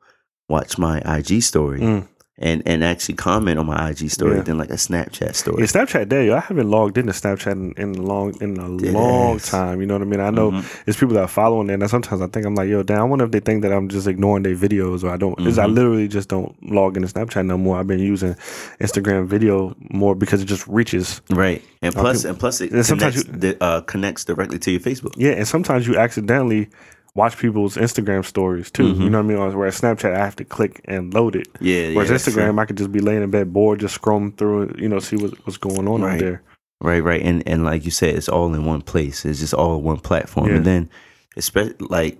watch 0.50 0.78
my 0.78 1.00
ig 1.18 1.42
story 1.42 1.80
Mm. 1.80 2.08
And 2.40 2.64
and 2.66 2.84
actually 2.84 3.14
comment 3.14 3.60
on 3.60 3.66
my 3.68 3.90
IG 3.92 4.10
story 4.10 4.38
Yeah. 4.38 4.42
than 4.42 4.58
like 4.58 4.72
a 4.72 4.76
Snapchat 4.76 5.36
story. 5.36 5.58
Yeah, 5.62 5.68
Snapchat 5.68 6.12
yo, 6.26 6.36
I 6.36 6.40
haven't 6.40 6.68
logged 6.68 6.98
into 6.98 7.12
Snapchat 7.14 7.52
in, 7.52 7.74
in 7.78 7.96
a 7.96 8.02
long 8.02 8.34
in 8.42 8.58
a 8.60 8.76
Dead 8.78 8.92
long 8.94 9.38
time. 9.38 9.80
You 9.82 9.86
know 9.86 9.94
what 9.94 10.02
I 10.02 10.06
mean? 10.06 10.20
I 10.20 10.32
know 10.32 10.50
Mhm. 10.52 10.66
it's 10.88 11.00
people 11.00 11.14
that 11.14 11.22
are 11.22 11.28
following 11.28 11.68
there, 11.68 11.78
and 11.80 11.90
sometimes 11.90 12.22
I 12.22 12.28
think 12.28 12.48
I'm 12.48 12.56
like, 12.56 12.70
yo, 12.70 12.82
damn, 12.82 13.02
I 13.02 13.04
wonder 13.04 13.26
if 13.26 13.32
they 13.32 13.40
think 13.40 13.62
that 13.62 13.72
I'm 13.72 13.88
just 13.88 14.08
ignoring 14.08 14.42
their 14.42 14.56
videos 14.56 15.04
or 15.04 15.10
I 15.12 15.18
don't. 15.18 15.40
Is 15.42 15.60
I 15.60 15.66
Mhm. 15.68 15.76
literally 15.76 16.08
just 16.08 16.28
don't 16.30 16.56
log 16.72 16.98
into 16.98 17.08
Snapchat 17.08 17.46
no 17.46 17.56
more. 17.58 17.78
I've 17.78 17.88
been 17.88 18.00
using 18.00 18.36
Instagram 18.82 19.28
video 19.28 19.76
more 19.92 20.16
because 20.16 20.42
it 20.42 20.46
just 20.46 20.68
reaches. 20.68 21.22
Right, 21.30 21.62
and 21.84 21.94
plus, 21.94 22.22
Okay. 22.22 22.30
and 22.30 22.40
plus, 22.40 22.62
it 22.62 22.72
And 22.72 22.84
sometimes 22.84 23.24
connects, 23.24 23.42
di- 23.42 23.58
uh, 23.62 23.82
connects 23.82 24.26
directly 24.26 24.58
to 24.58 24.72
your 24.72 24.80
Facebook. 24.80 25.14
Yeah, 25.18 25.32
and 25.34 25.48
sometimes 25.48 25.86
you 25.88 25.98
accidentally 25.98 26.70
watch 27.16 27.38
people's 27.38 27.78
Instagram 27.78 28.26
stories 28.26 28.72
too. 28.72 28.94
Mhm. 28.94 29.02
You 29.04 29.10
know 29.10 29.22
what 29.22 29.32
I 29.36 29.48
mean? 29.50 29.58
Whereas 29.58 29.80
Snapchat, 29.80 30.14
I 30.16 30.20
have 30.20 30.36
to 30.38 30.46
click 30.46 30.82
and 30.86 31.14
load 31.14 31.36
it. 31.36 31.48
Yeah, 31.60 31.88
yeah. 31.90 31.96
Whereas 31.96 32.10
true. 32.24 32.34
Instagram, 32.34 32.60
I 32.60 32.66
could 32.66 32.78
just 32.78 32.92
be 32.92 33.00
laying 33.02 33.22
in 33.24 33.30
bed 33.30 33.54
bored, 33.54 33.80
just 33.80 34.00
scrolling 34.02 34.36
through 34.38 34.64
it, 34.64 34.80
you 34.80 34.90
know, 34.90 35.00
see 35.00 35.16
what, 35.18 35.34
what's 35.46 35.58
going 35.58 35.88
on 35.88 36.02
Right. 36.02 36.14
out 36.16 36.20
there. 36.20 36.42
Right, 36.82 37.00
right, 37.04 37.22
and 37.22 37.44
and 37.48 37.64
like 37.64 37.86
you 37.86 37.92
said, 37.92 38.16
it's 38.16 38.28
all 38.28 38.54
in 38.54 38.66
one 38.66 38.82
place. 38.82 39.24
It's 39.26 39.40
just 39.40 39.54
all 39.54 39.82
one 39.82 40.00
platform, 40.00 40.50
Yeah. 40.50 40.56
and 40.56 40.66
then, 40.66 40.90
especially 41.38 41.76
like 41.80 42.18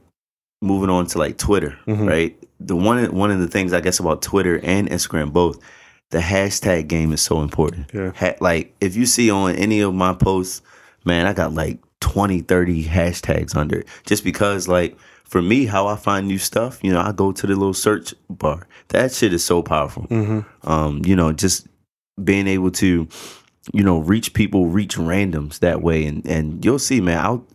moving 0.62 0.90
on 0.90 1.06
to 1.08 1.18
like 1.18 1.38
Twitter, 1.38 1.76
Mhm. 1.88 2.08
right? 2.08 2.38
The 2.62 2.76
one 2.76 3.04
one 3.14 3.30
of 3.32 3.40
the 3.40 3.48
things 3.50 3.74
I 3.74 3.82
guess 3.82 4.00
about 4.00 4.22
Twitter 4.22 4.62
and 4.64 4.90
Instagram 4.90 5.34
both, 5.34 5.60
the 6.12 6.20
hashtag 6.20 6.88
game 6.88 7.12
is 7.12 7.20
so 7.22 7.42
important. 7.42 7.88
Yeah. 7.94 8.12
Ha- 8.16 8.36
like 8.40 8.74
if 8.80 8.96
you 8.96 9.06
see 9.06 9.30
on 9.30 9.56
any 9.56 9.82
of 9.82 9.94
my 9.94 10.14
posts, 10.14 10.62
man, 11.04 11.26
I 11.26 11.34
got 11.34 11.54
like 11.54 11.80
20, 12.04 12.42
30 12.42 12.84
hashtags 12.84 13.56
under 13.56 13.80
it, 13.80 13.88
just 14.06 14.24
because 14.24 14.68
like. 14.68 14.98
For 15.26 15.42
me, 15.42 15.66
how 15.66 15.88
I 15.88 15.96
find 15.96 16.28
new 16.28 16.38
stuff, 16.38 16.78
you 16.84 16.92
know, 16.94 17.02
I 17.02 17.12
go 17.12 17.32
to 17.32 17.48
the 17.48 17.56
little 17.56 17.74
search 17.74 18.14
bar. 18.30 18.68
That 18.90 19.12
shit 19.12 19.34
is 19.34 19.44
so 19.44 19.64
powerful 19.64 20.04
hmm 20.04 20.42
um, 20.62 21.02
you 21.06 21.16
know, 21.16 21.34
just 21.34 21.66
being 22.24 22.46
able 22.46 22.70
to, 22.72 23.08
you 23.74 23.84
know, 23.84 23.98
reach 23.98 24.34
people, 24.36 24.68
reach 24.68 24.96
randoms 24.96 25.58
that 25.60 25.82
way, 25.82 26.06
and 26.06 26.24
and 26.28 26.64
you'll 26.64 26.78
see, 26.78 27.02
man. 27.02 27.18
I'll 27.18 27.48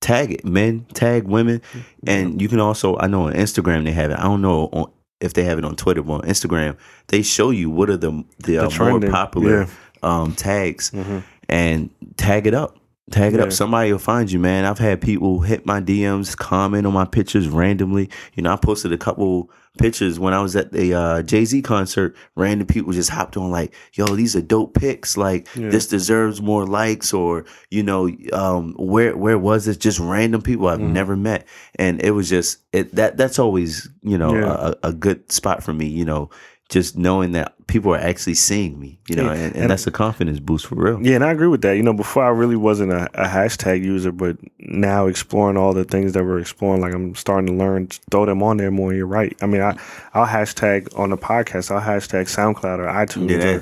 tag 0.00 0.30
it, 0.30 0.44
men, 0.44 0.86
tag 0.94 1.24
women, 1.24 1.62
and 2.06 2.40
you 2.40 2.48
can 2.48 2.60
also. 2.60 2.96
I 2.98 3.08
know 3.08 3.26
on 3.26 3.32
Instagram 3.32 3.82
they 3.84 3.92
have 3.92 4.12
it. 4.12 4.18
I 4.20 4.22
don't 4.22 4.42
know 4.42 4.68
on, 4.72 4.92
if 5.20 5.32
they 5.32 5.42
have 5.44 5.58
it 5.58 5.64
on 5.64 5.74
Twitter, 5.74 6.02
but 6.02 6.12
on 6.12 6.20
Instagram 6.22 6.76
they 7.08 7.22
show 7.22 7.50
you 7.50 7.70
what 7.70 7.90
are 7.90 7.96
the 7.96 8.24
the, 8.38 8.58
uh, 8.58 8.70
more 8.78 9.00
popular 9.00 9.66
um, 10.04 10.32
tags, 10.34 10.90
hmm 10.90 11.20
and 11.48 11.90
tag 12.16 12.46
it 12.46 12.54
up. 12.54 12.76
Tag 13.12 13.34
it 13.34 13.36
Yeah. 13.38 13.44
up. 13.44 13.52
Somebody 13.52 13.92
will 13.92 14.00
find 14.00 14.30
you, 14.32 14.40
man. 14.40 14.64
I've 14.64 14.78
had 14.80 15.00
people 15.00 15.40
hit 15.40 15.64
my 15.64 15.80
DMs, 15.80 16.36
comment 16.36 16.86
on 16.88 16.92
my 16.92 17.04
pictures 17.04 17.48
randomly. 17.48 18.10
You 18.34 18.42
know, 18.42 18.52
I 18.52 18.56
posted 18.56 18.92
a 18.92 18.98
couple 18.98 19.48
pictures 19.78 20.18
when 20.18 20.32
I 20.34 20.40
was 20.40 20.56
at 20.56 20.72
the 20.72 20.92
uh, 20.94 21.22
Jay 21.22 21.44
Z 21.44 21.62
concert. 21.62 22.16
Random 22.34 22.66
people 22.66 22.92
just 22.92 23.10
hopped 23.10 23.36
on, 23.36 23.52
like, 23.52 23.72
"Yo, 23.92 24.06
these 24.06 24.34
are 24.34 24.40
dope 24.40 24.74
pics. 24.74 25.16
Like, 25.16 25.46
Yeah. 25.54 25.68
this 25.68 25.86
deserves 25.86 26.42
more 26.42 26.66
likes." 26.66 27.12
Or, 27.12 27.44
you 27.70 27.84
know, 27.84 28.10
um, 28.32 28.74
where 28.76 29.16
where 29.16 29.38
was 29.38 29.66
this? 29.66 29.76
Just 29.76 30.00
random 30.00 30.42
people 30.42 30.66
I've 30.66 30.80
Mhm. 30.80 30.90
never 30.92 31.14
met, 31.14 31.46
and 31.78 32.02
it 32.02 32.10
was 32.10 32.28
just 32.28 32.58
it 32.72 32.92
that 32.96 33.16
that's 33.18 33.38
always 33.38 33.88
you 34.02 34.18
know 34.18 34.34
Yeah. 34.34 34.72
a, 34.82 34.88
a 34.88 34.92
good 34.92 35.30
spot 35.30 35.62
for 35.62 35.72
me. 35.72 35.86
You 35.86 36.06
know, 36.06 36.30
just 36.68 36.96
knowing 36.96 37.30
that 37.32 37.52
people 37.68 37.94
are 37.94 37.98
actually 37.98 38.34
seeing 38.34 38.78
me. 38.78 38.98
You 39.08 39.16
know, 39.16 39.24
Yeah. 39.24 39.32
and, 39.34 39.42
and, 39.42 39.56
And- 39.56 39.70
that's 39.70 39.86
a 39.86 39.90
confidence 39.92 40.40
boost 40.40 40.66
for 40.66 40.74
real. 40.76 41.00
Yeah, 41.00 41.14
and 41.16 41.24
I 41.24 41.30
agree 41.30 41.46
with 41.48 41.62
that. 41.62 41.76
You 41.76 41.82
know, 41.84 41.92
before 41.92 42.24
I 42.24 42.28
really 42.30 42.56
wasn't 42.56 42.90
a, 42.92 43.08
a 43.14 43.28
hashtag 43.28 43.84
user, 43.84 44.10
but 44.12 44.36
now 44.58 45.06
exploring 45.06 45.56
all 45.56 45.72
the 45.72 45.84
things 45.84 46.12
that 46.14 46.24
we're 46.24 46.40
exploring, 46.40 46.80
like 46.80 46.92
I'm 46.92 47.14
starting 47.14 47.46
to 47.46 47.52
learn, 47.52 47.88
throw 48.10 48.26
them 48.26 48.42
on 48.42 48.56
there 48.56 48.70
more. 48.72 48.92
You're 48.92 49.06
right. 49.06 49.36
I 49.42 49.46
mean, 49.46 49.60
I, 49.62 49.76
I'll 50.14 50.26
hashtag 50.26 50.96
on 50.98 51.10
the 51.10 51.16
podcast, 51.16 51.70
I'll 51.70 51.80
hashtag 51.80 52.24
SoundCloud 52.26 52.78
or 52.78 52.86
iTunes 52.86 53.30
Yeah. 53.30 53.60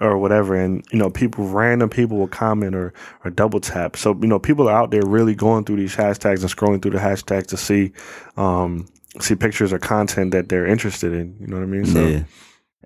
or, 0.00 0.12
or 0.12 0.18
whatever, 0.18 0.54
and 0.56 0.82
you 0.92 0.98
know, 0.98 1.10
people, 1.10 1.46
random 1.48 1.88
people 1.90 2.16
will 2.18 2.28
comment 2.28 2.74
or 2.74 2.92
or 3.24 3.30
double 3.30 3.60
tap. 3.60 3.96
So 3.96 4.16
you 4.20 4.28
know, 4.28 4.38
people 4.38 4.68
are 4.68 4.76
out 4.76 4.90
there 4.90 5.04
really 5.04 5.34
going 5.34 5.64
through 5.64 5.76
these 5.76 5.94
hashtags 5.96 6.40
and 6.40 6.50
scrolling 6.50 6.80
through 6.80 6.92
the 6.92 6.98
hashtags 6.98 7.46
to 7.48 7.56
see, 7.58 7.92
um, 8.38 8.86
see 9.20 9.34
pictures 9.34 9.72
or 9.72 9.78
content 9.78 10.32
that 10.32 10.48
they're 10.50 10.66
interested 10.66 11.12
in. 11.14 11.36
You 11.40 11.46
know 11.48 11.56
what 11.56 11.62
I 11.62 11.66
mean? 11.66 11.86
So. 11.86 12.06
Yeah. 12.06 12.22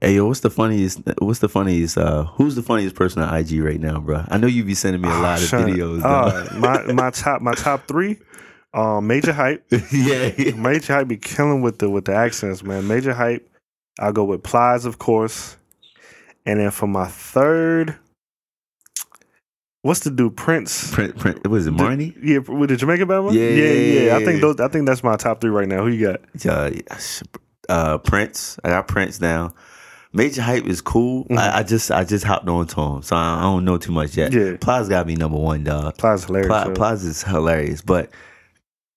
Hey 0.01 0.15
yo, 0.15 0.27
what's 0.27 0.41
the 0.41 0.51
funniest? 0.51 1.01
What's 1.19 1.41
the 1.41 1.49
funniest? 1.49 1.99
Uh, 1.99 2.25
who's 2.25 2.55
the 2.55 2.63
funniest 2.63 2.95
person 2.95 3.21
on 3.23 3.35
IG 3.37 3.61
right 3.61 3.81
now, 3.81 4.01
bro? 4.01 4.25
I 4.29 4.39
know 4.39 4.47
you 4.47 4.65
be 4.65 4.75
sending 4.75 5.03
me 5.03 5.09
a 5.09 5.13
lot 5.13 5.43
of 5.43 5.49
videos. 5.49 6.03
uh, 6.03 6.59
my 6.59 6.91
my 6.93 7.11
top 7.11 7.43
my 7.43 7.53
top 7.53 7.87
three, 7.87 8.19
um, 8.73 9.07
major 9.07 9.33
hype. 9.33 9.63
yeah, 9.93 10.53
Major 10.55 10.95
hype 10.95 11.09
be 11.09 11.19
killing 11.19 11.61
with 11.61 11.81
the 11.81 11.91
with 11.91 12.07
the 12.07 12.15
accents, 12.15 12.63
man. 12.63 12.89
Major 12.89 13.13
hype. 13.13 13.47
I'll 13.99 14.13
go 14.13 14.25
with 14.25 14.43
Plies, 14.43 14.87
of 14.87 14.99
course, 14.99 15.59
and 16.47 16.61
then 16.61 16.71
for 16.71 16.87
my 16.87 17.07
third, 17.07 17.99
what's 19.83 20.01
the 20.01 20.11
dude 20.11 20.35
Prince? 20.35 20.95
Prince, 20.95 21.21
print. 21.21 21.47
Was 21.47 21.67
it 21.67 21.75
Marnie? 21.75 22.17
Yeah, 22.23 22.39
with 22.39 22.71
the 22.71 22.77
Jamaican 22.79 23.07
Bama. 23.07 23.35
Yeah, 23.35 23.41
yeah, 23.49 23.73
yeah. 23.73 24.01
yeah, 24.07 24.17
I 24.17 24.25
think 24.25 24.41
those. 24.41 24.61
I 24.61 24.69
think 24.69 24.87
that's 24.87 25.05
my 25.05 25.17
top 25.17 25.43
three 25.43 25.51
right 25.51 25.69
now. 25.69 25.83
Who 25.85 25.89
you 25.89 26.07
got? 26.07 26.21
Uh, 26.49 26.71
uh, 27.69 27.99
Prince. 27.99 28.59
I 28.65 28.69
got 28.71 28.89
Prince 28.89 29.19
down. 29.19 29.53
Major 30.13 30.43
hype 30.43 30.67
is 30.67 30.81
cool. 30.81 31.25
Mhm. 31.27 31.39
I, 31.39 31.59
I 31.59 31.63
just 31.63 31.91
I 31.91 32.03
just 32.05 32.25
hopped 32.25 32.49
on 32.49 32.67
to 32.67 32.81
him, 32.81 33.03
so 33.03 33.15
I, 33.17 33.39
I 33.39 33.43
don't 33.43 33.65
know 33.65 33.79
too 33.79 33.93
much 33.93 34.17
yet. 34.17 34.33
Yeah. 34.33 34.57
Plies 34.61 34.89
got 34.89 35.07
me 35.07 35.15
number 35.15 35.39
one, 35.39 35.63
dog. 35.65 35.97
Plies 35.99 36.25
hilarious. 36.25 36.77
Plies 36.77 37.05
is 37.05 37.23
hilarious, 37.23 37.81
but 37.81 38.11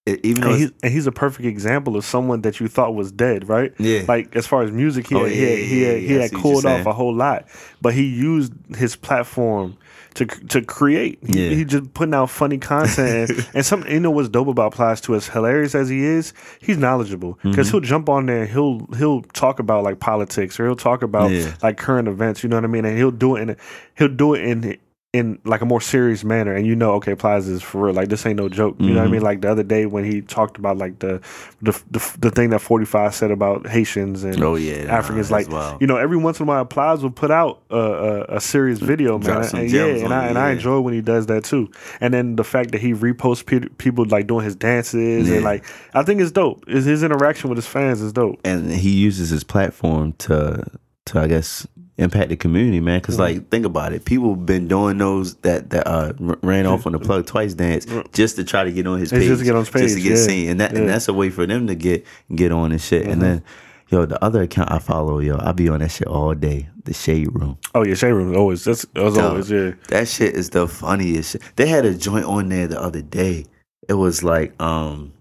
it, 0.08 0.20
even 0.26 0.42
though 0.42 0.50
and, 0.50 0.60
he's, 0.60 0.72
and 0.82 0.92
he's 0.92 1.08
a 1.08 1.12
perfect 1.12 1.46
example 1.46 1.96
of 1.96 2.04
someone 2.04 2.42
that 2.42 2.60
you 2.60 2.68
thought 2.68 2.96
was 2.96 3.12
dead, 3.12 3.48
right? 3.48 3.74
yeah, 3.80 4.02
Like 4.08 4.36
as 4.36 4.46
far 4.48 4.64
as 4.64 4.72
music, 4.72 5.08
he 5.08 5.16
Oh, 5.16 5.24
had, 5.24 5.32
he 5.32 5.42
yeah, 5.50 5.56
he 5.56 5.82
had, 5.84 6.02
yeah, 6.02 6.08
he 6.08 6.14
had 6.16 6.34
cooled 6.34 6.66
off 6.66 6.86
a 6.88 6.92
whole 6.94 7.14
lot, 7.16 7.48
but 7.82 7.94
he 7.94 8.04
used 8.04 8.52
his 8.76 8.96
platform 8.96 9.78
to 10.16 10.26
to 10.26 10.62
create. 10.62 11.20
He, 11.26 11.44
Yeah. 11.50 11.56
he 11.56 11.66
just 11.66 11.94
putting 11.94 12.14
out 12.14 12.30
funny 12.30 12.58
content, 12.58 13.30
and, 13.30 13.48
and 13.56 13.66
some 13.66 13.86
you 13.88 14.00
know 14.00 14.12
what's 14.12 14.30
dope 14.30 14.48
about 14.48 14.74
Plies 14.74 15.02
too. 15.02 15.16
As 15.16 15.28
hilarious 15.28 15.76
as 15.76 15.90
he 15.90 16.04
is, 16.04 16.34
he's 16.60 16.78
knowledgeable 16.78 17.40
because 17.44 17.68
Mhm. 17.68 17.72
he'll 17.72 17.80
jump 17.82 18.10
on 18.10 18.26
there. 18.26 18.46
He'll 18.46 18.88
he'll 18.98 19.22
talk 19.34 19.60
about 19.60 19.84
like 19.84 20.00
politics 20.00 20.60
or 20.60 20.66
he'll 20.66 20.76
talk 20.76 21.02
about 21.04 21.32
Yeah. 21.32 21.54
like 21.64 21.78
current 21.78 22.08
events. 22.08 22.44
You 22.44 22.50
know 22.50 22.58
what 22.58 22.66
I 22.66 22.68
mean? 22.68 22.86
And 22.86 22.98
he'll 22.98 23.12
do 23.12 23.36
it 23.36 23.42
in 23.50 23.58
he'll 23.96 24.08
do 24.08 24.34
it 24.34 24.44
in. 24.44 24.78
In 25.14 25.38
like 25.46 25.62
a 25.62 25.66
more 25.66 25.80
serious 25.80 26.24
manner, 26.24 26.56
and 26.56 26.66
you 26.66 26.76
know, 26.76 26.94
okay, 26.94 27.14
Plies 27.14 27.48
is 27.48 27.62
for 27.62 27.86
real. 27.86 27.94
Like 27.94 28.10
this 28.10 28.26
ain't 28.26 28.38
no 28.38 28.50
joke. 28.50 28.78
You 28.80 28.96
know 28.96 29.02
what 29.02 29.04
I 29.04 29.08
Mhm. 29.10 29.12
mean? 29.12 29.22
Like 29.22 29.42
the 29.42 29.52
other 29.52 29.62
day 29.62 29.86
when 29.86 30.04
he 30.04 30.22
talked 30.22 30.58
about 30.58 30.80
like 30.80 30.98
the 30.98 31.22
the 31.62 31.72
the, 31.92 32.18
the 32.20 32.32
thing 32.32 32.50
that 32.50 32.62
Forty 32.62 32.86
Five 32.86 33.14
said 33.14 33.30
about 33.30 33.68
Haitians 33.68 34.24
and 34.24 34.42
oh 34.44 34.56
yeah, 34.56 34.92
Africans, 34.92 35.30
that's 35.30 35.46
like, 35.48 35.52
wild. 35.54 35.80
you 35.82 35.86
know, 35.86 35.98
every 35.98 36.18
once 36.18 36.40
in 36.40 36.46
a 36.46 36.48
while, 36.48 36.66
Plies 36.66 37.04
will 37.04 37.12
put 37.12 37.30
out 37.30 37.62
a, 37.70 37.78
a, 37.78 38.22
a 38.38 38.42
serious 38.42 38.80
video, 38.80 39.20
Drop 39.20 39.54
man. 39.54 39.62
And, 39.62 39.72
yeah, 39.72 39.86
and 39.86 40.12
I 40.12 40.26
and 40.30 40.38
I 40.40 40.50
enjoy 40.50 40.80
when 40.80 40.96
he 40.96 41.02
does 41.02 41.28
that 41.28 41.44
too. 41.44 41.70
And 42.02 42.12
then 42.12 42.36
the 42.36 42.44
fact 42.44 42.72
that 42.72 42.82
he 42.82 42.96
reposts 42.96 43.46
pe- 43.46 43.70
people 43.78 44.06
like 44.06 44.26
doing 44.26 44.46
his 44.46 44.56
dances 44.56 45.30
Yeah. 45.30 45.36
and 45.36 45.44
like, 45.44 45.64
I 45.94 46.02
think 46.02 46.22
it's 46.22 46.32
dope. 46.32 46.68
His, 46.68 46.86
his 46.86 47.04
interaction 47.04 47.52
with 47.52 47.58
his 47.60 47.68
fans 47.68 48.02
is 48.02 48.14
dope. 48.14 48.40
and 48.44 48.72
he 48.72 48.90
uses 48.90 49.30
his 49.30 49.44
platform 49.44 50.14
to 50.26 50.66
to 51.06 51.20
I 51.20 51.28
guess 51.28 51.68
impact 51.98 52.30
the 52.30 52.36
community, 52.36 52.80
man. 52.80 53.00
Because 53.00 53.16
Mm-hmm. 53.16 53.38
like, 53.40 53.50
think 53.50 53.66
about 53.66 53.94
it, 53.94 54.04
people 54.06 54.36
been 54.36 54.68
doing 54.68 54.98
those 54.98 55.36
that 55.38 55.70
that 55.72 55.88
uh, 55.88 56.14
ran 56.18 56.66
off 56.66 56.86
on 56.86 56.94
the 56.94 57.00
plug 57.00 57.26
twice 57.26 57.54
dance 57.54 57.86
just 58.14 58.36
to 58.38 58.44
try 58.44 58.64
to 58.64 58.72
get 58.72 58.88
on 58.88 59.00
his 59.00 59.12
page, 59.12 59.28
just 59.28 59.40
to 59.40 59.46
get 59.46 59.56
on 59.56 59.66
his 59.66 59.70
just 59.70 59.96
to 59.96 60.02
get 60.02 60.12
yeah. 60.18 60.26
seen, 60.26 60.50
and 60.50 60.60
that 60.60 60.74
Yeah. 60.74 60.80
and 60.80 60.90
that's 60.90 61.08
a 61.08 61.14
way 61.14 61.30
for 61.30 61.46
them 61.46 61.68
to 61.68 61.76
get 61.76 62.06
get 62.36 62.52
on 62.52 62.72
and 62.72 62.82
shit. 62.82 63.06
Mhm. 63.06 63.12
And 63.12 63.22
then, 63.22 63.44
yo, 63.90 64.06
the 64.06 64.24
other 64.24 64.42
account 64.42 64.72
I 64.72 64.80
follow, 64.80 65.20
yo, 65.20 65.38
I 65.40 65.52
be 65.52 65.70
on 65.70 65.80
that 65.80 65.92
shit 65.92 66.08
all 66.08 66.34
day. 66.34 66.70
The 66.86 66.94
Shade 66.94 67.30
Room, 67.34 67.58
Oh 67.74 67.84
yeah, 67.86 67.94
Shade 67.94 68.12
Room 68.12 68.32
is 68.32 68.38
always 68.38 68.64
that's 68.66 68.84
as 68.96 69.14
Dog. 69.14 69.18
always 69.20 69.50
yeah. 69.52 69.72
that 69.88 70.08
shit 70.08 70.36
is 70.36 70.50
the 70.50 70.68
funniest. 70.68 71.32
shit. 71.34 71.42
They 71.56 71.68
had 71.68 71.86
a 71.86 71.94
joint 71.94 72.26
on 72.26 72.50
there 72.50 72.68
the 72.68 72.82
other 72.82 73.02
day. 73.02 73.46
It 73.88 73.94
was 73.94 74.22
like, 74.24 74.62
um, 74.62 75.14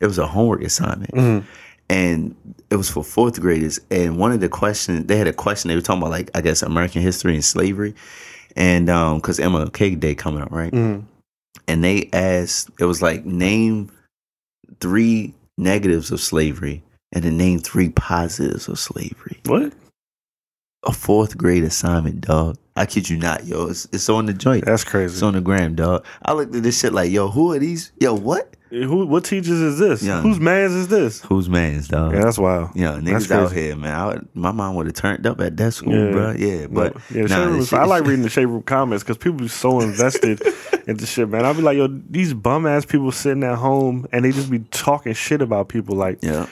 it 0.00 0.06
was 0.06 0.18
a 0.18 0.26
homework 0.26 0.62
assignment 0.62 1.12
Mhm. 1.14 1.44
and 1.88 2.34
it 2.70 2.76
was 2.76 2.88
for 2.90 3.02
fourth 3.04 3.40
graders. 3.40 3.80
And 3.90 4.16
one 4.18 4.32
of 4.32 4.40
the 4.40 4.48
questions 4.48 5.06
they 5.06 5.16
had 5.16 5.26
a 5.28 5.32
question 5.32 5.68
they 5.68 5.74
were 5.74 5.80
talking 5.82 6.02
about 6.02 6.10
like 6.12 6.30
I 6.34 6.40
guess 6.40 6.62
American 6.62 7.02
history 7.02 7.34
and 7.34 7.44
slavery, 7.44 7.94
and 8.56 8.88
um 8.88 9.16
because 9.18 9.38
MLK 9.38 9.98
Day 9.98 10.14
coming 10.14 10.42
up 10.42 10.50
right, 10.52 10.72
Mhm. 10.72 11.04
and 11.68 11.84
they 11.84 12.08
asked 12.12 12.70
it 12.78 12.84
was 12.84 13.02
like 13.02 13.24
name 13.26 13.90
three 14.80 15.34
negatives 15.58 16.10
of 16.10 16.20
slavery 16.20 16.82
and 17.12 17.24
then 17.24 17.36
name 17.36 17.58
three 17.58 17.90
positives 17.90 18.68
of 18.68 18.78
slavery. 18.78 19.38
What? 19.46 19.72
A 20.86 20.92
fourth 20.92 21.36
grade 21.36 21.64
assignment, 21.64 22.22
dog. 22.22 22.56
I 22.76 22.86
kid 22.86 23.10
you 23.10 23.18
not, 23.18 23.44
yo. 23.44 23.66
It's, 23.66 23.86
it's 23.92 24.08
on 24.08 24.24
the 24.26 24.32
joint. 24.32 24.64
That's 24.64 24.84
crazy. 24.84 25.12
It's 25.12 25.22
on 25.22 25.34
the 25.34 25.40
gram, 25.42 25.74
dog. 25.74 26.06
I 26.24 26.32
looked 26.32 26.54
at 26.54 26.62
this 26.62 26.78
shit 26.80 26.94
like, 26.94 27.10
yo, 27.10 27.28
who 27.28 27.52
are 27.52 27.58
these? 27.58 27.92
Yo, 28.00 28.14
what? 28.14 28.56
Who? 28.70 29.04
What 29.06 29.24
teachers 29.24 29.60
is 29.60 29.78
this? 29.78 30.02
Yeah. 30.02 30.20
Whose 30.22 30.38
man's 30.38 30.72
is 30.72 30.88
this? 30.88 31.20
Who's 31.22 31.48
man's, 31.48 31.88
dog? 31.88 32.12
Yeah, 32.14 32.20
that's 32.20 32.38
wild. 32.38 32.70
Yeah, 32.74 33.00
That's 33.02 33.26
niggas 33.26 33.30
out 33.32 33.48
crazy. 33.50 33.66
here, 33.66 33.76
man. 33.76 33.94
I, 33.94 34.06
would- 34.06 34.28
my 34.34 34.52
mom 34.52 34.76
would 34.76 34.86
have 34.86 34.94
turned 34.94 35.26
up 35.26 35.40
at 35.40 35.56
that 35.56 35.72
school, 35.72 35.92
Yeah. 36.06 36.12
bro. 36.12 36.30
Yeah, 36.38 36.66
but 36.68 36.94
yeah, 37.10 37.22
the 37.22 37.28
nah, 37.28 37.44
room 37.46 37.64
shit- 37.64 37.78
I 37.78 37.84
like 37.84 38.04
reading 38.06 38.22
the 38.22 38.28
shade 38.30 38.46
room 38.46 38.62
comments 38.62 39.02
because 39.02 39.18
people 39.18 39.38
be 39.38 39.48
so 39.48 39.80
invested 39.80 40.40
into 40.86 41.04
shit, 41.04 41.28
man. 41.28 41.44
I'll 41.44 41.54
be 41.54 41.62
like, 41.62 41.76
yo, 41.76 41.88
these 41.88 42.32
bum 42.32 42.66
ass 42.66 42.84
people 42.86 43.10
sitting 43.12 43.42
at 43.42 43.56
home 43.58 44.06
and 44.12 44.24
they 44.24 44.30
just 44.30 44.50
be 44.50 44.60
talking 44.70 45.14
shit 45.14 45.42
about 45.42 45.68
people. 45.68 45.96
Like, 45.96 46.18
yeah, 46.22 46.46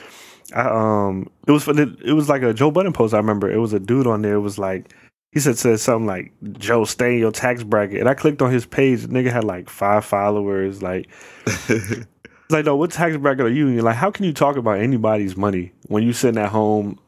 I 0.53 0.61
um, 1.07 1.29
it 1.47 1.51
was 1.51 1.63
for 1.63 1.73
the, 1.73 1.95
it 2.03 2.13
was 2.13 2.27
like 2.27 2.41
a 2.41 2.53
Joe 2.53 2.69
Budden 2.71 2.91
post. 2.91 3.13
I 3.13 3.17
remember 3.17 3.49
it 3.49 3.59
was 3.59 3.71
a 3.73 3.79
dude 3.79 4.07
on 4.07 4.23
there. 4.23 4.33
It 4.35 4.39
was 4.41 4.57
like 4.59 4.93
he 5.31 5.39
said 5.39 5.57
said 5.57 5.79
something 5.79 6.07
like 6.07 6.33
Joe, 6.53 6.85
stay 6.85 7.13
in 7.13 7.19
your 7.19 7.31
tax 7.31 7.63
bracket. 7.63 7.99
And 7.99 8.09
I 8.09 8.13
clicked 8.13 8.41
on 8.41 8.51
his 8.51 8.65
page. 8.65 9.01
The 9.03 9.07
nigga 9.09 9.31
had 9.31 9.43
like 9.43 9.69
five 9.69 10.03
followers. 10.05 10.81
Like, 10.81 11.07
it's 11.45 12.05
like, 12.49 12.65
no, 12.65 12.75
what 12.75 12.91
tax 12.91 13.15
bracket 13.17 13.45
are 13.45 13.49
you? 13.49 13.67
You're 13.67 13.83
like, 13.83 13.95
how 13.95 14.09
can 14.11 14.25
you 14.25 14.33
talk 14.33 14.57
about 14.57 14.79
anybody's 14.79 15.37
money 15.37 15.71
when 15.87 16.03
you 16.03 16.13
sitting 16.13 16.41
at 16.41 16.49
home 16.49 16.99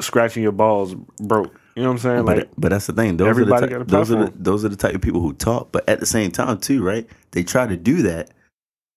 scratching 0.00 0.42
your 0.42 0.52
balls 0.52 0.94
broke? 1.20 1.58
You 1.74 1.82
know 1.82 1.88
what 1.88 1.94
I'm 1.94 1.98
saying? 1.98 2.24
But, 2.24 2.36
Like, 2.38 2.48
but 2.56 2.70
that's 2.70 2.86
the 2.86 2.92
thing. 2.92 3.16
Those 3.16 3.28
everybody 3.28 3.66
are 3.66 3.68
got 3.68 3.80
a 3.82 3.84
the, 3.84 3.90
ty- 3.90 3.98
those 3.98 4.10
are 4.12 4.24
the, 4.24 4.32
those 4.36 4.64
are 4.64 4.68
the 4.68 4.76
type 4.76 4.94
of 4.94 5.02
people 5.02 5.20
who 5.20 5.32
talk. 5.34 5.72
But 5.72 5.88
at 5.88 6.00
the 6.00 6.06
same 6.06 6.30
time, 6.30 6.58
too, 6.58 6.82
right? 6.82 7.06
They 7.32 7.42
try 7.42 7.66
to 7.66 7.76
do 7.76 8.02
that 8.02 8.30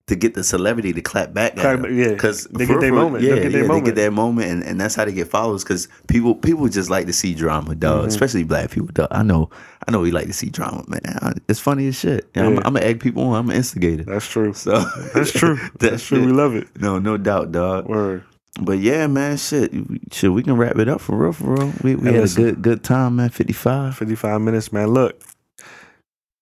to 0.10 0.16
get 0.16 0.34
the 0.36 0.44
celebrity 0.44 0.94
to 0.94 1.02
clap 1.02 1.34
back 1.34 1.54
at 1.54 1.60
Clap- 1.60 1.82
them. 1.82 1.98
yeah. 1.98 2.10
because 2.10 2.46
They 2.52 2.66
get 2.68 2.80
their 2.82 2.94
moment. 2.94 3.24
Yeah, 3.24 3.36
They 3.36 3.42
get 3.44 3.52
their 3.52 3.52
yeah, 3.52 3.62
they 3.64 3.68
moment. 3.68 3.86
get 3.86 3.96
their 3.96 4.12
moment, 4.12 4.52
and, 4.52 4.64
and 4.64 4.80
that's 4.82 4.94
how 4.96 5.06
they 5.06 5.14
get 5.14 5.28
followers. 5.30 5.64
Because 5.64 5.88
people 6.08 6.36
people 6.36 6.68
just 6.68 6.90
like 6.90 7.06
to 7.08 7.14
see 7.14 7.34
drama, 7.34 7.74
dog. 7.76 8.04
Mhm. 8.04 8.08
Especially 8.08 8.44
black 8.44 8.70
people, 8.72 8.90
dog. 8.94 9.08
I 9.12 9.24
know, 9.24 9.50
I 9.88 9.92
know, 9.92 10.02
we 10.02 10.12
like 10.12 10.28
to 10.28 10.34
see 10.34 10.50
drama, 10.50 10.84
man. 10.88 11.02
I- 11.22 11.34
It's 11.48 11.60
funny 11.60 11.88
as 11.88 11.96
shit. 11.98 12.28
And 12.36 12.46
I'm, 12.46 12.54
Yeah. 12.56 12.62
I'm 12.66 12.76
an 12.76 12.84
egg 12.84 13.00
people 13.00 13.24
on. 13.24 13.36
I'm 13.40 13.50
an 13.50 13.56
instigator. 13.56 14.04
that's 14.04 14.28
true. 14.28 14.54
So 14.54 14.72
That's 15.14 15.32
true. 15.32 15.56
that 15.56 15.80
That's 15.92 16.04
true. 16.06 16.26
We 16.26 16.32
love 16.32 16.56
it. 16.56 16.68
No, 16.80 17.00
no 17.00 17.18
doubt, 17.18 17.52
dog. 17.52 17.88
Word. 17.88 18.24
But 18.62 18.80
yeah, 18.80 19.08
man, 19.08 19.38
shit, 19.38 19.72
shit, 20.12 20.34
we 20.34 20.44
can 20.44 20.58
wrap 20.58 20.78
it 20.78 20.90
up 20.90 21.00
for 21.00 21.16
real, 21.16 21.32
for 21.32 21.54
real. 21.56 21.72
We 21.82 21.96
we 21.96 22.10
Hey, 22.10 22.14
had 22.16 22.22
listen. 22.24 22.44
a 22.44 22.46
good 22.52 22.62
good 22.62 22.84
time, 22.84 23.16
man. 23.16 23.30
Fifty 23.30 23.54
five. 23.54 23.96
55 23.96 24.42
minutes, 24.42 24.74
man. 24.74 24.88
Look, 24.90 25.22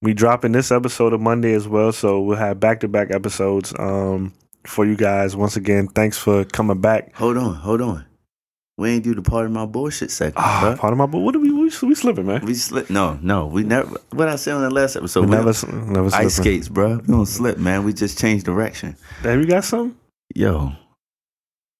we 0.01 0.13
dropping 0.13 0.51
this 0.51 0.71
episode 0.71 1.13
of 1.13 1.21
Monday 1.21 1.53
as 1.53 1.67
well, 1.67 1.91
so 1.91 2.21
we'll 2.21 2.37
have 2.37 2.59
back 2.59 2.81
to 2.81 2.87
back 2.87 3.11
episodes 3.11 3.73
um, 3.79 4.33
for 4.65 4.85
you 4.85 4.95
guys. 4.95 5.35
Once 5.35 5.55
again, 5.55 5.87
thanks 5.87 6.17
for 6.17 6.45
coming 6.45 6.79
back. 6.81 7.15
Hold 7.15 7.37
on, 7.37 7.55
hold 7.55 7.81
on. 7.81 8.05
We 8.79 8.91
ain't 8.91 9.03
do 9.03 9.15
the 9.15 9.23
part 9.23 9.47
of 9.47 9.51
my 9.51 9.65
bullshit 9.65 10.11
segment, 10.11 10.37
Ah, 10.37 10.75
part 10.77 10.93
of 10.93 10.99
my 10.99 11.07
book. 11.07 11.23
What 11.23 11.35
are 11.35 11.39
we, 11.39 11.51
we 11.51 11.71
we 11.81 11.95
slipping, 11.95 12.27
man? 12.27 12.45
We 12.45 12.53
slip. 12.53 12.91
No, 12.91 13.17
no, 13.23 13.47
we 13.47 13.63
never. 13.63 13.97
What 14.11 14.27
I 14.27 14.35
said 14.35 14.53
on 14.53 14.61
the 14.61 14.69
last 14.69 14.95
episode. 14.95 15.21
we 15.21 15.27
we 15.31 15.35
never 15.35 15.51
never 15.73 16.05
ice 16.07 16.11
slipping. 16.11 16.29
skates, 16.29 16.69
bro. 16.69 16.97
We 16.97 17.07
don't 17.07 17.25
slip, 17.25 17.57
man. 17.57 17.83
We 17.85 17.93
just 17.93 18.19
change 18.19 18.43
direction. 18.43 18.95
Have 19.23 19.39
you 19.39 19.47
got 19.47 19.63
something? 19.63 19.97
Yo, 20.35 20.73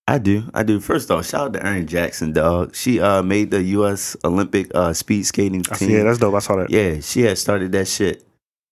I 0.09 0.19
do, 0.19 0.43
I 0.53 0.63
do. 0.63 0.79
First 0.79 1.11
off, 1.11 1.25
shout 1.27 1.47
out 1.47 1.53
to 1.53 1.65
Erin 1.65 1.85
Jackson, 1.85 2.31
dog. 2.31 2.75
She 2.75 2.99
uh 3.01 3.21
made 3.21 3.51
the 3.51 3.61
U.S. 3.63 4.15
Olympic 4.23 4.71
uh 4.73 4.93
speed 4.93 5.23
skating 5.25 5.63
team. 5.63 5.89
yeah, 5.89 6.03
that's 6.03 6.17
dope. 6.19 6.33
I 6.35 6.39
saw 6.39 6.55
that. 6.57 6.69
yeah, 6.69 6.99
she 7.01 7.21
had 7.21 7.37
started 7.37 7.71
that 7.73 7.87
shit, 7.87 8.23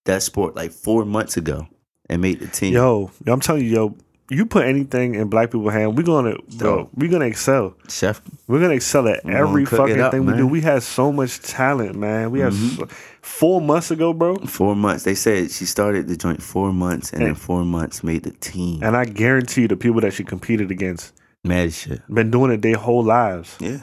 that 0.05 0.23
sport, 0.23 0.55
like 0.55 0.71
four 0.71 1.03
months 1.03 1.35
ago, 1.35 1.67
and 2.09 2.21
made 2.21 2.39
the 2.39 2.47
team. 2.47 2.73
Yo, 2.73 3.11
I'm 3.27 3.41
telling 3.41 3.65
you, 3.65 3.71
yo, 3.71 3.97
you 4.29 4.45
put 4.45 4.65
anything 4.65 5.15
in 5.15 5.27
black 5.29 5.51
people's 5.51 5.73
hand, 5.73 5.97
we're 5.97 6.03
gonna 6.03 6.37
bro, 6.57 6.89
we're 6.95 7.11
gonna 7.11 7.25
excel. 7.25 7.75
Chef, 7.89 8.21
We're 8.47 8.61
gonna 8.61 8.73
excel 8.75 9.05
at 9.09 9.25
every 9.27 9.65
fucking 9.65 9.99
up, 9.99 10.11
thing 10.11 10.25
we 10.25 10.37
do. 10.37 10.47
We 10.47 10.61
had 10.61 10.83
so 10.83 11.11
much 11.11 11.41
talent, 11.41 11.95
man. 11.97 12.31
We 12.31 12.39
had 12.39 12.53
Mhm. 12.53 12.77
so, 12.77 12.87
four 13.21 13.59
months 13.59 13.91
ago, 13.91 14.13
bro. 14.13 14.37
four 14.45 14.73
months. 14.73 15.03
They 15.03 15.15
said 15.15 15.51
she 15.51 15.65
started 15.65 16.07
the 16.07 16.15
joint 16.15 16.41
four 16.41 16.71
months, 16.71 17.11
and 17.11 17.23
in 17.23 17.35
four 17.35 17.65
months 17.65 18.05
made 18.05 18.23
the 18.23 18.31
team. 18.31 18.81
And 18.81 18.95
I 18.95 19.03
guarantee 19.03 19.63
you, 19.63 19.67
the 19.67 19.75
people 19.75 19.99
that 19.99 20.13
she 20.13 20.23
competed 20.23 20.71
against 20.71 21.11
Mad 21.45 21.73
shit. 21.73 22.01
been 22.13 22.31
doing 22.31 22.51
it 22.51 22.61
their 22.61 22.77
whole 22.77 23.03
lives. 23.03 23.55
Yeah. 23.59 23.81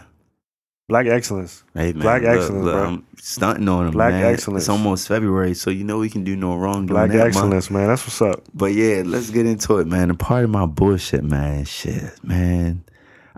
Black 0.88 1.06
excellence. 1.06 1.64
Hey 1.74 1.92
man, 1.92 2.02
Black 2.02 2.22
look, 2.22 2.30
excellence, 2.30 2.64
look, 2.64 2.74
bro. 2.74 2.84
I'm 2.84 3.06
stunting 3.16 3.68
on 3.68 3.84
them. 3.86 3.94
Black 3.94 4.12
man. 4.12 4.24
excellence. 4.34 4.64
It's 4.64 4.68
almost 4.68 5.08
February, 5.08 5.54
so 5.54 5.70
you 5.70 5.84
know 5.84 5.98
we 5.98 6.10
can 6.10 6.24
do 6.24 6.36
no 6.36 6.56
wrong. 6.56 6.86
Black 6.86 7.10
that 7.12 7.28
excellence, 7.28 7.70
man. 7.70 7.86
That's 7.86 8.02
what's 8.04 8.20
up. 8.20 8.44
But 8.52 8.72
yeah, 8.72 9.02
let's 9.06 9.30
get 9.30 9.46
into 9.46 9.78
it, 9.78 9.86
man. 9.86 10.10
And 10.10 10.18
part 10.18 10.44
of 10.44 10.50
my 10.50 10.66
bullshit, 10.66 11.24
man. 11.24 11.64
Shit, 11.64 12.22
man. 12.22 12.84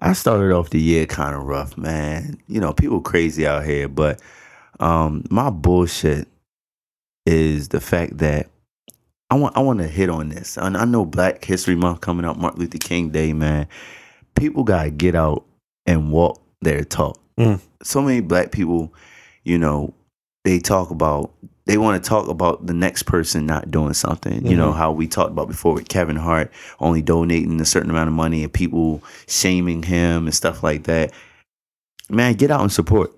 I 0.00 0.14
started 0.14 0.52
off 0.52 0.70
the 0.70 0.80
year 0.80 1.06
kind 1.06 1.36
of 1.36 1.44
rough, 1.44 1.78
man. 1.78 2.40
You 2.48 2.60
know, 2.60 2.72
people 2.72 3.00
crazy 3.00 3.46
out 3.46 3.64
here, 3.64 3.88
but 3.88 4.20
um, 4.80 5.24
my 5.30 5.50
bullshit 5.50 6.26
is 7.26 7.68
the 7.68 7.80
fact 7.80 8.18
that 8.18 8.48
I 9.30 9.36
want 9.36 9.56
I 9.56 9.60
want 9.60 9.78
to 9.80 9.88
hit 9.88 10.10
on 10.10 10.28
this. 10.28 10.56
And 10.56 10.76
I 10.76 10.84
know 10.84 11.04
Black 11.04 11.44
History 11.44 11.76
Month 11.76 12.00
coming 12.00 12.24
up, 12.24 12.36
Martin 12.36 12.60
Luther 12.60 12.78
King 12.78 13.10
Day, 13.10 13.32
man. 13.32 13.68
People 14.34 14.64
gotta 14.64 14.90
get 14.90 15.14
out 15.14 15.44
and 15.86 16.10
walk 16.12 16.40
their 16.60 16.84
talk. 16.84 17.20
Mm. 17.38 17.60
So 17.82 18.00
many 18.02 18.20
black 18.20 18.52
people, 18.52 18.92
you 19.44 19.58
know, 19.58 19.94
they 20.44 20.58
talk 20.58 20.90
about 20.90 21.32
they 21.66 21.78
want 21.78 22.02
to 22.02 22.06
talk 22.06 22.28
about 22.28 22.66
the 22.66 22.74
next 22.74 23.04
person 23.04 23.46
not 23.46 23.70
doing 23.70 23.94
something. 23.94 24.44
You 24.46 24.54
know 24.54 24.72
Mhm. 24.72 24.76
how 24.76 24.92
we 24.92 25.06
talked 25.06 25.30
about 25.30 25.48
before 25.48 25.72
with 25.72 25.88
Kevin 25.88 26.16
Hart 26.16 26.52
only 26.78 27.00
donating 27.00 27.58
a 27.58 27.64
certain 27.64 27.88
amount 27.88 28.08
of 28.08 28.14
money 28.14 28.42
and 28.42 28.52
people 28.52 29.02
shaming 29.26 29.82
him 29.82 30.26
and 30.26 30.34
stuff 30.34 30.62
like 30.62 30.82
that. 30.84 31.12
Man, 32.10 32.34
get 32.34 32.50
out 32.50 32.60
and 32.60 32.70
support. 32.70 33.12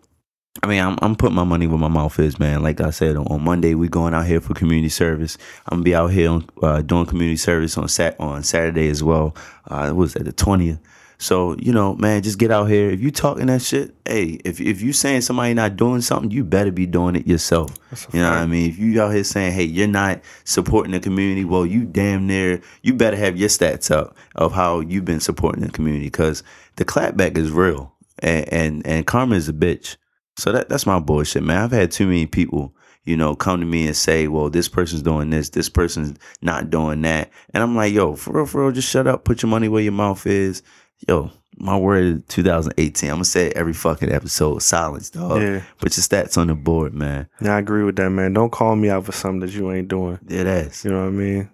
I 0.62 0.68
mean, 0.68 0.80
I'm, 0.80 0.96
I'm 1.02 1.16
putting 1.16 1.34
my 1.34 1.42
money 1.44 1.66
where 1.66 1.76
my 1.78 1.88
mouth 1.88 2.18
is, 2.20 2.38
man. 2.38 2.62
Like 2.62 2.80
I 2.80 2.90
said, 2.90 3.16
on 3.16 3.42
Monday 3.42 3.74
we 3.74 3.88
going 3.88 4.14
out 4.14 4.26
here 4.26 4.40
for 4.40 4.54
community 4.54 4.88
service. 4.90 5.36
I'm 5.66 5.78
gonna 5.78 5.82
be 5.84 5.94
out 5.96 6.12
here 6.12 6.30
on, 6.30 6.48
uh, 6.62 6.82
doing 6.82 7.04
community 7.06 7.36
service 7.36 7.76
on 7.76 7.88
sat 7.88 8.14
on 8.20 8.44
Saturday 8.44 8.88
as 8.88 9.02
well. 9.02 9.34
Uh, 9.68 9.86
it 9.88 9.96
was 9.96 10.14
at 10.14 10.24
the 10.24 10.32
twentieth. 10.32 10.78
So 11.18 11.56
you 11.58 11.72
know, 11.72 11.94
man, 11.94 12.22
just 12.22 12.38
get 12.38 12.50
out 12.50 12.66
here. 12.66 12.90
If 12.90 13.00
you 13.00 13.10
talking 13.10 13.46
that 13.46 13.62
shit, 13.62 13.94
hey, 14.04 14.38
if 14.44 14.60
if 14.60 14.82
you 14.82 14.92
saying 14.92 15.22
somebody 15.22 15.54
not 15.54 15.76
doing 15.76 16.00
something, 16.00 16.30
you 16.30 16.44
better 16.44 16.70
be 16.70 16.86
doing 16.86 17.16
it 17.16 17.26
yourself. 17.26 17.74
You 18.12 18.20
know 18.20 18.30
what 18.30 18.38
I 18.38 18.46
mean? 18.46 18.68
If 18.70 18.78
you 18.78 19.00
out 19.00 19.14
here 19.14 19.24
saying, 19.24 19.52
hey, 19.52 19.64
you're 19.64 19.86
not 19.86 20.20
supporting 20.44 20.92
the 20.92 21.00
community, 21.00 21.44
well, 21.44 21.64
you 21.64 21.84
damn 21.84 22.26
near, 22.26 22.60
you 22.82 22.94
better 22.94 23.16
have 23.16 23.36
your 23.36 23.48
stats 23.48 23.90
up 23.90 24.16
of 24.34 24.52
how 24.52 24.80
you've 24.80 25.04
been 25.06 25.20
supporting 25.20 25.62
the 25.62 25.70
community 25.70 26.06
because 26.06 26.42
the 26.76 26.84
clapback 26.84 27.38
is 27.38 27.50
real 27.50 27.94
and, 28.18 28.52
and, 28.52 28.86
and 28.86 29.06
karma 29.06 29.36
is 29.36 29.48
a 29.48 29.52
bitch. 29.52 29.96
So 30.38 30.52
that, 30.52 30.68
that's 30.68 30.86
my 30.86 30.98
bullshit, 30.98 31.42
man. 31.42 31.62
I've 31.62 31.72
had 31.72 31.90
too 31.90 32.06
many 32.06 32.26
people, 32.26 32.74
you 33.04 33.16
know, 33.16 33.34
come 33.34 33.60
to 33.60 33.66
me 33.66 33.86
and 33.86 33.96
say, 33.96 34.28
well, 34.28 34.50
this 34.50 34.68
person's 34.68 35.02
doing 35.02 35.30
this, 35.30 35.48
this 35.50 35.68
person's 35.68 36.18
not 36.42 36.68
doing 36.68 37.00
that. 37.02 37.30
And 37.54 37.62
I'm 37.62 37.74
like, 37.74 37.94
yo, 37.94 38.16
for 38.16 38.34
real, 38.34 38.46
for 38.46 38.62
real, 38.62 38.72
just 38.72 38.90
shut 38.90 39.06
up, 39.06 39.24
put 39.24 39.42
your 39.42 39.48
money 39.48 39.68
where 39.68 39.82
your 39.82 39.92
mouth 39.92 40.26
is. 40.26 40.62
Yo, 41.09 41.30
my 41.59 41.76
word 41.76 42.05
is 42.05 42.22
2018. 42.28 43.11
I'm 43.11 43.18
to 43.18 43.24
say 43.24 43.51
every 43.51 43.72
fucking 43.72 44.12
episode, 44.12 44.62
silence, 44.62 45.11
dog. 45.11 45.42
Yeah. 45.42 45.62
Put 45.78 45.97
your 45.97 46.03
stats 46.03 46.36
on 46.38 46.47
the 46.49 46.55
board, 46.55 46.94
man. 46.94 47.28
Yeah, 47.40 47.57
I 47.57 47.59
agree 47.59 47.84
with 47.84 47.97
that, 47.97 48.11
man. 48.11 48.32
Don't 48.32 48.51
call 48.51 48.76
me 48.76 48.88
out 48.90 49.05
for 49.05 49.12
something 49.12 49.40
that 49.40 49.51
you 49.51 49.70
ain't 49.72 49.88
doing. 49.88 50.18
Dead 50.24 50.47
ass. 50.47 50.84
You 50.84 50.92
know 50.92 51.03
what 51.03 51.09
I 51.09 51.11
mean? 51.11 51.51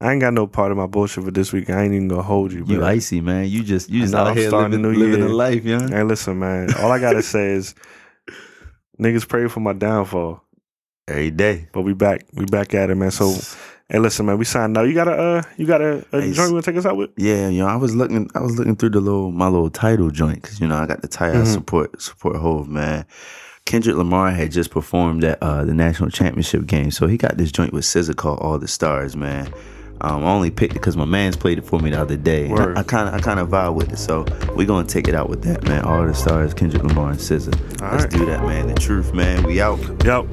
I 0.00 0.12
ain't 0.12 0.20
got 0.20 0.34
no 0.34 0.46
part 0.46 0.72
of 0.72 0.76
my 0.76 0.86
bullshit 0.86 1.24
for 1.24 1.30
this 1.30 1.52
week. 1.52 1.70
I 1.70 1.82
ain't 1.82 1.94
even 1.94 2.08
gonna 2.08 2.22
hold 2.22 2.52
you. 2.52 2.64
You 2.66 2.80
but- 2.80 2.84
icy, 2.84 3.20
man. 3.20 3.48
You 3.48 3.62
just 3.62 3.88
you 3.88 4.02
just 4.02 4.14
out 4.14 4.26
I'm 4.26 4.36
here 4.36 4.50
living, 4.50 4.82
new 4.82 4.92
living 4.92 5.20
year. 5.20 5.28
a 5.28 5.32
life, 5.32 5.64
young. 5.64 5.88
Hey, 5.88 6.02
listen, 6.02 6.38
man. 6.38 6.74
All 6.74 6.92
I 6.92 6.98
gotta 6.98 7.22
say 7.22 7.52
is, 7.52 7.74
niggas 9.00 9.26
pray 9.26 9.48
for 9.48 9.60
my 9.60 9.72
downfall. 9.72 10.42
Every 11.08 11.30
day. 11.30 11.68
But 11.72 11.82
we 11.82 11.94
back. 11.94 12.26
We 12.34 12.44
back 12.46 12.74
at 12.74 12.90
it, 12.90 12.96
man. 12.96 13.10
So, 13.12 13.32
hey, 13.88 13.98
listen, 13.98 14.26
man. 14.26 14.38
We 14.38 14.44
signed 14.44 14.76
out. 14.76 14.82
You 14.88 14.94
got 14.94 15.08
a, 15.08 15.12
uh, 15.12 15.42
you 15.56 15.66
got 15.66 15.80
a, 15.80 16.04
a 16.12 16.20
Hey, 16.20 16.32
joint 16.32 16.48
you 16.48 16.54
wanna 16.54 16.62
take 16.62 16.76
us 16.76 16.86
out 16.86 16.96
with? 16.96 17.10
yeah, 17.16 17.48
you 17.48 17.58
know, 17.60 17.66
I 17.68 17.76
was 17.76 17.94
looking 17.94 18.30
I 18.34 18.40
was 18.40 18.58
looking 18.58 18.76
through 18.76 18.90
the 18.90 19.00
little 19.00 19.30
my 19.30 19.46
little 19.48 19.70
Tidal 19.70 20.10
joint 20.10 20.42
because 20.42 20.60
you 20.60 20.66
know 20.68 20.76
I 20.76 20.86
got 20.86 21.02
the 21.02 21.08
Tidal 21.08 21.42
Mhm. 21.42 21.52
support 21.52 22.00
support 22.02 22.36
Hove, 22.36 22.68
man. 22.68 23.04
Kendrick 23.64 23.96
Lamar 23.96 24.30
had 24.30 24.52
just 24.52 24.70
performed 24.70 25.24
at 25.24 25.38
uh, 25.42 25.64
the 25.64 25.74
national 25.74 26.10
championship 26.10 26.66
game, 26.66 26.92
so 26.92 27.08
he 27.08 27.16
got 27.16 27.36
this 27.36 27.50
joint 27.50 27.72
with 27.72 27.84
SZA 27.84 28.14
called 28.14 28.38
"All 28.38 28.58
the 28.58 28.68
Stars," 28.68 29.16
man. 29.16 29.48
Um, 30.02 30.24
I 30.24 30.30
only 30.30 30.50
picked 30.50 30.74
it 30.74 30.80
because 30.80 30.96
my 30.96 31.06
man's 31.06 31.36
played 31.36 31.56
it 31.58 31.64
for 31.64 31.80
me 31.80 31.90
the 31.90 32.00
other 32.00 32.16
day. 32.16 32.48
I 32.52 32.82
kind 32.84 33.08
of 33.08 33.14
I 33.14 33.18
kind 33.18 33.40
of 33.40 33.48
vibe 33.48 33.74
with 33.74 33.92
it, 33.92 33.98
so 33.98 34.24
we 34.54 34.66
gonna 34.66 34.86
take 34.86 35.08
it 35.08 35.14
out 35.16 35.28
with 35.28 35.42
that, 35.44 35.64
man. 35.64 35.82
All 35.84 36.06
the 36.06 36.14
stars, 36.14 36.54
Kendrick 36.54 36.84
Lamar 36.84 37.10
and 37.10 37.18
SZA. 37.18 37.54
All 37.82 37.90
Let's 37.92 38.04
right. 38.04 38.10
do 38.12 38.24
that, 38.26 38.42
man. 38.44 38.68
The 38.68 38.74
truth, 38.74 39.12
man. 39.14 39.42
We 39.42 39.60
out. 39.60 39.80
Yo. 40.04 40.28